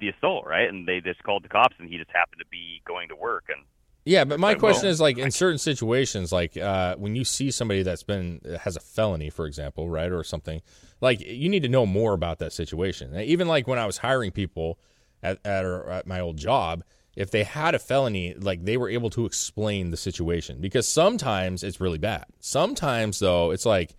the 0.00 0.08
assault, 0.08 0.46
right? 0.46 0.68
And 0.68 0.88
they 0.88 1.00
just 1.00 1.22
called 1.22 1.44
the 1.44 1.48
cops, 1.48 1.76
and 1.78 1.88
he 1.88 1.96
just 1.98 2.10
happened 2.10 2.40
to 2.40 2.48
be 2.50 2.80
going 2.86 3.08
to 3.08 3.16
work. 3.16 3.44
And 3.48 3.62
Yeah, 4.04 4.24
but 4.24 4.38
my 4.40 4.50
Like, 4.50 4.58
question 4.58 4.84
well, 4.84 4.92
is 4.92 5.00
like 5.00 5.18
in 5.18 5.30
certain 5.30 5.58
situations, 5.58 6.32
like 6.32 6.56
uh, 6.56 6.96
when 6.96 7.14
you 7.16 7.24
see 7.24 7.50
somebody 7.50 7.82
that's 7.82 8.02
been 8.02 8.40
has 8.64 8.76
a 8.76 8.80
felony, 8.80 9.30
for 9.30 9.46
example, 9.46 9.88
right, 9.88 10.10
or 10.12 10.22
something, 10.24 10.60
like 11.00 11.20
you 11.20 11.48
need 11.48 11.62
to 11.62 11.68
know 11.68 11.86
more 11.86 12.12
about 12.14 12.38
that 12.38 12.52
situation. 12.52 13.06
Even 13.18 13.46
like 13.48 13.66
when 13.66 13.78
I 13.78 13.86
was 13.86 13.98
hiring 13.98 14.30
people 14.32 14.78
at 15.22 15.38
at, 15.44 15.64
or 15.64 15.88
at 15.90 16.06
my 16.06 16.20
old 16.20 16.36
job, 16.36 16.84
if 17.16 17.30
they 17.30 17.44
had 17.44 17.74
a 17.74 17.78
felony, 17.78 18.34
like 18.34 18.64
they 18.64 18.76
were 18.76 18.90
able 18.98 19.10
to 19.10 19.24
explain 19.24 19.90
the 19.90 19.96
situation 19.96 20.60
because 20.60 20.86
sometimes 20.86 21.62
it's 21.62 21.80
really 21.80 21.98
bad. 22.12 22.24
Sometimes 22.40 23.18
though, 23.20 23.52
it's 23.52 23.66
like. 23.66 23.94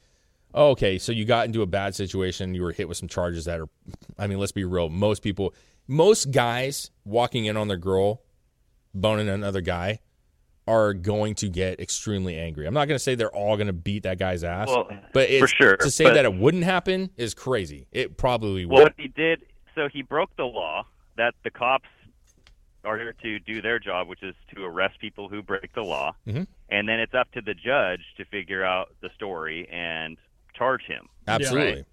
Oh, 0.58 0.70
okay, 0.72 0.98
so 0.98 1.12
you 1.12 1.26
got 1.26 1.46
into 1.48 1.62
a 1.62 1.66
bad 1.68 1.94
situation. 1.96 2.56
You 2.56 2.64
were 2.64 2.72
hit 2.72 2.88
with 2.88 2.98
some 2.98 3.10
charges 3.10 3.44
that 3.46 3.60
are, 3.60 3.68
I 4.18 4.28
mean, 4.28 4.40
let's 4.40 4.54
be 4.54 4.64
real. 4.64 4.88
Most 4.90 5.22
people, 5.22 5.54
most 5.88 6.32
guys 6.32 6.92
walking 7.04 7.46
in 7.46 7.58
on 7.58 7.68
their 7.68 7.78
girl 7.78 8.22
boning 8.94 9.28
another 9.28 9.60
guy 9.60 10.00
are 10.68 10.94
going 10.94 11.36
to 11.36 11.50
get 11.50 11.80
extremely 11.82 12.38
angry. 12.40 12.66
I'm 12.66 12.74
not 12.74 12.88
going 12.88 12.96
to 12.96 13.04
say 13.04 13.16
they're 13.16 13.30
all 13.36 13.58
going 13.58 13.68
to 13.68 13.74
beat 13.74 14.04
that 14.04 14.18
guy's 14.18 14.44
ass, 14.46 14.70
Well, 14.70 14.90
but 15.14 15.30
it's, 15.30 15.42
for 15.42 15.48
sure, 15.48 15.78
to 15.78 15.92
say 15.92 16.06
but- 16.06 16.14
that 16.14 16.26
it 16.26 16.34
wouldn't 16.34 16.64
happen 16.64 17.10
is 17.18 17.34
crazy. 17.34 17.88
It 17.92 18.18
probably 18.18 18.66
well, 18.66 18.78
would. 18.78 18.84
what 18.86 18.94
he 18.98 19.10
did, 19.10 19.42
so 19.76 19.90
he 19.92 20.02
broke 20.02 20.36
the 20.38 20.46
law 20.46 20.86
that 21.18 21.36
the 21.44 21.52
cops 21.52 21.90
are 22.86 22.98
here 22.98 23.14
to 23.22 23.40
do 23.40 23.62
their 23.62 23.78
job, 23.80 24.08
which 24.08 24.24
is 24.24 24.36
to 24.56 24.64
arrest 24.64 25.00
people 25.00 25.28
who 25.28 25.42
break 25.42 25.74
the 25.74 25.82
law, 25.84 26.16
Mhm. 26.26 26.48
and 26.70 26.88
then 26.88 27.00
it's 27.00 27.14
up 27.14 27.30
to 27.34 27.42
the 27.42 27.54
judge 27.54 28.02
to 28.18 28.26
figure 28.26 28.64
out 28.64 28.94
the 29.02 29.10
story 29.16 29.68
and 29.70 30.18
charge 30.58 30.84
him. 30.88 31.08
Absolutely. 31.28 31.74
Right? 31.74 31.86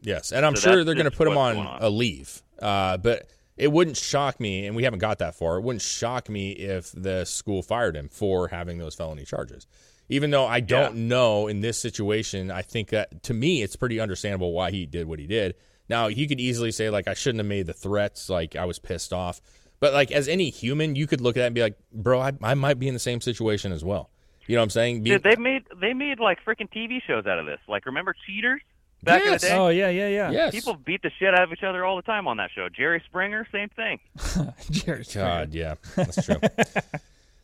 Yes, 0.00 0.32
and 0.32 0.46
I'm 0.46 0.56
So 0.56 0.70
sure 0.70 0.84
they're 0.84 0.94
going 0.94 1.10
to 1.10 1.16
put 1.16 1.26
him 1.28 1.36
on, 1.36 1.56
on. 1.56 1.82
a 1.82 1.90
leave. 1.90 2.42
Uh, 2.60 2.96
but 2.98 3.28
it 3.56 3.72
wouldn't 3.72 3.96
shock 3.96 4.38
me, 4.38 4.66
and 4.66 4.76
we 4.76 4.84
haven't 4.84 5.00
got 5.00 5.18
that 5.18 5.34
far. 5.34 5.56
It 5.56 5.62
wouldn't 5.62 5.82
shock 5.82 6.28
me 6.28 6.52
if 6.52 6.92
the 6.92 7.24
school 7.24 7.62
fired 7.62 7.96
him 7.96 8.08
for 8.08 8.48
having 8.48 8.78
those 8.78 8.94
felony 8.94 9.24
charges. 9.24 9.66
Even 10.08 10.30
though 10.30 10.46
I 10.46 10.60
don't 10.60 11.08
know 11.08 11.48
in 11.48 11.60
this 11.60 11.78
situation, 11.78 12.50
I 12.50 12.62
think 12.62 12.90
that 12.90 13.22
to 13.24 13.34
me 13.34 13.62
it's 13.62 13.76
pretty 13.76 14.00
understandable 14.00 14.52
why 14.52 14.70
he 14.70 14.86
did 14.86 15.06
what 15.06 15.18
he 15.18 15.26
did. 15.26 15.54
Now 15.88 16.08
he 16.08 16.26
could 16.26 16.40
easily 16.40 16.70
say 16.70 16.88
like 16.88 17.08
I 17.08 17.14
shouldn't 17.14 17.40
have 17.40 17.46
made 17.46 17.66
the 17.66 17.74
threats, 17.74 18.30
like 18.30 18.56
I 18.56 18.64
was 18.64 18.78
pissed 18.78 19.12
off. 19.12 19.42
But 19.80 19.92
like 19.92 20.10
as 20.10 20.26
any 20.26 20.48
human, 20.48 20.96
you 20.96 21.06
could 21.06 21.20
look 21.20 21.36
at 21.36 21.40
that 21.40 21.46
and 21.46 21.54
be 21.54 21.60
like, 21.60 21.76
bro, 21.92 22.20
I, 22.20 22.32
I 22.42 22.54
might 22.54 22.78
be 22.78 22.88
in 22.88 22.94
the 22.94 23.00
same 23.00 23.20
situation 23.20 23.70
as 23.70 23.84
well. 23.84 24.10
You 24.48 24.56
know 24.56 24.62
what 24.62 24.64
I'm 24.64 24.70
saying? 24.70 25.02
Be- 25.04 25.10
Dude, 25.10 25.22
they 25.22 25.36
made 25.36 25.64
they 25.80 25.92
made 25.94 26.18
like 26.18 26.44
freaking 26.44 26.68
TV 26.72 27.00
shows 27.06 27.26
out 27.26 27.38
of 27.38 27.46
this. 27.46 27.60
Like, 27.68 27.86
remember 27.86 28.14
Cheaters 28.26 28.60
back 29.02 29.22
Yes. 29.24 29.44
in 29.44 29.48
the 29.50 29.54
day? 29.54 29.58
Oh 29.60 29.68
yeah, 29.68 29.88
yeah, 29.90 30.08
yeah. 30.08 30.30
yes. 30.30 30.52
People 30.54 30.74
beat 30.74 31.02
the 31.02 31.10
shit 31.18 31.34
out 31.34 31.42
of 31.44 31.52
each 31.52 31.62
other 31.62 31.84
all 31.84 31.94
the 31.96 32.02
time 32.02 32.26
on 32.26 32.38
that 32.38 32.50
show. 32.54 32.68
Jerry 32.68 33.00
Springer, 33.06 33.46
same 33.52 33.68
thing. 33.68 34.00
Jerry 34.70 35.04
Springer. 35.04 35.28
God, 35.28 35.52
yeah, 35.54 35.74
that's 35.94 36.24
true. 36.24 36.36
uh, 36.66 36.80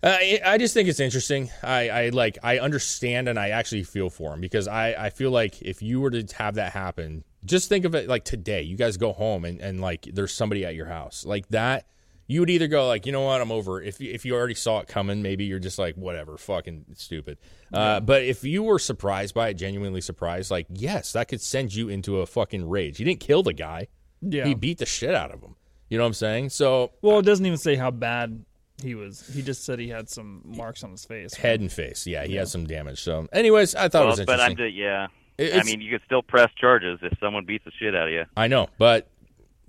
I 0.02 0.40
I 0.44 0.58
just 0.58 0.74
think 0.74 0.88
it's 0.88 1.00
interesting. 1.00 1.50
I, 1.62 1.88
I 1.90 2.08
like 2.08 2.38
I 2.42 2.58
understand 2.58 3.28
and 3.28 3.38
I 3.38 3.50
actually 3.50 3.84
feel 3.84 4.10
for 4.10 4.32
him 4.34 4.40
because 4.40 4.66
I, 4.66 4.94
I 5.06 5.10
feel 5.10 5.30
like 5.30 5.60
if 5.62 5.82
you 5.82 6.00
were 6.00 6.10
to 6.10 6.24
have 6.36 6.54
that 6.56 6.72
happen, 6.72 7.22
just 7.44 7.68
think 7.68 7.84
of 7.84 7.94
it 7.94 8.08
like 8.08 8.24
today. 8.24 8.62
You 8.62 8.76
guys 8.76 8.96
go 8.96 9.12
home 9.12 9.44
and, 9.44 9.60
and 9.60 9.80
like 9.80 10.08
there's 10.12 10.32
somebody 10.32 10.64
at 10.64 10.74
your 10.74 10.86
house 10.86 11.24
like 11.26 11.46
that. 11.48 11.86
You 12.26 12.40
would 12.40 12.48
either 12.50 12.66
go 12.68 12.86
like, 12.86 13.04
you 13.06 13.12
know 13.12 13.20
what, 13.22 13.40
I'm 13.40 13.52
over. 13.52 13.82
it. 13.82 13.88
If 13.88 14.00
you- 14.00 14.10
if 14.12 14.24
you 14.24 14.34
already 14.34 14.54
saw 14.54 14.80
it 14.80 14.88
coming, 14.88 15.20
maybe 15.22 15.44
you're 15.44 15.58
just 15.58 15.78
like, 15.78 15.94
whatever, 15.96 16.38
fucking 16.38 16.86
stupid. 16.94 17.38
Uh, 17.72 18.00
but 18.00 18.22
if 18.22 18.44
you 18.44 18.62
were 18.62 18.78
surprised 18.78 19.34
by 19.34 19.48
it, 19.48 19.54
genuinely 19.54 20.00
surprised, 20.00 20.50
like, 20.50 20.66
yes, 20.70 21.12
that 21.12 21.28
could 21.28 21.40
send 21.42 21.74
you 21.74 21.88
into 21.88 22.20
a 22.20 22.26
fucking 22.26 22.68
rage. 22.68 22.96
He 22.98 23.04
didn't 23.04 23.20
kill 23.20 23.42
the 23.42 23.52
guy. 23.52 23.88
Yeah. 24.22 24.46
He 24.46 24.54
beat 24.54 24.78
the 24.78 24.86
shit 24.86 25.14
out 25.14 25.32
of 25.32 25.42
him. 25.42 25.56
You 25.90 25.98
know 25.98 26.04
what 26.04 26.08
I'm 26.08 26.14
saying? 26.14 26.48
So 26.50 26.92
Well, 27.02 27.18
it 27.18 27.24
doesn't 27.26 27.44
even 27.44 27.58
say 27.58 27.74
how 27.76 27.90
bad 27.90 28.44
he 28.82 28.94
was. 28.94 29.30
He 29.34 29.42
just 29.42 29.64
said 29.64 29.78
he 29.78 29.88
had 29.88 30.08
some 30.08 30.40
marks 30.44 30.82
on 30.82 30.90
his 30.92 31.04
face. 31.04 31.34
head 31.34 31.60
and 31.60 31.70
face. 31.70 32.06
Yeah, 32.06 32.24
he 32.24 32.36
has 32.36 32.50
some 32.50 32.66
damage. 32.66 33.00
So, 33.02 33.28
anyways, 33.32 33.74
I 33.74 33.88
thought 33.88 33.98
it 34.02 34.06
Well, 34.06 34.16
was 34.16 34.20
but 34.24 34.40
interesting. 34.40 34.50
I'm 34.50 34.56
just, 34.56 34.74
yeah. 34.76 35.06
It- 35.36 35.54
I 35.60 35.62
mean, 35.64 35.80
you 35.80 35.90
could 35.90 36.02
still 36.06 36.22
press 36.22 36.50
charges 36.58 37.00
if 37.02 37.18
someone 37.18 37.44
beats 37.44 37.64
the 37.64 37.72
shit 37.78 37.94
out 37.94 38.06
of 38.08 38.14
you. 38.14 38.24
I 38.36 38.46
know, 38.48 38.68
but 38.78 39.08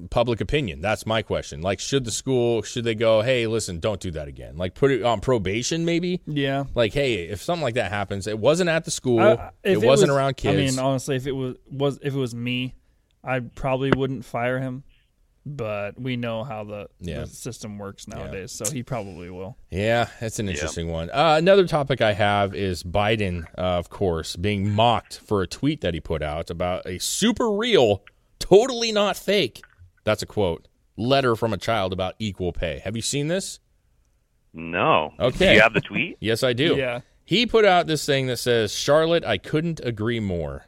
public 0.09 0.41
opinion. 0.41 0.81
That's 0.81 1.05
my 1.05 1.21
question. 1.21 1.61
Like, 1.61 1.79
should 1.79 2.05
the 2.05 2.11
school 2.11 2.61
should 2.63 2.83
they 2.83 2.95
go? 2.95 3.21
Hey, 3.21 3.47
listen, 3.47 3.79
don't 3.79 3.99
do 3.99 4.11
that 4.11 4.27
again. 4.27 4.57
Like, 4.57 4.75
put 4.75 4.91
it 4.91 5.03
on 5.03 5.21
probation, 5.21 5.85
maybe. 5.85 6.21
Yeah. 6.27 6.65
Like, 6.75 6.93
hey, 6.93 7.23
if 7.25 7.41
something 7.41 7.63
like 7.63 7.75
that 7.75 7.91
happens, 7.91 8.27
it 8.27 8.39
wasn't 8.39 8.69
at 8.69 8.85
the 8.85 8.91
school. 8.91 9.19
I- 9.19 9.51
it 9.63 9.77
if 9.77 9.83
wasn't 9.83 10.09
was- 10.11 10.17
around 10.17 10.37
kids. 10.37 10.53
I 10.53 10.77
mean, 10.77 10.79
honestly, 10.85 11.15
if 11.15 11.27
it 11.27 11.31
was 11.33 11.55
was 11.71 11.99
if 12.01 12.13
it 12.13 12.17
was 12.17 12.35
me, 12.35 12.75
I 13.23 13.39
probably 13.39 13.91
wouldn't 13.95 14.25
fire 14.25 14.59
him. 14.59 14.83
But 15.47 16.01
we 16.01 16.17
know 16.17 16.43
how 16.43 16.63
the, 16.63 16.87
Yeah. 16.99 17.19
the 17.21 17.27
system 17.27 17.77
works 17.77 18.07
nowadays, 18.07 18.51
so 18.51 18.65
he 18.71 18.81
probably 18.81 19.29
will. 19.29 19.57
Yeah, 19.69 20.07
that's 20.19 20.39
an 20.39 20.49
interesting 20.49 20.87
one. 20.89 21.11
Uh, 21.11 21.35
another 21.37 21.67
topic 21.67 22.01
I 22.01 22.13
have 22.13 22.55
is 22.55 22.81
Biden, 22.81 23.43
uh, 23.55 23.61
of 23.61 23.91
course, 23.91 24.35
being 24.35 24.67
mocked 24.71 25.19
for 25.19 25.43
a 25.43 25.47
tweet 25.47 25.81
that 25.81 25.93
he 25.93 25.99
put 25.99 26.23
out 26.23 26.49
about 26.49 26.87
a 26.87 26.97
super 26.97 27.51
real, 27.51 28.01
totally 28.39 28.91
not 28.91 29.17
fake. 29.17 29.61
That's 30.05 30.23
a 30.23 30.25
quote. 30.25 30.67
Letter 30.95 31.35
from 31.35 31.51
a 31.51 31.57
child 31.57 31.91
about 31.91 32.15
equal 32.19 32.53
pay. 32.53 32.79
Have 32.85 32.95
you 32.95 33.01
seen 33.01 33.27
this? 33.27 33.59
No. 34.53 35.13
Okay. 35.19 35.49
Do 35.49 35.53
you 35.55 35.61
have 35.61 35.73
the 35.73 35.81
tweet? 35.81 36.17
Yes, 36.21 36.41
I 36.43 36.53
do. 36.53 36.75
Yeah. 36.77 37.01
He 37.25 37.45
put 37.45 37.65
out 37.65 37.87
this 37.87 38.05
thing 38.05 38.27
that 38.27 38.37
says, 38.37 38.71
Charlotte, 38.73 39.25
I 39.25 39.37
couldn't 39.37 39.81
agree 39.83 40.19
more. 40.19 40.67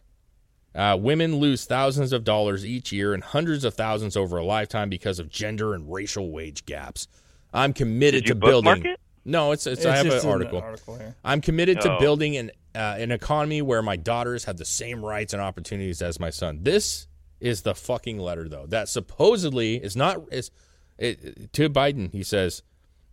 Uh, 0.75 0.97
women 0.99 1.37
lose 1.37 1.65
thousands 1.65 2.11
of 2.11 2.23
dollars 2.23 2.65
each 2.65 2.91
year 2.91 3.13
and 3.13 3.23
hundreds 3.23 3.63
of 3.63 3.73
thousands 3.75 4.17
over 4.17 4.37
a 4.37 4.43
lifetime 4.43 4.89
because 4.89 5.19
of 5.19 5.29
gender 5.29 5.73
and 5.73 5.91
racial 5.91 6.31
wage 6.31 6.65
gaps. 6.65 7.07
I'm 7.53 7.73
committed 7.73 8.23
Did 8.23 8.29
you 8.29 8.33
to 8.35 8.39
building. 8.39 8.85
it? 8.85 8.99
No, 9.23 9.51
it's, 9.51 9.65
it's, 9.67 9.85
I 9.85 9.95
have 9.95 10.05
an 10.07 10.25
article. 10.27 10.59
article 10.61 10.97
here. 10.97 11.15
I'm 11.23 11.41
committed 11.41 11.81
to 11.81 11.93
Oh. 11.95 11.99
building 11.99 12.37
an 12.37 12.51
uh, 12.75 12.95
an 12.99 13.11
economy 13.11 13.61
where 13.63 13.81
my 13.81 13.95
daughters 13.95 14.43
have 14.45 14.57
the 14.57 14.65
same 14.65 15.03
rights 15.03 15.33
and 15.33 15.41
opportunities 15.41 16.01
as 16.03 16.19
my 16.19 16.29
son. 16.29 16.59
This 16.61 17.07
is 17.39 17.61
the 17.61 17.75
fucking 17.75 18.17
letter 18.17 18.49
though 18.49 18.65
that 18.67 18.89
supposedly 18.89 19.75
is 19.75 19.95
not 19.95 20.21
is 20.31 20.51
it, 20.97 21.53
to 21.53 21.69
Biden. 21.69 22.11
He 22.11 22.23
says, 22.23 22.63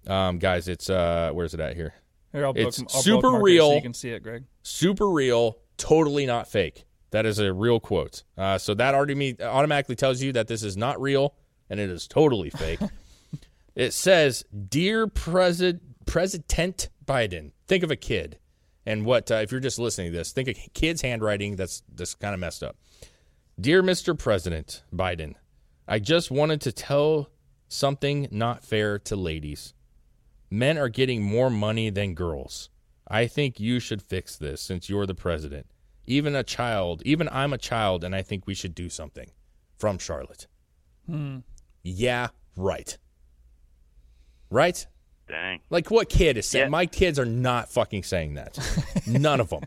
um, 0.07 0.39
"Guys, 0.39 0.69
it's 0.69 0.89
uh, 0.89 1.31
where's 1.33 1.55
it 1.55 1.61
at 1.61 1.77
here? 1.77 1.95
Here, 2.33 2.47
I'll 2.47 2.53
It's 2.57 2.79
book, 2.79 2.91
I'll 2.95 3.03
super 3.03 3.31
real. 3.33 3.71
so 3.71 3.75
you 3.77 3.83
can 3.83 3.95
see 3.95 4.11
it, 4.11 4.23
Greg. 4.23 4.45
Super 4.63 5.09
real, 5.09 5.59
totally 5.77 6.27
not 6.27 6.49
fake. 6.49 6.85
That 7.11 7.27
is 7.27 7.39
a 7.39 7.53
real 7.53 7.79
quote. 7.79 8.25
Uh, 8.37 8.59
so 8.59 8.75
that 8.75 8.95
already 8.95 9.15
me 9.15 9.37
automatically 9.41 9.95
tells 9.95 10.21
you 10.21 10.33
that 10.33 10.49
this 10.49 10.63
is 10.63 10.77
not 10.77 11.01
real 11.01 11.35
and 11.71 11.79
it 11.79 11.91
is 11.91 12.09
totally 12.09 12.51
fake. 12.51 12.81
it 13.75 13.93
says, 13.93 14.45
"Dear 14.69 15.07
President 15.07 15.83
President 16.07 16.89
Biden, 17.05 17.53
think 17.67 17.85
of 17.85 17.91
a 17.91 17.97
kid." 17.97 18.39
And 18.87 19.07
what 19.07 19.31
uh, 19.31 19.37
if 19.37 19.53
you're 19.53 19.61
just 19.61 19.79
listening 19.79 20.13
to 20.13 20.19
this? 20.19 20.33
Think 20.33 20.49
of 20.49 20.57
kid's 20.75 21.03
handwriting. 21.03 21.57
That's 21.57 21.83
that's 21.95 22.15
kind 22.15 22.35
of 22.35 22.41
messed 22.41 22.63
up. 22.63 22.77
Dear 23.61 23.85
Mr. 23.85 24.19
President 24.19 24.83
Biden, 24.93 25.35
I 25.87 26.01
just 26.01 26.29
wanted 26.29 26.61
to 26.63 26.73
tell 26.73 27.31
something 27.69 28.27
not 28.33 28.65
fair 28.65 28.99
to 29.01 29.15
ladies. 29.15 29.75
Men 30.51 30.77
are 30.77 30.89
getting 30.89 31.23
more 31.23 31.51
money 31.51 31.89
than 31.91 32.15
girls. 32.15 32.69
I 33.07 33.29
think 33.29 33.61
you 33.61 33.79
should 33.79 34.03
fix 34.03 34.37
this 34.37 34.61
since 34.61 34.89
you're 34.89 35.07
the 35.07 35.15
president. 35.15 35.67
Even 36.05 36.35
a 36.35 36.43
child, 36.43 37.03
even 37.05 37.29
I'm 37.31 37.53
a 37.53 37.59
child, 37.59 38.03
and 38.03 38.15
I 38.15 38.23
think 38.23 38.47
we 38.47 38.55
should 38.55 38.75
do 38.75 38.89
something. 38.89 39.31
From 39.79 39.99
Charlotte. 39.99 40.49
Hmm. 41.07 41.39
Yeah, 41.83 42.29
right. 42.57 42.99
Right? 44.51 44.85
Dang. 45.29 45.61
Like 45.71 45.93
what 45.93 46.09
kid 46.09 46.37
is 46.37 46.49
saying? 46.49 46.67
Yeah. 46.67 46.71
My 46.71 46.87
kids 46.87 47.21
are 47.21 47.25
not 47.25 47.71
fucking 47.71 48.03
saying 48.03 48.35
that. 48.35 48.59
None 49.07 49.41
of 49.41 49.51
them. 49.51 49.63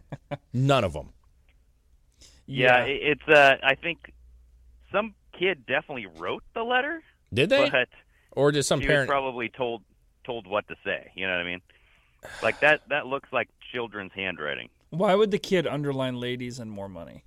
None 0.53 0.83
of 0.83 0.93
them. 0.93 1.09
Yeah, 2.47 2.83
it- 2.85 3.01
it's. 3.19 3.27
Uh, 3.27 3.57
I 3.61 3.75
think 3.75 4.11
some 4.91 5.13
kid 5.37 5.65
definitely 5.65 6.07
wrote 6.17 6.43
the 6.53 6.63
letter, 6.63 7.03
Did 7.33 7.49
they? 7.49 7.69
but 7.69 7.89
or 8.31 8.51
did 8.51 8.63
some 8.63 8.79
he 8.81 8.87
parent? 8.87 9.07
was 9.09 9.13
probably 9.13 9.49
told 9.49 9.83
told 10.23 10.47
what 10.47 10.67
to 10.69 10.75
say. 10.83 11.11
You 11.15 11.27
know 11.27 11.33
what 11.33 11.41
I 11.41 11.43
mean? 11.45 11.61
Like 12.41 12.59
that. 12.61 12.81
That 12.89 13.05
looks 13.07 13.29
like 13.31 13.49
children's 13.71 14.11
handwriting 14.13 14.69
Why 14.89 15.13
would 15.13 15.29
the 15.31 15.37
kid 15.37 15.67
underline 15.67 16.19
ladies 16.19 16.59
and 16.59 16.71
more 16.71 16.89
money? 16.89 17.23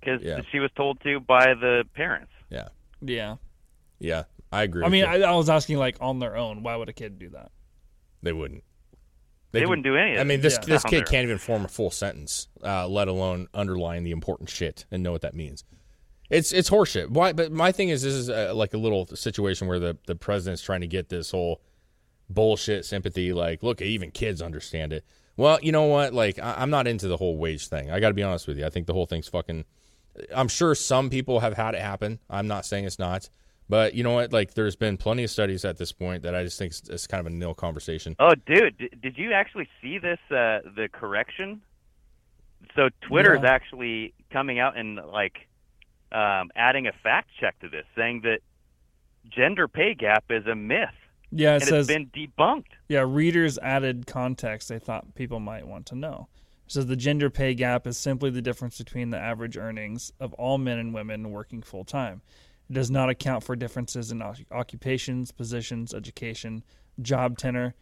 because 0.00 0.20
Yeah. 0.22 0.40
she 0.50 0.58
was 0.58 0.70
told 0.76 1.00
to 1.02 1.20
by 1.20 1.54
the 1.54 1.84
parents. 1.94 2.32
yeah, 2.50 2.68
Yeah. 3.00 3.36
yeah. 4.00 4.24
I 4.50 4.64
agree. 4.64 4.82
I 4.82 4.86
with 4.86 4.92
mean, 4.92 5.04
you. 5.04 5.24
I, 5.24 5.30
I 5.30 5.34
was 5.36 5.48
asking 5.48 5.78
like 5.78 5.96
on 6.00 6.18
their 6.18 6.36
own. 6.36 6.62
Why 6.62 6.74
would 6.76 6.88
a 6.88 6.92
kid 6.92 7.18
do 7.18 7.28
that? 7.30 7.50
they 8.22 8.32
wouldn't. 8.32 8.64
They, 9.52 9.60
can- 9.60 9.68
wouldn't 9.68 9.84
do 9.84 9.96
any 9.96 10.14
of 10.14 10.20
I 10.20 10.24
mean, 10.24 10.40
this 10.40 10.58
Yeah. 10.60 10.66
this 10.74 10.82
kid 10.84 11.06
can't 11.06 11.24
even 11.24 11.38
form 11.38 11.64
a 11.64 11.68
full 11.68 11.90
sentence, 11.90 12.48
uh, 12.64 12.88
let 12.88 13.08
alone 13.08 13.48
underline 13.54 14.02
the 14.04 14.10
important 14.10 14.50
shit 14.50 14.86
and 14.90 15.02
know 15.02 15.12
what 15.12 15.22
that 15.22 15.34
means. 15.34 15.64
It's 16.30 16.52
it's 16.52 16.70
horseshit. 16.70 17.10
Why? 17.10 17.32
But 17.34 17.52
my 17.52 17.72
thing 17.72 17.90
is, 17.90 18.02
this 18.02 18.14
is 18.14 18.30
uh, 18.30 18.52
like 18.54 18.72
a 18.74 18.78
little 18.78 19.06
situation 19.06 19.68
where 19.68 19.78
the 19.78 19.98
the 20.06 20.14
president's 20.14 20.62
trying 20.62 20.80
to 20.80 20.86
get 20.86 21.08
this 21.10 21.30
whole 21.30 21.60
bullshit 22.30 22.84
sympathy. 22.84 23.32
Like, 23.32 23.62
look, 23.62 23.82
even 23.82 24.10
kids 24.10 24.40
understand 24.40 24.92
it. 24.92 25.04
Well, 25.36 25.58
you 25.62 25.72
know 25.72 25.84
what? 25.84 26.12
Like, 26.14 26.38
I, 26.38 26.54
I'm 26.58 26.70
not 26.70 26.86
into 26.86 27.08
the 27.08 27.16
whole 27.16 27.36
wage 27.36 27.68
thing. 27.68 27.90
I 27.90 28.00
got 28.00 28.08
to 28.08 28.14
be 28.14 28.22
honest 28.22 28.46
with 28.46 28.58
you. 28.58 28.64
I 28.66 28.70
think 28.70 28.86
the 28.86 28.94
whole 28.94 29.06
thing's 29.06 29.28
fucking. 29.28 29.64
I'm 30.34 30.48
sure 30.48 30.74
some 30.74 31.08
people 31.10 31.40
have 31.40 31.54
had 31.54 31.74
it 31.74 31.80
happen. 31.80 32.18
I'm 32.28 32.46
not 32.46 32.64
saying 32.66 32.84
it's 32.84 32.98
not. 32.98 33.28
But 33.68 33.94
you 33.94 34.02
know 34.02 34.12
what? 34.12 34.32
Like, 34.32 34.54
there's 34.54 34.76
been 34.76 34.96
plenty 34.96 35.24
of 35.24 35.30
studies 35.30 35.64
at 35.64 35.78
this 35.78 35.92
point 35.92 36.22
that 36.24 36.34
I 36.34 36.42
just 36.44 36.58
think 36.58 36.72
it's, 36.72 36.88
it's 36.88 37.06
kind 37.06 37.20
of 37.20 37.32
a 37.32 37.34
nil 37.34 37.54
conversation. 37.54 38.14
Oh, 38.18 38.34
dude, 38.46 38.76
d- 38.78 38.90
did 39.00 39.16
you 39.16 39.32
actually 39.32 39.68
see 39.80 39.98
this? 39.98 40.18
Uh, 40.30 40.60
the 40.76 40.88
correction. 40.92 41.62
So 42.76 42.88
Twitter's 43.02 43.40
Yeah. 43.42 43.50
actually 43.50 44.14
coming 44.30 44.58
out 44.58 44.76
and 44.76 44.96
like 44.96 45.48
um, 46.12 46.50
adding 46.54 46.86
a 46.86 46.92
fact 47.02 47.30
check 47.40 47.58
to 47.60 47.68
this, 47.68 47.84
saying 47.96 48.20
that 48.22 48.40
gender 49.30 49.66
pay 49.68 49.94
gap 49.94 50.24
is 50.30 50.46
a 50.46 50.54
myth 50.54 50.88
Yeah, 51.30 51.52
it 51.52 51.62
and 51.62 51.64
says 51.64 51.88
it's 51.88 51.96
been 51.96 52.06
debunked. 52.08 52.66
Yeah, 52.88 53.04
readers 53.08 53.58
added 53.58 54.06
context 54.06 54.68
they 54.68 54.78
thought 54.78 55.14
people 55.14 55.40
might 55.40 55.66
want 55.66 55.86
to 55.86 55.94
know. 55.94 56.28
It 56.66 56.72
says 56.72 56.86
the 56.86 56.96
gender 56.96 57.30
pay 57.30 57.54
gap 57.54 57.86
is 57.86 57.96
simply 57.96 58.28
the 58.30 58.42
difference 58.42 58.78
between 58.78 59.10
the 59.10 59.18
average 59.18 59.56
earnings 59.56 60.12
of 60.20 60.34
all 60.34 60.58
men 60.58 60.78
and 60.78 60.92
women 60.92 61.30
working 61.30 61.62
full 61.62 61.84
time. 61.84 62.20
It 62.72 62.76
does 62.76 62.90
not 62.90 63.10
account 63.10 63.44
for 63.44 63.54
differences 63.54 64.12
in 64.12 64.22
occupations, 64.50 65.30
positions, 65.30 65.92
education, 65.92 66.64
job 67.02 67.36
tenure, 67.36 67.74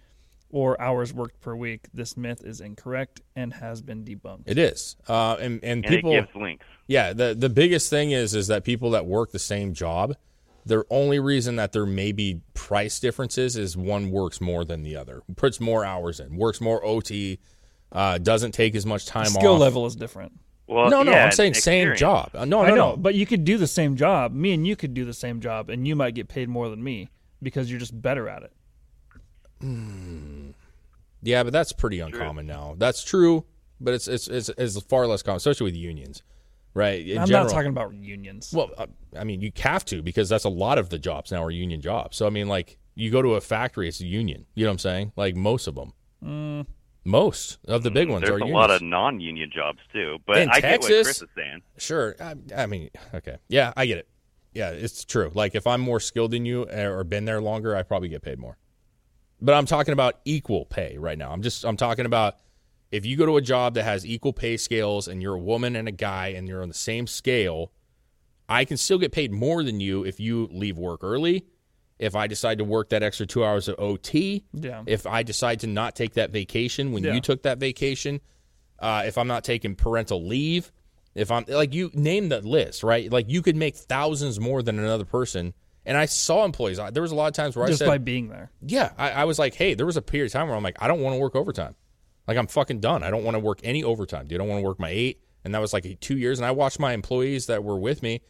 or 0.51 0.81
hours 0.81 1.15
worked 1.15 1.41
per 1.41 1.55
week. 1.55 1.83
This 1.95 2.17
myth 2.17 2.43
is 2.45 2.61
incorrect 2.61 3.21
and 3.37 3.55
has 3.55 3.83
been 3.83 4.05
debunked. 4.05 4.43
It 4.47 4.59
is, 4.59 4.97
uh, 5.07 5.37
and 5.39 5.63
and 5.63 5.85
And 5.85 5.95
people. 5.95 6.11
it 6.11 6.23
gives 6.23 6.35
links. 6.35 6.67
Yeah, 6.89 7.13
the 7.13 7.37
the 7.39 7.49
biggest 7.49 7.89
thing 7.89 8.11
is 8.11 8.35
is 8.35 8.49
that 8.49 8.65
people 8.65 8.91
that 8.91 9.07
work 9.07 9.31
the 9.31 9.39
same 9.39 9.75
job, 9.75 10.17
the 10.67 10.85
only 10.91 11.21
reason 11.21 11.55
that 11.55 11.71
there 11.71 11.87
may 11.87 12.11
be 12.11 12.41
price 12.55 12.99
differences 12.99 13.57
is 13.57 13.77
one 13.77 14.11
works 14.11 14.41
more 14.41 14.65
than 14.65 14.83
the 14.83 14.97
other, 14.97 15.23
puts 15.37 15.61
more 15.61 15.85
hours 15.85 16.19
in, 16.19 16.35
works 16.35 16.61
more 16.61 16.85
OT, 16.85 17.39
uh, 17.93 18.19
doesn't 18.19 18.51
take 18.51 18.75
as 18.75 18.85
much 18.85 19.07
time 19.07 19.27
off. 19.27 19.35
Skill 19.35 19.55
off. 19.55 19.61
level 19.61 19.87
is 19.87 19.95
different. 19.95 20.33
Well, 20.71 20.89
No, 20.89 21.03
no, 21.03 21.11
yeah, 21.11 21.25
I'm 21.25 21.33
saying 21.33 21.55
same 21.55 21.97
job. 21.97 22.31
Uh, 22.33 22.45
No, 22.45 22.61
I 22.63 22.69
no, 22.69 22.75
know, 22.77 22.91
no. 22.93 22.97
but 22.97 23.15
you 23.17 23.27
could 23.27 23.45
do 23.45 23.59
the 23.59 23.67
same 23.67 23.97
job. 23.97 24.33
Me 24.33 24.53
and 24.53 24.65
you 24.67 24.77
could 24.77 24.95
do 24.95 25.05
the 25.05 25.13
same 25.13 25.41
job, 25.41 25.69
and 25.69 25.87
you 25.89 25.97
might 25.97 26.15
get 26.15 26.29
paid 26.29 26.49
more 26.49 26.69
than 26.69 26.83
me 26.83 27.11
because 27.43 27.69
you're 27.71 27.81
just 27.81 28.01
better 28.01 28.29
at 28.29 28.43
it. 28.45 28.53
Yeah, 31.23 31.43
but 31.43 31.53
that's 31.53 31.73
pretty 31.73 32.01
uncommon 32.01 32.47
now. 32.47 32.75
That's 32.79 33.05
true, 33.05 33.45
but 33.81 33.95
it's 33.95 34.09
it's 34.09 34.27
it's, 34.29 34.49
it's 34.57 34.81
far 34.83 35.07
less 35.07 35.23
common, 35.23 35.37
especially 35.37 35.65
with 35.65 35.75
unions, 35.77 36.23
right? 36.73 37.07
In 37.07 37.19
I'm 37.19 37.27
general. 37.27 37.45
not 37.47 37.53
talking 37.53 37.69
about 37.71 37.93
unions. 37.95 38.53
Well, 38.55 38.71
uh, 38.79 38.87
I 39.19 39.25
mean, 39.25 39.41
you 39.43 39.53
have 39.59 39.85
to 39.87 40.03
because 40.03 40.29
that's 40.29 40.45
a 40.45 40.49
lot 40.49 40.79
of 40.79 40.89
the 40.89 40.99
jobs 40.99 41.31
now 41.31 41.43
are 41.45 41.51
union 41.51 41.81
jobs. 41.81 42.17
So 42.17 42.27
I 42.27 42.31
mean, 42.31 42.49
like 42.49 42.79
you 42.95 43.11
go 43.11 43.21
to 43.23 43.35
a 43.35 43.41
factory, 43.41 43.87
it's 43.89 44.01
a 44.01 44.07
union. 44.07 44.47
You 44.55 44.65
know 44.65 44.71
what 44.71 44.75
I'm 44.75 44.79
saying? 44.79 45.13
Like 45.17 45.37
most 45.37 45.67
of 45.67 45.75
them, 45.75 45.93
Mm. 46.25 46.67
Most 47.05 47.59
of 47.67 47.83
the 47.83 47.91
big 47.91 48.09
ones 48.09 48.23
There's 48.23 48.33
are 48.33 48.37
a 48.37 48.39
unions. 48.41 48.55
lot 48.55 48.71
of 48.71 48.83
non-union 48.83 49.51
jobs 49.55 49.79
too, 49.93 50.19
but 50.27 50.39
In 50.39 50.49
I 50.51 50.61
get 50.61 50.81
what 50.81 50.89
Texas- 50.89 51.07
Chris 51.07 51.23
is 51.23 51.29
saying. 51.37 51.63
Sure. 51.79 52.15
I, 52.21 52.35
I 52.57 52.67
mean, 52.67 52.91
okay. 53.15 53.37
Yeah, 53.49 53.73
I 53.77 53.87
get 53.87 53.99
it. 53.99 54.09
Yeah, 54.53 54.71
it's 54.71 55.05
true. 55.05 55.31
Like 55.35 55.55
if 55.55 55.67
I'm 55.67 55.81
more 55.81 56.01
skilled 56.01 56.33
than 56.33 56.45
you 56.45 56.67
uh, 56.73 56.83
or 56.89 57.05
been 57.05 57.25
there 57.25 57.41
longer, 57.41 57.77
I 57.77 57.83
probably 57.85 58.09
get 58.09 58.23
paid 58.23 58.39
more. 58.39 58.57
But 59.41 59.55
I'm 59.55 59.65
talking 59.65 59.93
about 59.93 60.17
equal 60.25 60.67
pay 60.67 60.99
right 60.99 61.17
now. 61.17 61.31
I'm 61.31 61.41
just 61.43 61.65
I'm 61.65 61.77
talking 61.77 62.05
about 62.05 62.35
if 62.91 63.07
you 63.07 63.17
go 63.17 63.25
to 63.27 63.37
a 63.37 63.41
job 63.41 63.75
that 63.75 63.85
has 63.85 64.05
equal 64.05 64.33
pay 64.33 64.57
scales 64.57 65.07
and 65.09 65.23
you're 65.23 65.37
a 65.37 65.41
woman 65.41 65.77
and 65.77 65.87
a 65.89 65.93
guy 65.93 66.29
and 66.29 66.47
you're 66.49 66.61
on 66.63 66.69
the 66.69 66.75
same 66.75 67.07
scale, 67.07 67.73
I 68.49 68.65
can 68.65 68.77
still 68.77 68.99
get 68.99 69.13
paid 69.13 69.33
more 69.33 69.63
than 69.63 69.79
you 69.81 70.05
if 70.05 70.19
you 70.21 70.49
leave 70.51 70.77
work 70.77 71.01
early. 71.05 71.47
If 72.01 72.17
I 72.17 72.27
decide 72.27 72.59
to 72.59 72.65
work 72.65 72.89
that 72.89 73.03
extra 73.03 73.27
two 73.27 73.45
hours 73.45 73.69
of 73.69 73.79
OT, 73.79 74.43
Yeah. 74.55 74.83
if 74.87 75.07
I 75.07 75.23
decide 75.23 75.61
to 75.61 75.67
not 75.67 75.95
take 75.95 76.15
that 76.15 76.31
vacation 76.31 76.93
when 76.93 77.05
Yeah. 77.05 77.13
you 77.15 77.21
took 77.21 77.43
that 77.43 77.59
vacation, 77.59 78.21
uh, 78.79 79.03
if 79.07 79.19
I'm 79.19 79.29
not 79.29 79.45
taking 79.45 79.75
parental 79.77 80.25
leave, 80.25 80.73
if 81.15 81.31
I'm 81.31 81.45
like 81.47 81.75
you 81.75 81.91
name 81.93 82.31
the 82.31 82.41
list, 82.41 82.83
right? 82.83 83.11
Like 83.13 83.29
you 83.29 83.43
could 83.43 83.55
make 83.57 83.77
thousands 83.77 84.41
more 84.41 84.63
than 84.63 84.79
another 84.79 85.05
person. 85.05 85.53
And 85.85 85.97
I 85.97 86.07
saw 86.07 86.45
employees. 86.45 86.79
There 86.93 87.03
was 87.03 87.13
a 87.13 87.15
lot 87.15 87.27
of 87.29 87.33
times 87.35 87.57
where 87.57 87.67
just 87.67 87.83
I 87.83 87.85
said, 87.87 87.91
by 87.91 87.99
being 87.99 88.29
there. 88.29 88.51
yeah, 88.67 88.93
I, 88.99 89.11
I 89.13 89.25
was 89.25 89.39
like, 89.39 89.55
hey, 89.55 89.75
there 89.75 89.87
was 89.87 89.97
a 89.97 90.03
period 90.03 90.27
of 90.27 90.33
time 90.33 90.47
where 90.49 90.57
I'm 90.57 90.63
like, 90.63 90.77
I 90.81 90.89
don't 90.89 91.01
want 91.01 91.15
to 91.17 91.21
work 91.21 91.35
overtime. 91.37 91.75
Like 92.29 92.37
I'm 92.39 92.47
fucking 92.47 92.81
done. 92.81 93.03
I 93.03 93.11
don't 93.11 93.25
want 93.25 93.35
to 93.35 93.39
work 93.41 93.61
any 93.65 93.83
overtime. 93.85 94.27
Dude, 94.27 94.37
I 94.37 94.39
don't 94.45 94.49
want 94.49 94.63
to 94.63 94.67
work 94.67 94.79
my 94.79 94.91
eight. 94.91 95.21
And 95.45 95.55
that 95.55 95.59
was 95.61 95.73
like 95.73 95.99
two 96.01 96.17
years. 96.17 96.39
And 96.39 96.47
I 96.47 96.51
watched 96.53 96.79
my 96.79 96.93
employees 96.93 97.47
that 97.47 97.65
were 97.65 97.79
with 97.79 98.03
me. 98.03 98.21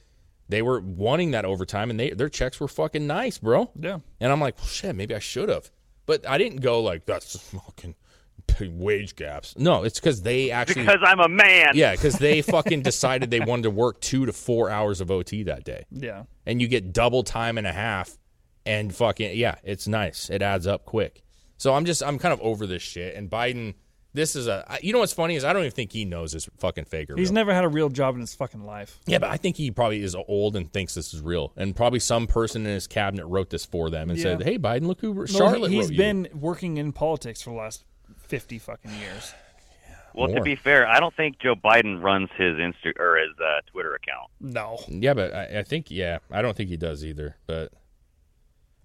They 0.50 0.62
were 0.62 0.80
wanting 0.80 1.30
that 1.30 1.44
overtime, 1.44 1.90
and 1.90 1.98
they 1.98 2.10
their 2.10 2.28
checks 2.28 2.60
were 2.60 2.68
fucking 2.68 3.06
nice, 3.06 3.38
bro. 3.38 3.70
Yeah. 3.74 4.00
And 4.20 4.30
I'm 4.32 4.40
like, 4.40 4.58
well, 4.58 4.66
shit, 4.66 4.94
maybe 4.96 5.14
I 5.14 5.18
should 5.20 5.48
have. 5.48 5.70
But 6.06 6.28
I 6.28 6.38
didn't 6.38 6.60
go 6.60 6.80
like 6.82 7.06
that's 7.06 7.38
fucking 7.38 7.94
wage 8.60 9.14
gaps. 9.16 9.56
No, 9.56 9.84
it's 9.84 10.00
because 10.00 10.22
they 10.22 10.50
actually 10.50 10.82
Because 10.82 11.00
I'm 11.04 11.20
a 11.20 11.28
man. 11.28 11.70
yeah, 11.74 11.92
because 11.92 12.14
they 12.18 12.42
fucking 12.42 12.82
decided 12.82 13.30
they 13.30 13.40
wanted 13.40 13.62
to 13.62 13.70
work 13.70 14.00
two 14.00 14.26
to 14.26 14.32
four 14.32 14.68
hours 14.70 15.00
of 15.00 15.10
OT 15.10 15.44
that 15.44 15.64
day 15.64 15.84
Yeah. 15.90 16.24
and 16.46 16.60
you 16.60 16.66
get 16.68 16.92
double 16.92 17.22
time 17.22 17.56
and 17.58 17.66
a 17.66 17.72
half 17.72 18.18
and 18.66 18.94
fucking 18.94 19.38
yeah 19.38 19.54
it's 19.64 19.88
nice 19.88 20.28
it 20.28 20.42
adds 20.42 20.66
up 20.66 20.84
quick 20.84 21.22
so 21.56 21.72
i'm 21.74 21.86
just 21.86 22.02
i'm 22.02 22.18
kind 22.18 22.34
of 22.34 22.40
over 22.42 22.66
this 22.66 22.82
shit 22.82 23.14
and 23.14 23.30
biden 23.30 23.72
this 24.12 24.34
is 24.36 24.46
a. 24.48 24.78
you 24.82 24.92
know 24.92 24.98
what's 25.00 25.12
funny 25.12 25.36
is 25.36 25.44
i 25.44 25.52
don't 25.52 25.62
even 25.62 25.72
think 25.72 25.92
he 25.92 26.04
knows 26.04 26.32
this 26.32 26.48
fucking 26.58 26.84
faker. 26.84 27.14
He's 27.16 27.28
real. 27.28 27.34
never 27.34 27.54
had 27.54 27.64
a 27.64 27.68
real 27.68 27.88
job 27.88 28.14
in 28.14 28.20
his 28.20 28.34
fucking 28.34 28.64
life. 28.64 28.98
yeah 29.06 29.18
but 29.18 29.30
i 29.30 29.36
think 29.36 29.56
he 29.56 29.70
probably 29.70 30.02
is 30.02 30.14
old 30.28 30.56
and 30.56 30.72
thinks 30.72 30.94
this 30.94 31.14
is 31.14 31.20
real 31.20 31.52
and 31.56 31.74
probably 31.76 32.00
some 32.00 32.26
person 32.26 32.66
in 32.66 32.72
his 32.72 32.86
cabinet 32.86 33.26
wrote 33.26 33.50
this 33.50 33.64
for 33.64 33.90
them 33.90 34.10
and 34.10 34.18
Yeah. 34.18 34.22
said 34.22 34.42
hey 34.42 34.58
biden 34.58 34.86
look 34.86 35.00
who 35.00 35.14
No, 35.14 35.26
charlotte 35.26 35.70
he, 35.70 35.76
has 35.76 35.86
wrote 35.86 35.92
you." 35.92 35.98
been 35.98 36.28
working 36.34 36.76
in 36.76 36.92
politics 36.92 37.42
for 37.42 37.50
the 37.50 37.56
last 37.56 37.84
fifty 38.18 38.58
fucking 38.58 38.92
years. 38.92 39.32
Well, 40.12 40.26
to 40.34 40.40
be 40.40 40.56
fair, 40.56 40.88
I 40.88 40.98
don't 40.98 41.14
think 41.14 41.38
Joe 41.38 41.54
Biden 41.54 42.02
runs 42.02 42.30
his 42.36 42.56
Insta 42.56 42.98
or 42.98 43.16
his 43.16 43.30
uh, 43.38 43.60
Twitter 43.70 43.94
account. 43.94 44.28
No. 44.40 44.76
Yeah, 44.88 45.14
but 45.14 45.32
I, 45.32 45.60
I 45.60 45.62
think 45.62 45.88
yeah, 45.88 46.18
I 46.32 46.42
don't 46.42 46.56
think 46.56 46.68
he 46.68 46.76
does 46.76 47.04
either. 47.04 47.36
But 47.46 47.72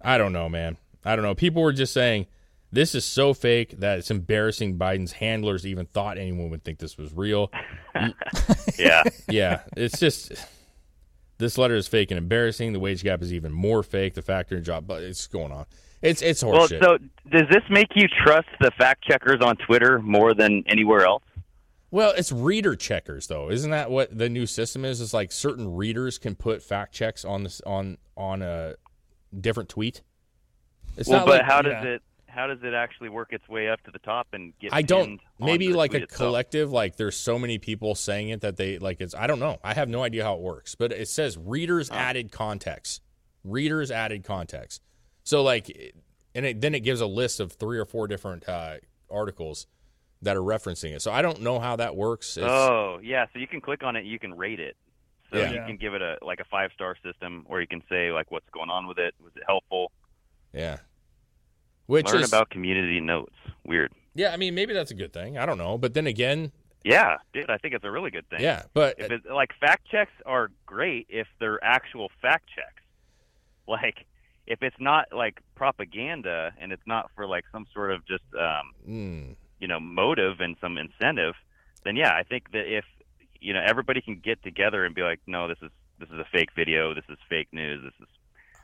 I 0.00 0.18
don't 0.18 0.32
know, 0.32 0.48
man. 0.48 0.76
I 1.04 1.16
don't 1.16 1.24
know. 1.24 1.34
People 1.34 1.62
were 1.62 1.72
just 1.72 1.92
saying 1.92 2.26
this 2.72 2.94
is 2.94 3.04
so 3.04 3.32
fake 3.32 3.78
that 3.78 3.98
it's 3.98 4.10
embarrassing. 4.10 4.78
Biden's 4.78 5.12
handlers 5.12 5.66
even 5.66 5.86
thought 5.86 6.18
anyone 6.18 6.50
would 6.50 6.64
think 6.64 6.78
this 6.78 6.96
was 6.96 7.12
real. 7.12 7.50
Yeah. 8.78 9.04
yeah, 9.30 9.60
it's 9.74 9.98
just 9.98 10.32
this 11.38 11.56
letter 11.56 11.76
is 11.76 11.88
fake 11.88 12.10
and 12.10 12.18
embarrassing. 12.18 12.74
The 12.74 12.80
wage 12.80 13.02
gap 13.02 13.22
is 13.22 13.32
even 13.32 13.50
more 13.52 13.82
fake. 13.82 14.12
The 14.12 14.20
factory 14.20 14.60
job, 14.60 14.86
but 14.86 15.02
it's 15.02 15.26
going 15.26 15.50
on. 15.50 15.64
It's 16.02 16.20
it's 16.20 16.44
well, 16.44 16.68
so 16.68 16.98
does 17.30 17.48
this 17.50 17.62
make 17.70 17.88
you 17.94 18.06
trust 18.24 18.48
the 18.60 18.70
fact 18.72 19.02
checkers 19.04 19.40
on 19.40 19.56
Twitter 19.56 19.98
more 20.00 20.34
than 20.34 20.62
anywhere 20.66 21.06
else? 21.06 21.22
Well, 21.90 22.12
it's 22.16 22.32
reader 22.32 22.76
checkers 22.76 23.28
though. 23.28 23.50
Isn't 23.50 23.70
that 23.70 23.90
what 23.90 24.16
the 24.16 24.28
new 24.28 24.46
system 24.46 24.84
is? 24.84 25.00
Is 25.00 25.14
like 25.14 25.32
certain 25.32 25.74
readers 25.74 26.18
can 26.18 26.34
put 26.34 26.62
fact 26.62 26.92
checks 26.92 27.24
on 27.24 27.44
this 27.44 27.62
on 27.64 27.96
on 28.16 28.42
a 28.42 28.74
different 29.38 29.70
tweet. 29.70 30.02
It's 30.96 31.08
well, 31.08 31.20
not 31.20 31.26
but 31.26 31.38
like, 31.38 31.46
how 31.46 31.62
does 31.62 31.84
it 31.84 32.02
how 32.36 32.46
does 32.46 32.58
it 32.62 32.74
actually 32.74 33.08
work 33.08 33.32
its 33.32 33.48
way 33.48 33.68
up 33.68 33.82
to 33.84 33.90
the 33.90 33.98
top 33.98 34.28
and 34.32 34.52
get? 34.60 34.72
I 34.72 34.82
don't. 34.82 35.20
Maybe 35.40 35.66
onto 35.66 35.72
the 35.72 35.78
like 35.78 35.94
a 35.94 36.02
itself? 36.04 36.16
collective. 36.18 36.70
Like 36.70 36.96
there's 36.96 37.16
so 37.16 37.38
many 37.38 37.58
people 37.58 37.94
saying 37.94 38.28
it 38.28 38.42
that 38.42 38.56
they 38.56 38.78
like 38.78 39.00
it's. 39.00 39.14
I 39.14 39.26
don't 39.26 39.40
know. 39.40 39.58
I 39.64 39.74
have 39.74 39.88
no 39.88 40.02
idea 40.02 40.22
how 40.22 40.34
it 40.34 40.40
works. 40.40 40.74
But 40.74 40.92
it 40.92 41.08
says 41.08 41.36
readers 41.36 41.90
added 41.90 42.30
context. 42.30 43.02
Readers 43.42 43.90
added 43.90 44.22
context. 44.24 44.82
So 45.24 45.42
like, 45.42 45.94
and 46.34 46.46
it, 46.46 46.60
then 46.60 46.74
it 46.74 46.80
gives 46.80 47.00
a 47.00 47.06
list 47.06 47.40
of 47.40 47.52
three 47.52 47.78
or 47.78 47.84
four 47.84 48.06
different 48.06 48.48
uh, 48.48 48.76
articles 49.10 49.66
that 50.22 50.36
are 50.36 50.42
referencing 50.42 50.94
it. 50.94 51.02
So 51.02 51.10
I 51.12 51.22
don't 51.22 51.40
know 51.42 51.58
how 51.58 51.76
that 51.76 51.96
works. 51.96 52.36
It's- 52.36 52.50
Oh, 52.50 52.98
yeah. 53.02 53.26
So 53.32 53.38
you 53.38 53.46
can 53.46 53.60
click 53.60 53.82
on 53.82 53.96
it. 53.96 54.04
You 54.04 54.18
can 54.18 54.34
rate 54.34 54.60
it. 54.60 54.76
So 55.32 55.38
Yeah. 55.38 55.50
you 55.52 55.60
can 55.66 55.76
give 55.76 55.94
it 55.94 56.02
a 56.02 56.16
like 56.22 56.38
a 56.40 56.44
five 56.44 56.70
star 56.74 56.96
system, 57.04 57.44
or 57.48 57.60
you 57.60 57.66
can 57.66 57.82
say 57.88 58.12
like 58.12 58.30
what's 58.30 58.48
going 58.50 58.70
on 58.70 58.86
with 58.86 58.98
it. 58.98 59.14
Was 59.22 59.32
it 59.36 59.42
helpful? 59.46 59.90
yeah. 60.52 60.78
Which 61.86 62.06
Learn 62.06 62.22
is 62.22 62.28
about 62.28 62.50
community 62.50 63.00
notes. 63.00 63.34
Weird. 63.64 63.92
yeah. 64.14 64.32
I 64.32 64.36
mean, 64.36 64.54
maybe 64.54 64.72
that's 64.74 64.90
a 64.90 64.94
good 64.94 65.12
thing. 65.12 65.38
I 65.38 65.46
don't 65.46 65.58
know, 65.58 65.78
but 65.78 65.94
then 65.94 66.06
again, 66.06 66.52
Yeah, 66.84 67.16
dude. 67.32 67.50
I 67.50 67.58
think 67.58 67.74
it's 67.74 67.84
a 67.84 67.90
really 67.90 68.10
good 68.10 68.28
thing. 68.28 68.40
yeah. 68.40 68.62
But 68.74 68.96
If 68.98 69.10
it's 69.10 69.26
like 69.26 69.50
fact 69.60 69.88
checks 69.88 70.12
are 70.24 70.50
great 70.66 71.06
if 71.08 71.26
they're 71.40 71.62
actual 71.64 72.10
fact 72.22 72.48
checks. 72.54 72.82
Like 73.68 74.06
if 74.46 74.62
it's 74.62 74.76
not 74.78 75.06
like 75.12 75.40
propaganda 75.56 76.52
and 76.60 76.70
it's 76.72 76.86
not 76.86 77.10
for 77.16 77.26
like 77.26 77.44
some 77.50 77.66
sort 77.74 77.90
of 77.90 78.06
just 78.06 78.22
um, 78.38 78.72
mm, 78.88 79.36
you 79.58 79.66
know 79.66 79.80
motive 79.80 80.38
and 80.40 80.54
some 80.60 80.78
incentive, 80.78 81.34
then 81.84 81.96
yeah, 81.96 82.12
I 82.12 82.22
think 82.22 82.52
that 82.52 82.72
if 82.72 82.84
you 83.40 83.52
know 83.52 83.60
everybody 83.66 84.00
can 84.00 84.20
get 84.22 84.40
together 84.44 84.84
and 84.84 84.94
be 84.94 85.02
like, 85.02 85.18
no, 85.26 85.48
this 85.48 85.58
is 85.62 85.70
this 85.98 86.08
is 86.10 86.18
a 86.20 86.24
fake 86.30 86.50
video, 86.54 86.94
this 86.94 87.02
is 87.08 87.18
fake 87.28 87.48
news, 87.50 87.82
this 87.82 87.92
is. 88.00 88.06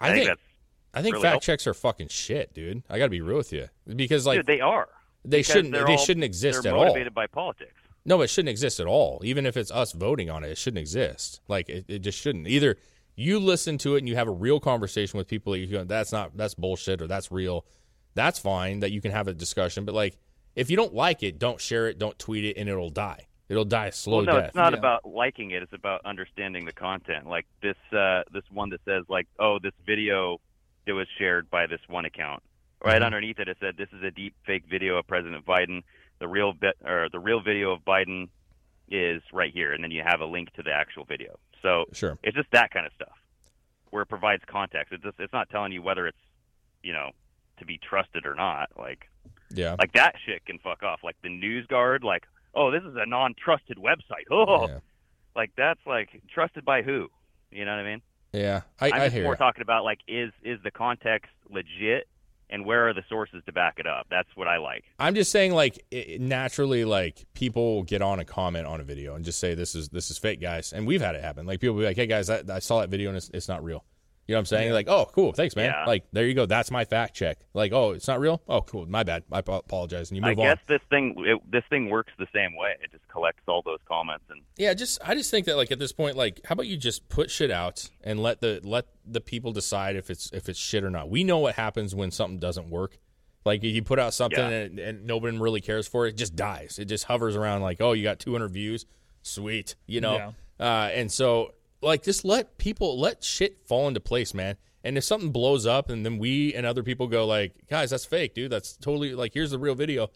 I, 0.01 0.07
I 0.07 0.12
think 0.12 0.27
think 0.27 0.29
that's 0.29 0.49
I 0.95 1.03
think 1.03 1.14
really 1.14 1.22
fact 1.22 1.32
helpful. 1.32 1.47
checks 1.53 1.66
are 1.66 1.74
fucking 1.74 2.09
shit, 2.09 2.53
dude. 2.55 2.82
I 2.90 2.99
got 2.99 3.05
to 3.07 3.11
be 3.11 3.20
real 3.20 3.38
with 3.38 3.53
you 3.53 3.68
because 3.86 4.26
like 4.26 4.38
dude, 4.40 4.47
they 4.47 4.61
are. 4.61 4.88
they 5.24 5.43
shouldn't 5.43 5.72
they're 5.72 5.88
all- 5.88 5.97
shouldn't 5.99 6.24
exist 6.24 6.62
they're 6.62 6.72
at 6.72 6.76
all. 6.78 6.84
motivated 6.86 7.14
by 7.14 7.26
politics. 7.26 7.74
No, 8.05 8.20
it 8.22 8.28
shouldn't 8.28 8.51
exist 8.51 8.80
at 8.80 8.86
all. 8.86 9.20
Even 9.24 9.47
if 9.47 9.57
it's 9.57 9.70
us 9.70 9.93
voting 9.93 10.28
on 10.28 10.43
it, 10.45 10.51
it 10.51 10.59
shouldn't 10.59 10.80
exist. 10.80 11.40
Like 11.49 11.68
it, 11.68 11.84
it 11.88 11.99
just 12.01 12.18
shouldn't. 12.18 12.49
Either 12.49 12.76
you 13.14 13.38
listen 13.38 13.78
to 13.78 13.95
it 13.95 13.99
and 13.99 14.09
you 14.09 14.16
have 14.16 14.26
a 14.28 14.32
real 14.32 14.59
conversation 14.59 15.18
with 15.18 15.28
people 15.28 15.53
that 15.53 15.59
you 15.61 15.66
go, 15.68 15.84
that's 15.84 16.12
not 16.12 16.36
that's 16.36 16.55
bullshit 16.55 17.01
or 17.01 17.07
that's 17.07 17.30
real. 17.30 17.64
That's 18.14 18.38
fine 18.38 18.80
that 18.80 18.90
you 18.93 19.01
can 19.01 19.12
have 19.12 19.28
a 19.28 19.32
discussion. 19.34 19.84
But 19.84 19.95
like 19.95 20.16
if 20.57 20.68
you 20.68 20.76
don't 20.76 20.93
like 20.95 21.22
it, 21.22 21.38
don't 21.38 21.61
share 21.61 21.88
it, 21.88 21.99
don't 21.99 22.18
tweet 22.18 22.45
it, 22.45 22.57
and 22.59 22.68
it'll 22.68 22.90
die. 22.90 23.28
It'll 23.49 23.64
die 23.64 23.86
a 23.86 23.93
slow 23.93 24.18
well, 24.18 24.26
no, 24.26 24.32
death. 24.32 24.47
it's 24.49 24.55
not 24.57 24.72
Yeah. 24.72 24.78
about 24.78 25.05
liking 25.07 25.51
it. 25.53 25.62
It's 25.62 25.72
about 25.72 26.05
understanding 26.05 26.64
the 26.64 26.72
content. 26.72 27.26
Like 27.28 27.47
this, 27.62 27.76
uh, 27.93 28.22
this 28.32 28.45
one 28.51 28.70
that 28.70 28.80
says 28.84 29.05
like, 29.09 29.26
oh, 29.38 29.59
this 29.62 29.72
video 29.86 30.40
that 30.87 30.95
was 30.95 31.07
shared 31.18 31.51
by 31.51 31.66
this 31.66 31.80
one 31.89 32.05
account. 32.05 32.43
Right 32.85 33.01
Mhm. 33.01 33.07
underneath 33.07 33.39
it, 33.39 33.49
it 33.49 33.59
said 33.61 33.76
this 33.76 33.93
is 33.93 34.03
a 34.03 34.11
deep 34.11 34.35
fake 34.45 34.64
video 34.66 34.97
of 34.97 35.07
President 35.07 35.45
Biden. 35.45 35.83
The 36.18 36.28
real 36.28 36.53
bit 36.53 36.76
or 36.85 37.09
the 37.09 37.20
real 37.20 37.41
video 37.41 37.72
of 37.72 37.80
Biden 37.85 38.28
is 38.89 39.22
right 39.33 39.53
here, 39.53 39.72
and 39.72 39.83
then 39.83 39.91
you 39.91 40.03
have 40.03 40.20
a 40.20 40.26
link 40.26 40.53
to 40.55 40.62
the 40.62 40.72
actual 40.72 41.05
video. 41.05 41.39
So 41.62 41.87
Sure. 41.93 42.18
it's 42.22 42.37
just 42.37 42.51
that 42.51 42.70
kind 42.72 42.87
of 42.87 42.93
stuff 42.95 43.16
where 43.91 44.03
it 44.03 44.07
provides 44.07 44.45
context. 44.47 44.93
It's 44.93 45.03
just 45.05 45.18
it's 45.20 45.33
not 45.33 45.49
telling 45.51 45.72
you 45.72 45.83
whether 45.83 46.07
it's 46.07 46.18
you 46.83 46.93
know 46.93 47.11
to 47.59 47.64
be 47.64 47.78
trusted 47.78 48.26
or 48.26 48.35
not. 48.35 48.76
Like 48.76 49.09
Yeah. 49.51 49.76
like 49.78 49.93
that 49.93 50.16
shit 50.24 50.45
can 50.45 50.59
fuck 50.59 50.83
off. 50.83 51.05
Like 51.05 51.16
the 51.22 51.28
news 51.28 51.66
guard, 51.66 52.03
like 52.03 52.26
oh 52.55 52.70
this 52.72 52.83
is 52.83 52.97
a 52.97 53.07
non-trusted 53.07 53.78
website. 53.78 54.26
Oh, 54.30 54.66
Yeah. 54.68 54.80
like 55.37 55.53
that's 55.57 55.85
like 55.87 56.20
trusted 56.28 56.64
by 56.64 56.83
who? 56.83 57.09
You 57.53 57.64
know 57.64 57.76
what 57.76 57.85
I 57.87 57.89
mean? 57.91 58.03
Yeah. 58.33 58.62
I, 58.80 58.87
I'm 58.91 59.01
I 59.03 59.09
hear. 59.09 59.24
more 59.24 59.35
you. 59.35 59.39
talking 59.39 59.62
about 59.62 59.85
like 59.85 60.01
is 60.09 60.33
is 60.43 60.59
the 60.62 60.70
context 60.70 61.30
legit 61.51 62.09
and 62.53 62.66
where 62.66 62.87
are 62.87 62.93
the 62.93 63.03
sources 63.09 63.43
to 63.47 63.53
back 63.53 63.78
it 63.78 63.87
up? 63.87 64.07
That's 64.11 64.28
what 64.35 64.47
I 64.47 64.59
like. 64.59 64.85
I'm 64.99 65.14
just 65.14 65.33
saying, 65.33 65.55
like 65.55 65.85
it, 65.91 66.20
naturally, 66.20 66.85
like 66.85 67.24
people 67.35 67.83
get 67.83 68.03
on 68.03 68.20
a 68.20 68.24
comment 68.24 68.66
on 68.66 68.80
a 68.80 68.85
video 68.85 69.14
and 69.14 69.24
just 69.24 69.39
say 69.39 69.55
this 69.55 69.74
is 69.74 69.89
this 69.89 70.11
is 70.11 70.18
fake, 70.18 70.41
guys. 70.41 70.72
And 70.72 70.87
we've 70.87 71.01
had 71.01 71.14
it 71.14 71.22
happen. 71.22 71.47
Like 71.47 71.61
people 71.61 71.76
be 71.76 71.85
like, 71.85 71.97
"Hey 71.97 72.07
guys, 72.07 72.28
I, 72.28 72.43
I 72.49 72.59
saw 72.59 72.80
that 72.80 72.91
video 72.91 73.09
and 73.09 73.16
it's, 73.16 73.30
it's 73.33 73.49
not 73.49 73.64
real." 73.64 73.85
You 74.27 74.35
know 74.35 74.39
what 74.39 74.41
I'm 74.41 74.47
saying? 74.47 74.73
Like, 74.73 74.89
oh, 74.89 75.07
cool, 75.12 75.33
thanks, 75.33 75.57
man. 75.57 75.70
Yeah. 75.70 75.85
Like, 75.85 76.05
there 76.12 76.27
you 76.27 76.35
go. 76.35 76.47
That's 76.47 76.70
my 76.70 76.85
fact 76.85 77.14
check. 77.14 77.39
Like, 77.55 77.73
oh, 77.73 77.91
it's 77.91 78.07
not 78.07 78.20
real. 78.20 78.41
Oh, 78.49 78.61
cool. 78.62 78.87
My 78.87 79.03
bad. 79.03 79.25
I 79.33 79.41
apologize. 79.41 80.11
And 80.11 80.16
you 80.16 80.23
move 80.23 80.39
on. 80.39 80.47
I 80.47 80.51
guess 80.55 80.62
this 80.68 80.81
thing 80.91 81.16
it, 81.27 81.41
this 81.51 81.64
thing 81.68 81.91
works 81.91 82.12
the 82.18 82.29
same 82.33 82.55
way. 82.57 82.77
It 82.81 82.93
just 82.93 83.07
collects 83.09 83.43
all 83.49 83.62
those 83.62 83.81
comments 83.89 84.25
and 84.31 84.43
Yeah, 84.57 84.75
just 84.75 85.01
I 85.05 85.14
just 85.14 85.31
think 85.31 85.47
that 85.47 85.57
like 85.57 85.73
at 85.73 85.81
this 85.81 85.93
point, 85.93 86.16
like, 86.16 86.41
how 86.45 86.53
about 86.53 86.68
you 86.68 86.77
just 86.77 87.09
put 87.09 87.31
shit 87.33 87.51
out 87.51 87.91
and 88.05 88.23
let 88.23 88.41
the 88.41 88.61
let 88.62 88.87
the 89.05 89.20
people 89.20 89.53
decide 89.53 89.97
if 89.97 90.09
it's 90.09 90.31
if 90.33 90.49
it's 90.49 90.59
shit 90.59 90.85
or 90.85 90.91
not. 90.91 91.11
We 91.11 91.25
know 91.25 91.39
what 91.39 91.57
happens 91.57 91.93
when 91.95 92.12
something 92.12 92.39
doesn't 92.39 92.70
work. 92.70 92.99
Like 93.45 93.64
if 93.64 93.75
you 93.75 93.83
put 93.83 93.99
out 93.99 94.14
something 94.14 94.39
Yeah. 94.39 94.51
and, 94.51 94.79
and 94.79 95.05
nobody 95.05 95.37
really 95.37 95.61
cares 95.61 95.89
for 95.89 96.07
it, 96.07 96.11
it 96.11 96.16
just 96.16 96.37
dies. 96.37 96.79
It 96.79 96.85
just 96.85 97.05
hovers 97.05 97.35
around 97.35 97.62
like, 97.62 97.81
oh, 97.81 97.93
you 97.93 98.05
got 98.05 98.20
200 98.20 98.49
views, 98.53 98.87
sweet, 99.23 99.75
you 99.87 100.01
know. 100.01 100.35
Uh, 100.61 100.91
and 100.95 101.11
so 101.11 101.55
like 101.83 102.03
just 102.03 102.24
let 102.24 102.59
people 102.59 102.99
let 102.99 103.22
shit 103.24 103.66
fall 103.66 103.89
into 103.89 104.01
place, 104.01 104.33
man. 104.33 104.57
And 104.85 104.99
if 104.99 105.05
something 105.05 105.30
blows 105.30 105.66
up 105.66 105.91
and 105.91 106.05
then 106.05 106.18
we 106.18 106.55
and 106.55 106.66
other 106.66 106.83
people 106.83 107.07
go 107.07 107.26
like, 107.26 107.55
guys, 107.68 107.91
that's 107.91 108.05
fake, 108.05 108.35
dude. 108.35 108.51
That's 108.51 108.76
totally 108.76 109.14
like 109.14 109.33
here's 109.35 109.51
the 109.51 109.59
real 109.59 109.74
video. 109.74 110.11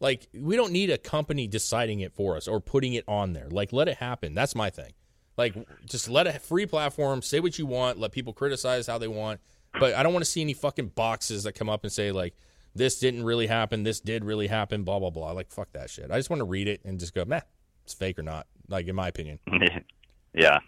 Like 0.00 0.28
we 0.34 0.56
don't 0.56 0.72
need 0.72 0.90
a 0.90 0.98
company 0.98 1.46
deciding 1.46 2.00
it 2.00 2.12
for 2.12 2.36
us 2.36 2.48
or 2.48 2.60
putting 2.60 2.94
it 2.94 3.04
on 3.06 3.32
there. 3.32 3.48
Like 3.50 3.72
let 3.72 3.88
it 3.88 3.98
happen. 3.98 4.34
That's 4.34 4.54
my 4.54 4.70
thing. 4.70 4.92
Like 5.36 5.54
just 5.86 6.08
let 6.08 6.26
a 6.26 6.38
free 6.38 6.66
platform, 6.66 7.22
say 7.22 7.40
what 7.40 7.58
you 7.58 7.66
want, 7.66 7.98
let 7.98 8.12
people 8.12 8.32
criticize 8.32 8.86
how 8.86 8.98
they 8.98 9.08
want. 9.08 9.40
But 9.78 9.94
I 9.94 10.02
don't 10.02 10.12
want 10.12 10.24
to 10.24 10.30
see 10.30 10.40
any 10.40 10.52
fucking 10.52 10.88
boxes 10.88 11.44
that 11.44 11.52
come 11.52 11.68
up 11.68 11.84
and 11.84 11.92
say 11.92 12.12
like 12.12 12.34
this 12.74 12.98
didn't 12.98 13.24
really 13.24 13.46
happen, 13.46 13.82
this 13.82 14.00
did 14.00 14.24
really 14.24 14.48
happen, 14.48 14.84
blah 14.84 14.98
blah 14.98 15.10
blah. 15.10 15.32
Like 15.32 15.50
fuck 15.50 15.72
that 15.72 15.90
shit. 15.90 16.10
I 16.10 16.18
just 16.18 16.28
want 16.28 16.40
to 16.40 16.44
read 16.44 16.68
it 16.68 16.82
and 16.84 16.98
just 16.98 17.14
go, 17.14 17.24
meh, 17.24 17.40
it's 17.84 17.94
fake 17.94 18.18
or 18.18 18.22
not. 18.22 18.46
Like 18.68 18.86
in 18.86 18.96
my 18.96 19.08
opinion. 19.08 19.38
yeah. 20.34 20.58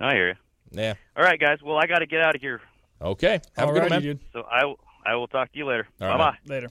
I 0.00 0.14
hear 0.14 0.28
you. 0.30 0.34
Yeah. 0.72 0.94
All 1.16 1.22
right, 1.24 1.38
guys. 1.38 1.58
Well, 1.62 1.76
I 1.76 1.86
got 1.86 1.98
to 2.00 2.06
get 2.06 2.20
out 2.20 2.34
of 2.34 2.40
here. 2.40 2.60
Okay. 3.02 3.40
Have 3.56 3.68
a 3.68 3.72
good 3.72 3.82
one, 3.82 3.90
man. 3.90 4.02
dude. 4.02 4.20
So 4.32 4.42
I 4.50 4.64
will- 4.64 4.78
I 5.04 5.14
will 5.14 5.28
talk 5.28 5.50
to 5.52 5.58
you 5.58 5.64
later. 5.66 5.86
All 6.00 6.08
bye 6.08 6.16
right, 6.16 6.18
bye. 6.46 6.54
Later. 6.54 6.68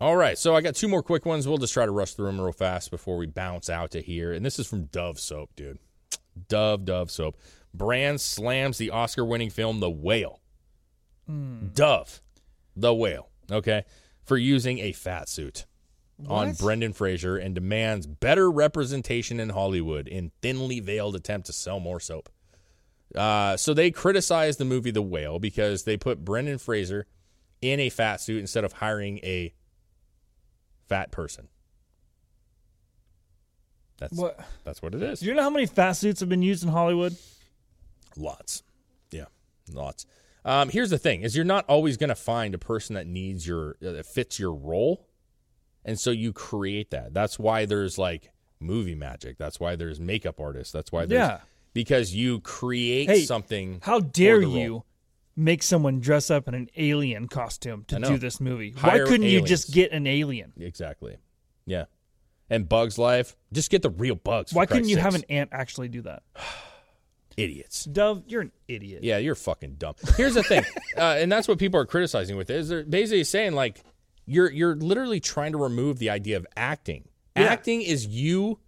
All 0.00 0.16
right, 0.16 0.36
so 0.36 0.54
I 0.56 0.60
got 0.60 0.74
two 0.74 0.88
more 0.88 1.02
quick 1.02 1.24
ones. 1.24 1.46
We'll 1.48 1.58
just 1.58 1.72
try 1.72 1.86
to 1.86 1.90
rush 1.92 2.12
through 2.14 2.26
them 2.26 2.40
real 2.40 2.52
fast 2.52 2.90
before 2.90 3.16
we 3.16 3.26
bounce 3.26 3.70
out 3.70 3.92
to 3.92 4.02
here. 4.02 4.32
And 4.32 4.44
this 4.44 4.58
is 4.58 4.66
from 4.66 4.84
Dove 4.86 5.18
Soap, 5.20 5.50
dude. 5.56 5.78
Dove, 6.48 6.84
Dove 6.84 7.10
Soap. 7.10 7.38
Brand 7.72 8.20
slams 8.20 8.78
the 8.78 8.90
Oscar 8.90 9.24
winning 9.24 9.48
film 9.50 9.80
The 9.80 9.90
Whale. 9.90 10.40
Hmm. 11.26 11.68
Dove, 11.72 12.20
The 12.76 12.94
Whale, 12.94 13.28
okay, 13.50 13.84
for 14.24 14.36
using 14.36 14.78
a 14.80 14.92
fat 14.92 15.28
suit 15.28 15.64
on 16.28 16.52
Brendan 16.52 16.92
Fraser 16.92 17.36
and 17.36 17.54
demands 17.54 18.06
better 18.06 18.50
representation 18.50 19.40
in 19.40 19.50
Hollywood 19.50 20.06
in 20.08 20.30
thinly 20.40 20.80
veiled 20.80 21.16
attempt 21.16 21.46
to 21.46 21.52
sell 21.52 21.80
more 21.80 22.00
soap. 22.00 22.28
Uh, 23.14 23.56
so 23.56 23.74
they 23.74 23.90
criticized 23.90 24.58
the 24.58 24.64
movie 24.64 24.90
The 24.90 25.02
Whale 25.02 25.38
because 25.38 25.84
they 25.84 25.96
put 25.96 26.24
Brendan 26.24 26.58
Fraser 26.58 27.06
in 27.60 27.78
a 27.80 27.88
fat 27.90 28.20
suit 28.20 28.38
instead 28.40 28.64
of 28.64 28.72
hiring 28.74 29.18
a 29.18 29.52
fat 30.88 31.10
person. 31.10 31.48
That's 33.98 34.16
What? 34.16 34.40
that's 34.64 34.82
what 34.82 34.94
it 34.94 35.02
is. 35.02 35.20
Do 35.20 35.26
you 35.26 35.34
know 35.34 35.42
how 35.42 35.50
many 35.50 35.66
fat 35.66 35.92
suits 35.92 36.20
have 36.20 36.28
been 36.28 36.42
used 36.42 36.64
in 36.64 36.70
Hollywood? 36.70 37.14
Lots. 38.16 38.62
Yeah, 39.10 39.26
lots. 39.72 40.06
Um, 40.44 40.70
here's 40.70 40.90
the 40.90 40.98
thing: 40.98 41.22
is 41.22 41.36
you're 41.36 41.44
not 41.44 41.64
always 41.68 41.96
going 41.96 42.08
to 42.08 42.16
find 42.16 42.54
a 42.54 42.58
person 42.58 42.94
that 42.94 43.06
needs 43.06 43.46
your 43.46 43.76
uh, 43.86 43.92
that 43.92 44.06
fits 44.06 44.38
your 44.40 44.52
role, 44.54 45.06
and 45.84 45.98
so 45.98 46.10
you 46.10 46.32
create 46.32 46.90
that. 46.90 47.12
That's 47.14 47.38
why 47.38 47.64
there's 47.66 47.98
like 47.98 48.30
movie 48.60 48.94
magic. 48.94 49.38
That's 49.38 49.58
why 49.60 49.76
there's 49.76 49.98
makeup 50.00 50.40
artists. 50.40 50.72
That's 50.72 50.92
why 50.92 51.06
there's 51.06 51.18
Yeah. 51.18 51.40
because 51.74 52.14
you 52.14 52.40
create 52.40 53.08
Hey, 53.08 53.24
something. 53.24 53.80
How 53.82 54.00
dare 54.00 54.40
you 54.42 54.84
make 55.34 55.62
someone 55.62 55.98
dress 56.00 56.30
up 56.30 56.46
in 56.48 56.54
an 56.54 56.68
alien 56.76 57.26
costume 57.28 57.84
to 57.88 57.98
do 57.98 58.18
this 58.18 58.40
movie? 58.40 58.72
Hire 58.72 59.04
Why 59.04 59.10
couldn't 59.10 59.26
you 59.26 59.42
just 59.42 59.72
get 59.72 59.90
an 59.92 60.06
alien? 60.06 60.52
Exactly. 60.58 61.16
Yeah. 61.66 61.86
And 62.50 62.68
Bugs 62.68 62.98
Life, 62.98 63.34
just 63.52 63.70
get 63.70 63.80
the 63.82 63.88
real 63.90 64.14
Bugs. 64.14 64.52
Why 64.52 64.66
couldn't 64.66 64.88
you 64.88 64.98
have 64.98 65.14
an 65.14 65.24
ant 65.30 65.50
actually 65.52 65.88
do 65.88 66.02
that? 66.02 66.22
idiots? 67.36 67.84
Dove, 67.84 68.22
you're 68.26 68.42
an 68.42 68.52
idiot. 68.68 69.02
Yeah, 69.04 69.18
you're 69.18 69.34
fucking 69.34 69.76
dumb. 69.76 69.94
Here's 70.16 70.34
the 70.34 70.42
thing, 70.42 70.64
uh, 70.98 71.16
and 71.18 71.32
that's 71.32 71.48
what 71.48 71.58
people 71.58 71.80
are 71.80 71.86
criticizing 71.86 72.36
with 72.36 72.50
it. 72.50 72.56
Is 72.56 72.68
they're 72.68 72.84
basically 72.84 73.24
saying 73.24 73.52
like 73.54 73.82
you're 74.26 74.50
you're 74.50 74.76
literally 74.76 75.20
trying 75.20 75.52
to 75.52 75.58
remove 75.58 75.98
the 75.98 76.10
idea 76.10 76.36
of 76.36 76.46
acting. 76.56 77.08
Yeah. 77.36 77.44
Acting 77.44 77.82
is 77.82 78.06
you 78.06 78.58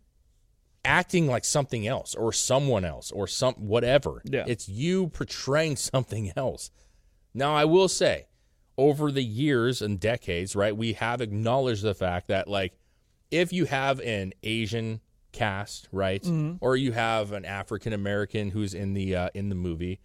acting 0.85 1.27
like 1.27 1.45
something 1.45 1.87
else 1.87 2.15
or 2.15 2.33
someone 2.33 2.85
else 2.85 3.11
or 3.11 3.27
some 3.27 3.55
whatever. 3.55 4.21
Yeah. 4.25 4.45
It's 4.47 4.69
you 4.69 5.09
portraying 5.09 5.77
something 5.93 6.33
else. 6.37 6.71
Now, 7.35 7.55
I 7.55 7.65
will 7.65 7.89
say, 7.89 8.27
over 8.77 9.11
the 9.11 9.25
years 9.25 9.81
and 9.83 9.99
decades, 10.01 10.55
right, 10.57 10.77
we 10.77 10.95
have 10.95 11.21
acknowledged 11.21 11.83
the 11.83 11.95
fact 11.95 12.29
that 12.29 12.49
like 12.49 12.77
if 13.31 13.53
you 13.53 13.65
have 13.67 14.01
an 14.01 14.33
Asian 14.43 15.01
cast, 15.33 15.89
right, 15.91 16.23
Mm-hmm. 16.23 16.57
or 16.61 16.77
you 16.77 16.93
have 16.93 17.33
an 17.33 17.45
African 17.45 17.93
American 17.93 18.51
who's 18.51 18.75
in 18.75 18.95
the 18.95 19.17
uh, 19.17 19.29
in 19.35 19.49
the 19.49 19.55
movie, 19.55 20.01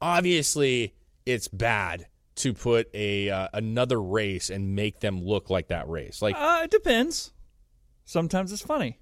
obviously 0.00 0.94
it's 1.24 1.48
bad 1.48 2.06
to 2.36 2.52
put 2.54 2.88
a 2.94 3.30
uh, 3.30 3.48
another 3.52 4.00
race 4.00 4.50
and 4.50 4.74
make 4.74 5.00
them 5.00 5.22
look 5.22 5.50
like 5.50 5.68
that 5.68 5.88
race. 5.88 6.22
Like, 6.22 6.36
Uh, 6.36 6.62
it 6.64 6.70
depends. 6.70 7.32
Sometimes 8.04 8.52
it's 8.52 8.62
funny. 8.62 8.98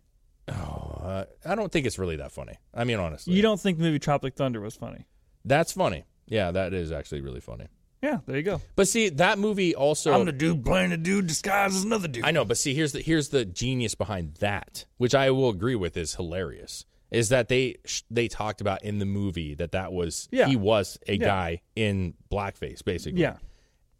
uh, 0.48 1.24
I 1.44 1.54
don't 1.54 1.70
think 1.72 1.86
it's 1.86 1.98
really 1.98 2.16
that 2.16 2.32
funny. 2.32 2.54
I 2.72 2.84
mean, 2.84 2.98
honestly, 2.98 3.34
You 3.34 3.42
don't 3.42 3.60
think 3.60 3.78
the 3.78 3.84
movie 3.84 3.98
Tropic 3.98 4.34
Thunder 4.34 4.60
was 4.60 4.74
funny? 4.76 5.06
That's 5.44 5.72
funny. 5.72 6.04
Yeah, 6.26 6.50
that 6.52 6.72
is 6.72 6.90
actually 6.92 7.20
really 7.20 7.40
funny. 7.40 7.66
Yeah, 8.02 8.18
there 8.26 8.36
you 8.36 8.42
go. 8.42 8.60
But 8.76 8.86
see, 8.88 9.08
that 9.08 9.38
movie 9.38 9.74
also. 9.74 10.12
I'm 10.12 10.26
the 10.26 10.32
dude 10.32 10.64
playing 10.64 10.92
a 10.92 10.96
dude 10.98 11.26
disguised 11.26 11.74
as 11.76 11.84
another 11.84 12.08
dude. 12.08 12.24
I 12.24 12.32
know, 12.32 12.44
but 12.44 12.58
see, 12.58 12.74
here's 12.74 12.92
the 12.92 13.00
here's 13.00 13.30
the 13.30 13.46
genius 13.46 13.94
behind 13.94 14.34
that, 14.40 14.84
which 14.98 15.14
I 15.14 15.30
will 15.30 15.48
agree 15.48 15.74
with 15.74 15.96
is 15.96 16.14
hilarious. 16.14 16.84
Is 17.14 17.28
that 17.30 17.48
they 17.48 17.76
they 18.10 18.28
talked 18.28 18.60
about 18.60 18.82
in 18.84 18.98
the 18.98 19.06
movie 19.06 19.54
that 19.54 19.72
that 19.72 19.92
was 19.92 20.28
Yeah. 20.32 20.46
he 20.48 20.56
was 20.56 20.98
a 21.08 21.12
Yeah. 21.16 21.24
guy 21.26 21.62
in 21.76 22.14
blackface, 22.30 22.84
basically. 22.84 23.20
Yeah. 23.22 23.36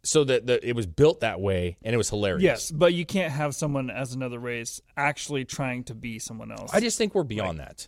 So 0.03 0.23
that 0.25 0.45
the, 0.45 0.67
it 0.67 0.75
was 0.75 0.85
built 0.85 1.21
that 1.21 1.41
way, 1.41 1.77
and 1.81 1.93
it 1.93 1.97
was 1.97 2.09
hilarious. 2.09 2.43
Yes, 2.43 2.71
but 2.71 2.93
you 2.93 3.05
can't 3.05 3.31
have 3.33 3.55
someone 3.55 3.89
as 3.89 4.13
another 4.13 4.37
race 4.39 4.79
actually 4.95 5.45
trying 5.45 5.83
to 5.85 5.95
be 5.95 6.19
someone 6.19 6.51
else. 6.51 6.71
I 6.73 6.79
just 6.79 6.97
think 6.97 7.15
we're 7.15 7.23
beyond 7.23 7.59
that. 7.59 7.87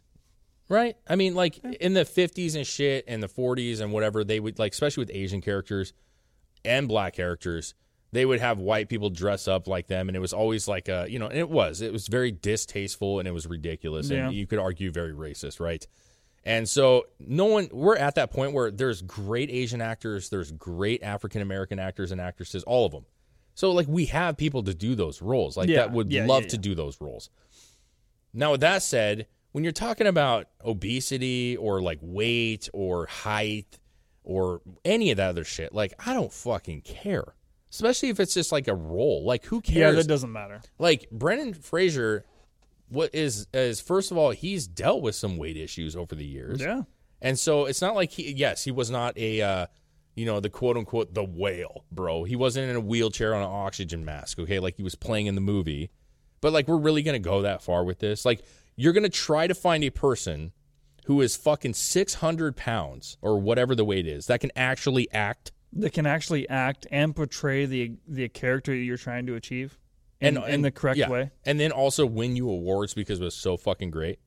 Right? 0.69 0.97
I 1.07 1.15
mean, 1.15 1.35
like 1.35 1.59
in 1.79 1.93
the 1.93 2.03
50s 2.05 2.55
and 2.55 2.65
shit 2.65 3.05
and 3.07 3.21
the 3.23 3.27
40s 3.29 3.79
and 3.81 3.93
whatever, 3.93 4.23
they 4.23 4.39
would, 4.39 4.57
like, 4.59 4.73
especially 4.73 5.01
with 5.01 5.11
Asian 5.13 5.39
characters 5.41 5.93
and 6.65 6.87
black 6.89 7.13
characters, 7.13 7.73
they 8.11 8.25
would 8.25 8.39
have 8.39 8.57
white 8.57 8.89
people 8.89 9.09
dress 9.09 9.47
up 9.47 9.67
like 9.67 9.87
them. 9.87 10.07
And 10.09 10.15
it 10.15 10.19
was 10.19 10.33
always 10.33 10.67
like 10.67 10.87
a, 10.87 11.05
you 11.09 11.19
know, 11.19 11.27
and 11.27 11.37
it 11.37 11.49
was, 11.49 11.81
it 11.81 11.91
was 11.91 12.07
very 12.07 12.31
distasteful 12.31 13.19
and 13.19 13.27
it 13.27 13.31
was 13.31 13.47
ridiculous. 13.47 14.09
Yeah. 14.09 14.27
And 14.27 14.33
you 14.33 14.47
could 14.47 14.59
argue 14.59 14.91
very 14.91 15.13
racist, 15.13 15.59
right? 15.59 15.85
And 16.43 16.67
so 16.69 17.07
no 17.19 17.45
one, 17.45 17.67
we're 17.73 17.97
at 17.97 18.15
that 18.15 18.31
point 18.31 18.53
where 18.53 18.71
there's 18.71 19.01
great 19.01 19.49
Asian 19.49 19.81
actors, 19.81 20.29
there's 20.29 20.51
great 20.51 21.03
African 21.03 21.41
American 21.41 21.79
actors 21.79 22.11
and 22.11 22.21
actresses, 22.21 22.63
all 22.63 22.85
of 22.85 22.93
them. 22.93 23.05
So, 23.53 23.71
like, 23.71 23.87
we 23.87 24.05
have 24.05 24.37
people 24.37 24.63
to 24.63 24.73
do 24.73 24.93
those 24.95 25.21
roles, 25.21 25.57
like, 25.57 25.67
Yeah. 25.67 25.77
that 25.77 25.91
would 25.91 26.11
Yeah, 26.11 26.25
love 26.27 26.47
to 26.47 26.57
do 26.57 26.75
those 26.75 27.01
roles. 27.01 27.29
Now, 28.33 28.51
with 28.51 28.61
that 28.61 28.83
said, 28.83 29.27
when 29.51 29.63
you're 29.63 29.73
talking 29.73 30.05
about 30.07 30.47
obesity 30.63 31.57
or 31.57 31.81
like 31.81 31.97
weight 32.01 32.69
or 32.71 33.07
height 33.07 33.79
or 34.23 34.61
any 34.85 35.09
of 35.11 35.17
that 35.17 35.29
other 35.29 35.43
shit, 35.43 35.73
like 35.73 35.93
I 36.05 36.13
don't 36.13 36.31
fucking 36.31 36.81
care. 36.81 37.33
Especially 37.69 38.09
if 38.09 38.19
it's 38.19 38.33
just 38.33 38.51
like 38.51 38.67
a 38.67 38.75
role. 38.75 39.25
Like 39.25 39.45
who 39.45 39.61
cares? 39.61 39.77
yeah, 39.77 39.91
that 39.91 40.07
doesn't 40.07 40.31
matter. 40.31 40.61
like 40.79 41.09
Brendan 41.11 41.53
Fraser, 41.53 42.25
what 42.89 43.13
is 43.13 43.47
is 43.53 43.81
first 43.81 44.11
of 44.11 44.17
all, 44.17 44.31
he's 44.31 44.67
dealt 44.67 45.01
with 45.01 45.15
some 45.15 45.37
weight 45.37 45.57
issues 45.57 45.95
over 45.95 46.15
the 46.15 46.25
years. 46.25 46.61
Yeah. 46.61 46.83
And 47.21 47.37
so 47.37 47.65
it's 47.65 47.81
not 47.81 47.95
like 47.95 48.11
he 48.11 48.31
yes, 48.31 48.63
he 48.63 48.71
was 48.71 48.89
not 48.89 49.17
a 49.17 49.41
uh 49.41 49.65
you 50.15 50.25
know, 50.25 50.39
the 50.39 50.49
quote 50.49 50.77
unquote 50.77 51.13
the 51.13 51.23
whale, 51.23 51.85
bro. 51.91 52.23
He 52.23 52.35
wasn't 52.35 52.69
in 52.69 52.75
a 52.75 52.79
wheelchair 52.79 53.35
on 53.35 53.41
an 53.41 53.49
oxygen 53.49 54.03
mask, 54.03 54.39
okay, 54.39 54.59
like 54.59 54.75
he 54.77 54.83
was 54.83 54.95
playing 54.95 55.27
in 55.27 55.35
the 55.35 55.41
movie. 55.41 55.91
But 56.41 56.53
like 56.53 56.67
we're 56.67 56.77
really 56.77 57.03
gonna 57.03 57.19
go 57.19 57.41
that 57.41 57.61
far 57.61 57.83
with 57.83 57.99
this. 57.99 58.25
Like 58.25 58.43
you're 58.75 58.93
gonna 58.93 59.09
try 59.09 59.47
to 59.47 59.53
find 59.55 59.83
a 59.83 59.89
person 59.89 60.53
who 61.05 61.21
is 61.21 61.35
fucking 61.35 61.73
six 61.73 62.15
hundred 62.15 62.55
pounds 62.55 63.17
or 63.21 63.39
whatever 63.39 63.75
the 63.75 63.85
weight 63.85 64.07
is 64.07 64.27
that 64.27 64.39
can 64.39 64.51
actually 64.55 65.11
act 65.11 65.51
That 65.73 65.93
can 65.93 66.05
actually 66.05 66.47
act 66.49 66.87
and 66.91 67.15
portray 67.15 67.65
the 67.65 67.97
the 68.07 68.29
character 68.29 68.73
you're 68.73 68.97
trying 68.97 69.25
to 69.27 69.35
achieve 69.35 69.77
in, 70.19 70.37
in 70.43 70.61
the 70.61 70.71
correct 70.71 70.97
yeah. 70.97 71.09
way. 71.09 71.31
And 71.45 71.59
then 71.59 71.71
also 71.71 72.05
win 72.05 72.35
you 72.35 72.49
awards 72.49 72.93
because 72.93 73.19
it 73.19 73.23
was 73.23 73.35
so 73.35 73.57
fucking 73.57 73.91
great. 73.91 74.19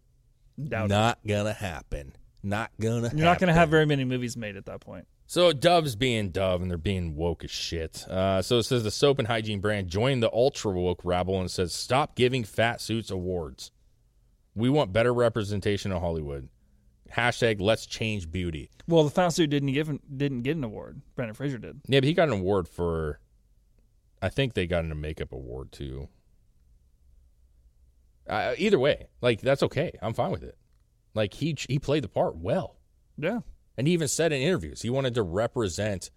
Doubt 0.63 0.87
it. 0.87 0.89
not 0.89 1.19
gonna 1.27 1.53
happen. 1.53 2.13
Not 2.43 2.71
gonna 2.81 3.11
You're 3.15 3.27
not 3.27 3.39
going 3.39 3.49
to 3.49 3.55
have 3.55 3.69
very 3.69 3.87
many 3.87 4.05
movies 4.05 4.37
made 4.37 4.57
at 4.57 4.67
that 4.67 4.81
point. 4.81 5.07
So 5.27 5.53
Dove's 5.53 5.95
being 5.95 6.31
Dove, 6.31 6.61
and 6.61 6.71
they're 6.71 6.79
being 6.79 7.15
woke 7.15 7.45
as 7.45 7.51
shit. 7.51 8.05
Uh, 8.09 8.43
so 8.43 8.59
it 8.59 8.65
says 8.65 8.83
the 8.83 8.91
soap 8.91 9.19
and 9.21 9.29
hygiene 9.29 9.61
brand 9.61 9.89
joined 9.89 10.23
the 10.23 10.33
ultra 10.33 10.73
woke 10.73 11.03
rabble 11.05 11.41
and 11.41 11.51
says 11.51 11.73
stop 11.73 12.17
giving 12.17 12.43
fat 12.43 12.81
suits 12.81 13.11
awards. 13.11 13.71
We 14.55 14.69
want 14.69 14.93
better 14.93 15.15
representation 15.15 15.93
in 15.93 16.01
Hollywood. 16.01 16.49
Hashtag 17.15 17.61
Let's 17.61 17.87
change 17.87 18.31
beauty. 18.31 18.71
Well, 18.87 19.05
the 19.05 19.11
fast 19.11 19.37
suit 19.37 19.51
didn't 19.51 19.73
give 19.73 19.91
didn't 20.17 20.43
get 20.43 20.57
an 20.57 20.65
award. 20.65 21.01
Brendan 21.17 21.35
Fraser 21.35 21.59
did. 21.59 21.81
Yeah, 21.87 22.01
but 22.01 22.07
he 22.07 22.15
got 22.15 22.29
an 22.29 22.35
award 22.35 22.69
for. 22.69 23.21
I 24.23 24.29
think 24.29 24.55
they 24.55 24.67
got 24.67 24.85
him 24.85 24.93
a 24.93 24.97
makeup 24.97 25.33
award 25.33 25.73
too. 25.73 26.09
Uh, 28.29 28.55
either 28.59 28.79
way, 28.79 29.09
like 29.21 29.41
that's 29.41 29.63
okay. 29.63 29.93
I'm 30.01 30.15
fine 30.15 30.31
with 30.31 30.45
it. 30.45 30.57
Like 31.15 31.35
he 31.35 31.57
he 31.69 31.79
played 31.79 32.05
the 32.05 32.09
part 32.09 32.37
well. 32.37 32.77
Yeah. 33.19 33.41
And 33.77 33.87
he 33.87 33.93
even 33.93 34.09
said 34.09 34.33
in 34.33 34.41
interviews 34.41 34.83
he 34.83 34.91
wanted 34.91 35.15
to 35.15 35.23
represent 35.23 36.11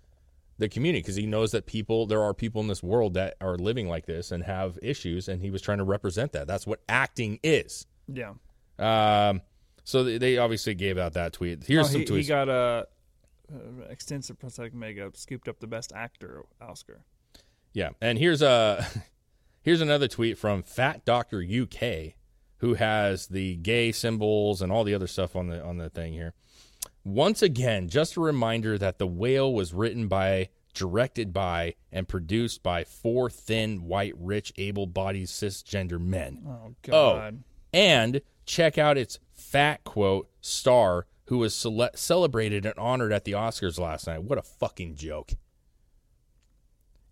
the 0.60 0.70
community 0.70 1.02
because 1.02 1.16
he 1.16 1.26
knows 1.26 1.52
that 1.52 1.66
people 1.66 2.06
there 2.06 2.22
are 2.22 2.34
people 2.34 2.62
in 2.62 2.68
this 2.68 2.84
world 2.84 3.16
that 3.16 3.36
are 3.42 3.58
living 3.58 3.88
like 3.88 4.06
this 4.06 4.32
and 4.32 4.44
have 4.44 4.78
issues 4.82 5.28
and 5.28 5.42
he 5.42 5.50
was 5.50 5.62
trying 5.62 5.80
to 5.80 5.84
represent 5.84 6.34
that. 6.34 6.48
That's 6.48 6.68
what 6.68 6.82
acting 6.88 7.40
is. 7.44 7.88
Yeah. 8.08 8.34
Um 8.78 9.42
so 9.84 10.04
they, 10.04 10.38
obviously 10.38 10.74
gave 10.76 10.98
out 10.98 11.14
that 11.14 11.34
tweet. 11.34 11.64
Here's 11.66 11.88
Oh, 11.88 11.92
some 11.92 12.02
he, 12.02 12.08
tweets. 12.08 12.18
he 12.18 12.24
got 12.28 12.50
a, 12.50 12.54
uh 12.54 12.84
extensive 13.90 14.40
prosthetic 14.40 14.74
makeup, 14.74 15.16
scooped 15.18 15.48
up 15.48 15.60
the 15.60 15.68
best 15.68 15.92
actor 15.94 16.44
Oscar. 16.62 17.02
Yeah, 17.74 17.90
and 18.02 18.18
here's 18.18 18.42
a 18.42 18.86
here's 19.62 19.82
another 19.82 20.08
tweet 20.08 20.38
from 20.38 20.64
Fat 20.64 21.06
Doctor 21.06 21.44
UK, 21.44 22.14
who 22.58 22.76
has 22.76 23.28
the 23.28 23.56
gay 23.58 23.92
symbols 23.92 24.62
and 24.62 24.72
all 24.72 24.84
the 24.84 24.94
other 24.96 25.08
stuff 25.08 25.36
on 25.36 25.48
the 25.48 25.64
on 25.64 25.78
the 25.78 25.90
thing 25.90 26.14
here. 26.14 26.34
Once 27.04 27.42
again, 27.42 27.90
just 27.90 28.16
a 28.16 28.22
reminder 28.22 28.78
that 28.78 28.98
the 28.98 29.08
whale 29.08 29.54
was 29.54 29.74
written 29.74 30.08
by, 30.08 30.48
directed 30.74 31.34
by, 31.34 31.76
and 31.92 32.08
produced 32.08 32.64
by 32.64 32.84
four 32.86 33.30
thin, 33.30 33.84
white, 33.84 34.14
rich, 34.18 34.54
able-bodied 34.58 35.28
cisgender 35.28 36.00
men. 36.00 36.42
Oh 36.48 36.76
God. 36.82 37.44
Oh, 37.44 37.44
and 37.74 38.22
check 38.46 38.78
out 38.78 38.98
its 38.98 39.20
fat 39.34 39.84
quote 39.84 40.30
star 40.42 41.08
who 41.26 41.38
was 41.38 41.56
cele- 41.56 41.90
celebrated 41.96 42.66
and 42.66 42.78
honored 42.78 43.14
at 43.14 43.24
the 43.26 43.32
Oscars 43.34 43.80
last 43.80 44.08
night. 44.08 44.24
What 44.24 44.38
a 44.38 44.44
fucking 44.44 44.96
joke. 44.96 45.34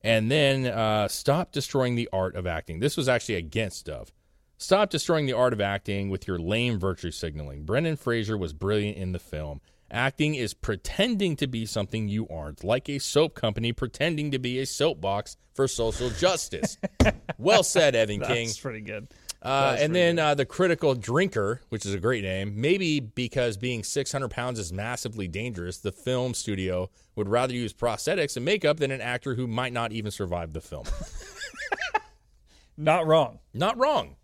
And 0.04 0.32
then 0.32 0.66
uh, 0.66 1.08
stop 1.08 1.52
destroying 1.52 1.96
the 1.96 2.10
art 2.12 2.36
of 2.36 2.48
acting. 2.48 2.80
This 2.80 2.98
was 2.98 3.08
actually 3.08 3.36
against 3.36 3.86
Dove. 3.86 4.12
Stop 4.58 4.90
destroying 4.90 5.26
the 5.26 5.34
art 5.34 5.54
of 5.54 5.62
acting 5.62 6.10
with 6.10 6.28
your 6.28 6.38
lame 6.38 6.80
virtue 6.80 7.12
signaling. 7.12 7.64
Brendan 7.64 7.96
Fraser 7.96 8.38
was 8.38 8.54
brilliant 8.54 8.98
in 8.98 9.12
the 9.12 9.20
film. 9.20 9.62
Acting 9.90 10.36
is 10.36 10.54
pretending 10.54 11.36
to 11.38 11.48
be 11.48 11.66
something 11.66 12.08
you 12.08 12.28
aren't, 12.30 12.64
like 12.64 12.88
a 12.88 13.00
soap 13.00 13.36
company 13.36 13.74
pretending 13.74 14.32
to 14.32 14.40
be 14.40 14.60
a 14.60 14.66
soapbox 14.66 15.36
for 15.54 15.68
social 15.68 16.10
justice. 16.12 16.78
well 17.38 17.64
said, 17.64 17.96
Evan 17.96 18.22
King. 18.22 18.48
That's 18.48 18.60
pretty 18.60 18.82
good. 18.82 19.08
Uh, 19.42 19.76
and 19.80 19.96
then 19.96 20.20
uh, 20.20 20.36
the 20.36 20.46
critical 20.46 20.94
drinker, 20.94 21.62
which 21.70 21.84
is 21.86 21.96
a 21.96 22.00
great 22.00 22.24
name, 22.24 22.62
maybe 22.62 23.00
because 23.00 23.58
being 23.58 23.84
600 23.84 24.30
pounds 24.30 24.60
is 24.60 24.72
massively 24.72 25.28
dangerous, 25.28 25.80
the 25.80 25.92
film 25.92 26.36
studio 26.36 26.92
would 27.16 27.28
rather 27.28 27.54
use 27.54 27.74
prosthetics 27.74 28.36
and 28.36 28.46
makeup 28.46 28.78
than 28.78 28.92
an 28.92 29.02
actor 29.02 29.34
who 29.34 29.48
might 29.48 29.74
not 29.74 29.92
even 29.92 30.12
survive 30.12 30.54
the 30.54 30.62
film. 30.62 30.86
Not 32.78 33.06
wrong. 33.06 33.40
not 33.54 33.78
wrong. 33.78 34.16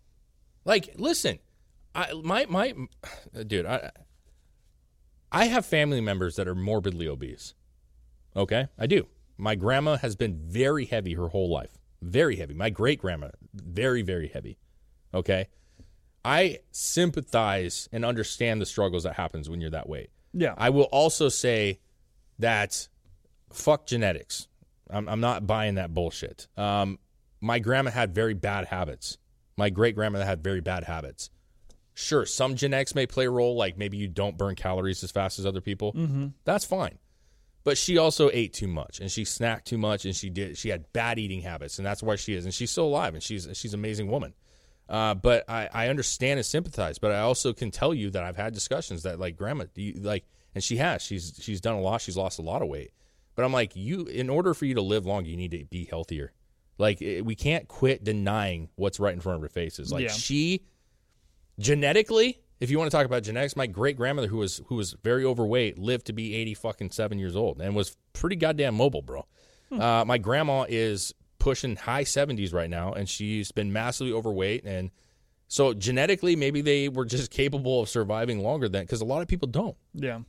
Like, 0.64 0.94
listen, 0.96 1.38
I 1.94 2.12
my 2.12 2.46
my 2.46 2.74
dude, 3.46 3.66
I 3.66 3.90
I 5.30 5.44
have 5.46 5.64
family 5.64 6.00
members 6.00 6.36
that 6.36 6.48
are 6.48 6.54
morbidly 6.54 7.06
obese. 7.06 7.54
Okay, 8.34 8.68
I 8.76 8.86
do. 8.86 9.06
My 9.36 9.54
grandma 9.54 9.96
has 9.98 10.16
been 10.16 10.40
very 10.42 10.86
heavy 10.86 11.14
her 11.14 11.28
whole 11.28 11.48
life, 11.50 11.78
very 12.02 12.36
heavy. 12.36 12.54
My 12.54 12.70
great 12.70 13.00
grandma, 13.00 13.28
very 13.54 14.02
very 14.02 14.28
heavy. 14.28 14.58
Okay, 15.14 15.48
I 16.24 16.58
sympathize 16.70 17.88
and 17.92 18.04
understand 18.04 18.60
the 18.60 18.66
struggles 18.66 19.04
that 19.04 19.14
happens 19.14 19.48
when 19.48 19.60
you're 19.60 19.70
that 19.70 19.88
weight. 19.88 20.10
Yeah. 20.32 20.54
I 20.58 20.70
will 20.70 20.84
also 20.84 21.28
say 21.28 21.80
that 22.38 22.88
fuck 23.52 23.86
genetics. 23.86 24.48
I'm, 24.90 25.08
I'm 25.08 25.20
not 25.20 25.46
buying 25.46 25.76
that 25.76 25.94
bullshit. 25.94 26.46
Um, 26.56 26.98
my 27.40 27.58
grandma 27.58 27.90
had 27.90 28.14
very 28.14 28.34
bad 28.34 28.66
habits. 28.66 29.18
My 29.56 29.70
great 29.70 29.94
grandmother 29.94 30.24
had 30.24 30.42
very 30.42 30.60
bad 30.60 30.84
habits. 30.84 31.30
Sure, 31.94 32.24
some 32.26 32.54
genetics 32.54 32.94
may 32.94 33.06
play 33.06 33.26
a 33.26 33.30
role, 33.30 33.56
like 33.56 33.76
maybe 33.76 33.96
you 33.96 34.06
don't 34.06 34.38
burn 34.38 34.54
calories 34.54 35.02
as 35.02 35.10
fast 35.10 35.38
as 35.38 35.46
other 35.46 35.60
people. 35.60 35.92
Mm-hmm. 35.94 36.28
That's 36.44 36.64
fine. 36.64 36.98
But 37.64 37.76
she 37.76 37.98
also 37.98 38.30
ate 38.32 38.52
too 38.52 38.68
much, 38.68 39.00
and 39.00 39.10
she 39.10 39.24
snacked 39.24 39.64
too 39.64 39.78
much, 39.78 40.04
and 40.04 40.14
she 40.14 40.30
did. 40.30 40.56
She 40.56 40.68
had 40.68 40.92
bad 40.92 41.18
eating 41.18 41.42
habits, 41.42 41.78
and 41.78 41.84
that's 41.84 42.02
why 42.02 42.14
she 42.14 42.34
is. 42.34 42.44
And 42.44 42.54
she's 42.54 42.70
still 42.70 42.86
alive, 42.86 43.14
and 43.14 43.22
she's 43.22 43.48
she's 43.54 43.74
an 43.74 43.80
amazing 43.80 44.08
woman. 44.08 44.32
Uh, 44.88 45.14
but 45.14 45.44
I, 45.50 45.68
I 45.72 45.88
understand 45.88 46.38
and 46.38 46.46
sympathize. 46.46 46.98
But 46.98 47.12
I 47.12 47.20
also 47.20 47.52
can 47.52 47.70
tell 47.70 47.92
you 47.92 48.10
that 48.10 48.22
I've 48.24 48.36
had 48.36 48.54
discussions 48.54 49.02
that 49.02 49.18
like 49.20 49.36
grandma, 49.36 49.64
do 49.74 49.82
you 49.82 49.94
like, 50.00 50.24
and 50.54 50.64
she 50.64 50.76
has. 50.78 51.02
She's 51.02 51.38
she's 51.42 51.60
done 51.60 51.74
a 51.76 51.80
lot. 51.80 52.00
She's 52.00 52.16
lost 52.16 52.38
a 52.38 52.42
lot 52.42 52.62
of 52.62 52.68
weight. 52.68 52.92
But 53.34 53.44
I'm 53.44 53.52
like, 53.52 53.76
you, 53.76 54.06
in 54.06 54.30
order 54.30 54.54
for 54.54 54.64
you 54.64 54.74
to 54.74 54.82
live 54.82 55.06
long, 55.06 55.24
you 55.24 55.36
need 55.36 55.50
to 55.52 55.64
be 55.66 55.84
healthier. 55.84 56.32
Like 56.78 57.02
eh, 57.02 57.20
we 57.20 57.34
can't 57.34 57.68
quit 57.68 58.02
denying 58.02 58.70
what's 58.76 58.98
right 58.98 59.12
in 59.14 59.20
front 59.20 59.36
of 59.36 59.42
our 59.42 59.48
faces. 59.48 59.92
Like 59.92 60.04
Yeah. 60.04 60.10
she, 60.12 60.64
genetically, 61.58 62.40
if 62.60 62.70
you 62.70 62.78
want 62.78 62.90
to 62.90 62.96
talk 62.96 63.06
about 63.06 63.22
genetics, 63.22 63.56
my 63.56 63.66
great 63.66 63.96
grandmother 63.96 64.28
who 64.28 64.38
was 64.38 64.60
who 64.66 64.76
was 64.76 64.94
very 65.04 65.24
overweight 65.24 65.78
lived 65.78 66.06
to 66.06 66.12
be 66.12 66.34
eighty 66.34 66.54
fucking 66.54 66.90
seven 66.90 67.18
years 67.18 67.36
old 67.36 67.60
and 67.60 67.74
was 67.76 67.96
pretty 68.12 68.36
goddamn 68.36 68.74
mobile, 68.74 69.02
bro. 69.02 69.26
Uh, 69.70 70.02
my 70.06 70.16
grandma 70.18 70.64
is 70.68 71.12
pushing 71.48 71.76
high 71.76 72.04
seventies 72.04 72.52
right 72.52 72.68
now, 72.68 72.92
and 72.92 73.08
she's 73.08 73.52
been 73.52 73.72
massively 73.72 74.12
overweight, 74.12 74.64
and 74.64 74.90
so 75.46 75.72
genetically, 75.72 76.36
maybe 76.36 76.60
they 76.60 76.88
were 76.90 77.06
just 77.06 77.30
capable 77.42 77.80
of 77.80 77.88
surviving 77.88 78.40
longer 78.42 78.68
than 78.68 78.82
because 78.84 79.00
a 79.00 79.06
lot 79.06 79.22
of 79.22 79.28
people 79.28 79.48
don't. 79.48 79.76
Yeah. 79.94 80.20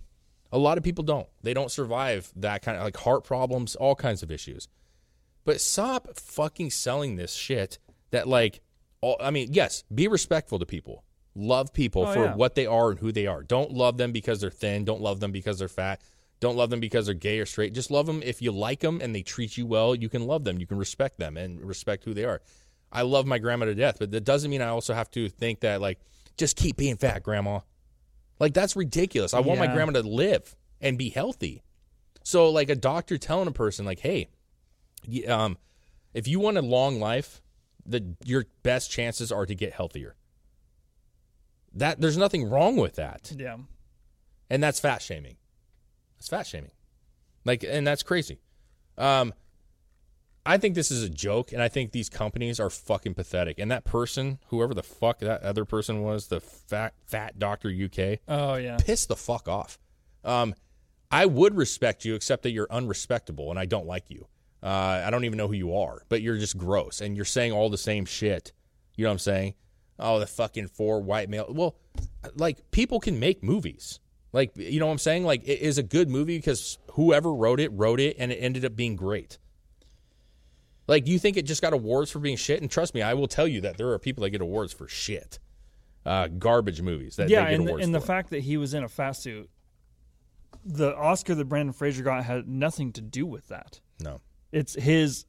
A 0.51 0.57
lot 0.57 0.77
of 0.77 0.83
people 0.83 1.03
don't. 1.03 1.27
They 1.43 1.53
don't 1.53 1.69
survive 1.71 2.31
that 2.37 2.61
kind 2.61 2.77
of 2.77 2.83
like 2.83 2.95
heart 2.97 3.23
problems, 3.25 3.75
all 3.75 3.95
kinds 3.95 4.23
of 4.23 4.31
issues. 4.31 4.67
But 5.45 5.59
stop 5.61 6.17
fucking 6.17 6.71
selling 6.71 7.17
this 7.17 7.33
shit 7.33 7.79
that 8.11 8.27
like 8.27 8.61
all, 9.01 9.17
I 9.19 9.29
mean, 9.31 9.49
yes, 9.51 9.83
be 9.93 10.07
respectful 10.07 10.57
to 10.59 10.65
people. 10.65 11.03
Love 11.35 11.71
people 11.73 12.05
Oh, 12.05 12.13
for 12.13 12.23
yeah. 12.25 12.35
what 12.35 12.55
they 12.55 12.65
are 12.65 12.91
and 12.91 12.99
who 12.99 13.11
they 13.11 13.27
are. 13.27 13.43
Don't 13.43 13.71
love 13.71 13.97
them 13.97 14.11
because 14.11 14.41
they're 14.41 14.49
thin. 14.49 14.85
Don't 14.85 15.01
love 15.01 15.19
them 15.19 15.31
because 15.31 15.59
they're 15.59 15.67
fat. 15.67 16.01
Don't 16.39 16.55
love 16.55 16.69
them 16.69 16.79
because 16.79 17.05
they're 17.05 17.15
gay 17.15 17.39
or 17.39 17.45
straight. 17.45 17.73
Just 17.73 17.91
love 17.91 18.05
them 18.05 18.21
if 18.23 18.41
you 18.41 18.51
like 18.51 18.79
them 18.79 19.01
and 19.01 19.13
they 19.13 19.21
treat 19.23 19.57
you 19.57 19.65
well. 19.65 19.93
You 19.93 20.07
can 20.07 20.25
love 20.25 20.45
them. 20.45 20.57
You 20.59 20.65
can 20.65 20.77
respect 20.77 21.19
them 21.19 21.35
and 21.35 21.61
respect 21.61 22.05
who 22.05 22.13
they 22.13 22.23
are. 22.23 22.41
I 22.91 23.01
love 23.01 23.25
my 23.25 23.39
grandma 23.39 23.65
to 23.65 23.75
death, 23.75 23.97
but 23.99 24.11
that 24.11 24.23
doesn't 24.23 24.49
mean 24.49 24.61
I 24.61 24.69
also 24.69 24.93
have 24.93 25.11
to 25.11 25.29
think 25.29 25.59
that 25.61 25.81
like 25.81 25.99
just 26.37 26.55
keep 26.55 26.77
being 26.77 26.95
fat, 26.97 27.23
grandma. 27.23 27.59
Like 28.39 28.53
that's 28.53 28.75
ridiculous. 28.75 29.33
I 29.33 29.41
want 29.41 29.59
my 29.59 29.67
grandma 29.67 29.93
to 29.93 30.01
live 30.03 30.55
and 30.79 30.97
be 30.97 31.09
healthy. 31.09 31.61
So 32.23 32.49
like 32.49 32.69
a 32.69 32.75
doctor 32.75 33.17
telling 33.17 33.47
a 33.47 33.51
person 33.51 33.85
like, 33.85 33.99
"Hey, 33.99 34.29
um, 35.27 35.57
if 36.13 36.27
you 36.27 36.39
want 36.39 36.57
a 36.57 36.61
long 36.61 36.99
life, 37.01 37.41
the 37.85 38.15
your 38.23 38.45
best 38.63 38.89
chances 38.89 39.31
are 39.31 39.45
to 39.45 39.53
get 39.55 39.73
healthier." 39.73 40.15
That 41.73 41.99
there's 42.01 42.17
nothing 42.17 42.49
wrong 42.49 42.77
with 42.77 42.95
that, 42.95 43.31
Yeah. 43.37 43.57
and 44.49 44.63
that's 44.63 44.79
fat 44.79 45.01
shaming. 45.01 45.35
It's 46.19 46.27
fat 46.29 46.45
shaming, 46.45 46.71
like, 47.45 47.63
and 47.63 47.87
that's 47.87 48.03
crazy. 48.03 48.39
Um, 48.97 49.33
I 50.45 50.57
think 50.57 50.75
this 50.75 50.91
is 50.91 51.03
a 51.03 51.09
joke, 51.09 51.51
and 51.53 51.61
I 51.61 51.67
think 51.67 51.91
these 51.91 52.09
companies 52.09 52.59
are 52.59 52.69
fucking 52.69 53.13
pathetic. 53.13 53.59
And 53.59 53.71
that 53.71 53.83
person, 53.85 54.39
whoever 54.47 54.73
the 54.73 54.83
fuck 54.83 55.19
that 55.19 55.43
other 55.43 55.63
person 55.65 56.01
was, 56.01 56.27
the 56.27 56.39
fat 56.39 56.93
fat 57.05 57.39
doctor 57.39 57.69
UK, 57.69 58.19
Oh 58.27 58.55
yeah. 58.55 58.77
piss 58.77 59.05
the 59.05 59.15
fuck 59.15 59.47
off. 59.47 59.77
Um, 60.23 60.55
I 61.11 61.25
would 61.25 61.55
respect 61.55 62.03
you, 62.05 62.15
except 62.15 62.43
that 62.43 62.51
you're 62.51 62.67
unrespectable, 62.69 63.49
and 63.49 63.59
I 63.59 63.65
don't 63.65 63.87
like 63.87 64.09
you. 64.09 64.27
Uh, 64.61 65.03
I 65.05 65.09
don't 65.09 65.23
even 65.23 65.37
know 65.37 65.47
who 65.47 65.53
you 65.53 65.75
are, 65.75 66.03
but 66.09 66.21
you're 66.21 66.37
just 66.37 66.57
gross, 66.57 66.99
and 67.01 67.15
you're 67.15 67.25
saying 67.25 67.51
all 67.53 67.69
the 67.69 67.77
same 67.77 68.05
shit. 68.05 68.51
You 68.95 69.03
know 69.05 69.09
what 69.09 69.13
I'm 69.13 69.19
saying? 69.19 69.53
Oh, 69.97 70.19
the 70.19 70.27
fucking 70.27 70.67
four 70.67 71.01
white 71.01 71.29
male. 71.29 71.45
Well, 71.49 71.75
like 72.35 72.69
people 72.71 72.99
can 72.99 73.19
make 73.19 73.43
movies. 73.43 73.99
Like 74.31 74.51
you 74.55 74.79
know 74.79 74.85
what 74.85 74.93
I'm 74.93 74.97
saying? 74.99 75.23
Like 75.23 75.43
it 75.47 75.59
is 75.59 75.77
a 75.77 75.83
good 75.83 76.09
movie 76.09 76.37
because 76.37 76.77
whoever 76.91 77.33
wrote 77.33 77.59
it 77.59 77.69
wrote 77.69 77.99
it, 77.99 78.15
and 78.19 78.31
it 78.31 78.35
ended 78.35 78.65
up 78.65 78.75
being 78.75 78.95
great. 78.95 79.37
Like 80.87 81.07
you 81.07 81.19
think 81.19 81.37
it 81.37 81.43
just 81.43 81.61
got 81.61 81.73
awards 81.73 82.11
for 82.11 82.19
being 82.19 82.37
shit, 82.37 82.61
and 82.61 82.69
trust 82.69 82.93
me, 82.93 83.01
I 83.01 83.13
will 83.13 83.27
tell 83.27 83.47
you 83.47 83.61
that 83.61 83.77
there 83.77 83.89
are 83.89 83.99
people 83.99 84.23
that 84.23 84.31
get 84.31 84.41
awards 84.41 84.73
for 84.73 84.87
shit, 84.87 85.39
uh, 86.05 86.27
garbage 86.27 86.81
movies 86.81 87.15
that 87.17 87.29
yeah, 87.29 87.47
and 87.47 87.69
and 87.69 87.93
the 87.93 88.01
fact 88.01 88.29
that 88.31 88.41
he 88.41 88.57
was 88.57 88.73
in 88.73 88.83
a 88.83 88.89
fat 88.89 89.13
suit, 89.13 89.49
the 90.65 90.95
Oscar 90.95 91.35
that 91.35 91.45
Brendan 91.45 91.73
Fraser 91.73 92.03
got 92.03 92.23
had 92.23 92.47
nothing 92.47 92.91
to 92.93 93.01
do 93.01 93.25
with 93.25 93.47
that. 93.47 93.79
no. 93.99 94.21
It's 94.51 94.73
his 94.73 95.25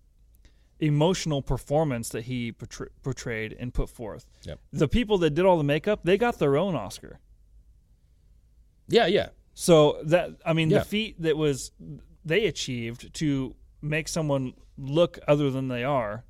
emotional 0.78 1.42
performance 1.42 2.08
that 2.08 2.22
he 2.22 2.52
portray- 2.52 2.88
portrayed 3.02 3.54
and 3.58 3.74
put 3.74 3.90
forth. 3.90 4.24
Yep. 4.44 4.58
The 4.72 4.88
people 4.88 5.18
that 5.18 5.30
did 5.34 5.44
all 5.44 5.58
the 5.58 5.64
makeup, 5.64 6.00
they 6.04 6.16
got 6.16 6.38
their 6.38 6.56
own 6.56 6.74
Oscar. 6.74 7.20
Yeah, 8.90 9.06
yeah. 9.06 9.28
So 9.54 9.98
that 10.04 10.30
I 10.44 10.52
mean, 10.52 10.70
Yeah. 10.70 10.80
the 10.80 10.84
feat 10.84 11.22
that 11.22 11.36
was 11.36 11.72
they 12.24 12.44
achieved 12.46 13.12
to 13.14 13.54
make 13.82 14.08
someone 14.08 14.52
look 14.76 15.18
other 15.26 15.50
than 15.50 15.68
they 15.68 15.84
are, 15.84 16.24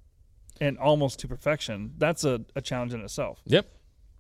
and 0.61 0.78
almost 0.78 1.18
to 1.20 1.28
perfection. 1.28 1.94
That's 1.98 2.22
a, 2.24 2.40
a 2.54 2.61
challenge 2.61 2.94
in 2.94 3.00
itself. 3.00 3.40
Yep. 3.46 3.66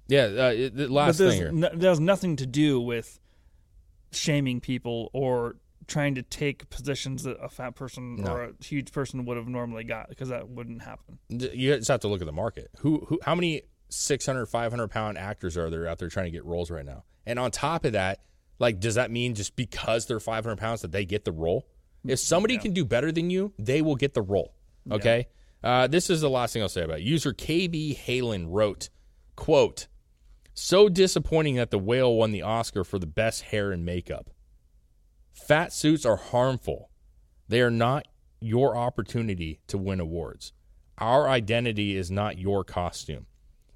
Yeah. 0.08 0.24
Uh, 0.24 0.52
it, 0.52 0.76
the 0.76 0.88
last 0.88 1.18
but 1.18 1.30
thing 1.30 1.38
here. 1.40 1.52
no, 1.52 1.70
there's 1.72 2.00
nothing 2.00 2.36
to 2.36 2.46
do 2.46 2.80
with 2.80 3.20
shaming 4.12 4.60
people 4.60 5.10
or 5.12 5.56
trying 5.86 6.14
to 6.14 6.22
take 6.22 6.68
positions 6.70 7.22
that 7.24 7.36
a 7.42 7.48
fat 7.48 7.74
person 7.74 8.16
No. 8.16 8.32
or 8.32 8.44
a 8.44 8.52
huge 8.64 8.92
person 8.92 9.24
would 9.24 9.36
have 9.36 9.48
normally 9.48 9.84
got 9.84 10.08
because 10.08 10.28
that 10.28 10.48
wouldn't 10.48 10.82
happen. 10.82 11.18
You 11.28 11.76
just 11.76 11.88
have 11.88 12.00
to 12.00 12.08
look 12.08 12.20
at 12.20 12.26
the 12.26 12.32
market. 12.32 12.70
Who, 12.78 13.04
who, 13.08 13.18
how 13.24 13.34
many 13.34 13.62
600, 13.92 14.46
500 14.46 14.88
pound 14.88 15.18
actors 15.18 15.56
are 15.56 15.70
there 15.70 15.86
out 15.86 15.98
there 15.98 16.08
trying 16.08 16.26
to 16.26 16.30
get 16.30 16.44
roles 16.44 16.70
right 16.70 16.84
now? 16.84 17.04
And 17.26 17.38
on 17.38 17.50
top 17.50 17.84
of 17.84 17.92
that, 17.92 18.20
like, 18.58 18.80
does 18.80 18.96
that 18.96 19.10
mean 19.10 19.34
just 19.34 19.56
because 19.56 20.06
they're 20.06 20.20
500 20.20 20.56
pounds 20.56 20.82
that 20.82 20.92
they 20.92 21.04
get 21.04 21.24
the 21.24 21.32
role? 21.32 21.66
If 22.06 22.18
somebody 22.18 22.56
can 22.58 22.72
do 22.72 22.84
better 22.84 23.12
than 23.12 23.30
you, 23.30 23.52
they 23.58 23.82
will 23.82 23.96
get 23.96 24.14
the 24.14 24.22
role. 24.22 24.54
Okay. 24.90 25.28
Uh, 25.62 25.86
this 25.86 26.08
is 26.08 26.20
the 26.20 26.30
last 26.30 26.52
thing 26.52 26.62
I'll 26.62 26.68
say 26.68 26.82
about 26.82 27.00
it. 27.00 27.04
User 27.04 27.32
KB 27.32 27.96
Halen 27.98 28.46
wrote, 28.48 28.88
quote, 29.36 29.86
so 30.54 30.88
disappointing 30.88 31.56
that 31.56 31.70
the 31.70 31.78
whale 31.78 32.14
won 32.14 32.32
the 32.32 32.42
Oscar 32.42 32.84
for 32.84 32.98
the 32.98 33.06
best 33.06 33.42
hair 33.42 33.70
and 33.72 33.84
makeup. 33.84 34.30
Fat 35.32 35.72
suits 35.72 36.04
are 36.04 36.16
harmful. 36.16 36.90
They 37.48 37.60
are 37.60 37.70
not 37.70 38.08
your 38.40 38.76
opportunity 38.76 39.60
to 39.66 39.78
win 39.78 40.00
awards. 40.00 40.52
Our 40.98 41.28
identity 41.28 41.96
is 41.96 42.10
not 42.10 42.38
your 42.38 42.64
costume. 42.64 43.26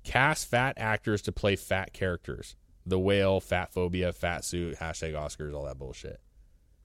Cast 0.04 0.48
fat 0.48 0.74
actors 0.76 1.22
to 1.22 1.32
play 1.32 1.56
fat 1.56 1.92
characters. 1.92 2.56
The 2.86 2.98
whale, 2.98 3.40
fat 3.40 3.72
phobia, 3.72 4.12
fat 4.12 4.44
suit, 4.44 4.76
hashtag 4.78 5.14
Oscars, 5.14 5.54
all 5.54 5.64
that 5.64 5.78
bullshit. 5.78 6.20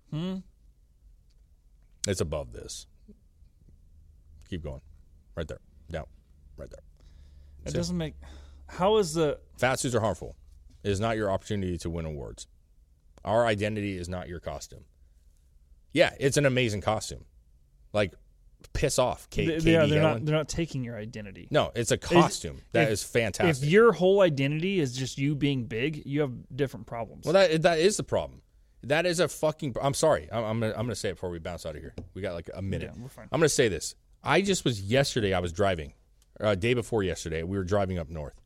Hmm. 0.10 0.38
It's 2.08 2.22
above 2.22 2.54
this. 2.54 2.88
Keep 4.50 4.64
going. 4.64 4.82
Right 5.36 5.48
there. 5.48 5.60
Down. 5.92 6.06
Right 6.58 6.70
there. 6.70 6.84
It 7.66 7.74
doesn't 7.74 7.98
make. 7.98 8.16
How 8.68 8.98
is 8.98 9.14
the 9.14 9.40
Fat 9.58 9.80
suits 9.80 9.94
are 9.94 10.00
harmful. 10.00 10.38
It 10.84 10.90
is 10.90 11.02
not 11.02 11.18
your 11.18 11.30
opportunity 11.30 11.78
to 11.80 11.90
win 11.90 12.06
awards. 12.06 12.48
Our 13.26 13.46
identity 13.46 13.98
is 13.98 14.08
not 14.08 14.30
your 14.30 14.40
costume. 14.40 14.86
Yeah, 15.92 16.14
it's 16.18 16.38
an 16.38 16.46
amazing 16.46 16.80
costume. 16.80 17.26
Like, 17.92 18.14
piss 18.74 19.00
off, 19.00 19.30
Kate. 19.30 19.62
they, 19.62 19.76
are, 19.76 19.88
not 19.88 20.26
they're 20.26 20.36
not 20.36 20.50
taking 20.50 20.84
your 20.84 20.96
identity. 20.96 21.48
No, 21.52 21.72
it's 21.76 21.92
a 21.92 21.98
costume. 21.98 22.62
That 22.72 22.84
if- 22.84 22.90
is 22.92 23.04
fantastic. 23.04 23.66
If 23.66 23.72
your 23.72 23.92
whole 23.92 24.22
identity 24.22 24.80
is 24.80 24.96
just 24.96 25.18
you 25.18 25.36
being 25.36 25.66
big, 25.66 26.06
you 26.06 26.22
have 26.22 26.32
different 26.56 26.86
problems. 26.86 27.26
well, 27.26 27.34
that 27.34 27.62
that 27.64 27.80
is 27.80 27.98
the 27.98 28.04
problem. 28.04 28.42
That 28.84 29.06
is 29.06 29.20
a 29.20 29.28
fucking. 29.28 29.76
I'm 29.82 29.94
sorry. 29.94 30.30
I'm, 30.32 30.44
I'm 30.44 30.60
gonna 30.60 30.74
I'm 30.74 30.86
gonna 30.86 30.96
say 30.96 31.10
it 31.10 31.14
before 31.14 31.30
we 31.30 31.40
bounce 31.40 31.66
out 31.66 31.76
of 31.76 31.82
here. 31.82 31.94
We 32.14 32.22
got 32.22 32.34
like 32.34 32.50
a 32.54 32.62
minute. 32.62 32.92
Yeah, 32.96 33.04
we're 33.04 33.10
fine. 33.10 33.28
I'm 33.32 33.40
gonna 33.40 33.50
say 33.50 33.68
this. 33.68 33.96
I 34.24 34.42
just 34.42 34.64
was 34.64 34.82
yesterday. 34.82 35.34
I 35.34 35.40
was 35.40 35.52
driving, 35.54 35.94
uh, 36.40 36.56
day 36.56 36.74
before 36.74 37.04
yesterday. 37.04 37.44
We 37.44 37.58
were 37.58 37.64
driving 37.64 37.98
up 37.98 38.10
north, 38.10 38.42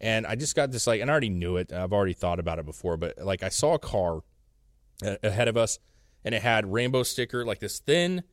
and 0.00 0.26
I 0.26 0.34
just 0.34 0.54
got 0.54 0.70
this 0.72 0.86
like, 0.86 1.00
and 1.00 1.10
I 1.10 1.12
already 1.12 1.30
knew 1.30 1.56
it. 1.56 1.72
I've 1.72 1.92
already 1.92 2.14
thought 2.14 2.38
about 2.38 2.58
it 2.58 2.66
before, 2.66 2.96
but 2.96 3.18
like 3.18 3.42
I 3.42 3.48
saw 3.48 3.74
a 3.74 3.78
car 3.78 4.20
a- 5.02 5.18
ahead 5.22 5.48
of 5.48 5.56
us, 5.56 5.78
and 6.24 6.34
it 6.34 6.42
had 6.42 6.70
rainbow 6.70 7.02
sticker, 7.02 7.44
like 7.44 7.58
this 7.60 7.78
thin 7.78 8.24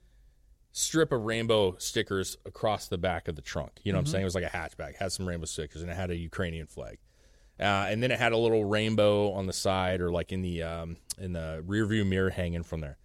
strip 0.78 1.14
of 1.14 1.24
rainbow 1.24 1.74
stickers 1.78 2.38
across 2.46 2.90
the 2.90 2.98
back 2.98 3.30
of 3.30 3.38
the 3.38 3.42
trunk. 3.42 3.80
You 3.86 3.94
know 3.94 3.98
what 3.98 4.02
I'm 4.02 4.06
saying? 4.08 4.22
It 4.24 4.26
was 4.26 4.36
like 4.36 4.44
a 4.44 4.50
hatchback, 4.50 4.98
had 4.98 5.10
some 5.14 5.26
rainbow 5.26 5.46
stickers, 5.46 5.82
and 5.82 5.90
it 5.90 5.96
had 5.96 6.12
a 6.12 6.18
Ukrainian 6.18 6.68
flag. 6.68 6.98
Uh, 7.58 7.88
and 7.90 8.04
then 8.04 8.12
it 8.12 8.20
had 8.20 8.34
a 8.34 8.38
little 8.38 8.66
rainbow 8.66 9.32
on 9.32 9.48
the 9.48 9.54
side 9.54 10.02
or 10.02 10.12
like 10.12 10.34
in 10.34 10.42
the 10.42 10.64
um, 10.64 10.98
in 11.18 11.32
the 11.32 11.64
rear 11.66 11.86
view 11.86 12.04
mirror 12.04 12.30
hanging 12.30 12.64
from 12.64 12.82
there. 12.82 12.98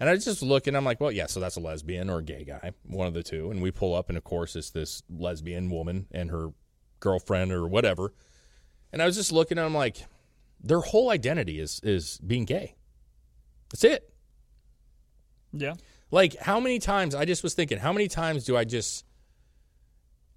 And 0.00 0.08
I 0.08 0.16
just 0.16 0.40
look 0.40 0.66
and 0.66 0.74
I'm 0.74 0.86
like, 0.86 1.00
well, 1.02 1.12
yeah, 1.12 1.26
so 1.26 1.38
that's 1.38 1.56
a 1.56 1.60
lesbian 1.60 2.08
or 2.08 2.20
a 2.20 2.22
gay 2.22 2.44
guy, 2.44 2.72
one 2.84 3.06
of 3.06 3.12
the 3.12 3.22
two. 3.22 3.50
And 3.50 3.60
we 3.60 3.72
pull 3.72 3.94
up, 3.94 4.08
and 4.08 4.16
of 4.16 4.24
course, 4.24 4.56
it's 4.56 4.70
this 4.70 5.02
lesbian 5.10 5.68
woman 5.68 6.06
and 6.10 6.30
her 6.30 6.48
girlfriend 6.98 7.52
or 7.52 7.68
whatever. 7.68 8.14
And 8.90 9.02
I 9.02 9.06
was 9.06 9.16
just 9.16 9.32
looking, 9.32 9.58
and 9.58 9.66
I'm 9.66 9.74
like, 9.74 10.06
their 10.62 10.80
whole 10.80 11.10
identity 11.10 11.60
is 11.60 11.78
is 11.84 12.18
being 12.26 12.46
gay. 12.46 12.74
That's 13.68 13.84
it. 13.84 14.10
yeah, 15.52 15.74
Like, 16.10 16.36
how 16.36 16.60
many 16.60 16.78
times? 16.78 17.14
I 17.14 17.24
just 17.24 17.42
was 17.42 17.54
thinking, 17.54 17.78
how 17.78 17.92
many 17.92 18.08
times 18.08 18.44
do 18.44 18.56
I 18.56 18.64
just, 18.64 19.04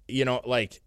you 0.08 0.24
know, 0.24 0.40
like, 0.44 0.82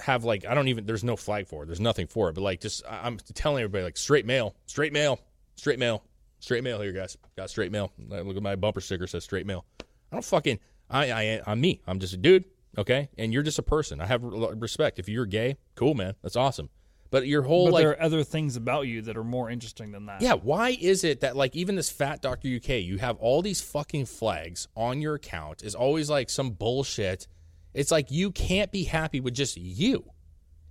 have 0.00 0.24
like 0.24 0.44
I 0.46 0.54
don't 0.54 0.68
even. 0.68 0.86
There's 0.86 1.04
no 1.04 1.16
flag 1.16 1.46
for 1.46 1.62
it. 1.62 1.66
There's 1.66 1.80
nothing 1.80 2.06
for 2.06 2.28
it. 2.28 2.34
But 2.34 2.40
like, 2.40 2.60
just 2.60 2.82
I'm 2.88 3.18
telling 3.34 3.62
everybody, 3.62 3.84
like, 3.84 3.96
straight 3.96 4.26
male, 4.26 4.54
straight 4.66 4.92
male, 4.92 5.20
straight 5.56 5.78
male, 5.78 6.02
straight 6.40 6.64
male 6.64 6.80
here, 6.80 6.92
guys. 6.92 7.16
Got 7.36 7.50
straight 7.50 7.70
male. 7.70 7.92
Look 7.98 8.36
at 8.36 8.42
my 8.42 8.56
bumper 8.56 8.80
sticker 8.80 9.06
says 9.06 9.24
straight 9.24 9.46
male. 9.46 9.64
I 9.80 10.16
don't 10.16 10.24
fucking. 10.24 10.58
I 10.90 11.12
I 11.12 11.42
I'm 11.46 11.60
me. 11.60 11.82
I'm 11.86 11.98
just 11.98 12.14
a 12.14 12.16
dude. 12.16 12.44
Okay, 12.78 13.10
and 13.18 13.32
you're 13.32 13.42
just 13.42 13.58
a 13.58 13.62
person. 13.62 14.00
I 14.00 14.06
have 14.06 14.22
respect. 14.24 14.98
If 14.98 15.08
you're 15.08 15.26
gay, 15.26 15.56
cool, 15.74 15.94
man. 15.94 16.14
That's 16.22 16.36
awesome. 16.36 16.70
But 17.12 17.28
your 17.28 17.42
whole 17.42 17.66
but 17.66 17.74
like 17.74 17.82
there 17.82 17.90
are 17.90 18.02
other 18.02 18.24
things 18.24 18.56
about 18.56 18.88
you 18.88 19.02
that 19.02 19.16
are 19.16 19.22
more 19.22 19.48
interesting 19.50 19.92
than 19.92 20.06
that. 20.06 20.20
yeah, 20.22 20.32
why 20.32 20.70
is 20.80 21.04
it 21.04 21.20
that 21.20 21.36
like 21.36 21.54
even 21.54 21.76
this 21.76 21.90
fat 21.90 22.20
Dr. 22.22 22.48
UK, 22.56 22.68
you 22.82 22.98
have 22.98 23.16
all 23.18 23.40
these 23.42 23.60
fucking 23.60 24.06
flags 24.06 24.66
on 24.74 25.00
your 25.00 25.14
account 25.14 25.62
is 25.62 25.74
always 25.76 26.10
like 26.10 26.28
some 26.30 26.50
bullshit. 26.50 27.28
It's 27.74 27.90
like 27.92 28.10
you 28.10 28.32
can't 28.32 28.72
be 28.72 28.82
happy 28.84 29.20
with 29.20 29.34
just 29.34 29.56
you. 29.56 30.10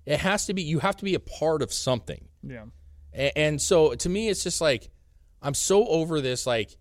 It 0.06 0.20
has 0.20 0.46
to 0.48 0.54
be 0.54 0.62
you 0.64 0.80
have 0.80 0.98
to 0.98 1.04
be 1.06 1.14
a 1.16 1.20
part 1.20 1.62
of 1.62 1.72
something. 1.72 2.28
yeah. 2.44 2.66
A- 3.14 3.38
And 3.38 3.62
so 3.62 3.94
to 3.96 4.10
me, 4.10 4.28
it's 4.30 4.44
just 4.44 4.60
like 4.62 4.90
I'm 5.42 5.54
so 5.54 5.88
over 5.88 6.22
this. 6.22 6.46
Like, 6.46 6.76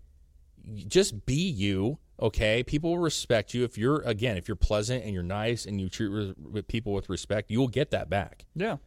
just 0.87 1.25
be 1.25 1.49
you, 1.49 1.97
okay? 2.19 2.63
People 2.63 2.91
will 2.91 2.99
respect 2.99 3.53
you 3.53 3.63
if 3.63 3.77
you're 3.77 4.01
again 4.01 4.37
if 4.37 4.47
you're 4.47 4.55
pleasant 4.55 5.03
and 5.03 5.13
you're 5.13 5.23
nice 5.23 5.65
and 5.65 5.79
you 5.81 5.89
treat 5.89 6.07
re- 6.09 6.61
people 6.63 6.93
with 6.93 7.09
respect. 7.09 7.49
You 7.51 7.59
will 7.59 7.67
get 7.67 7.91
that 7.91 8.09
back. 8.09 8.45
Yeah. 8.55 8.77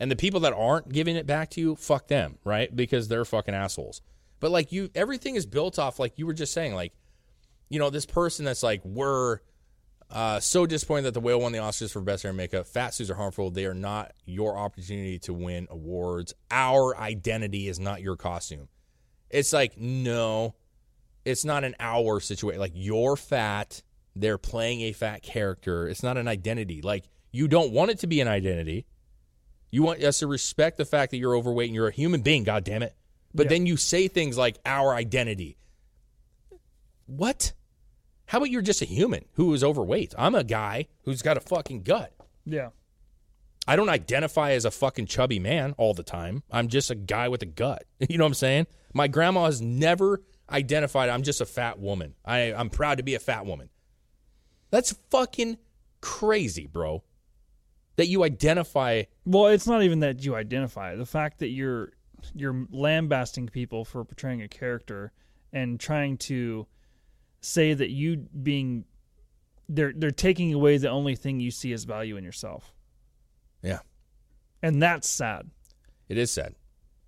And 0.00 0.10
the 0.10 0.16
people 0.16 0.40
that 0.40 0.52
aren't 0.52 0.92
giving 0.92 1.16
it 1.16 1.26
back 1.26 1.50
to 1.50 1.60
you, 1.60 1.74
fuck 1.74 2.08
them, 2.08 2.38
right? 2.44 2.74
Because 2.74 3.08
they're 3.08 3.24
fucking 3.24 3.54
assholes. 3.54 4.00
But 4.40 4.50
like 4.50 4.70
you, 4.70 4.90
everything 4.94 5.34
is 5.34 5.46
built 5.46 5.78
off 5.78 5.98
like 5.98 6.18
you 6.18 6.26
were 6.26 6.34
just 6.34 6.52
saying, 6.52 6.74
like 6.74 6.92
you 7.68 7.78
know, 7.78 7.90
this 7.90 8.06
person 8.06 8.44
that's 8.44 8.62
like 8.62 8.80
we're 8.84 9.40
uh, 10.10 10.40
so 10.40 10.66
disappointed 10.66 11.02
that 11.02 11.14
the 11.14 11.20
whale 11.20 11.40
won 11.40 11.52
the 11.52 11.58
Oscars 11.58 11.92
for 11.92 12.00
best 12.00 12.22
hair 12.22 12.30
and 12.30 12.36
makeup. 12.36 12.66
Fat 12.66 12.94
suits 12.94 13.10
are 13.10 13.14
harmful. 13.14 13.50
They 13.50 13.66
are 13.66 13.74
not 13.74 14.12
your 14.24 14.56
opportunity 14.56 15.18
to 15.20 15.34
win 15.34 15.66
awards. 15.70 16.34
Our 16.50 16.96
identity 16.96 17.68
is 17.68 17.78
not 17.78 18.00
your 18.00 18.16
costume. 18.16 18.68
It's 19.30 19.52
like 19.52 19.78
no, 19.78 20.54
it's 21.24 21.44
not 21.44 21.64
an 21.64 21.74
our 21.78 22.20
situation. 22.20 22.60
Like 22.60 22.72
you're 22.74 23.16
fat. 23.16 23.82
They're 24.16 24.38
playing 24.38 24.80
a 24.82 24.92
fat 24.92 25.22
character. 25.22 25.86
It's 25.88 26.02
not 26.02 26.16
an 26.16 26.26
identity. 26.26 26.80
Like 26.80 27.04
you 27.30 27.46
don't 27.46 27.72
want 27.72 27.90
it 27.90 27.98
to 28.00 28.06
be 28.06 28.20
an 28.20 28.28
identity. 28.28 28.86
You 29.70 29.82
want 29.82 30.02
us 30.02 30.20
to 30.20 30.26
respect 30.26 30.76
the 30.78 30.84
fact 30.84 31.10
that 31.10 31.18
you're 31.18 31.36
overweight 31.36 31.68
and 31.68 31.74
you're 31.74 31.88
a 31.88 31.92
human 31.92 32.22
being. 32.22 32.44
God 32.44 32.64
damn 32.64 32.82
it! 32.82 32.94
But 33.34 33.44
Yeah. 33.46 33.50
then 33.50 33.66
you 33.66 33.76
say 33.76 34.08
things 34.08 34.38
like 34.38 34.58
our 34.64 34.94
identity. 34.94 35.56
What? 37.06 37.52
How 38.26 38.38
about 38.38 38.50
you're 38.50 38.62
just 38.62 38.82
a 38.82 38.86
human 38.86 39.24
who 39.34 39.52
is 39.54 39.64
overweight? 39.64 40.14
I'm 40.18 40.34
a 40.34 40.44
guy 40.44 40.88
who's 41.04 41.22
got 41.22 41.36
a 41.36 41.40
fucking 41.40 41.82
gut. 41.82 42.12
Yeah. 42.44 42.70
I 43.66 43.76
don't 43.76 43.88
identify 43.88 44.52
as 44.52 44.64
a 44.64 44.70
fucking 44.70 45.06
chubby 45.06 45.38
man 45.38 45.74
all 45.78 45.94
the 45.94 46.02
time. 46.02 46.42
I'm 46.50 46.68
just 46.68 46.90
a 46.90 46.94
guy 46.94 47.28
with 47.28 47.42
a 47.42 47.46
gut. 47.46 47.84
You 48.08 48.16
know 48.18 48.24
what 48.24 48.28
I'm 48.28 48.34
saying? 48.34 48.66
My 48.94 49.08
grandma 49.08 49.46
has 49.46 49.60
never 49.60 50.22
identified 50.50 51.08
I'm 51.10 51.22
just 51.22 51.40
a 51.40 51.46
fat 51.46 51.78
woman. 51.78 52.14
I, 52.24 52.52
I'm 52.54 52.70
proud 52.70 52.98
to 52.98 53.04
be 53.04 53.14
a 53.14 53.18
fat 53.18 53.44
woman. 53.44 53.68
That's 54.70 54.92
fucking 55.10 55.58
crazy, 56.00 56.66
bro. 56.66 57.02
That 57.98 58.06
you 58.06 58.24
identify 58.24 59.02
Well, 59.26 59.48
it's 59.48 59.66
not 59.66 59.82
even 59.82 60.00
that 60.00 60.24
you 60.24 60.34
identify. 60.36 60.94
The 60.94 61.04
fact 61.04 61.40
that 61.40 61.48
you're 61.48 61.92
you're 62.34 62.66
lambasting 62.70 63.48
people 63.48 63.84
for 63.84 64.04
portraying 64.04 64.40
a 64.40 64.48
character 64.48 65.12
and 65.52 65.78
trying 65.78 66.16
to 66.16 66.66
say 67.40 67.74
that 67.74 67.90
you 67.90 68.16
being 68.16 68.84
they're 69.68 69.92
they're 69.94 70.10
taking 70.10 70.54
away 70.54 70.78
the 70.78 70.88
only 70.88 71.16
thing 71.16 71.40
you 71.40 71.50
see 71.50 71.72
as 71.72 71.84
value 71.84 72.16
in 72.16 72.24
yourself. 72.24 72.72
Yeah. 73.62 73.80
And 74.62 74.80
that's 74.80 75.08
sad. 75.08 75.50
It 76.08 76.18
is 76.18 76.30
sad. 76.30 76.54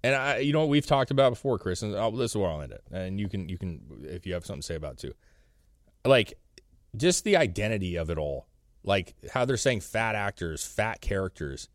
And 0.03 0.15
I, 0.15 0.39
you 0.39 0.53
know, 0.53 0.61
what 0.61 0.69
we've 0.71 0.87
talked 0.87 1.11
about 1.11 1.31
before, 1.31 1.59
Chris, 1.59 1.83
and 1.83 1.95
I'll, 1.95 2.11
this 2.11 2.33
is 2.33 2.37
where 2.37 2.51
I'll 2.51 2.63
end 2.63 2.73
it. 2.73 2.83
And 2.91 3.21
you 3.21 3.29
can, 3.29 3.49
you 3.49 3.59
can, 3.59 3.81
if 4.03 4.27
you 4.27 4.35
have 4.35 4.47
something 4.47 4.63
to 4.63 4.67
say 4.67 4.75
about 4.75 4.95
it 4.95 4.99
too, 4.99 5.15
like 6.05 6.35
just 6.97 7.25
the 7.25 7.37
identity 7.37 7.97
of 7.97 8.11
it 8.11 8.19
all, 8.19 8.47
like 8.83 9.15
how 9.33 9.45
they're 9.45 9.57
saying 9.57 9.81
fat 9.81 10.15
actors, 10.15 10.65
fat 10.65 11.01
characters, 11.01 11.69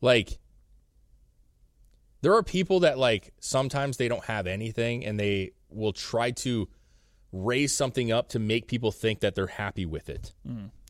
like 0.00 0.38
there 2.20 2.34
are 2.34 2.42
people 2.42 2.80
that 2.80 2.98
like 2.98 3.32
sometimes 3.40 3.96
they 3.96 4.08
don't 4.08 4.24
have 4.24 4.46
anything 4.46 5.04
and 5.04 5.20
they 5.20 5.52
will 5.68 5.92
try 5.92 6.30
to 6.30 6.68
raise 7.32 7.74
something 7.76 8.12
up 8.12 8.28
to 8.30 8.38
make 8.38 8.66
people 8.68 8.92
think 8.92 9.20
that 9.20 9.34
they're 9.34 9.46
happy 9.46 9.84
with 9.84 10.08
it. 10.08 10.32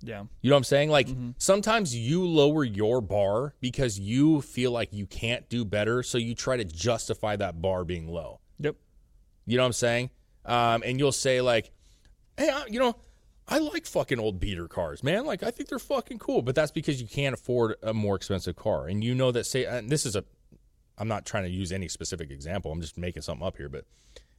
Yeah. 0.03 0.25
You 0.43 0.51
know 0.51 0.55
what 0.55 0.59
I'm 0.59 0.65
saying? 0.65 0.91
Like 0.91 1.09
sometimes 1.39 1.97
you 1.97 2.25
lower 2.25 2.63
your 2.63 3.01
bar 3.01 3.55
because 3.61 3.99
you 3.99 4.43
feel 4.43 4.71
like 4.71 4.93
you 4.93 5.07
can't 5.07 5.49
do 5.49 5.65
better, 5.65 6.03
so 6.03 6.19
you 6.19 6.35
try 6.35 6.57
to 6.57 6.65
justify 6.65 7.37
that 7.37 7.63
bar 7.63 7.85
being 7.85 8.09
low. 8.09 8.41
Yep. 8.61 8.77
You 9.47 9.57
know 9.57 9.63
what 9.63 9.69
I'm 9.69 9.73
saying? 9.73 10.11
Um, 10.45 10.83
and 10.85 10.99
you'll 10.99 11.13
say 11.13 11.41
like, 11.41 11.73
"Hey, 12.37 12.51
I, 12.51 12.67
you 12.67 12.79
know, 12.79 12.97
I 13.47 13.59
like 13.59 13.87
fucking 13.87 14.19
old 14.19 14.41
beater 14.41 14.69
cars, 14.69 15.03
man. 15.03 15.27
Like 15.27 15.43
I 15.43 15.51
think 15.51 15.69
they're 15.69 15.79
fucking 15.79 16.19
cool." 16.19 16.43
But 16.43 16.55
that's 16.55 16.73
because 16.73 17.01
you 17.01 17.07
can't 17.07 17.35
afford 17.35 17.77
a 17.83 17.93
more 17.93 18.17
expensive 18.17 18.57
car, 18.57 18.87
and 18.87 19.05
you 19.05 19.15
know 19.15 19.33
that. 19.33 19.45
Say, 19.45 19.65
and 19.65 19.91
this 19.91 20.07
is 20.07 20.17
a, 20.17 20.25
I'm 20.97 21.09
not 21.09 21.27
trying 21.27 21.45
to 21.45 21.51
use 21.51 21.73
any 21.73 21.89
specific 21.89 22.31
example. 22.31 22.73
I'm 22.73 22.81
just 22.81 22.97
making 22.97 23.23
something 23.23 23.47
up 23.47 23.57
here. 23.57 23.69
But 23.69 23.85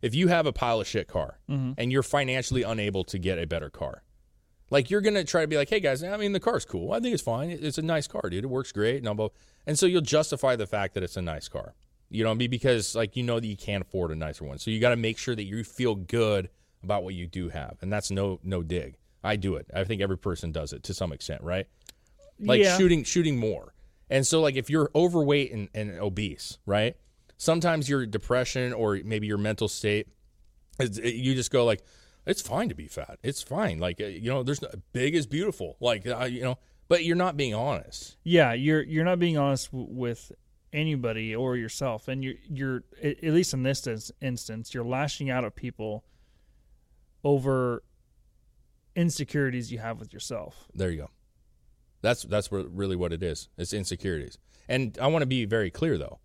if 0.01 0.15
you 0.15 0.27
have 0.27 0.45
a 0.45 0.53
pile 0.53 0.81
of 0.81 0.87
shit 0.87 1.07
car 1.07 1.39
mm-hmm. 1.49 1.73
and 1.77 1.91
you're 1.91 2.03
financially 2.03 2.63
unable 2.63 3.03
to 3.05 3.19
get 3.19 3.37
a 3.37 3.45
better 3.45 3.69
car, 3.69 4.03
like 4.71 4.89
you're 4.89 5.01
gonna 5.01 5.23
try 5.23 5.41
to 5.41 5.47
be 5.47 5.57
like, 5.57 5.69
hey 5.69 5.79
guys, 5.79 6.03
I 6.03 6.17
mean 6.17 6.31
the 6.31 6.39
car's 6.39 6.65
cool. 6.65 6.91
I 6.91 6.99
think 6.99 7.13
it's 7.13 7.23
fine. 7.23 7.51
It's 7.51 7.77
a 7.77 7.83
nice 7.83 8.07
car, 8.07 8.29
dude. 8.29 8.43
It 8.43 8.47
works 8.47 8.71
great. 8.71 9.03
And, 9.03 9.17
blah, 9.17 9.29
and 9.67 9.77
so 9.77 9.85
you'll 9.85 10.01
justify 10.01 10.55
the 10.55 10.67
fact 10.67 10.95
that 10.95 11.03
it's 11.03 11.17
a 11.17 11.21
nice 11.21 11.47
car. 11.47 11.75
You 12.09 12.23
know, 12.23 12.31
I 12.31 12.33
mean? 12.33 12.49
because 12.49 12.95
like 12.95 13.15
you 13.15 13.23
know 13.23 13.39
that 13.39 13.47
you 13.47 13.57
can't 13.57 13.83
afford 13.83 14.11
a 14.11 14.15
nicer 14.15 14.45
one. 14.45 14.57
So 14.57 14.71
you 14.71 14.79
got 14.79 14.89
to 14.89 14.95
make 14.95 15.17
sure 15.17 15.35
that 15.35 15.43
you 15.43 15.63
feel 15.63 15.95
good 15.95 16.49
about 16.85 17.03
what 17.03 17.13
you 17.15 17.27
do 17.27 17.49
have, 17.49 17.77
and 17.81 17.91
that's 17.91 18.09
no 18.11 18.39
no 18.43 18.63
dig. 18.63 18.95
I 19.23 19.35
do 19.35 19.55
it. 19.55 19.67
I 19.75 19.83
think 19.83 20.01
every 20.01 20.17
person 20.17 20.51
does 20.51 20.71
it 20.71 20.83
to 20.83 20.93
some 20.93 21.11
extent, 21.11 21.41
right? 21.43 21.67
Like 22.39 22.61
Yeah. 22.61 22.77
shooting 22.77 23.03
shooting 23.03 23.37
more. 23.37 23.73
And 24.09 24.25
so 24.25 24.39
like 24.39 24.55
if 24.55 24.69
you're 24.69 24.91
overweight 24.95 25.51
and, 25.51 25.67
and 25.73 25.99
obese, 25.99 26.59
right? 26.65 26.95
Sometimes 27.37 27.89
your 27.89 28.05
depression 28.05 28.71
or 28.71 28.99
maybe 29.03 29.25
your 29.27 29.39
mental 29.39 29.67
state 29.67 30.07
is- 30.79 30.99
you 30.99 31.33
just 31.35 31.51
go 31.51 31.65
like 31.65 31.81
it's 32.27 32.41
fine 32.41 32.69
to 32.69 32.75
be 32.75 32.87
fat. 32.87 33.17
It's 33.23 33.41
fine. 33.43 33.79
Like 33.79 33.99
uh, 33.99 34.05
you 34.05 34.29
know, 34.29 34.43
there's 34.43 34.61
no, 34.61 34.69
big 34.93 35.15
is 35.15 35.25
beautiful. 35.27 35.75
Like 35.79 36.07
uh, 36.07 36.25
you 36.25 36.41
know, 36.43 36.57
but 36.87 37.03
you're 37.03 37.15
not 37.15 37.35
being 37.35 37.53
honest. 37.55 38.15
Yeah, 38.23 38.53
you're 38.53 38.83
you're 38.83 39.05
not 39.05 39.17
being 39.19 39.37
honest 39.39 39.71
w- 39.71 39.87
with 39.91 40.31
anybody 40.73 41.35
or 41.35 41.55
yourself, 41.57 42.07
and 42.07 42.23
you're 42.23 42.35
you're 42.47 42.83
at 43.03 43.23
least 43.23 43.53
in 43.55 43.63
this 43.63 44.11
instance, 44.21 44.73
you're 44.73 44.85
lashing 44.85 45.29
out 45.31 45.43
at 45.45 45.55
people 45.55 46.03
over 47.25 47.83
insecurities 48.95 49.71
you 49.71 49.79
have 49.79 49.99
with 49.99 50.13
yourself. 50.13 50.67
There 50.73 50.89
you 50.89 50.97
go. 50.97 51.09
That's 52.01 52.23
that's 52.23 52.51
really 52.51 52.95
what 52.95 53.11
it 53.11 53.23
is. 53.23 53.49
It's 53.57 53.73
insecurities. 53.73 54.37
And 54.69 54.97
I 55.01 55.07
want 55.07 55.23
to 55.23 55.27
be 55.27 55.45
very 55.45 55.69
clear 55.71 55.97
though. 55.97 56.19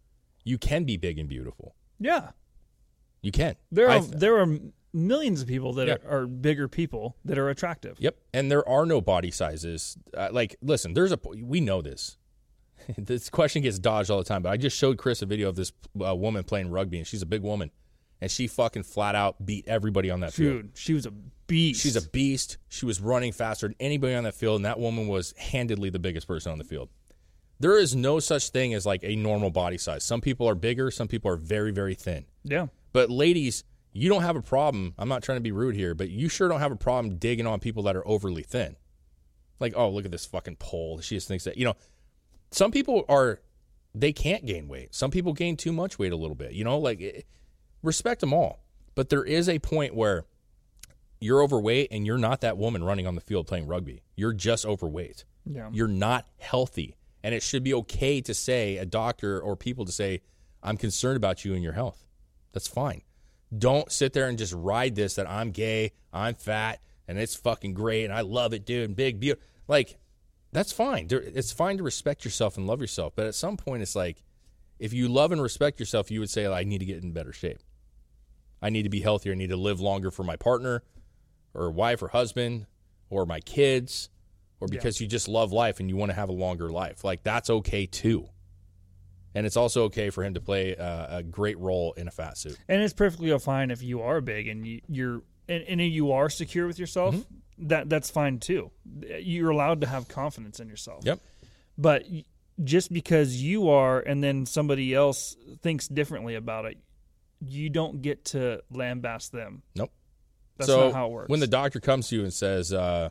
You 0.45 0.59
can 0.59 0.85
be 0.85 0.97
big 0.97 1.19
and 1.19 1.29
beautiful. 1.29 1.75
Yeah, 1.99 2.31
You 3.23 3.31
can. 3.33 3.57
there 3.71 3.91
are 3.91 4.01
there 4.01 4.39
are 4.41 4.47
millions 4.93 5.43
of 5.43 5.49
people 5.49 5.73
that 5.75 5.89
Yeah. 5.89 5.97
are, 6.07 6.23
are 6.23 6.27
bigger 6.27 6.69
people 6.69 7.17
that 7.25 7.39
are 7.39 7.49
attractive. 7.49 7.97
Yep. 8.01 8.17
And 8.33 8.51
there 8.51 8.67
are 8.69 8.87
no 8.87 9.01
body 9.01 9.31
sizes. 9.31 9.97
Uh, 10.17 10.29
like, 10.33 10.57
listen, 10.63 10.95
there's 10.95 11.13
a, 11.13 11.19
we 11.43 11.61
know 11.61 11.81
this. 11.83 12.17
this 12.99 13.29
question 13.31 13.63
gets 13.63 13.79
dodged 13.79 14.11
all 14.11 14.19
the 14.19 14.25
time, 14.25 14.43
but 14.43 14.49
I 14.51 14.57
just 14.57 14.77
showed 14.77 14.97
Chris 14.99 15.21
a 15.23 15.27
video 15.27 15.49
of 15.49 15.57
this 15.57 15.73
uh, 16.05 16.17
woman 16.17 16.43
playing 16.43 16.71
rugby, 16.71 16.99
and 16.99 17.07
she's 17.07 17.23
a 17.23 17.27
big 17.27 17.43
woman. 17.43 17.71
And 18.21 18.31
she 18.31 18.47
fucking 18.47 18.83
flat 18.83 19.15
out 19.15 19.45
beat 19.45 19.67
everybody 19.67 20.11
on 20.11 20.21
that 20.21 20.33
field. 20.33 20.63
Dude, 20.63 20.71
she 20.75 20.93
was 20.93 21.07
a 21.07 21.11
beast. 21.47 21.81
She's 21.81 21.97
a 21.97 22.09
beast. 22.09 22.59
She 22.69 22.85
was 22.87 23.01
running 23.01 23.33
faster 23.33 23.67
than 23.67 23.77
anybody 23.81 24.15
on 24.15 24.25
that 24.25 24.35
field, 24.35 24.57
and 24.57 24.65
that 24.67 24.79
woman 24.79 25.09
was 25.09 25.35
handedly 25.39 25.91
the 25.91 25.99
biggest 25.99 26.27
person 26.27 26.53
on 26.53 26.59
the 26.59 26.65
field. 26.65 26.91
There 27.59 27.79
is 27.79 27.95
no 27.95 28.21
such 28.21 28.51
thing 28.51 28.73
as 28.75 28.87
like 28.87 29.05
a 29.05 29.17
normal 29.17 29.51
body 29.51 29.79
size. 29.79 30.05
Some 30.05 30.21
people 30.21 30.49
are 30.49 30.55
bigger, 30.55 30.91
some 30.91 31.09
people 31.09 31.31
are 31.31 31.37
very, 31.37 31.73
very 31.73 31.95
thin. 31.95 32.25
yeah. 32.45 32.67
But 32.93 33.09
ladies, 33.09 33.63
you 33.93 34.09
don't 34.09 34.23
have 34.23 34.35
a 34.37 34.43
problem. 34.43 34.95
I'm 34.99 35.09
not 35.09 35.23
trying 35.23 35.37
to 35.37 35.43
be 35.43 35.53
rude 35.53 35.77
here, 35.77 35.95
but 35.95 36.11
you 36.11 36.29
sure 36.29 36.49
don't 36.49 36.59
have 36.61 36.73
a 36.73 36.77
problem 36.77 37.17
digging 37.19 37.47
on 37.47 37.61
people 37.61 37.85
that 37.85 37.95
are 37.95 38.07
overly 38.07 38.43
thin. 38.43 38.77
Like, 39.61 39.75
oh, 39.77 39.91
look 39.91 40.05
at 40.05 40.11
this 40.11 40.27
fucking 40.27 40.57
pole. 40.57 41.01
She 41.01 41.17
just 41.17 41.29
thinks 41.29 41.45
that, 41.45 41.57
you 41.57 41.65
know, 41.65 41.75
some 42.51 42.73
people 42.73 43.05
are, 43.09 43.41
they 43.95 44.13
can't 44.13 44.45
gain 44.45 44.67
weight. 44.69 44.95
Some 44.95 45.11
people 45.11 45.33
gain 45.35 45.57
too 45.57 45.73
much 45.73 45.99
weight 45.99 46.13
a 46.13 46.17
little 46.17 46.35
bit, 46.35 46.53
you 46.53 46.65
know, 46.65 46.79
like 46.79 47.01
eh, 47.01 47.21
respect 47.83 48.21
them 48.21 48.33
all. 48.33 48.61
But 48.95 49.09
there 49.09 49.25
is 49.25 49.49
a 49.49 49.59
point 49.59 49.95
where 49.95 50.27
you're 51.21 51.43
overweight 51.43 51.89
and 51.91 52.07
you're 52.07 52.19
not 52.19 52.41
that 52.41 52.57
woman 52.57 52.83
running 52.83 53.07
on 53.07 53.15
the 53.15 53.21
field 53.21 53.47
playing 53.47 53.67
rugby. 53.67 54.03
You're 54.17 54.33
just 54.33 54.67
overweight. 54.67 55.25
Yeah. 55.45 55.69
You're 55.73 55.89
not 55.89 56.27
healthy. 56.39 56.97
And 57.23 57.35
it 57.35 57.43
should 57.43 57.63
be 57.63 57.75
okay 57.75 58.21
to 58.23 58.35
say, 58.35 58.79
a 58.79 58.87
doctor 58.87 59.41
or 59.41 59.57
people 59.57 59.85
to 59.85 59.93
say, 59.93 60.23
I'm 60.63 60.77
concerned 60.77 61.17
about 61.17 61.45
you 61.45 61.55
and 61.55 61.63
your 61.63 61.75
health. 61.75 62.07
That's 62.53 62.69
fine. 62.69 63.03
Don't 63.57 63.91
sit 63.93 64.13
there 64.13 64.29
and 64.29 64.39
just 64.39 64.53
ride 64.53 64.95
this 64.95 65.17
that 65.17 65.29
I'm 65.29 65.51
gay, 65.51 65.93
I'm 66.13 66.35
fat, 66.35 66.81
and 67.07 67.19
it's 67.19 67.35
fucking 67.35 67.75
great, 67.75 68.05
and 68.05 68.13
I 68.13 68.21
love 68.21 68.53
it, 68.55 68.65
dude, 68.65 68.85
and 68.85 68.97
big, 68.97 69.21
beautiful. 69.21 69.45
Like, 69.69 69.99
that's 70.53 70.73
fine. 70.73 71.09
It's 71.11 71.53
fine 71.53 71.77
to 71.77 71.83
respect 71.83 72.25
yourself 72.25 72.57
and 72.57 72.67
love 72.67 72.81
yourself. 72.81 73.13
But 73.15 73.27
at 73.27 73.35
some 73.35 73.57
point, 73.57 73.83
it's 73.83 73.97
like, 73.97 74.23
if 74.79 74.93
you 74.93 75.09
love 75.09 75.33
and 75.33 75.43
respect 75.43 75.79
yourself, 75.79 76.11
you 76.11 76.21
would 76.21 76.31
say, 76.31 76.47
I 76.47 76.65
need 76.65 76.79
to 76.79 76.87
get 76.87 77.03
in 77.03 77.13
better 77.13 77.33
shape. 77.33 77.59
I 78.63 78.71
need 78.71 78.83
to 78.83 78.89
be 78.89 79.01
healthier. 79.01 79.33
I 79.33 79.37
need 79.37 79.51
to 79.51 79.57
live 79.57 79.81
longer 79.81 80.11
for 80.11 80.25
my 80.25 80.37
partner 80.37 80.83
or 81.55 81.71
wife 81.71 82.03
or 82.03 82.09
husband 82.09 82.67
or 83.09 83.27
my 83.27 83.41
kids 83.41 84.11
or 84.61 84.69
because 84.69 85.01
you 85.01 85.07
just 85.07 85.29
love 85.29 85.53
life 85.53 85.81
and 85.81 85.89
you 85.89 85.97
want 85.97 86.11
to 86.11 86.15
have 86.15 86.29
a 86.29 86.33
longer 86.33 86.71
life. 86.71 87.03
Like 87.03 87.23
that's 87.23 87.51
okay 87.51 87.87
too. 87.87 88.29
And 89.35 89.47
it's 89.47 89.57
also 89.57 89.85
okay 89.85 90.11
for 90.11 90.25
him 90.25 90.35
to 90.35 90.41
play 90.41 90.77
uh, 90.77 91.19
a 91.19 91.23
great 91.23 91.59
role 91.59 91.93
in 91.93 92.09
a 92.09 92.11
fat 92.11 92.37
suit. 92.37 92.59
And 92.69 92.83
it's 92.83 92.93
perfectly 92.93 93.37
fine 93.39 93.71
if 93.71 93.83
you 93.83 94.03
are 94.03 94.21
big 94.21 94.49
and 94.49 94.67
you, 94.67 94.81
you're 94.89 95.23
and, 95.49 95.65
and 95.65 95.81
you 95.81 96.13
are 96.13 96.29
secure 96.29 96.67
with 96.67 96.79
yourself. 96.79 97.15
Mm-hmm. 97.15 97.69
That 97.69 97.89
that's 97.89 98.11
fine 98.11 98.39
too. 98.39 98.71
You're 99.21 99.51
allowed 99.51 99.83
to 99.83 99.87
have 99.87 100.09
confidence 100.09 100.61
in 100.61 100.69
yourself. 100.69 101.05
Yep. 101.05 101.21
But 101.77 102.07
just 102.63 102.93
because 102.93 103.43
you 103.43 103.69
are, 103.69 104.01
and 104.01 104.23
then 104.23 104.47
somebody 104.47 104.95
else 104.95 105.37
thinks 105.63 105.89
differently 105.89 106.35
about 106.35 106.65
it, 106.65 106.79
you 107.41 107.71
don't 107.71 108.03
get 108.03 108.25
to 108.27 108.63
lambast 108.73 109.31
them. 109.31 109.63
Nope. 109.75 109.93
That's 110.57 110.69
so 110.69 110.87
not 110.87 110.95
how 110.95 111.07
it 111.07 111.13
works. 111.13 111.29
when 111.29 111.41
the 111.41 111.47
doctor 111.47 111.81
comes 111.81 112.09
to 112.09 112.17
you 112.17 112.23
and 112.23 112.33
says, 112.33 112.73
uh, 112.73 113.11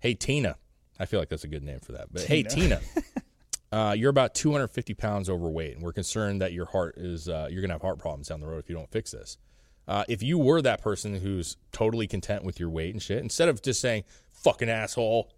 "Hey 0.00 0.14
Tina," 0.14 0.56
I 0.98 1.06
feel 1.06 1.20
like 1.20 1.28
that's 1.28 1.44
a 1.44 1.48
good 1.48 1.62
name 1.62 1.80
for 1.80 1.92
that. 1.92 2.12
But 2.12 2.22
hey 2.22 2.42
Tina, 2.42 2.80
uh, 3.72 3.94
you're 3.96 4.10
about 4.10 4.34
250 4.34 4.94
pounds 4.94 5.30
overweight, 5.30 5.74
and 5.74 5.82
we're 5.82 5.92
concerned 5.92 6.42
that 6.42 6.52
your 6.52 6.66
heart 6.66 6.96
is 6.98 7.28
uh, 7.28 7.48
you're 7.50 7.60
gonna 7.60 7.74
have 7.74 7.82
heart 7.82 7.98
problems 7.98 8.28
down 8.28 8.40
the 8.40 8.46
road 8.46 8.58
if 8.58 8.68
you 8.68 8.74
don't 8.74 8.90
fix 8.90 9.12
this. 9.12 9.38
Uh, 9.86 10.04
if 10.08 10.22
you 10.22 10.38
were 10.38 10.60
that 10.60 10.82
person 10.82 11.14
who's 11.14 11.56
totally 11.72 12.06
content 12.06 12.44
with 12.44 12.60
your 12.60 12.68
weight 12.68 12.92
and 12.92 13.02
shit, 13.02 13.18
instead 13.18 13.48
of 13.48 13.62
just 13.62 13.80
saying 13.80 14.02
"fucking 14.32 14.68
asshole," 14.68 15.30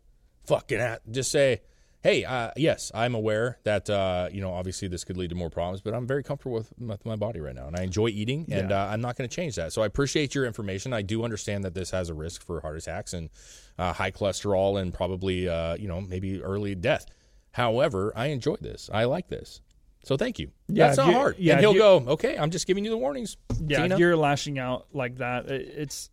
fucking 0.46 0.78
ass, 0.78 1.00
just 1.10 1.30
say, 1.30 1.60
"Hey, 2.02 2.24
uh, 2.24 2.50
yes, 2.56 2.90
I'm 2.94 3.14
aware 3.14 3.58
that 3.64 3.88
uh, 3.90 4.28
you 4.32 4.40
know 4.40 4.52
obviously 4.52 4.88
this 4.88 5.04
could 5.04 5.16
lead 5.16 5.30
to 5.30 5.36
more 5.36 5.50
problems, 5.50 5.80
but 5.80 5.94
I'm 5.94 6.06
very 6.06 6.22
comfortable 6.22 6.54
with, 6.56 6.72
with 6.78 7.04
my 7.04 7.16
body 7.16 7.40
right 7.40 7.54
now, 7.54 7.66
and 7.66 7.76
I 7.76 7.82
enjoy 7.82 8.08
eating, 8.08 8.46
and 8.50 8.72
uh, 8.72 8.88
I'm 8.90 9.00
not 9.00 9.16
going 9.16 9.28
to 9.28 9.34
change 9.34 9.56
that. 9.56 9.72
So 9.72 9.82
I 9.82 9.86
appreciate 9.86 10.34
your 10.34 10.46
information. 10.46 10.92
I 10.92 11.02
do 11.02 11.24
understand 11.24 11.64
that 11.64 11.74
this 11.74 11.90
has 11.90 12.08
a 12.08 12.14
risk 12.14 12.44
for 12.44 12.60
heart 12.60 12.76
attacks 12.76 13.12
and 13.12 13.30
uh, 13.78 13.92
high 13.92 14.10
cholesterol, 14.10 14.80
and 14.80 14.92
probably 14.94 15.48
uh, 15.48 15.74
you 15.76 15.88
know 15.88 16.00
maybe 16.00 16.42
early 16.42 16.74
death. 16.74 17.06
However, 17.52 18.12
I 18.16 18.26
enjoy 18.26 18.56
this. 18.60 18.88
I 18.92 19.04
like 19.04 19.28
this." 19.28 19.60
So 20.02 20.16
thank 20.16 20.38
you. 20.38 20.50
Yeah, 20.68 20.86
That's 20.86 20.96
not 20.96 21.08
you- 21.08 21.12
hard. 21.12 21.36
yeah, 21.38 21.52
and 21.52 21.60
he'll 21.60 21.74
you- 21.74 21.78
go, 21.78 21.96
okay, 22.08 22.38
I'm 22.38 22.50
just 22.50 22.66
giving 22.66 22.84
you 22.86 22.90
the 22.90 22.96
warnings. 22.96 23.36
Yeah, 23.66 23.82
Tina." 23.82 23.94
if 23.96 23.98
you're 24.00 24.16
lashing 24.16 24.58
out 24.58 24.86
like 24.94 25.16
that, 25.18 25.50
it's 25.50 26.08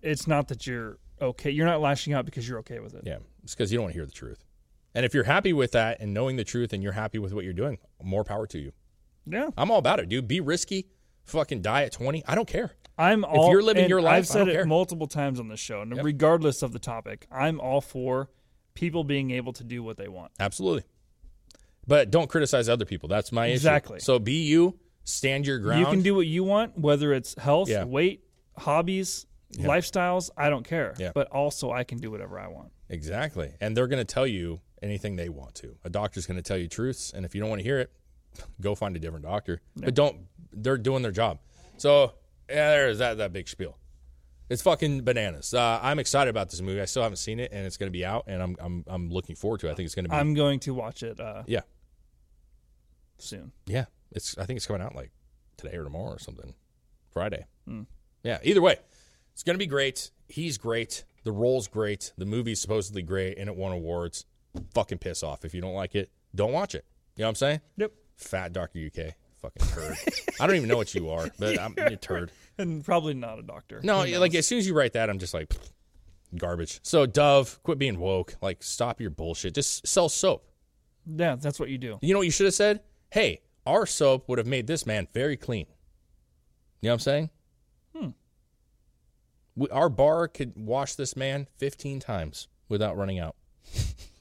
it's 0.00 0.26
not 0.26 0.48
that 0.48 0.66
you're 0.66 0.98
okay. 1.20 1.50
You're 1.50 1.66
not 1.66 1.80
lashing 1.82 2.14
out 2.14 2.24
because 2.24 2.48
you're 2.48 2.60
okay 2.60 2.78
with 2.78 2.94
it. 2.94 3.02
Yeah, 3.04 3.18
it's 3.44 3.54
because 3.54 3.70
you 3.70 3.76
don't 3.76 3.84
want 3.84 3.92
to 3.92 3.98
hear 3.98 4.06
the 4.06 4.12
truth. 4.12 4.44
And 4.98 5.04
if 5.04 5.14
you're 5.14 5.22
happy 5.22 5.52
with 5.52 5.70
that 5.72 6.00
and 6.00 6.12
knowing 6.12 6.34
the 6.34 6.42
truth 6.42 6.72
and 6.72 6.82
you're 6.82 6.90
happy 6.90 7.20
with 7.20 7.32
what 7.32 7.44
you're 7.44 7.52
doing, 7.52 7.78
more 8.02 8.24
power 8.24 8.48
to 8.48 8.58
you. 8.58 8.72
Yeah. 9.26 9.50
I'm 9.56 9.70
all 9.70 9.78
about 9.78 10.00
it, 10.00 10.08
dude. 10.08 10.26
Be 10.26 10.40
risky. 10.40 10.88
Fucking 11.22 11.62
die 11.62 11.84
at 11.84 11.92
20. 11.92 12.24
I 12.26 12.34
don't 12.34 12.48
care. 12.48 12.72
I'm 12.98 13.24
all 13.24 13.46
If 13.46 13.52
you're 13.52 13.62
living 13.62 13.88
your 13.88 14.00
life, 14.02 14.14
I've 14.16 14.26
said 14.26 14.48
it 14.48 14.54
care. 14.54 14.66
multiple 14.66 15.06
times 15.06 15.38
on 15.38 15.46
the 15.46 15.56
show, 15.56 15.82
and 15.82 15.94
Yep. 15.94 16.04
regardless 16.04 16.62
of 16.64 16.72
the 16.72 16.80
topic, 16.80 17.28
I'm 17.30 17.60
all 17.60 17.80
for 17.80 18.28
people 18.74 19.04
being 19.04 19.30
able 19.30 19.52
to 19.52 19.62
do 19.62 19.84
what 19.84 19.98
they 19.98 20.08
want. 20.08 20.32
Absolutely. 20.40 20.82
But 21.86 22.10
don't 22.10 22.28
criticize 22.28 22.68
other 22.68 22.84
people. 22.84 23.08
That's 23.08 23.30
my 23.30 23.46
issue. 23.46 23.54
Exactly. 23.54 24.00
So 24.00 24.18
be 24.18 24.42
you, 24.48 24.80
stand 25.04 25.46
your 25.46 25.60
ground. 25.60 25.78
You 25.78 25.86
can 25.86 26.02
do 26.02 26.16
what 26.16 26.26
you 26.26 26.42
want, 26.42 26.76
whether 26.76 27.12
it's 27.12 27.36
health, 27.38 27.68
Yeah. 27.68 27.84
weight, 27.84 28.24
hobbies, 28.56 29.26
Yeah. 29.52 29.68
lifestyles. 29.68 30.28
I 30.36 30.50
don't 30.50 30.66
care. 30.66 30.94
Yeah. 30.98 31.12
But 31.14 31.28
also, 31.28 31.70
I 31.70 31.84
can 31.84 31.98
do 31.98 32.10
whatever 32.10 32.36
I 32.40 32.48
want. 32.48 32.72
Exactly. 32.88 33.52
And 33.60 33.76
they're 33.76 33.86
going 33.86 34.04
to 34.04 34.12
tell 34.12 34.26
you 34.26 34.60
anything 34.82 35.16
they 35.16 35.28
want 35.28 35.54
to. 35.56 35.76
A 35.84 35.90
doctor's 35.90 36.26
going 36.26 36.36
to 36.36 36.42
tell 36.42 36.56
you 36.56 36.68
truths. 36.68 37.12
And 37.14 37.24
if 37.24 37.34
you 37.34 37.40
don't 37.40 37.50
want 37.50 37.60
to 37.60 37.64
hear 37.64 37.78
it, 37.78 37.92
go 38.60 38.74
find 38.74 38.96
a 38.96 38.98
different 38.98 39.24
doctor. 39.24 39.60
But 39.76 39.94
don't, 39.94 40.16
they're 40.52 40.78
doing 40.78 41.02
their 41.02 41.12
job. 41.12 41.38
So, 41.76 42.12
yeah, 42.48 42.70
there's 42.70 42.98
that, 42.98 43.18
that 43.18 43.32
big 43.32 43.48
spiel. 43.48 43.76
It's 44.48 44.62
fucking 44.62 45.02
bananas. 45.02 45.52
Uh, 45.52 45.78
I'm 45.82 45.98
excited 45.98 46.30
about 46.30 46.50
this 46.50 46.62
movie. 46.62 46.80
I 46.80 46.86
still 46.86 47.02
haven't 47.02 47.18
seen 47.18 47.38
it, 47.38 47.52
and 47.52 47.66
it's 47.66 47.76
going 47.76 47.88
to 47.88 47.96
be 47.96 48.04
out, 48.04 48.24
and 48.26 48.42
I'm, 48.42 48.56
I'm, 48.58 48.84
I'm 48.86 49.10
looking 49.10 49.36
forward 49.36 49.60
to 49.60 49.68
it. 49.68 49.72
I 49.72 49.74
think 49.74 49.84
it's 49.84 49.94
going 49.94 50.06
to 50.06 50.10
be. 50.10 50.16
I'm 50.16 50.32
going 50.32 50.58
to 50.60 50.72
watch 50.72 51.02
it 51.02 51.20
uh, 51.20 51.42
yeah. 51.46 51.60
soon. 53.18 53.52
Yeah. 53.66 53.84
It's, 54.10 54.38
I 54.38 54.46
think 54.46 54.56
it's 54.56 54.66
coming 54.66 54.80
out 54.80 54.94
like 54.94 55.10
today 55.58 55.76
or 55.76 55.84
tomorrow 55.84 56.12
or 56.12 56.18
something. 56.18 56.54
Friday. 57.10 57.44
Hmm. 57.66 57.82
Yeah. 58.22 58.38
Either 58.42 58.62
way, 58.62 58.76
it's 59.34 59.42
going 59.42 59.54
to 59.54 59.58
be 59.58 59.66
great. 59.66 60.10
He's 60.28 60.56
great. 60.56 61.04
The 61.24 61.32
role's 61.32 61.68
great. 61.68 62.12
The 62.16 62.24
movie's 62.24 62.60
supposedly 62.60 63.02
great, 63.02 63.36
and 63.36 63.50
it 63.50 63.56
won 63.56 63.72
awards. 63.72 64.24
Fucking 64.74 64.98
piss 64.98 65.22
off. 65.22 65.44
If 65.44 65.54
you 65.54 65.60
don't 65.60 65.74
like 65.74 65.94
it, 65.94 66.10
don't 66.34 66.52
watch 66.52 66.74
it. 66.74 66.84
You 67.16 67.22
know 67.22 67.26
what 67.26 67.30
I'm 67.30 67.34
saying? 67.36 67.60
Yep. 67.76 67.92
Fat 68.16 68.52
Dr. 68.52 68.78
UK. 68.86 69.14
Fucking 69.40 69.66
turd. 69.68 69.96
I 70.40 70.46
don't 70.46 70.56
even 70.56 70.68
know 70.68 70.76
what 70.76 70.94
you 70.94 71.10
are, 71.10 71.28
but 71.38 71.60
I'm 71.60 71.74
a 71.78 71.96
turd. 71.96 72.32
And 72.58 72.84
probably 72.84 73.14
not 73.14 73.38
a 73.38 73.42
doctor. 73.42 73.80
No, 73.82 74.04
like 74.04 74.34
as 74.34 74.46
soon 74.46 74.58
as 74.58 74.66
you 74.66 74.74
write 74.74 74.94
that, 74.94 75.08
I'm 75.08 75.18
just 75.18 75.32
like 75.34 75.48
pfft, 75.48 75.70
garbage. 76.38 76.80
So 76.82 77.06
Dove, 77.06 77.60
quit 77.62 77.78
being 77.78 77.98
woke. 77.98 78.34
Like 78.42 78.62
stop 78.62 79.00
your 79.00 79.10
bullshit. 79.10 79.54
Just 79.54 79.86
sell 79.86 80.08
soap. 80.08 80.44
yeah, 81.06 81.36
that's 81.36 81.60
what 81.60 81.68
you 81.68 81.78
do. 81.78 81.98
You 82.02 82.14
know 82.14 82.18
what 82.18 82.26
you 82.26 82.32
should 82.32 82.46
have 82.46 82.54
said? 82.54 82.80
Hey, 83.10 83.42
our 83.64 83.86
soap 83.86 84.28
would 84.28 84.38
have 84.38 84.46
made 84.46 84.66
this 84.66 84.86
man 84.86 85.06
very 85.14 85.36
clean. 85.36 85.66
You 86.80 86.88
know 86.88 86.90
what 86.90 86.94
I'm 86.94 87.00
saying? 87.00 87.30
Hmm. 87.96 88.08
We, 89.56 89.68
our 89.70 89.88
bar 89.88 90.26
could 90.28 90.54
wash 90.56 90.94
this 90.94 91.16
man 91.16 91.46
15 91.58 92.00
times 92.00 92.48
without 92.68 92.96
running 92.96 93.18
out. 93.18 93.36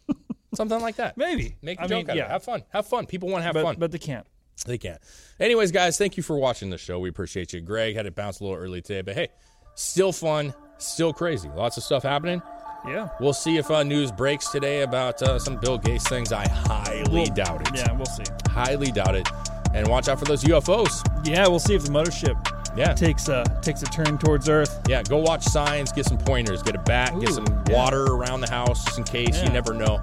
Something 0.53 0.81
like 0.81 0.95
that. 0.95 1.17
Maybe. 1.17 1.55
Make 1.61 1.79
a 1.79 1.83
I 1.83 1.87
joke 1.87 1.97
mean, 2.07 2.09
out 2.09 2.11
of 2.11 2.15
yeah. 2.17 2.25
it. 2.25 2.31
Have 2.31 2.43
fun. 2.43 2.63
Have 2.69 2.87
fun. 2.87 3.05
People 3.05 3.29
want 3.29 3.41
to 3.41 3.45
have 3.45 3.53
but, 3.53 3.63
fun. 3.63 3.75
but 3.77 3.91
they 3.91 3.97
can't. 3.99 4.25
They 4.65 4.77
can't. 4.77 4.99
Anyways, 5.39 5.71
guys, 5.71 5.97
thank 5.97 6.17
you 6.17 6.23
for 6.23 6.37
watching 6.37 6.69
the 6.69 6.77
show. 6.77 6.99
We 6.99 7.09
appreciate 7.09 7.53
you. 7.53 7.61
Greg 7.61 7.95
had 7.95 8.03
to 8.05 8.11
bounce 8.11 8.39
a 8.39 8.43
little 8.43 8.57
early 8.57 8.81
today, 8.81 9.01
but 9.01 9.13
hey, 9.13 9.27
still 9.75 10.11
fun, 10.11 10.53
still 10.77 11.13
crazy. 11.13 11.49
Lots 11.55 11.77
of 11.77 11.83
stuff 11.83 12.03
happening. 12.03 12.41
Yeah. 12.87 13.09
We'll 13.19 13.33
see 13.33 13.57
if 13.57 13.69
uh, 13.69 13.83
news 13.83 14.11
breaks 14.11 14.49
today 14.49 14.81
about 14.81 15.21
uh, 15.21 15.37
some 15.37 15.57
Bill 15.57 15.77
Gates 15.77 16.07
things. 16.07 16.31
I 16.31 16.47
highly 16.47 17.03
We'll- 17.11 17.25
doubt 17.25 17.67
it. 17.67 17.75
Yeah, 17.75 17.91
we'll 17.93 18.05
see. 18.05 18.23
Highly 18.49 18.91
doubt 18.91 19.15
it. 19.15 19.27
And 19.73 19.87
watch 19.87 20.07
out 20.07 20.17
for 20.17 20.25
those 20.25 20.43
UFOs. 20.45 21.03
Yeah, 21.27 21.47
we'll 21.47 21.59
see 21.59 21.75
if 21.75 21.83
the 21.83 21.91
mothership 21.91 22.35
Yeah. 22.77 22.93
takes 22.93 23.27
a 23.27 23.43
takes 23.61 23.81
a 23.83 23.85
turn 23.87 24.17
towards 24.17 24.47
Earth. 24.47 24.79
Yeah, 24.87 25.03
go 25.03 25.17
watch 25.17 25.43
signs, 25.43 25.91
get 25.91 26.05
some 26.05 26.17
pointers, 26.17 26.63
get 26.63 26.75
a 26.75 26.79
bat, 26.79 27.19
get 27.19 27.29
some 27.33 27.45
yeah. 27.45 27.75
water 27.75 28.05
around 28.05 28.41
the 28.41 28.49
house 28.49 28.85
just 28.85 28.97
in 28.97 29.03
case. 29.03 29.43
You 29.43 29.49
never 29.49 29.73
know. 29.73 30.01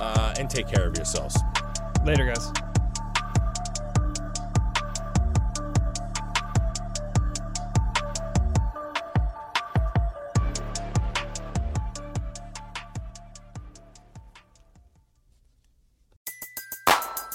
Uh, 0.00 0.34
and 0.38 0.48
take 0.50 0.68
care 0.68 0.86
of 0.86 0.96
yourselves. 0.96 1.36
Later, 2.04 2.26
guys. 2.26 2.52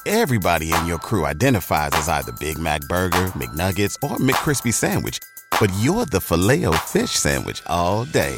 Everybody 0.05 0.73
in 0.73 0.85
your 0.85 0.99
crew 0.99 1.25
identifies 1.25 1.91
as 1.93 2.09
either 2.09 2.31
Big 2.33 2.57
Mac 2.57 2.81
Burger, 2.81 3.27
McNuggets, 3.33 3.95
or 4.03 4.17
McCrispy 4.17 4.73
Sandwich. 4.73 5.19
But 5.59 5.71
you're 5.79 6.05
the 6.05 6.19
Filet-O-Fish 6.19 7.11
Sandwich 7.11 7.61
all 7.67 8.05
day. 8.05 8.37